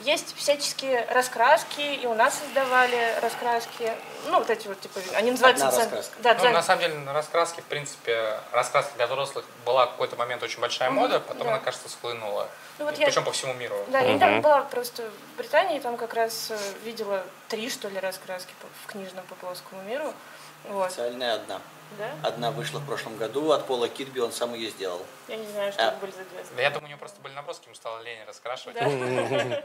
Есть 0.00 0.36
всяческие 0.36 1.04
раскраски, 1.10 1.80
и 1.80 2.06
у 2.06 2.14
нас 2.14 2.38
создавали 2.38 3.18
раскраски. 3.20 3.92
Ну, 4.26 4.38
вот 4.38 4.48
эти 4.48 4.68
вот, 4.68 4.80
типа, 4.80 5.00
они 5.16 5.32
называются... 5.32 5.66
Одна 5.66 5.78
раскраска. 5.80 6.14
Да, 6.20 6.34
Ну, 6.34 6.40
дзен- 6.44 6.52
на 6.52 6.62
самом 6.62 6.82
деле, 6.82 6.94
на 6.94 7.12
раскраске, 7.12 7.62
в 7.62 7.64
принципе, 7.64 8.38
раскраска 8.52 8.92
для 8.94 9.08
взрослых 9.08 9.44
была 9.66 9.86
в 9.86 9.90
какой-то 9.90 10.14
момент 10.14 10.40
очень 10.44 10.60
большая 10.60 10.90
мода, 10.90 11.18
потом 11.18 11.44
да. 11.48 11.54
она, 11.54 11.58
кажется, 11.58 11.88
схлынула. 11.88 12.48
Ну, 12.78 12.84
вот 12.84 12.96
я- 12.96 13.06
Причем 13.06 13.24
по 13.24 13.32
всему 13.32 13.54
миру. 13.54 13.76
Да, 13.88 13.98
я 13.98 14.04
Мгм. 14.06 14.14
недавно 14.14 14.40
была 14.40 14.60
просто 14.62 15.02
в 15.34 15.36
Британии, 15.38 15.80
там 15.80 15.96
как 15.96 16.14
раз 16.14 16.52
э, 16.52 16.58
видела 16.84 17.24
три, 17.48 17.68
что 17.68 17.88
ли, 17.88 17.98
раскраски 17.98 18.52
в 18.84 18.86
книжном 18.86 19.24
по 19.26 19.34
плоскому 19.34 19.82
миру. 19.82 20.14
Вот, 20.64 20.86
Официальная 20.86 21.34
одна. 21.34 21.60
да? 21.98 22.14
Одна 22.22 22.50
вышла 22.50 22.78
в 22.78 22.86
прошлом 22.86 23.16
году 23.16 23.52
от 23.52 23.66
Пола 23.66 23.88
Китби, 23.88 24.20
он 24.20 24.32
сам 24.32 24.54
ее 24.54 24.70
сделал. 24.70 25.00
Я 25.28 25.36
не 25.36 25.46
знаю, 25.46 25.72
что 25.72 25.82
А. 25.82 25.88
это 25.88 25.96
были 25.98 26.10
за 26.10 26.24
две. 26.24 26.44
Да 26.56 26.62
я 26.62 26.70
думаю, 26.70 26.84
у 26.84 26.88
нее 26.88 26.96
просто 26.98 27.20
были 27.20 27.32
наброски, 27.34 27.66
ему 27.66 27.74
стало 27.74 28.02
лень 28.02 28.18
раскрашивать. 28.26 28.76
Да. 28.76 29.62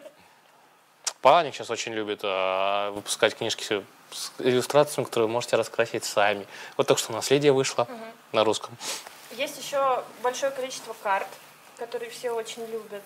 Паник 1.22 1.54
сейчас 1.56 1.70
очень 1.70 1.94
любит 1.94 2.20
а, 2.24 2.92
выпускать 2.92 3.36
книжки 3.36 3.64
с 4.12 4.32
иллюстрациями, 4.40 5.06
которые 5.06 5.28
вы 5.28 5.34
можете 5.34 5.56
раскрасить 5.56 6.04
сами. 6.04 6.46
Вот 6.78 6.88
только 6.88 7.02
что 7.02 7.14
«Наследие» 7.14 7.52
вышло 7.54 7.88
на 8.34 8.44
русском. 8.44 8.78
Есть 9.32 9.58
еще 9.62 10.04
большое 10.22 10.52
количество 10.52 10.94
карт, 11.02 11.28
которые 11.78 12.10
все 12.12 12.32
очень 12.32 12.66
любят. 12.66 13.02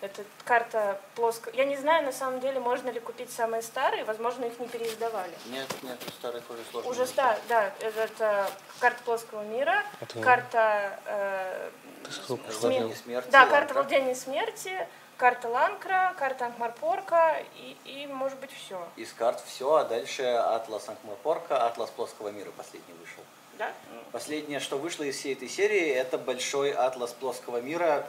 Это 0.00 0.24
карта 0.44 0.98
плоская. 1.14 1.52
Я 1.54 1.66
не 1.66 1.76
знаю, 1.76 2.04
на 2.04 2.12
самом 2.12 2.40
деле, 2.40 2.58
можно 2.58 2.88
ли 2.88 3.00
купить 3.00 3.30
самые 3.30 3.62
старые, 3.62 4.04
возможно, 4.04 4.46
их 4.46 4.58
не 4.58 4.66
переиздавали. 4.66 5.34
Нет, 5.46 5.66
нет, 5.82 5.98
у 6.06 6.10
старых 6.10 6.42
уже 6.48 6.62
сложно. 6.70 6.90
Уже 6.90 7.00
найти. 7.00 7.12
ста, 7.12 7.38
да, 7.48 7.66
это, 7.80 8.00
это 8.00 8.50
карта 8.78 9.02
плоского 9.04 9.42
мира, 9.42 9.84
Это- 10.00 10.20
карта 10.20 10.98
э, 11.04 11.70
сме- 12.08 12.94
смерти. 12.96 13.28
Да, 13.30 13.40
Ланкра. 13.40 13.56
карта 13.58 13.74
владения 13.74 14.14
смерти, 14.14 14.88
карта 15.18 15.48
Ланкра, 15.48 16.14
карта 16.18 16.46
Анкмарпорка 16.46 17.42
и, 17.56 17.76
и, 17.84 18.06
может 18.06 18.38
быть, 18.38 18.52
все. 18.52 18.82
Из 18.96 19.12
карт 19.12 19.42
все, 19.46 19.74
а 19.74 19.84
дальше 19.84 20.22
Атлас 20.22 20.88
Анкмарпорка, 20.88 21.66
Атлас 21.66 21.90
Плоского 21.90 22.28
мира 22.28 22.50
последний 22.56 22.94
вышел. 22.94 23.22
Да? 23.58 23.70
Последнее, 24.12 24.60
что 24.60 24.78
вышло 24.78 25.02
из 25.02 25.18
всей 25.18 25.34
этой 25.34 25.48
серии, 25.50 25.90
это 25.90 26.16
большой 26.16 26.70
атлас 26.72 27.12
плоского 27.12 27.60
мира. 27.60 28.06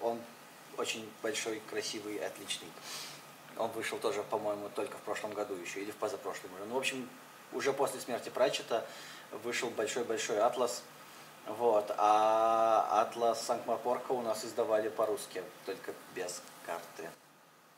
Он 0.00 0.20
очень 0.78 1.08
большой, 1.22 1.60
красивый, 1.70 2.18
отличный. 2.18 2.68
Он 3.56 3.70
вышел 3.70 3.98
тоже, 3.98 4.22
по-моему, 4.22 4.68
только 4.74 4.96
в 4.98 5.00
прошлом 5.00 5.32
году 5.32 5.54
еще, 5.54 5.80
или 5.80 5.90
в 5.90 5.96
позапрошлом 5.96 6.52
уже. 6.54 6.64
Ну, 6.64 6.74
в 6.74 6.78
общем, 6.78 7.08
уже 7.52 7.72
после 7.72 8.00
смерти 8.00 8.28
Пратчета 8.28 8.84
вышел 9.44 9.70
большой-большой 9.70 10.40
атлас. 10.40 10.82
Вот. 11.46 11.92
А 11.96 13.02
атлас 13.02 13.44
Санкт-Марпорка 13.46 14.12
у 14.12 14.20
нас 14.22 14.44
издавали 14.44 14.88
по-русски, 14.88 15.42
только 15.64 15.92
без 16.14 16.42
карты. 16.66 17.08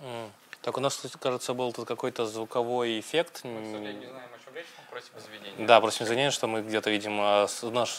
М. 0.00 0.32
Так 0.62 0.76
у 0.76 0.80
нас, 0.80 0.96
кстати, 0.96 1.16
кажется, 1.20 1.54
был 1.54 1.72
тут 1.72 1.86
какой-то 1.86 2.26
звуковой 2.26 2.98
эффект. 2.98 3.44
Мы, 3.44 3.60
к 3.60 3.64
М, 3.64 3.72
сожалению, 3.72 4.00
не 4.00 4.06
знаем, 4.08 4.30
о 4.34 4.44
чем 4.44 4.54
речь, 4.54 4.66
мы 4.76 4.90
просим 4.90 5.10
извинения. 5.18 5.66
Да, 5.66 5.80
просим 5.80 6.04
извинения, 6.06 6.30
что 6.30 6.48
мы 6.48 6.62
где-то, 6.62 6.90
видимо, 6.90 7.46
наш 7.62 7.98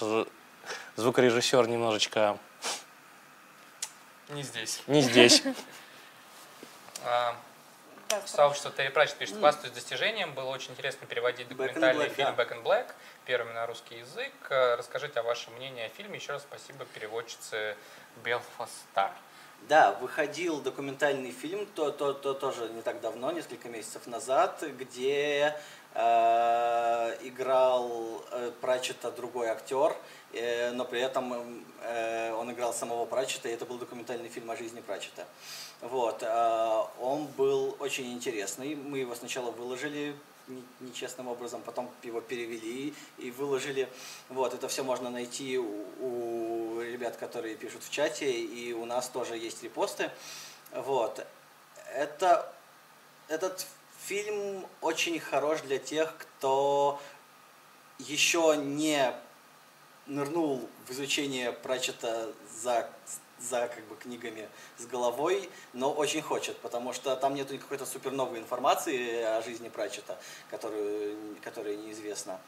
звукорежиссер 0.98 1.68
немножечко 1.68 2.38
Не 4.30 4.44
здесь. 4.44 4.82
не 4.88 5.02
здесь. 5.02 5.44
А, 7.06 7.34
Сообщество 8.26 8.72
Терри 8.72 8.90
Пратчет 8.90 9.18
пишет, 9.18 9.38
хвастаюсь 9.38 9.74
достижением. 9.74 10.34
Было 10.34 10.50
очень 10.50 10.72
интересно 10.72 11.08
переводить 11.08 11.48
документальный 11.48 12.10
фильм. 12.10 12.30
Back 12.30 12.52
in 12.52 12.64
Black, 12.64 12.92
первыми 13.26 13.54
на 13.54 13.66
русский 13.68 14.00
язык. 14.00 14.34
Э, 14.50 14.76
Расскажите 14.76 15.20
о 15.20 15.24
вашем 15.24 15.54
мнении 15.54 15.86
о 15.86 15.90
фильме. 15.90 16.18
Еще 16.18 16.34
раз 16.34 16.42
спасибо 16.42 16.86
переводчице 16.86 17.78
Белфаста. 18.24 19.14
Да, 19.68 19.92
выходил 20.02 20.62
документальный 20.62 21.32
фильм, 21.32 21.68
то, 21.76 21.92
то, 21.92 22.14
то 22.14 22.34
тоже 22.34 22.70
не 22.70 22.82
так 22.82 23.02
давно, 23.02 23.32
несколько 23.32 23.70
месяцев 23.70 24.08
назад, 24.08 24.64
где 24.80 25.56
э, 25.94 27.18
играл 27.28 28.24
э, 28.32 28.52
Пратчета 28.62 29.12
другой 29.12 29.48
актер, 29.50 29.96
э, 30.34 30.72
но 30.72 30.86
при 30.86 31.02
этом 31.02 31.64
э, 31.84 32.34
он 32.34 32.52
играл 32.52 32.74
самого 32.74 33.06
Пратчета, 33.06 33.50
и 33.50 33.52
это 33.52 33.66
был 33.66 33.78
документальный 33.78 34.30
фильм 34.30 34.50
о 34.50 34.56
жизни 34.56 34.82
Пратчета. 34.82 35.28
Вот, 35.82 36.24
э, 36.24 36.84
он 37.00 37.28
был 37.38 37.76
очень 37.80 38.12
интересный, 38.12 38.76
мы 38.76 39.00
его 39.00 39.14
сначала 39.14 39.52
выложили 39.52 40.16
не- 40.48 40.64
нечестным 40.80 41.28
образом, 41.28 41.62
потом 41.62 41.90
его 42.04 42.22
перевели 42.22 42.94
и 43.18 43.32
выложили. 43.32 43.88
Вот, 44.30 44.54
это 44.54 44.68
все 44.68 44.84
можно 44.84 45.10
найти 45.10 45.58
у, 45.58 45.86
у 46.00 46.69
ребят, 46.82 47.18
которые 47.18 47.56
пишут 47.56 47.84
в 47.84 47.92
чате, 47.92 48.32
и 48.32 48.74
у 48.74 48.86
нас 48.86 49.10
тоже 49.10 49.38
есть 49.38 49.64
репосты. 49.64 50.12
Вот, 50.72 51.26
это, 51.94 52.54
этот 53.28 53.66
фильм 54.06 54.66
очень 54.82 55.20
хорош 55.20 55.62
для 55.62 55.80
тех, 55.80 56.16
кто 56.18 57.00
еще 58.00 58.56
не 58.58 59.14
нырнул 60.08 60.68
в 60.88 60.92
изучение 60.92 61.52
Пратчета 61.52 62.32
за, 62.62 62.90
за 63.40 63.68
как 63.68 63.84
бы 63.86 63.96
книгами 63.96 64.50
с 64.78 64.86
головой, 64.86 65.50
но 65.74 65.92
очень 65.92 66.22
хочет, 66.22 66.58
потому 66.58 66.94
что 66.94 67.16
там 67.16 67.36
нету 67.36 67.58
какой-то 67.58 67.86
супер 67.86 68.14
информации 68.14 69.22
о 69.22 69.42
жизни 69.42 69.70
Пратчета, 69.70 70.18
которую, 70.50 71.38
которая 71.44 71.76
неизвестна. 71.76 72.40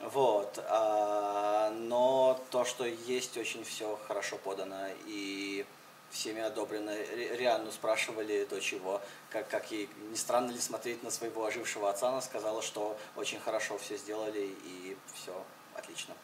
Вот. 0.00 0.58
а, 0.68 1.70
но 1.70 2.40
то, 2.50 2.64
что 2.64 2.84
есть, 2.84 3.36
очень 3.36 3.64
все 3.64 3.98
хорошо 4.06 4.36
подано 4.36 4.88
и 5.06 5.64
всеми 6.10 6.40
одобрено. 6.42 6.94
Ри- 6.94 7.36
Рианну 7.36 7.72
спрашивали 7.72 8.44
до 8.44 8.60
чего, 8.60 9.00
как, 9.30 9.48
как 9.48 9.70
ей 9.70 9.88
не 10.10 10.16
странно 10.16 10.50
ли 10.50 10.60
смотреть 10.60 11.02
на 11.02 11.10
своего 11.10 11.44
ожившего 11.44 11.90
отца. 11.90 12.08
Она 12.08 12.20
сказала, 12.20 12.62
что 12.62 12.96
очень 13.16 13.40
хорошо 13.40 13.78
все 13.78 13.96
сделали 13.96 14.54
и 14.64 14.96
все 15.14 15.32
отлично. 15.74 16.14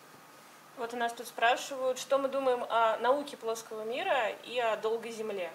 Вот 0.77 0.95
у 0.95 0.97
нас 0.97 1.13
тут 1.13 1.27
спрашивают, 1.27 1.99
что 1.99 2.19
мы 2.19 2.29
думаем 2.29 2.65
о 2.69 2.97
науке 2.99 3.37
плоского 3.37 3.83
мира 3.83 4.31
и 4.47 4.59
о 4.59 4.77
долгой 4.77 5.13
земле. 5.13 5.51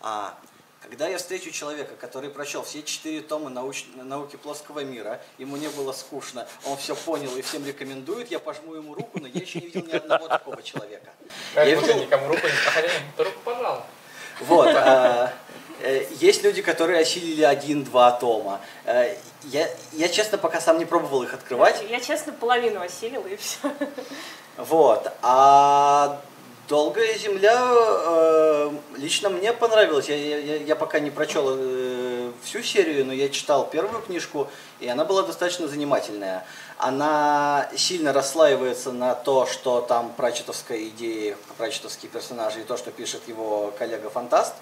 А 0.00 0.38
когда 0.82 1.08
я 1.08 1.18
встречу 1.18 1.50
человека, 1.50 1.94
который 2.00 2.28
прочел 2.30 2.62
все 2.62 2.82
четыре 2.82 3.20
тома 3.20 3.50
науч- 3.50 3.86
науки 3.96 4.36
плоского 4.36 4.80
мира, 4.80 5.20
ему 5.38 5.56
не 5.56 5.68
было 5.68 5.92
скучно, 5.92 6.46
он 6.64 6.76
все 6.76 6.94
понял 6.96 7.34
и 7.36 7.42
всем 7.42 7.64
рекомендует, 7.66 8.30
я 8.30 8.38
пожму 8.38 8.74
ему 8.74 8.94
руку, 8.94 9.20
но 9.20 9.28
я 9.28 9.40
еще 9.40 9.60
не 9.60 9.66
видел 9.68 9.86
ни 9.86 9.92
одного 9.96 10.28
такого 10.28 10.62
человека. 10.62 11.10
Я 11.54 11.64
видел- 11.64 11.94
никому 12.00 12.28
руку 12.28 12.46
не 12.46 13.12
то 13.16 13.24
руку 13.24 13.38
пожал. 13.44 13.84
Вот. 14.40 14.68
а, 14.74 15.32
э, 15.80 16.04
Есть 16.20 16.42
люди, 16.42 16.62
которые 16.62 17.00
осилили 17.00 17.42
один-два 17.42 18.12
тома. 18.12 18.60
Э, 18.84 19.16
Я, 19.44 19.68
я, 19.92 20.08
честно, 20.08 20.38
пока 20.38 20.60
сам 20.60 20.78
не 20.78 20.84
пробовал 20.84 21.22
их 21.24 21.34
открывать. 21.34 21.82
Я, 21.90 21.98
честно, 22.00 22.32
половину 22.32 22.80
осилила 22.80 23.26
и 23.26 23.36
все. 23.36 23.58
Вот. 24.56 25.10
А 25.22 26.20
Долгая 26.72 27.18
земля 27.18 27.60
э, 27.68 28.70
лично 28.96 29.28
мне 29.28 29.52
понравилась. 29.52 30.08
Я, 30.08 30.16
я, 30.16 30.56
я- 30.56 30.74
пока 30.74 31.00
не 31.00 31.10
прочел 31.10 31.44
э, 31.54 32.32
всю 32.42 32.62
серию, 32.62 33.04
но 33.04 33.12
я 33.12 33.28
читал 33.28 33.66
первую 33.68 34.00
книжку, 34.00 34.48
и 34.80 34.88
она 34.88 35.04
была 35.04 35.22
достаточно 35.22 35.68
занимательная. 35.68 36.46
Она 36.78 37.68
сильно 37.76 38.14
расслаивается 38.14 38.90
на 38.90 39.14
то, 39.14 39.44
что 39.44 39.82
там 39.82 40.14
прачетовская 40.16 40.78
идея, 40.84 41.36
прачетовские 41.58 42.10
персонажи 42.10 42.62
и 42.62 42.64
то, 42.64 42.78
что 42.78 42.90
пишет 42.90 43.28
его 43.28 43.70
коллега-фантаст. 43.78 44.54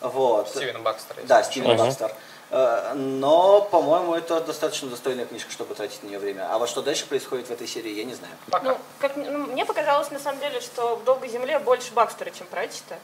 Вот. 0.00 0.48
Стивен 0.48 0.82
Бакстер. 0.82 1.16
Да, 1.22 1.44
Стивен 1.44 1.68
Мгм. 1.68 1.84
Бакстер. 1.84 2.12
Э, 2.54 2.94
Но, 2.94 3.62
по-моему, 3.62 4.14
это 4.14 4.40
достаточно 4.40 4.88
достойная 4.88 5.26
книжка, 5.26 5.50
чтобы 5.50 5.74
тратить 5.74 6.04
на 6.04 6.06
нее 6.06 6.20
время. 6.20 6.46
А 6.48 6.58
вот 6.58 6.68
что 6.68 6.82
дальше 6.82 7.04
происходит 7.04 7.48
в 7.48 7.50
этой 7.50 7.66
серии, 7.66 7.90
я 7.90 8.04
не 8.04 8.14
знаю. 8.14 8.32
Пока. 8.48 8.64
Ну, 8.64 8.78
как, 9.00 9.16
ну, 9.16 9.38
мне 9.38 9.66
показалось, 9.66 10.12
на 10.12 10.20
самом 10.20 10.38
деле, 10.38 10.60
что 10.60 10.94
в 10.94 11.02
«Долгой 11.02 11.28
земле» 11.28 11.58
больше 11.58 11.92
Бакстера, 11.92 12.30
чем 12.30 12.46
Пратчета. 12.46 13.00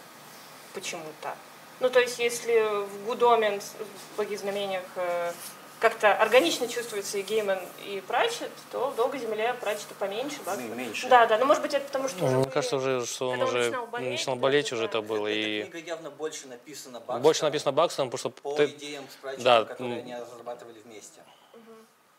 Почему-то. 0.73 1.35
Ну, 1.81 1.91
то 1.91 1.99
есть, 1.99 2.21
если 2.21 2.85
в 2.85 3.07
«Гуд 3.07 3.23
Omens», 3.23 3.65
в 4.13 4.17
«Благих 4.17 4.39
знамениях» 4.39 4.85
э, 4.95 5.33
как-то 5.81 6.13
органично 6.15 6.69
чувствуется 6.69 7.19
и 7.19 7.23
Гейман, 7.23 7.59
и 7.87 8.01
Пратчет, 8.07 8.51
то 8.71 8.91
в 8.91 8.97
«Долгой 8.97 9.19
земле» 9.19 9.55
Пратчета 9.61 9.95
поменьше. 9.99 10.37
М- 10.47 10.77
меньше. 10.79 11.09
Да, 11.09 11.27
да, 11.27 11.39
но 11.39 11.47
может 11.47 11.63
быть 11.63 11.73
это 11.75 11.85
потому, 11.87 12.07
что 12.09 12.25
уже 12.25 12.35
Мне 12.35 12.45
были- 12.45 12.53
кажется, 12.53 12.77
уже, 12.77 13.07
что 13.07 13.31
он 13.31 13.41
он 13.41 13.49
уже 13.49 13.59
начинал 13.65 13.87
болеть, 13.87 14.11
начинал 14.11 14.37
болеть, 14.37 14.71
да, 14.71 14.77
уже 14.77 14.83
да. 14.85 14.89
это 14.91 15.03
было. 15.03 15.27
Эта 15.27 15.39
И 15.39 15.63
книга 15.63 15.79
явно 15.79 16.11
больше 16.11 16.47
написана 16.49 16.99
Бакстоном. 17.01 17.23
больше 17.23 17.43
написано 17.45 17.73
Бакстоном, 17.73 18.11
потому 18.11 18.19
что 18.19 18.43
по 18.43 18.55
ты- 18.57 18.67
идеям 18.67 19.05
с 19.11 19.15
Пратчетом, 19.17 19.45
да, 19.45 19.65
которые 19.65 19.99
они 20.01 20.15
разрабатывали 20.15 20.79
вместе. 20.85 21.21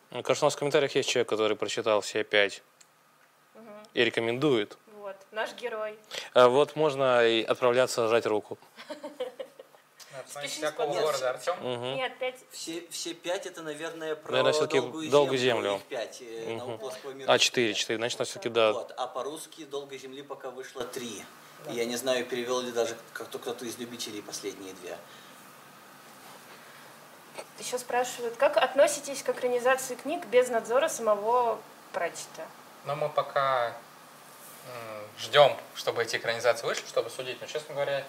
Мне 0.09 0.23
кажется, 0.23 0.45
у 0.45 0.47
нас 0.47 0.55
в 0.55 0.57
комментариях 0.59 0.93
есть 0.95 1.07
человек, 1.09 1.29
который 1.29 1.55
прочитал 1.55 2.01
все 2.01 2.23
пять 2.23 2.63
и 3.93 4.03
рекомендует. 4.03 4.77
Вот, 4.97 5.15
наш 5.31 5.53
герой. 5.53 5.95
А 6.33 6.47
вот 6.49 6.75
можно 6.75 7.25
и 7.27 7.43
отправляться 7.43 8.07
жать 8.07 8.25
руку. 8.25 8.57
Спеши 10.27 10.57
С 10.57 10.59
какого 10.59 10.93
с 10.93 11.01
города, 11.01 11.29
Артем? 11.29 11.55
Мгм. 11.61 11.95
Нет, 11.95 12.17
пять... 12.19 12.35
Все, 12.51 12.83
все 12.89 13.13
пять 13.13 13.45
это, 13.45 13.61
наверное, 13.61 14.15
про 14.15 14.31
Наверное, 14.31 14.53
всё-таки 14.53 14.79
долгую, 14.79 15.09
«Долгую 15.09 15.37
землю. 15.37 15.63
землю». 15.71 15.81
Пять. 15.89 16.21
э, 16.21 16.45
Мгм. 16.49 16.57
«Науплоского 16.57 17.11
мира» 17.11 17.31
А, 17.31 17.39
четыре, 17.39 17.73
четыре. 17.73 17.97
Значит, 17.97 18.19
все-таки 18.27 18.49
да. 18.49 18.73
Вот. 18.73 18.93
А 18.97 19.07
по-русски 19.07 19.63
«Долгой 19.65 19.97
земли» 19.97 20.21
пока 20.21 20.49
вышло 20.49 20.83
три. 20.83 21.23
И 21.69 21.73
я 21.73 21.85
не 21.85 21.95
знаю, 21.95 22.25
перевел 22.25 22.59
ли 22.61 22.71
даже 22.71 22.97
как-то 23.13 23.37
кто-то 23.39 23.65
из 23.65 23.77
любителей 23.77 24.21
последние 24.21 24.73
две. 24.73 24.97
Еще 27.59 27.77
спрашивают, 27.77 28.35
как 28.35 28.57
относитесь 28.57 29.21
к 29.23 29.29
экранизации 29.29 29.95
книг 29.95 30.25
без 30.27 30.49
надзора 30.49 30.89
самого 30.89 31.59
Пратчета? 31.93 32.47
Но 32.85 32.95
мы 32.95 33.09
пока 33.09 33.75
ждем, 35.19 35.55
чтобы 35.75 36.01
эти 36.03 36.15
экранизации 36.15 36.65
вышли, 36.65 36.85
чтобы 36.87 37.09
судить. 37.09 37.39
Но, 37.41 37.47
честно 37.47 37.73
говоря, 37.75 38.03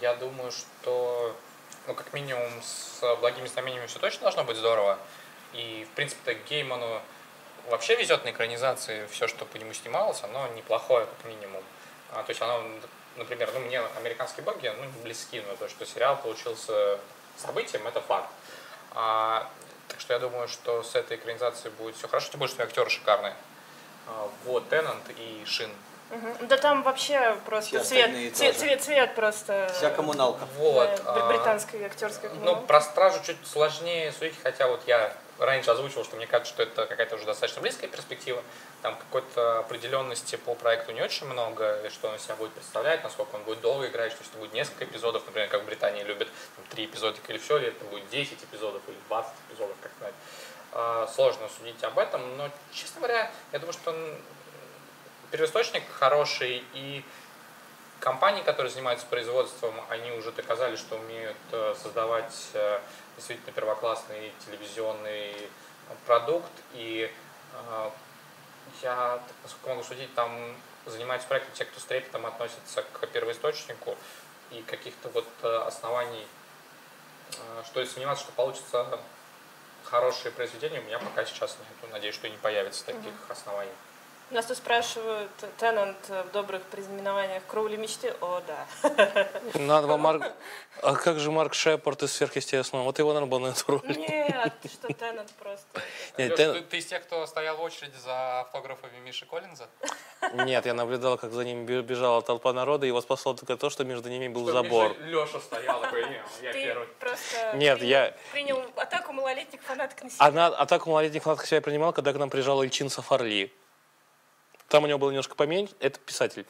я 0.00 0.14
думаю, 0.14 0.52
что, 0.52 1.36
ну, 1.86 1.94
как 1.94 2.12
минимум, 2.12 2.50
с 2.62 3.16
благими 3.20 3.46
знамениями 3.46 3.86
все 3.86 3.98
точно 3.98 4.22
должно 4.22 4.44
быть 4.44 4.56
здорово. 4.56 4.98
И, 5.52 5.86
в 5.90 5.94
принципе-то, 5.94 6.34
Гейману 6.48 7.00
вообще 7.68 7.96
везет 7.96 8.24
на 8.24 8.30
экранизации. 8.30 9.06
Все, 9.06 9.26
что 9.28 9.44
по 9.44 9.56
нему 9.56 9.72
снималось, 9.72 10.22
оно 10.22 10.46
неплохое, 10.48 11.06
как 11.06 11.24
минимум. 11.24 11.62
А, 12.12 12.22
то 12.22 12.30
есть 12.30 12.42
оно, 12.42 12.62
например, 13.16 13.50
ну, 13.54 13.60
мне 13.60 13.80
американские 13.80 14.44
боги, 14.44 14.72
ну, 14.76 14.84
не 14.84 15.02
близки, 15.02 15.42
но 15.46 15.56
то, 15.56 15.68
что 15.68 15.86
сериал 15.86 16.16
получился 16.16 16.98
событием, 17.36 17.86
это 17.86 18.00
факт. 18.00 18.30
А, 18.92 19.48
так 19.88 20.00
что 20.00 20.12
я 20.12 20.18
думаю, 20.18 20.48
что 20.48 20.82
с 20.82 20.94
этой 20.94 21.16
экранизацией 21.16 21.74
будет 21.74 21.96
все 21.96 22.08
хорошо, 22.08 22.30
тем 22.30 22.40
более, 22.40 22.54
что 22.54 22.62
актеры 22.62 22.90
шикарные. 22.90 23.34
А, 24.06 24.28
вот, 24.44 24.68
Теннант 24.68 25.08
и 25.16 25.44
Шин. 25.46 25.70
Мгм. 26.10 26.48
Да 26.48 26.56
там 26.56 26.82
вообще 26.82 27.36
просто 27.46 27.82
Все 27.82 27.84
цвет, 27.84 28.36
цвет, 28.36 28.56
цвет, 28.56 28.82
цвет 28.82 29.14
просто... 29.14 29.70
Вся 29.74 29.90
коммуналка. 29.90 30.44
Вот. 30.56 31.02
да, 31.04 31.12
а, 31.14 31.28
британской 31.28 31.84
актерской 31.84 32.28
Ну, 32.30 32.34
коммуналки. 32.34 32.66
про 32.66 32.80
Стражу 32.80 33.22
чуть 33.24 33.36
сложнее 33.46 34.12
судить, 34.12 34.34
хотя 34.42 34.66
вот 34.66 34.80
я 34.86 35.12
раньше 35.38 35.70
озвучивал, 35.70 36.04
что 36.04 36.16
мне 36.16 36.26
кажется, 36.26 36.52
что 36.52 36.62
это 36.64 36.84
какая-то 36.86 37.14
уже 37.14 37.24
достаточно 37.24 37.62
близкая 37.62 37.88
перспектива. 37.88 38.42
Там 38.82 38.96
какой-то 38.96 39.60
определенности 39.60 40.36
по 40.36 40.54
проекту 40.54 40.92
не 40.92 41.00
очень 41.00 41.26
много, 41.26 41.80
и 41.86 41.88
что 41.90 42.08
он 42.08 42.16
из 42.16 42.22
себя 42.24 42.34
будет 42.34 42.52
представлять, 42.52 43.02
насколько 43.04 43.36
он 43.36 43.42
будет 43.44 43.60
долго 43.60 43.86
играть, 43.86 44.12
что 44.12 44.22
если 44.24 44.38
будет 44.38 44.52
несколько 44.52 44.84
эпизодов, 44.84 45.24
например, 45.26 45.48
как 45.48 45.62
в 45.62 45.64
Британии 45.64 46.02
любят, 46.02 46.28
там, 46.56 46.64
три 46.70 46.86
эпизодика 46.86 47.32
или 47.32 47.38
все, 47.38 47.56
или 47.58 47.68
это 47.68 47.84
будет 47.86 48.08
10 48.10 48.42
эпизодов 48.44 48.82
или 48.88 48.96
20 49.08 49.32
эпизодов, 49.48 49.76
как 49.80 49.92
знать. 49.98 50.14
А, 50.72 51.06
Сложно 51.14 51.48
судить 51.58 51.82
об 51.84 51.98
этом, 51.98 52.36
но, 52.36 52.50
честно 52.72 53.00
говоря, 53.00 53.30
я 53.52 53.58
думаю, 53.58 53.72
что 53.72 53.90
он 53.90 54.14
первоисточник 55.30 55.82
хороший, 55.98 56.64
и 56.74 57.04
компании, 58.00 58.42
которые 58.42 58.72
занимаются 58.72 59.06
производством, 59.06 59.74
они 59.88 60.10
уже 60.12 60.32
доказали, 60.32 60.76
что 60.76 60.96
умеют 60.96 61.36
э, 61.52 61.74
создавать 61.80 62.48
э, 62.54 62.80
действительно 63.16 63.52
первоклассный 63.52 64.32
телевизионный 64.44 65.34
продукт. 66.06 66.50
И 66.74 67.10
э, 67.52 67.90
я, 68.82 69.20
насколько 69.42 69.68
могу 69.68 69.82
судить, 69.82 70.12
там 70.14 70.56
занимаются 70.86 71.28
проектом 71.28 71.52
те, 71.54 71.64
кто 71.64 71.78
с 71.78 71.84
трепетом 71.84 72.26
относится 72.26 72.82
к 72.82 73.06
первоисточнику 73.06 73.96
и 74.50 74.62
каких-то 74.62 75.10
вот 75.10 75.28
оснований, 75.66 76.26
что 77.66 77.80
и 77.80 77.86
сомневаться, 77.86 78.24
что 78.24 78.32
получится 78.32 78.98
хорошие 79.84 80.32
произведения, 80.32 80.80
у 80.80 80.84
меня 80.84 80.98
пока 80.98 81.24
сейчас 81.24 81.56
нет. 81.58 81.92
Надеюсь, 81.92 82.14
что 82.14 82.26
и 82.26 82.30
не 82.30 82.38
появится 82.38 82.84
таких 82.86 83.12
оснований. 83.28 83.70
Нас 84.30 84.46
тут 84.46 84.58
спрашивают, 84.58 85.28
Теннант 85.58 86.08
в 86.08 86.30
добрых 86.32 86.62
предзнаменованиях 86.62 87.42
Кроули 87.48 87.74
мечты? 87.76 88.14
О, 88.20 88.40
да. 88.46 89.28
Надо 89.54 89.88
вам 89.88 90.00
Марк... 90.02 90.22
А 90.82 90.94
как 90.94 91.18
же 91.18 91.32
Марк 91.32 91.52
Шепард 91.52 92.04
из 92.04 92.12
сверхъестественного? 92.12 92.84
Вот 92.84 92.98
его 93.00 93.12
надо 93.12 93.26
было 93.26 93.40
на 93.40 93.46
эту 93.48 93.64
роль. 93.66 93.82
Нет, 93.96 94.52
ты 94.62 94.68
что, 94.72 94.86
Теннант 94.92 95.32
просто. 95.32 95.66
Нет, 96.16 96.36
Тен- 96.36 96.52
ты, 96.54 96.60
ты 96.62 96.78
из 96.78 96.86
тех, 96.86 97.02
кто 97.02 97.26
стоял 97.26 97.56
в 97.56 97.60
очереди 97.60 97.96
за 98.04 98.40
автографами 98.42 98.98
Миши 99.00 99.26
Коллинза? 99.26 99.68
Нет, 100.32 100.64
я 100.64 100.74
наблюдал, 100.74 101.18
как 101.18 101.32
за 101.32 101.44
ним 101.44 101.66
бе- 101.66 101.82
бежала 101.82 102.22
толпа 102.22 102.52
народа, 102.52 102.86
и 102.86 102.88
его 102.88 103.00
спасло 103.00 103.34
только 103.34 103.56
то, 103.56 103.68
что 103.68 103.84
между 103.84 104.08
ними 104.08 104.28
был 104.28 104.44
Что 104.44 104.52
забор. 104.62 104.96
Леша 105.00 105.40
стоял 105.40 105.80
такой, 105.80 106.08
не, 106.08 106.22
я 106.42 106.52
Ты 106.52 106.62
первый. 106.62 106.86
просто 107.00 107.56
Нет, 107.56 107.78
принял, 107.80 107.90
я- 107.90 108.14
принял 108.30 108.64
атаку 108.76 109.12
малолетних 109.12 109.60
фанаток 109.62 110.00
на 110.04 110.08
себя. 110.10 110.24
Она 110.24 110.46
атаку 110.46 110.88
малолетних 110.90 111.24
фанатов 111.24 111.48
себя 111.48 111.60
принимал, 111.60 111.92
когда 111.92 112.12
к 112.12 112.16
нам 112.16 112.30
приезжал 112.30 112.62
Ильчин 112.62 112.88
Сафарли. 112.90 113.52
Там 114.70 114.84
у 114.84 114.86
него 114.86 114.98
было 115.00 115.10
немножко 115.10 115.34
поменьше. 115.34 115.74
Это 115.80 115.98
писатель. 115.98 116.46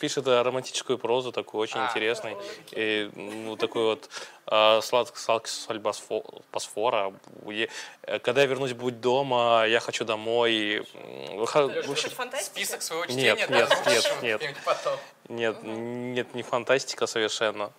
Пишет 0.00 0.26
романтическую 0.26 0.96
прозу, 0.98 1.30
такую 1.30 1.60
очень 1.60 1.78
А. 1.78 1.86
интересную. 1.90 2.40
И, 2.70 3.10
ну, 3.14 3.54
такой 3.56 3.84
вот 3.84 4.08
э, 4.46 4.80
сладкий 4.80 5.50
соль 5.50 5.76
басфо- 5.78 6.42
фосфора. 6.50 7.12
Е- 7.46 7.68
э, 8.04 8.18
Когда 8.20 8.40
я 8.40 8.46
вернусь, 8.46 8.72
будь 8.72 9.02
дома, 9.02 9.66
я 9.68 9.80
хочу 9.80 10.06
домой. 10.06 10.86
В 10.94 11.42
общем? 11.90 12.10
Список 12.40 12.80
своего 12.80 13.04
Нет, 13.04 13.38
чтения, 13.38 13.58
нет, 13.58 14.22
нет, 14.22 14.40
нет. 14.40 14.56
потом. 14.64 14.98
Нет, 15.28 15.62
нет, 15.62 16.34
не 16.34 16.42
фантастика 16.42 17.06
совершенно. 17.06 17.70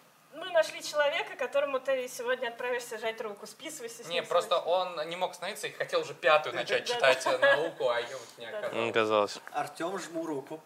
Мы 0.56 0.60
нашли 0.60 0.82
человека, 0.82 1.36
которому 1.36 1.82
ты 1.82 2.08
сегодня 2.08 2.48
отправишься 2.48 2.98
жать 2.98 3.20
руку. 3.20 3.46
Списывайся 3.46 4.06
с 4.06 4.08
Не, 4.08 4.16
ним. 4.16 4.26
просто 4.26 4.56
срочно. 4.62 4.72
он 4.72 5.10
не 5.10 5.18
мог 5.18 5.32
остановиться 5.32 5.68
и 5.68 5.72
хотел 5.74 6.00
уже 6.00 6.14
пятую 6.14 6.56
начать 6.56 6.88
читать 6.88 7.22
э, 7.26 7.38
науку, 7.38 7.90
а 7.90 8.00
ее 8.00 8.16
вот 8.16 8.30
не 8.38 8.46
оказалось. 8.46 8.94
Казалось. 8.94 9.40
Артем, 9.52 10.00
жму 10.00 10.26
руку. 10.26 10.62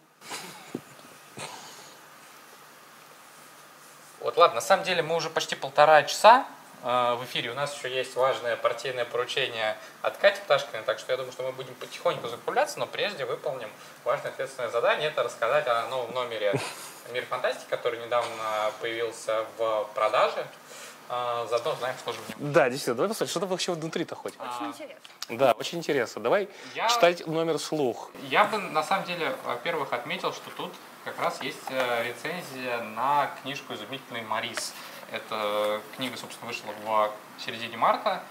Вот, 4.20 4.36
ладно, 4.36 4.54
на 4.54 4.60
самом 4.60 4.84
деле 4.84 5.02
мы 5.02 5.16
уже 5.16 5.28
почти 5.28 5.56
полтора 5.56 6.04
часа 6.04 6.46
в 6.82 7.20
эфире. 7.24 7.50
У 7.50 7.54
нас 7.54 7.76
еще 7.76 7.94
есть 7.94 8.14
важное 8.16 8.56
партийное 8.56 9.04
поручение 9.04 9.76
от 10.02 10.16
Кати 10.16 10.40
Пташкиной, 10.40 10.82
так 10.84 10.98
что 10.98 11.12
я 11.12 11.16
думаю, 11.16 11.32
что 11.32 11.42
мы 11.42 11.52
будем 11.52 11.74
потихоньку 11.74 12.28
закругляться, 12.28 12.78
но 12.78 12.86
прежде 12.86 13.24
выполним 13.26 13.68
важное 14.04 14.30
ответственное 14.32 14.70
задание. 14.70 15.08
Это 15.08 15.22
рассказать 15.22 15.66
о 15.66 15.86
новом 15.88 16.12
номере 16.14 16.54
«Мир 17.12 17.24
фантастики», 17.26 17.66
который 17.68 18.00
недавно 18.04 18.72
появился 18.80 19.44
в 19.58 19.88
продаже. 19.94 20.46
Э, 21.10 21.46
заодно 21.50 21.74
знаем, 21.74 21.96
что 21.98 22.12
же 22.12 22.18
в 22.20 22.28
нем. 22.40 22.52
Да, 22.52 22.68
действительно, 22.70 22.96
давай 22.96 23.08
посмотрим, 23.08 23.30
что 23.30 23.40
там 23.40 23.48
вообще 23.48 23.72
внутри-то 23.72 24.14
хоть. 24.14 24.34
Очень 24.34 24.48
А, 24.48 24.66
интересно. 24.68 24.96
Да, 25.28 25.52
очень 25.52 25.78
интересно. 25.78 26.22
Давай 26.22 26.48
Я- 26.74 26.88
читать 26.88 27.26
номер 27.26 27.58
слух. 27.58 28.10
Я 28.22 28.44
бы 28.44 28.58
на 28.58 28.82
самом 28.82 29.04
деле, 29.06 29.34
во-первых, 29.44 29.92
отметил, 29.92 30.32
что 30.32 30.50
тут 30.56 30.72
как 31.04 31.18
раз 31.18 31.42
есть 31.42 31.58
э, 31.68 32.04
рецензия 32.04 32.78
на 32.80 33.30
книжку 33.42 33.74
«Изумительный 33.74 34.22
Марис». 34.22 34.72
Эта 35.12 35.80
книга, 35.96 36.16
собственно, 36.16 36.46
вышла 36.48 36.72
в 36.86 37.10
середине 37.44 37.76
марта, 37.76 38.22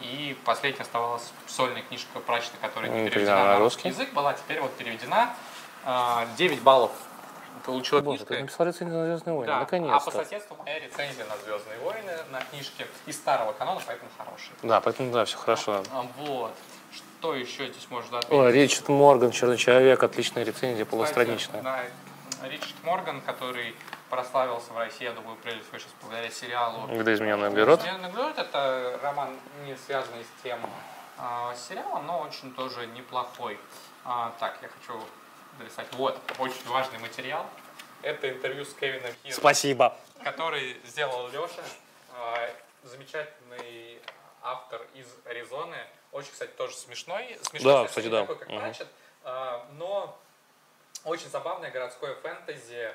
и 0.00 0.36
последняя 0.44 0.82
оставалась 0.82 1.30
сольная 1.46 1.82
книжка 1.82 2.18
Прачета, 2.20 2.56
которая 2.60 2.90
не 2.90 3.00
М, 3.04 3.08
переведена 3.10 3.44
на 3.44 3.58
русский. 3.60 3.88
язык, 3.88 4.12
была 4.12 4.32
теперь 4.34 4.60
вот 4.60 4.74
переведена. 4.76 5.32
Э, 5.84 6.26
9 6.36 6.60
баллов 6.62 6.90
получила 7.64 8.00
Боже, 8.00 8.20
ты 8.20 8.26
книжка. 8.26 8.42
написал 8.42 8.66
рецензию 8.66 8.98
на 8.98 9.06
Звездные 9.06 9.34
войны. 9.36 9.46
Да, 9.46 9.54
а 9.60 9.64
по 9.64 9.72
Наконец-то. 9.76 10.10
соседству 10.10 10.56
моя 10.64 10.80
рецензия 10.80 11.24
на 11.26 11.36
«Звездные 11.36 11.78
войны» 11.78 12.12
на 12.32 12.40
книжке 12.40 12.86
из 13.06 13.16
старого 13.16 13.52
канона, 13.52 13.80
поэтому 13.86 14.10
хорошая. 14.18 14.56
Да, 14.62 14.80
поэтому 14.80 15.12
да, 15.12 15.24
все 15.24 15.36
хорошо. 15.38 15.82
А, 15.92 16.04
Вот. 16.18 16.52
Что 16.92 17.34
еще 17.34 17.68
здесь 17.68 17.86
можно 17.90 18.18
отметить? 18.18 18.36
Ой, 18.38 18.52
Ричард 18.52 18.88
Морган, 18.88 19.30
Черный 19.30 19.56
человек, 19.56 20.02
отличная 20.02 20.42
рецензия, 20.44 20.84
Кстати, 20.84 20.90
полустраничная. 20.90 21.62
Да, 21.62 21.80
Ричард 22.42 22.74
Морган, 22.84 23.20
который 23.22 23.74
прославился 24.14 24.72
в 24.72 24.78
России, 24.78 25.04
я 25.04 25.12
думаю, 25.12 25.36
прежде 25.42 25.62
всего 25.62 25.78
сейчас 25.78 25.90
благодаря 26.00 26.30
сериалу 26.30 26.86
Видоизмененный 26.86 27.48
углерод. 27.48 27.80
«Измененный 27.80 28.10
углерод» 28.10 28.38
это 28.38 29.00
роман, 29.02 29.36
не 29.64 29.76
связанный 29.76 30.22
с 30.22 30.42
тем 30.42 30.60
а, 31.18 31.52
сериалом, 31.56 32.06
но 32.06 32.20
очень 32.20 32.54
тоже 32.54 32.86
неплохой. 32.86 33.58
А, 34.04 34.32
так, 34.38 34.56
я 34.62 34.68
хочу 34.68 35.00
долистать. 35.58 35.88
Вот, 35.94 36.16
очень 36.38 36.64
важный 36.68 36.98
материал. 37.00 37.44
Это 38.02 38.30
интервью 38.30 38.64
с 38.64 38.72
Кевином 38.74 39.12
Хиром, 39.24 39.36
Спасибо. 39.36 39.96
который 40.22 40.76
сделал 40.84 41.26
Леша. 41.30 41.64
А, 42.16 42.50
замечательный 42.84 44.00
автор 44.42 44.80
из 44.94 45.06
Аризоны. 45.24 45.78
Очень, 46.12 46.30
кстати, 46.30 46.50
тоже 46.50 46.76
смешной. 46.76 47.36
смешной 47.42 47.72
Да, 47.72 47.88
кстати, 47.88 48.06
да. 48.06 48.20
такой, 48.20 48.36
как 48.36 48.48
Мгм. 48.48 48.60
Пратчетт, 48.60 48.88
а, 49.24 49.66
но 49.72 50.16
очень 51.04 51.30
забавное 51.30 51.72
городское 51.72 52.14
фэнтези 52.14 52.74
э, 52.74 52.94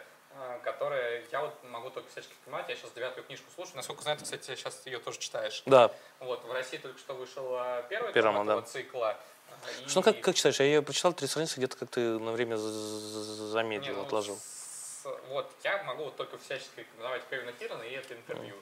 которые 0.64 1.26
я 1.32 1.42
вот 1.42 1.54
могу 1.64 1.90
только 1.90 2.10
всячески 2.10 2.34
понимать. 2.46 2.68
Я 2.70 2.76
сейчас 2.76 2.92
девятую 2.92 3.24
книжку 3.26 3.46
слушаю. 3.56 3.76
Насколько 3.78 4.04
знаю, 4.04 4.18
ты, 4.18 4.24
кстати, 4.24 4.56
сейчас 4.56 4.86
ее 4.86 5.00
тоже 5.00 5.20
читаешь. 5.20 5.64
Да. 5.66 5.92
Вот, 6.20 6.44
в 6.46 6.52
России 6.52 6.78
только 6.78 6.98
что 7.00 7.14
вышел 7.14 7.56
э, 7.60 7.84
первый 7.90 8.12
этого 8.12 8.46
да. 8.46 8.62
цикла. 8.62 9.18
Э, 9.66 9.88
Что, 9.88 10.00
ну, 10.00 10.04
как, 10.04 10.18
и- 10.18 10.22
как 10.22 10.36
читаешь? 10.36 10.60
Я 10.60 10.66
ее 10.66 10.82
прочитал 10.82 11.14
три 11.14 11.28
страницы, 11.28 11.58
где-то 11.58 11.76
как 11.78 11.90
ты 11.90 12.20
на 12.20 12.32
время 12.32 12.56
замедлил, 12.58 13.96
Не, 13.96 14.00
ну, 14.02 14.06
отложил. 14.06 14.38
с- 14.38 15.06
вот, 15.30 15.52
я 15.64 15.84
могу 15.84 16.06
вот 16.06 16.16
только 16.16 16.38
всячески 16.38 16.80
рекомендовать 16.82 17.24
Кевина 17.30 17.52
Тирана 17.54 17.84
и 17.84 17.92
это 17.92 18.14
интервью. 18.16 18.56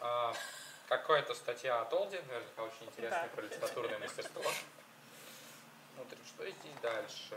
А, 0.00 0.34
Какая-то 0.88 1.34
статья 1.34 1.82
от 1.82 1.92
Олди, 1.92 2.16
наверняка 2.28 2.62
очень 2.62 2.86
интересная, 2.86 3.24
Да. 3.28 3.28
про 3.36 3.42
литературное 3.42 3.98
мастерство. 3.98 4.42
Смотрим, 5.94 6.18
что 6.26 6.44
здесь 6.44 6.80
дальше. 6.82 7.36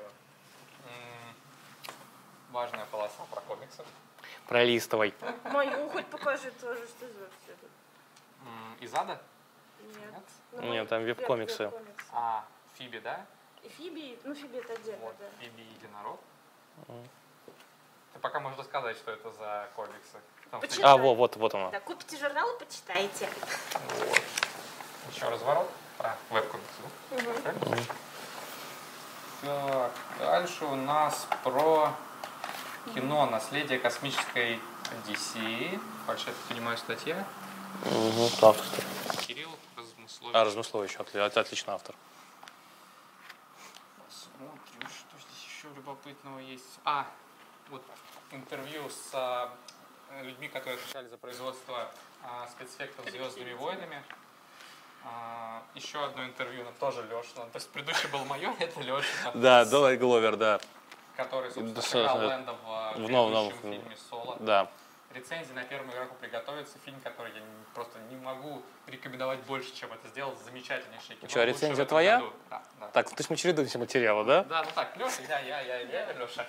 Важная 2.51 2.85
полоса 2.91 3.23
про 3.31 3.41
комиксы. 3.41 3.83
Пролистывай. 4.47 5.13
Мою 5.45 5.89
хоть 5.89 6.05
покажи 6.07 6.51
тоже, 6.51 6.85
что 6.87 7.07
за 7.07 7.29
все 7.43 7.55
Из 8.81 8.93
ада? 8.93 9.21
Нет. 9.79 9.97
Нет? 10.11 10.23
Ну, 10.51 10.61
Нет, 10.73 10.89
там 10.89 11.03
веб- 11.03 11.17
веб-комиксы. 11.17 11.71
А, 12.11 12.43
Фиби, 12.73 12.99
да? 12.99 13.25
И 13.63 13.69
Фиби, 13.69 14.19
ну 14.23 14.35
Фиби 14.35 14.57
это 14.57 14.73
отдельно, 14.73 14.99
Вот, 15.05 15.15
да. 15.19 15.25
Фиби 15.39 15.61
единорог. 15.61 16.19
Ты 18.13 18.19
пока 18.19 18.39
можешь 18.41 18.59
рассказать, 18.59 18.97
что 18.97 19.11
это 19.11 19.31
за 19.31 19.69
комиксы. 19.75 20.17
Почитай. 20.59 20.83
А, 20.83 20.97
во, 20.97 21.15
вот, 21.15 21.37
вот 21.37 21.53
оно. 21.55 21.71
Да, 21.71 21.79
купите 21.79 22.17
журнал 22.17 22.53
и 22.55 22.59
почитайте. 22.59 23.29
Вот. 23.97 24.21
Еще 25.09 25.29
разворот 25.29 25.69
про 25.97 26.17
веб-комиксы. 26.29 26.81
Правильно? 27.41 27.83
Так, 29.41 29.91
дальше 30.19 30.65
у 30.65 30.75
нас 30.75 31.27
про 31.43 31.93
кино 32.93 33.25
«Наследие 33.25 33.79
космической 33.79 34.59
Одиссеи». 34.91 35.79
Большая, 36.07 36.27
я 36.29 36.33
так 36.33 36.43
понимаю, 36.49 36.77
статья. 36.77 37.25
Угу, 37.85 38.29
так. 38.39 38.55
Кирилл 39.27 39.51
Размыслович. 39.77 40.35
А, 40.35 40.43
Размыслович, 40.43 40.95
отли- 40.97 41.19
отличный 41.19 41.73
автор. 41.73 41.95
Смотрим, 44.09 44.89
что 44.89 45.17
здесь 45.17 45.45
еще 45.47 45.67
любопытного 45.75 46.39
есть. 46.39 46.79
А, 46.83 47.07
вот 47.69 47.83
интервью 48.31 48.89
с 48.89 49.09
а, 49.13 49.53
людьми, 50.23 50.47
которые 50.47 50.75
отвечали 50.79 51.07
за 51.07 51.17
производство 51.17 51.91
а, 52.23 52.47
спецэффектов 52.51 53.09
«Звездными 53.09 53.53
войнами». 53.53 54.03
А, 55.03 55.63
еще 55.73 56.03
одно 56.03 56.25
интервью, 56.25 56.63
но 56.63 56.71
тоже 56.79 57.01
Леша. 57.03 57.45
То 57.51 57.55
есть 57.55 57.69
предыдущий 57.69 58.07
был 58.09 58.23
мое, 58.25 58.53
это 58.59 58.79
Леша, 58.81 59.31
Да, 59.33 59.65
Долай 59.65 59.97
Гловер, 59.97 60.35
да. 60.35 60.59
Который, 61.15 61.51
собственно, 61.51 61.81
сыграл 61.81 62.19
да. 62.19 62.27
Лэнда 62.27 62.51
в, 62.53 62.57
а, 62.67 62.93
В 62.95 63.09
новом- 63.09 63.51
фильме 63.61 63.81
«Соло». 64.09 64.37
Да. 64.39 64.67
Рецензия 65.13 65.53
на 65.53 65.63
первому 65.63 65.91
игроку 65.91 66.15
приготовиться. 66.21 66.77
Фильм, 66.85 66.97
который 67.01 67.33
я 67.33 67.41
просто 67.73 67.99
не 68.09 68.15
могу 68.15 68.61
рекомендовать 68.87 69.39
больше, 69.41 69.73
чем 69.75 69.91
это 69.91 70.07
сделал. 70.07 70.33
Замечательнейшее 70.45 71.17
кино. 71.17 71.19
Лучшее 71.23 71.45
рецензия 71.45 71.83
в 71.83 71.87
твоя? 71.87 72.19
году. 72.19 72.33
Да, 72.49 72.61
да. 72.79 72.87
Так, 72.87 73.09
то 73.09 73.15
есть 73.17 73.29
мы 73.29 73.35
чередуемся 73.35 73.77
материалы, 73.77 74.23
да? 74.23 74.43
Да, 74.45 74.63
ну 74.63 74.69
так, 74.73 74.95
Леша, 74.95 75.21
я, 75.27 75.39
я, 75.41 75.59
я, 75.61 75.79
я, 75.79 76.13
Леша. 76.13 76.45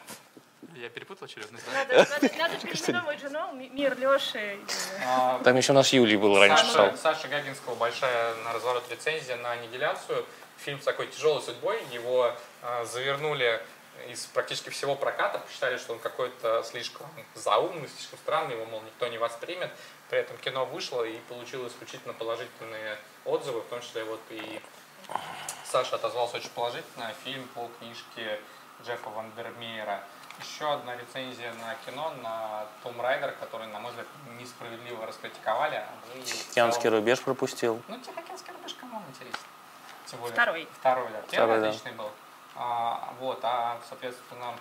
Я 0.76 0.88
перепутал 0.90 1.24
очередность, 1.24 1.64
да? 1.66 1.72
Надо, 1.72 2.08
надо, 2.08 2.36
надо 2.38 3.52
«Ми- 3.54 3.68
«Мир 3.70 3.98
Леши». 3.98 4.58
А, 5.04 5.40
Там 5.42 5.56
еще 5.56 5.72
наш 5.72 5.92
Юлий 5.92 6.16
был 6.16 6.38
раньше 6.38 6.64
Саша. 6.66 6.96
Саша 6.96 7.28
Гагинского 7.28 7.74
большая 7.74 8.34
на 8.44 8.52
разворот 8.52 8.84
рецензия 8.90 9.36
на 9.38 9.50
аннигиляцию. 9.52 10.24
Фильм 10.58 10.80
с 10.80 10.84
такой 10.84 11.08
тяжелой 11.08 11.42
судьбой. 11.42 11.82
Его 11.90 12.32
а, 12.62 12.84
завернули 12.84 13.60
из 14.08 14.26
практически 14.26 14.70
всего 14.70 14.94
проката. 14.94 15.38
Посчитали, 15.38 15.76
что 15.78 15.92
он 15.94 15.98
какой-то 15.98 16.62
слишком 16.64 17.06
заумный, 17.34 17.88
слишком 17.88 18.18
странный. 18.20 18.54
Его, 18.54 18.64
мол, 18.66 18.80
никто 18.82 19.06
не 19.08 19.18
воспримет. 19.18 19.70
При 20.10 20.18
этом 20.18 20.36
кино 20.38 20.64
вышло 20.66 21.02
и 21.04 21.18
получило 21.28 21.66
исключительно 21.68 22.14
положительные 22.14 22.98
отзывы. 23.24 23.60
В 23.60 23.66
том 23.66 23.80
числе 23.80 24.04
вот 24.04 24.20
и 24.30 24.60
Саша 25.64 25.96
отозвался 25.96 26.36
очень 26.36 26.50
положительно. 26.50 27.12
Фильм 27.24 27.46
по 27.54 27.68
книжке 27.78 28.40
Джеффа 28.84 29.10
Вандермеера. 29.10 30.02
Еще 30.40 30.72
одна 30.72 30.96
рецензия 30.96 31.52
на 31.54 31.74
кино, 31.86 32.10
на 32.22 32.66
Том 32.82 33.00
Райдер, 33.00 33.32
который, 33.32 33.66
на 33.68 33.78
мой 33.78 33.90
взгляд, 33.90 34.06
несправедливо 34.40 35.06
раскритиковали. 35.06 35.76
а 35.76 35.88
Тихоокеанский 36.24 36.82
целом- 36.84 36.98
рубеж 36.98 37.20
пропустил. 37.20 37.82
Ну, 37.88 37.98
Тихоокеанский 37.98 38.52
рубеж, 38.52 38.74
кому 38.80 38.96
он 38.96 39.02
интересен? 39.10 39.38
Тем 40.06 40.20
более- 40.20 40.32
Второй. 40.32 40.68
Второй, 40.80 41.08
да. 41.10 41.20
Первый 41.30 41.46
Второй, 41.46 41.60
да. 41.60 41.68
отличный 41.68 41.92
был. 41.92 42.10
А, 42.54 43.12
вот, 43.18 43.40
а, 43.42 43.80
соответственно, 43.88 44.54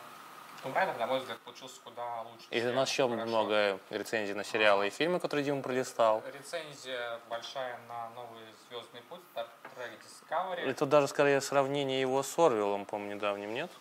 Том 0.63 0.73
Райдер, 0.73 0.97
на 0.97 1.07
мой 1.07 1.19
взгляд, 1.19 1.39
получился 1.39 1.81
куда 1.83 2.21
лучше. 2.21 2.45
И 2.51 2.65
у 2.65 2.73
нас 2.73 2.89
еще 2.89 3.07
хорошо. 3.09 3.25
много 3.27 3.79
рецензий 3.89 4.33
на 4.35 4.43
сериалы 4.43 4.87
и 4.87 4.89
фильмы, 4.89 5.19
которые 5.19 5.43
Дима 5.43 5.61
пролистал. 5.61 6.23
Рецензия 6.33 7.19
большая 7.29 7.79
на 7.87 8.09
новый 8.11 8.43
«Звездный 8.69 9.01
путь», 9.01 9.21
Star 9.35 9.47
Trek 9.75 9.91
Discovery. 10.05 10.69
И 10.69 10.73
тут 10.73 10.89
даже 10.89 11.07
скорее 11.07 11.41
сравнение 11.41 11.99
его 11.99 12.21
с 12.23 12.37
Орвиллом, 12.39 12.85
по-моему, 12.85 13.15
недавним, 13.15 13.53
нет? 13.53 13.71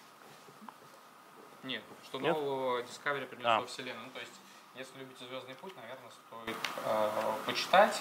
Нет, 1.63 1.83
что 2.05 2.19
Нет? 2.19 2.35
нового 2.35 2.81
Discovery 2.81 3.27
принесло 3.27 3.51
А. 3.51 3.67
вселенную. 3.67 4.07
Ну, 4.07 4.11
то 4.13 4.21
есть, 4.21 4.33
если 4.75 4.99
любите 4.99 5.25
«Звездный 5.27 5.55
путь», 5.57 5.75
наверное, 5.77 6.11
стоит 6.27 6.57
э, 6.87 7.11
почитать. 7.45 8.01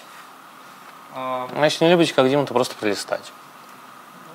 Э, 1.14 1.46
Если 1.62 1.84
не 1.84 1.90
любите, 1.90 2.14
как 2.14 2.26
Дима, 2.28 2.46
то 2.46 2.54
просто 2.54 2.74
пролистать. 2.76 3.30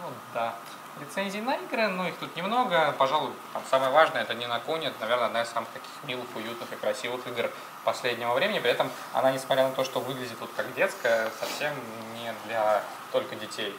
Ну 0.02 0.10
да. 0.35 0.56
Рецензий 0.99 1.41
на 1.41 1.55
игры, 1.55 1.88
но 1.88 2.07
их 2.07 2.15
тут 2.17 2.35
немного. 2.35 2.95
Пожалуй, 2.97 3.31
там 3.53 3.63
самое 3.69 3.91
важное 3.91 4.22
это 4.22 4.34
не 4.34 4.47
на 4.47 4.59
коне. 4.59 4.88
Это, 4.88 5.01
наверное, 5.01 5.27
одна 5.27 5.41
из 5.41 5.49
самых 5.49 5.69
таких 5.69 5.89
милых, 6.03 6.27
уютных 6.35 6.72
и 6.72 6.76
красивых 6.76 7.27
игр 7.27 7.51
последнего 7.84 8.34
времени. 8.34 8.59
При 8.59 8.72
этом 8.72 8.89
она, 9.13 9.31
несмотря 9.31 9.67
на 9.67 9.73
то, 9.73 9.84
что 9.84 9.99
выглядит 9.99 10.39
вот 10.39 10.49
как 10.55 10.73
детская, 10.73 11.30
совсем 11.39 11.73
не 12.15 12.34
для 12.47 12.81
только 13.11 13.35
детей. 13.35 13.76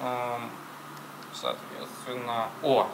Эм, 0.00 0.50
Соответственно, 1.32 2.48
о, 2.62 2.88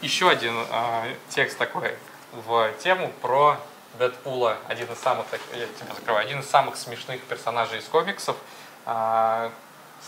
еще 0.00 0.30
один 0.30 0.54
э, 0.70 1.14
текст 1.28 1.58
такой 1.58 1.96
в 2.32 2.72
тему 2.78 3.12
про 3.20 3.58
Дэдпула, 3.98 4.56
один 4.68 4.90
из 4.90 4.98
самых, 4.98 5.26
я 5.52 5.66
тебя 5.66 5.94
закрываю, 5.94 6.24
один 6.24 6.40
из 6.40 6.48
самых 6.48 6.76
смешных 6.76 7.22
персонажей 7.22 7.78
из 7.78 7.84
комиксов, 7.84 8.36
а, 8.86 9.50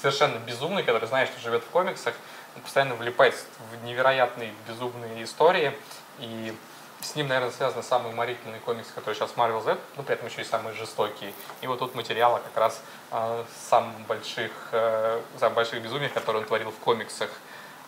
совершенно 0.01 0.39
безумный, 0.39 0.83
который 0.83 1.07
знает, 1.07 1.29
что 1.29 1.41
живет 1.41 1.63
в 1.63 1.67
комиксах, 1.67 2.15
он 2.57 2.63
постоянно 2.63 2.95
влипает 2.95 3.35
в 3.71 3.85
невероятные 3.85 4.53
безумные 4.67 5.23
истории, 5.25 5.73
и 6.19 6.55
с 7.01 7.15
ним, 7.15 7.29
наверное, 7.29 7.51
связаны 7.51 7.83
самые 7.83 8.13
уморительные 8.13 8.61
комиксы, 8.61 8.93
которые 8.93 9.15
сейчас 9.15 9.33
Marvel 9.37 9.63
Z, 9.63 9.79
но 9.97 10.03
при 10.03 10.15
этом 10.15 10.29
еще 10.29 10.43
и 10.43 10.45
самые 10.45 10.75
жестокие. 10.75 11.33
И 11.63 11.67
вот 11.67 11.79
тут 11.79 11.95
материала 11.95 12.39
как 12.39 12.57
раз 12.57 12.83
э, 13.11 13.45
самых 13.69 13.99
больших, 14.07 14.53
э, 14.73 15.21
самых 15.39 15.55
больших 15.55 15.83
безумий, 15.83 16.09
которые 16.09 16.43
он 16.43 16.47
творил 16.47 16.71
в 16.71 16.79
комиксах. 16.79 17.31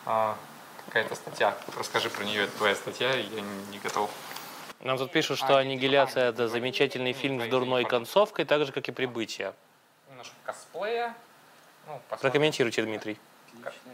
А, 0.06 0.36
какая-то 0.86 1.14
статья. 1.14 1.56
Расскажи 1.78 2.10
про 2.10 2.24
нее, 2.24 2.44
это 2.44 2.56
твоя 2.56 2.74
статья, 2.74 3.14
я 3.14 3.40
не, 3.40 3.66
не 3.70 3.78
готов. 3.78 4.10
Нам 4.80 4.98
тут 4.98 5.12
пишут, 5.12 5.38
что 5.38 5.56
А, 5.56 5.60
«Аннигиляция»— 5.60 6.24
а, 6.26 6.30
это 6.30 6.48
замечательный 6.48 7.12
фильм 7.12 7.40
с 7.40 7.46
дурной 7.46 7.84
концовкой, 7.84 8.44
так 8.44 8.64
же, 8.64 8.72
как 8.72 8.88
и 8.88 8.92
«Прибытие». 8.92 9.54
Немножко 10.10 10.34
косплея. 10.44 11.14
Ну, 11.86 12.00
посмотрим. 12.08 12.18
Прокомментируйте, 12.20 12.82
Дмитрий. 12.82 13.18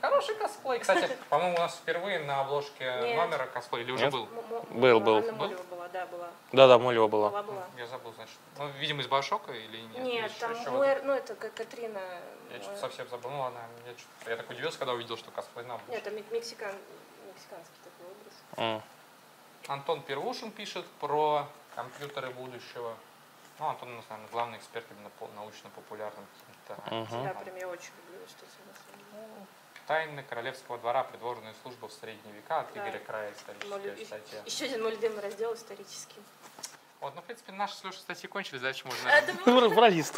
Хороший 0.01 0.35
косплей. 0.37 0.79
Кстати, 0.79 1.11
по-моему, 1.31 1.57
у 1.57 1.59
нас 1.59 1.75
впервые 1.77 2.21
на 2.21 2.41
обложке 2.41 2.85
Нет. 3.03 3.17
номера 3.17 3.47
косплей 3.47 3.83
или 3.83 3.91
уже 3.93 4.05
Нет? 4.05 4.13
был? 4.13 4.27
Был, 4.71 5.01
был. 5.01 5.17
Анна 5.17 5.33
Молева 5.33 5.63
была, 5.65 5.89
да, 5.89 6.07
была. 6.07 6.31
Да-да, 6.53 6.79
Молева 6.79 7.09
была. 7.09 7.31
Была, 7.31 7.43
была. 7.43 7.67
Я 7.77 7.87
забыл, 7.87 8.13
значит. 8.15 8.37
Ну, 8.57 8.69
видимо, 8.79 9.03
из 9.03 9.09
Башока 9.09 9.53
или 9.53 9.79
нет? 9.79 9.99
Нет, 10.05 10.31
Или 10.31 10.39
там 10.39 10.53
еще? 10.59 10.71
Муэр, 10.71 11.03
ну 11.05 11.13
это 11.13 11.35
Катрина. 11.35 12.01
Я 12.53 12.63
что-то 12.63 12.79
совсем 12.79 13.09
забыл. 13.09 13.31
Ну 13.31 13.41
ладно, 13.41 13.59
я, 14.27 14.31
я 14.31 14.37
так 14.37 14.49
удивился, 14.49 14.79
когда 14.79 14.93
увидел, 14.93 15.17
что 15.17 15.31
косплей 15.33 15.65
на 15.67 15.75
обложке. 15.75 15.93
Нет, 16.05 16.15
мек- 16.15 16.31
мексикан, 16.31 16.75
мексиканский 17.27 17.75
такой 17.85 18.07
образ. 18.13 18.35
М. 18.57 18.83
Антон 19.67 20.01
Первушин 20.03 20.51
пишет 20.51 20.87
про 21.01 21.47
компьютеры 21.75 22.31
будущего. 22.31 22.95
Ну, 23.59 23.67
Антон 23.69 23.91
у 23.93 23.97
нас, 23.97 24.05
наверное, 24.09 24.31
главный 24.31 24.59
эксперт 24.59 24.87
именно 24.93 25.11
по 25.19 25.29
научно-популярным 25.35 26.25
Мгм. 26.87 27.05
Да, 27.05 27.07
темам. 27.31 27.45
прям 27.45 27.57
я 27.57 27.69
очень 27.69 27.93
люблю 28.07 28.27
деле. 28.27 29.47
Тайны 29.87 30.23
королевского 30.23 30.77
двора, 30.79 31.03
придворная 31.05 31.55
служба 31.63 31.89
в 31.89 31.93
средние 31.93 32.35
века 32.35 32.61
от 32.61 32.73
Да. 32.75 32.81
Игоря 32.87 32.99
Края, 33.05 33.33
историческая 33.33 33.71
Молю- 33.71 34.05
статья. 34.05 34.43
Еще 34.45 34.65
один 34.67 34.83
мой 34.83 34.91
любимый 34.93 35.21
раздел 35.21 35.55
исторический. 35.55 36.23
Вот, 37.01 37.15
ну, 37.15 37.23
в 37.23 37.25
принципе, 37.25 37.53
наши 37.53 37.75
с 37.77 37.85
Лешей 37.85 38.01
статьи 38.01 38.29
кончились, 38.29 38.61
дальше 38.61 38.85
можно... 38.87 39.11
Ну, 39.47 39.71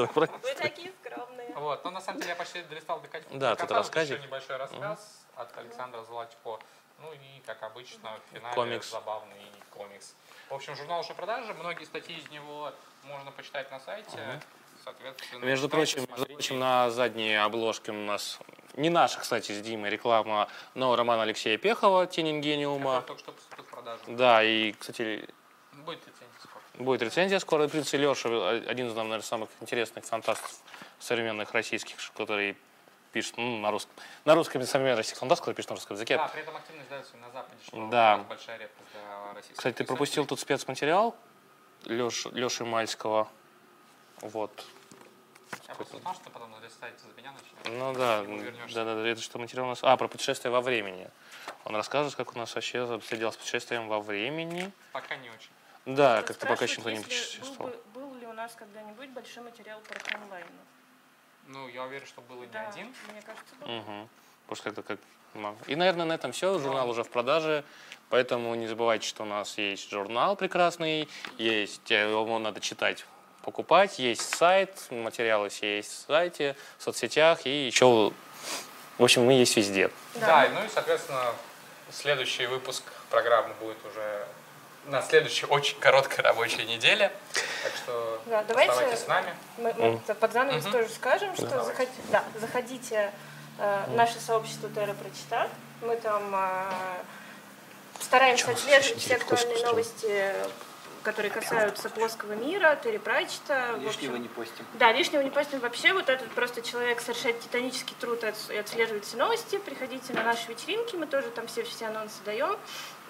про- 0.09 0.27
вы 0.27 0.55
такие 0.55 0.93
скромные. 1.05 1.53
Вот, 1.55 1.85
но 1.85 1.91
на 1.91 2.01
самом 2.01 2.19
деле 2.21 2.31
я 2.31 2.37
почти 2.37 2.63
долистал 2.63 3.01
до 3.01 3.07
кон- 3.09 3.23
Да, 3.39 3.51
тут 3.51 3.61
конца. 3.61 3.75
Рассказик. 3.77 4.17
Еще 4.19 4.27
небольшой 4.27 4.57
рассказ 4.57 5.25
от 5.37 5.57
Александра 5.59 6.03
Золотько. 6.05 6.59
Ну 6.99 7.13
и, 7.13 7.41
как 7.47 7.63
обычно, 7.63 8.19
в 8.31 8.35
финале 8.35 8.55
Комикс. 8.55 8.91
забавный 8.91 9.47
комикс. 9.73 10.15
В 10.49 10.55
общем, 10.55 10.75
журнал 10.75 11.01
уже 11.01 11.13
в 11.13 11.17
продаже. 11.17 11.55
Многие 11.55 11.85
статьи 11.85 12.17
из 12.19 12.29
него 12.31 12.73
можно 13.05 13.31
почитать 13.31 13.71
на 13.71 13.79
сайте. 13.81 14.41
Соответственно, 14.85 15.45
Между 15.45 15.69
прочим, 15.69 16.07
между 16.09 16.27
прочим, 16.27 16.59
на 16.59 16.91
задней 16.91 17.35
обложке 17.35 17.93
у 17.93 17.95
нас 17.95 18.39
не 18.77 18.89
наша, 18.89 19.21
кстати, 19.21 19.53
с 19.53 19.61
Димой 19.61 19.91
реклама 19.91 20.49
нового 20.75 20.97
романа 20.97 21.23
Алексея 21.23 21.59
Пехова 21.59 22.07
«Тень 22.07 22.31
Ингениума». 22.31 23.03
только 23.03 23.21
что 23.21 23.33
поступил 23.33 23.65
в 23.65 23.69
продажу. 23.69 24.03
Да, 24.07 24.43
и, 24.43 24.73
кстати, 24.73 25.29
Будет 25.73 26.01
рецензия 26.07 26.39
скоро. 26.39 26.85
Будет 26.85 27.03
рецензия 27.03 27.39
скоро. 27.39 27.69
В 27.69 27.71
принципе, 27.71 27.99
Леша 27.99 28.29
один 28.69 28.89
из, 28.89 28.95
наверное, 28.95 29.21
самых 29.21 29.49
интересных 29.61 30.05
фантастов 30.05 30.53
современных 30.99 31.53
российских, 31.53 31.97
который 32.17 32.57
пишет 33.13 33.37
ну, 33.37 33.59
на 33.59 33.71
русском. 33.71 33.93
На 34.25 34.35
русском 34.35 34.63
современный 34.63 34.97
российский 34.97 35.19
фантаст, 35.19 35.41
который 35.41 35.55
пишет 35.55 35.71
на 35.71 35.77
русском 35.77 35.95
языке. 35.95 36.17
Да, 36.17 36.29
при 36.29 36.43
этом 36.43 36.57
активно 36.57 36.83
издается 36.83 37.17
и 37.17 37.21
на 37.21 37.31
Западе, 37.31 37.57
что 37.67 37.89
Да. 37.89 38.19
большая 38.29 38.59
редкость 38.59 38.91
для 38.93 39.33
российских 39.35 39.57
Кстати, 39.57 39.77
ты 39.77 39.85
пропустил 39.85 40.27
тут 40.27 40.41
спецматериал 40.41 41.17
Леш, 41.87 42.27
Леши 42.27 42.65
Мальского. 42.65 43.29
Вот. 44.23 44.65
Я 45.69 45.75
просто 45.75 45.99
знал, 45.99 46.15
что 46.15 46.31
потом 46.31 46.55
листать 46.63 46.95
за 47.01 47.09
меня 47.21 47.33
начнешь. 47.33 47.79
Ну 47.79 47.93
да, 47.95 48.23
да, 48.75 48.85
да, 48.85 48.95
да, 49.03 49.09
это 49.09 49.21
что 49.21 49.39
материал 49.39 49.67
у 49.67 49.71
нас? 49.71 49.81
А, 49.83 49.97
про 49.97 50.09
путешествие 50.09 50.53
во 50.53 50.61
времени. 50.61 51.09
Он 51.65 51.75
расскажет, 51.75 52.15
как 52.15 52.35
у 52.35 52.39
нас 52.39 52.55
вообще 52.55 52.81
обстояло 52.81 53.31
с 53.31 53.37
путешествием 53.37 53.89
во 53.89 54.01
времени. 54.01 54.71
Пока 54.93 55.17
не 55.17 55.31
очень. 55.31 55.51
Да, 55.87 56.23
как-то 56.23 56.47
пока 56.47 56.65
еще 56.65 56.77
никто 56.77 56.91
не 56.91 57.01
путешествовал. 57.01 57.71
Был, 57.71 57.77
бы- 57.77 58.01
был 58.01 58.15
ли 58.21 58.27
у 58.27 58.33
нас 58.33 58.53
когда-нибудь 58.55 59.11
большой 59.11 59.43
материал 59.43 59.81
по 59.81 60.17
онлайну? 60.17 60.49
Ну, 61.47 61.69
я 61.69 61.85
уверен, 61.85 62.07
что 62.07 62.21
было 62.21 62.43
не 62.43 62.49
Да, 62.49 62.69
один. 62.69 62.95
мне 63.11 63.23
кажется, 63.23 63.55
был. 63.61 63.79
Угу. 63.79 64.55
Что 64.55 64.65
как-то 64.65 64.83
как... 64.83 65.01
ну. 65.35 65.57
И, 65.67 65.75
наверное, 65.75 66.07
на 66.07 66.13
этом 66.13 66.33
все. 66.33 66.59
Журнал 66.59 66.89
уже 66.91 67.03
в 67.03 67.11
продаже. 67.11 67.65
Поэтому 68.09 68.55
не 68.57 68.67
забывайте, 68.67 69.07
что 69.07 69.23
у 69.23 69.27
нас 69.27 69.57
есть 69.57 69.89
журнал 69.89 70.35
прекрасный, 70.35 71.09
есть, 71.39 71.91
э, 71.93 72.11
его 72.11 72.39
надо 72.41 72.61
читать, 72.61 73.07
покупать, 73.43 73.99
есть 73.99 74.35
сайт, 74.37 74.71
материалы 74.91 75.49
все 75.49 75.77
есть 75.79 75.91
в 75.93 76.07
сайте, 76.07 76.57
в 76.79 76.83
соцсетях 76.83 77.47
и 77.47 77.67
еще, 77.67 78.13
в 78.99 79.03
общем, 79.05 79.25
мы 79.25 79.33
есть 79.35 79.57
везде. 79.57 79.91
Да, 80.17 80.45
и 80.47 80.49
ну 80.51 80.65
и, 80.65 80.69
соответственно, 80.73 81.33
следующий 81.91 82.47
выпуск 82.47 82.83
программы 83.11 83.55
будет 83.61 83.79
уже 83.87 84.27
на 84.87 85.03
следующей 85.03 85.47
очень 85.47 85.79
короткой 85.79 86.23
рабочей 86.25 86.65
неделе. 86.65 87.13
Так 87.63 87.73
что 87.77 88.21
Да, 88.27 88.43
давайте- 88.45 88.73
оставайтесь 88.73 89.05
с 89.05 89.07
нами. 89.07 89.35
Мы, 89.59 89.73
мы 89.75 90.15
под 90.15 90.33
занавес 90.33 90.65
Мгм. 90.65 90.73
тоже 90.73 90.89
скажем, 90.89 91.35
что 91.35 91.47
Давайте. 91.47 91.71
заход- 91.83 91.89
да, 92.11 92.25
заходите 92.39 93.13
э, 93.59 93.85
в 93.89 93.95
наше 93.95 94.19
сообщество 94.21 94.71
Терра 94.71 94.95
Прочита. 94.95 95.49
Мы 95.83 95.97
там 95.97 96.35
э, 96.35 96.65
стараемся 98.01 98.47
Чё, 98.47 98.53
отслеживать 98.53 99.03
все 99.03 99.17
актуальные 99.17 99.65
новости, 99.67 100.33
которые 101.03 101.31
касаются 101.31 101.89
плоского 101.91 102.33
мира, 102.33 102.79
Терри 102.83 102.99
Прачета. 102.99 103.75
Лишнего 103.79 104.13
общем. 104.15 104.23
не 104.23 104.29
постим. 104.29 104.65
Да, 104.75 104.93
лишнего 104.93 105.23
не 105.23 105.31
постим 105.31 105.59
вообще. 105.61 105.93
Вот 105.93 106.09
этот 106.09 106.31
просто 106.33 106.63
человек 106.63 107.01
совершает 107.01 107.41
титанический 107.41 107.97
труд 108.01 108.23
и 108.23 108.27
отс- 108.27 108.53
и 108.53 108.57
отслеживает 108.57 109.05
все 109.05 109.17
новости. 109.17 109.59
Приходите 109.59 110.13
на 110.13 110.23
наши 110.23 110.49
вечеринки, 110.49 110.97
мы 110.97 111.07
тоже 111.07 111.29
там 111.31 111.47
все, 111.47 111.63
все 111.63 111.87
анонсы 111.87 112.17
даем. 112.25 112.57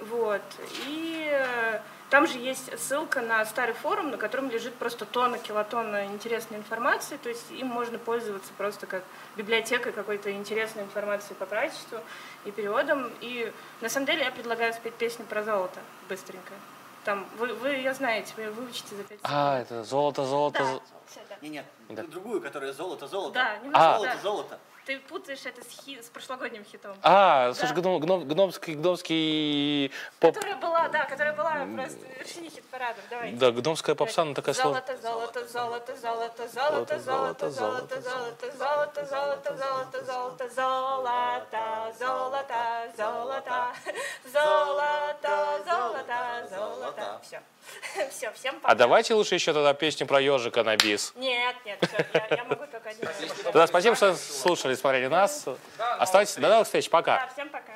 Вот. 0.02 0.42
И 0.86 1.28
э, 1.30 1.80
там 2.08 2.26
же 2.26 2.38
есть 2.38 2.70
ссылка 2.80 3.20
на 3.20 3.44
старый 3.44 3.74
форум, 3.74 4.10
на 4.10 4.16
котором 4.16 4.50
лежит 4.50 4.74
просто 4.74 5.04
тонна, 5.04 5.38
килотонна 5.38 6.06
интересной 6.06 6.58
информации. 6.58 7.18
То 7.18 7.28
есть 7.28 7.50
им 7.50 7.66
можно 7.66 7.98
пользоваться 7.98 8.50
просто 8.56 8.86
как 8.86 9.04
библиотекой 9.36 9.92
какой-то 9.92 10.32
интересной 10.32 10.84
информации 10.84 11.34
по 11.34 11.44
прачеству 11.44 11.98
и 12.44 12.50
переводом. 12.50 13.10
И 13.20 13.52
на 13.80 13.88
самом 13.88 14.06
деле 14.06 14.24
я 14.24 14.30
предлагаю 14.30 14.72
спеть 14.72 14.94
песню 14.94 15.24
про 15.26 15.42
золото 15.42 15.80
быстренько. 16.08 16.52
Там, 17.04 17.26
вы, 17.38 17.54
вы 17.54 17.68
ее 17.70 17.94
знаете, 17.94 18.32
вы 18.36 18.42
ее 18.42 18.50
выучите 18.50 18.94
за 18.94 19.02
пять 19.04 19.18
секунд. 19.18 19.34
А, 19.34 19.58
это 19.60 19.84
золото, 19.84 20.24
золото. 20.24 20.58
Да, 20.58 20.64
зо- 20.64 20.82
всё, 21.06 21.20
да. 21.28 21.36
Не, 21.40 21.48
нет, 21.48 21.64
Да. 21.88 22.02
другую, 22.02 22.42
которая 22.42 22.72
золото, 22.72 23.06
золото. 23.06 23.34
Да, 23.34 23.56
немножко, 23.62 23.78
А. 23.80 23.94
Золото, 23.98 24.14
да. 24.16 24.20
золото. 24.22 24.58
Ты 24.86 24.98
путаешь 24.98 25.44
это 25.44 25.62
с, 25.62 25.84
хи- 25.84 26.00
с 26.02 26.06
прошлогодним 26.08 26.64
хитом. 26.64 26.96
А, 27.02 27.52
слушай, 27.54 27.74
Да. 27.74 27.80
гном, 27.80 28.00
гном- 28.02 28.24
гномский, 28.26 28.74
гномский 28.74 29.92
поп. 30.18 30.34
Которая 30.34 30.56
была, 30.56 30.88
да, 30.88 31.04
которая 31.04 31.34
была 31.34 31.66
просто 31.76 31.98
в 31.98 32.18
вершине 32.18 32.48
хит-парадов. 32.50 33.02
Давай. 33.10 33.32
Да, 33.32 33.50
гномская 33.52 33.94
попса, 33.94 34.22
она 34.22 34.34
такая 34.34 34.54
сложная. 34.54 34.82
Золото, 35.02 35.46
золото, 35.46 35.96
золото, 35.96 35.96
золото, 35.96 36.98
золото, 36.98 36.98
золото, 36.98 37.50
золото, 37.50 38.00
золото, 38.00 39.06
золото, 39.06 39.06
золото, 39.06 39.06
золото, 39.06 40.04
золото, 40.04 40.04
золото, 40.06 40.54
золото, 40.54 41.10
золото, 44.32 44.80
золото, 45.66 46.08
золото, 46.48 46.48
золото. 46.50 47.20
Все. 47.22 47.40
Все, 48.10 48.32
всем 48.32 48.54
пока. 48.60 48.72
А 48.72 48.74
давайте 48.74 49.14
лучше 49.14 49.34
еще 49.36 49.52
тогда 49.52 49.74
песню 49.74 50.06
про 50.06 50.20
ежика 50.20 50.64
на 50.64 50.76
бис. 50.76 51.12
Нет, 51.14 51.54
нет, 51.64 51.78
всё, 51.82 51.96
я, 52.14 52.36
я 52.36 52.44
могу 52.44 52.64
только 52.66 52.88
один. 52.88 53.08
Тогда 53.44 53.66
спасибо, 53.66 53.94
что 53.94 54.14
слушали, 54.16 54.69
смотрели 54.76 55.06
нас. 55.06 55.46
Оставайтесь. 55.98 56.34
До 56.36 56.48
новых 56.48 56.66
встреч. 56.66 56.88
Пока. 56.90 57.16
Да, 57.18 57.28
всем 57.32 57.48
пока. 57.48 57.64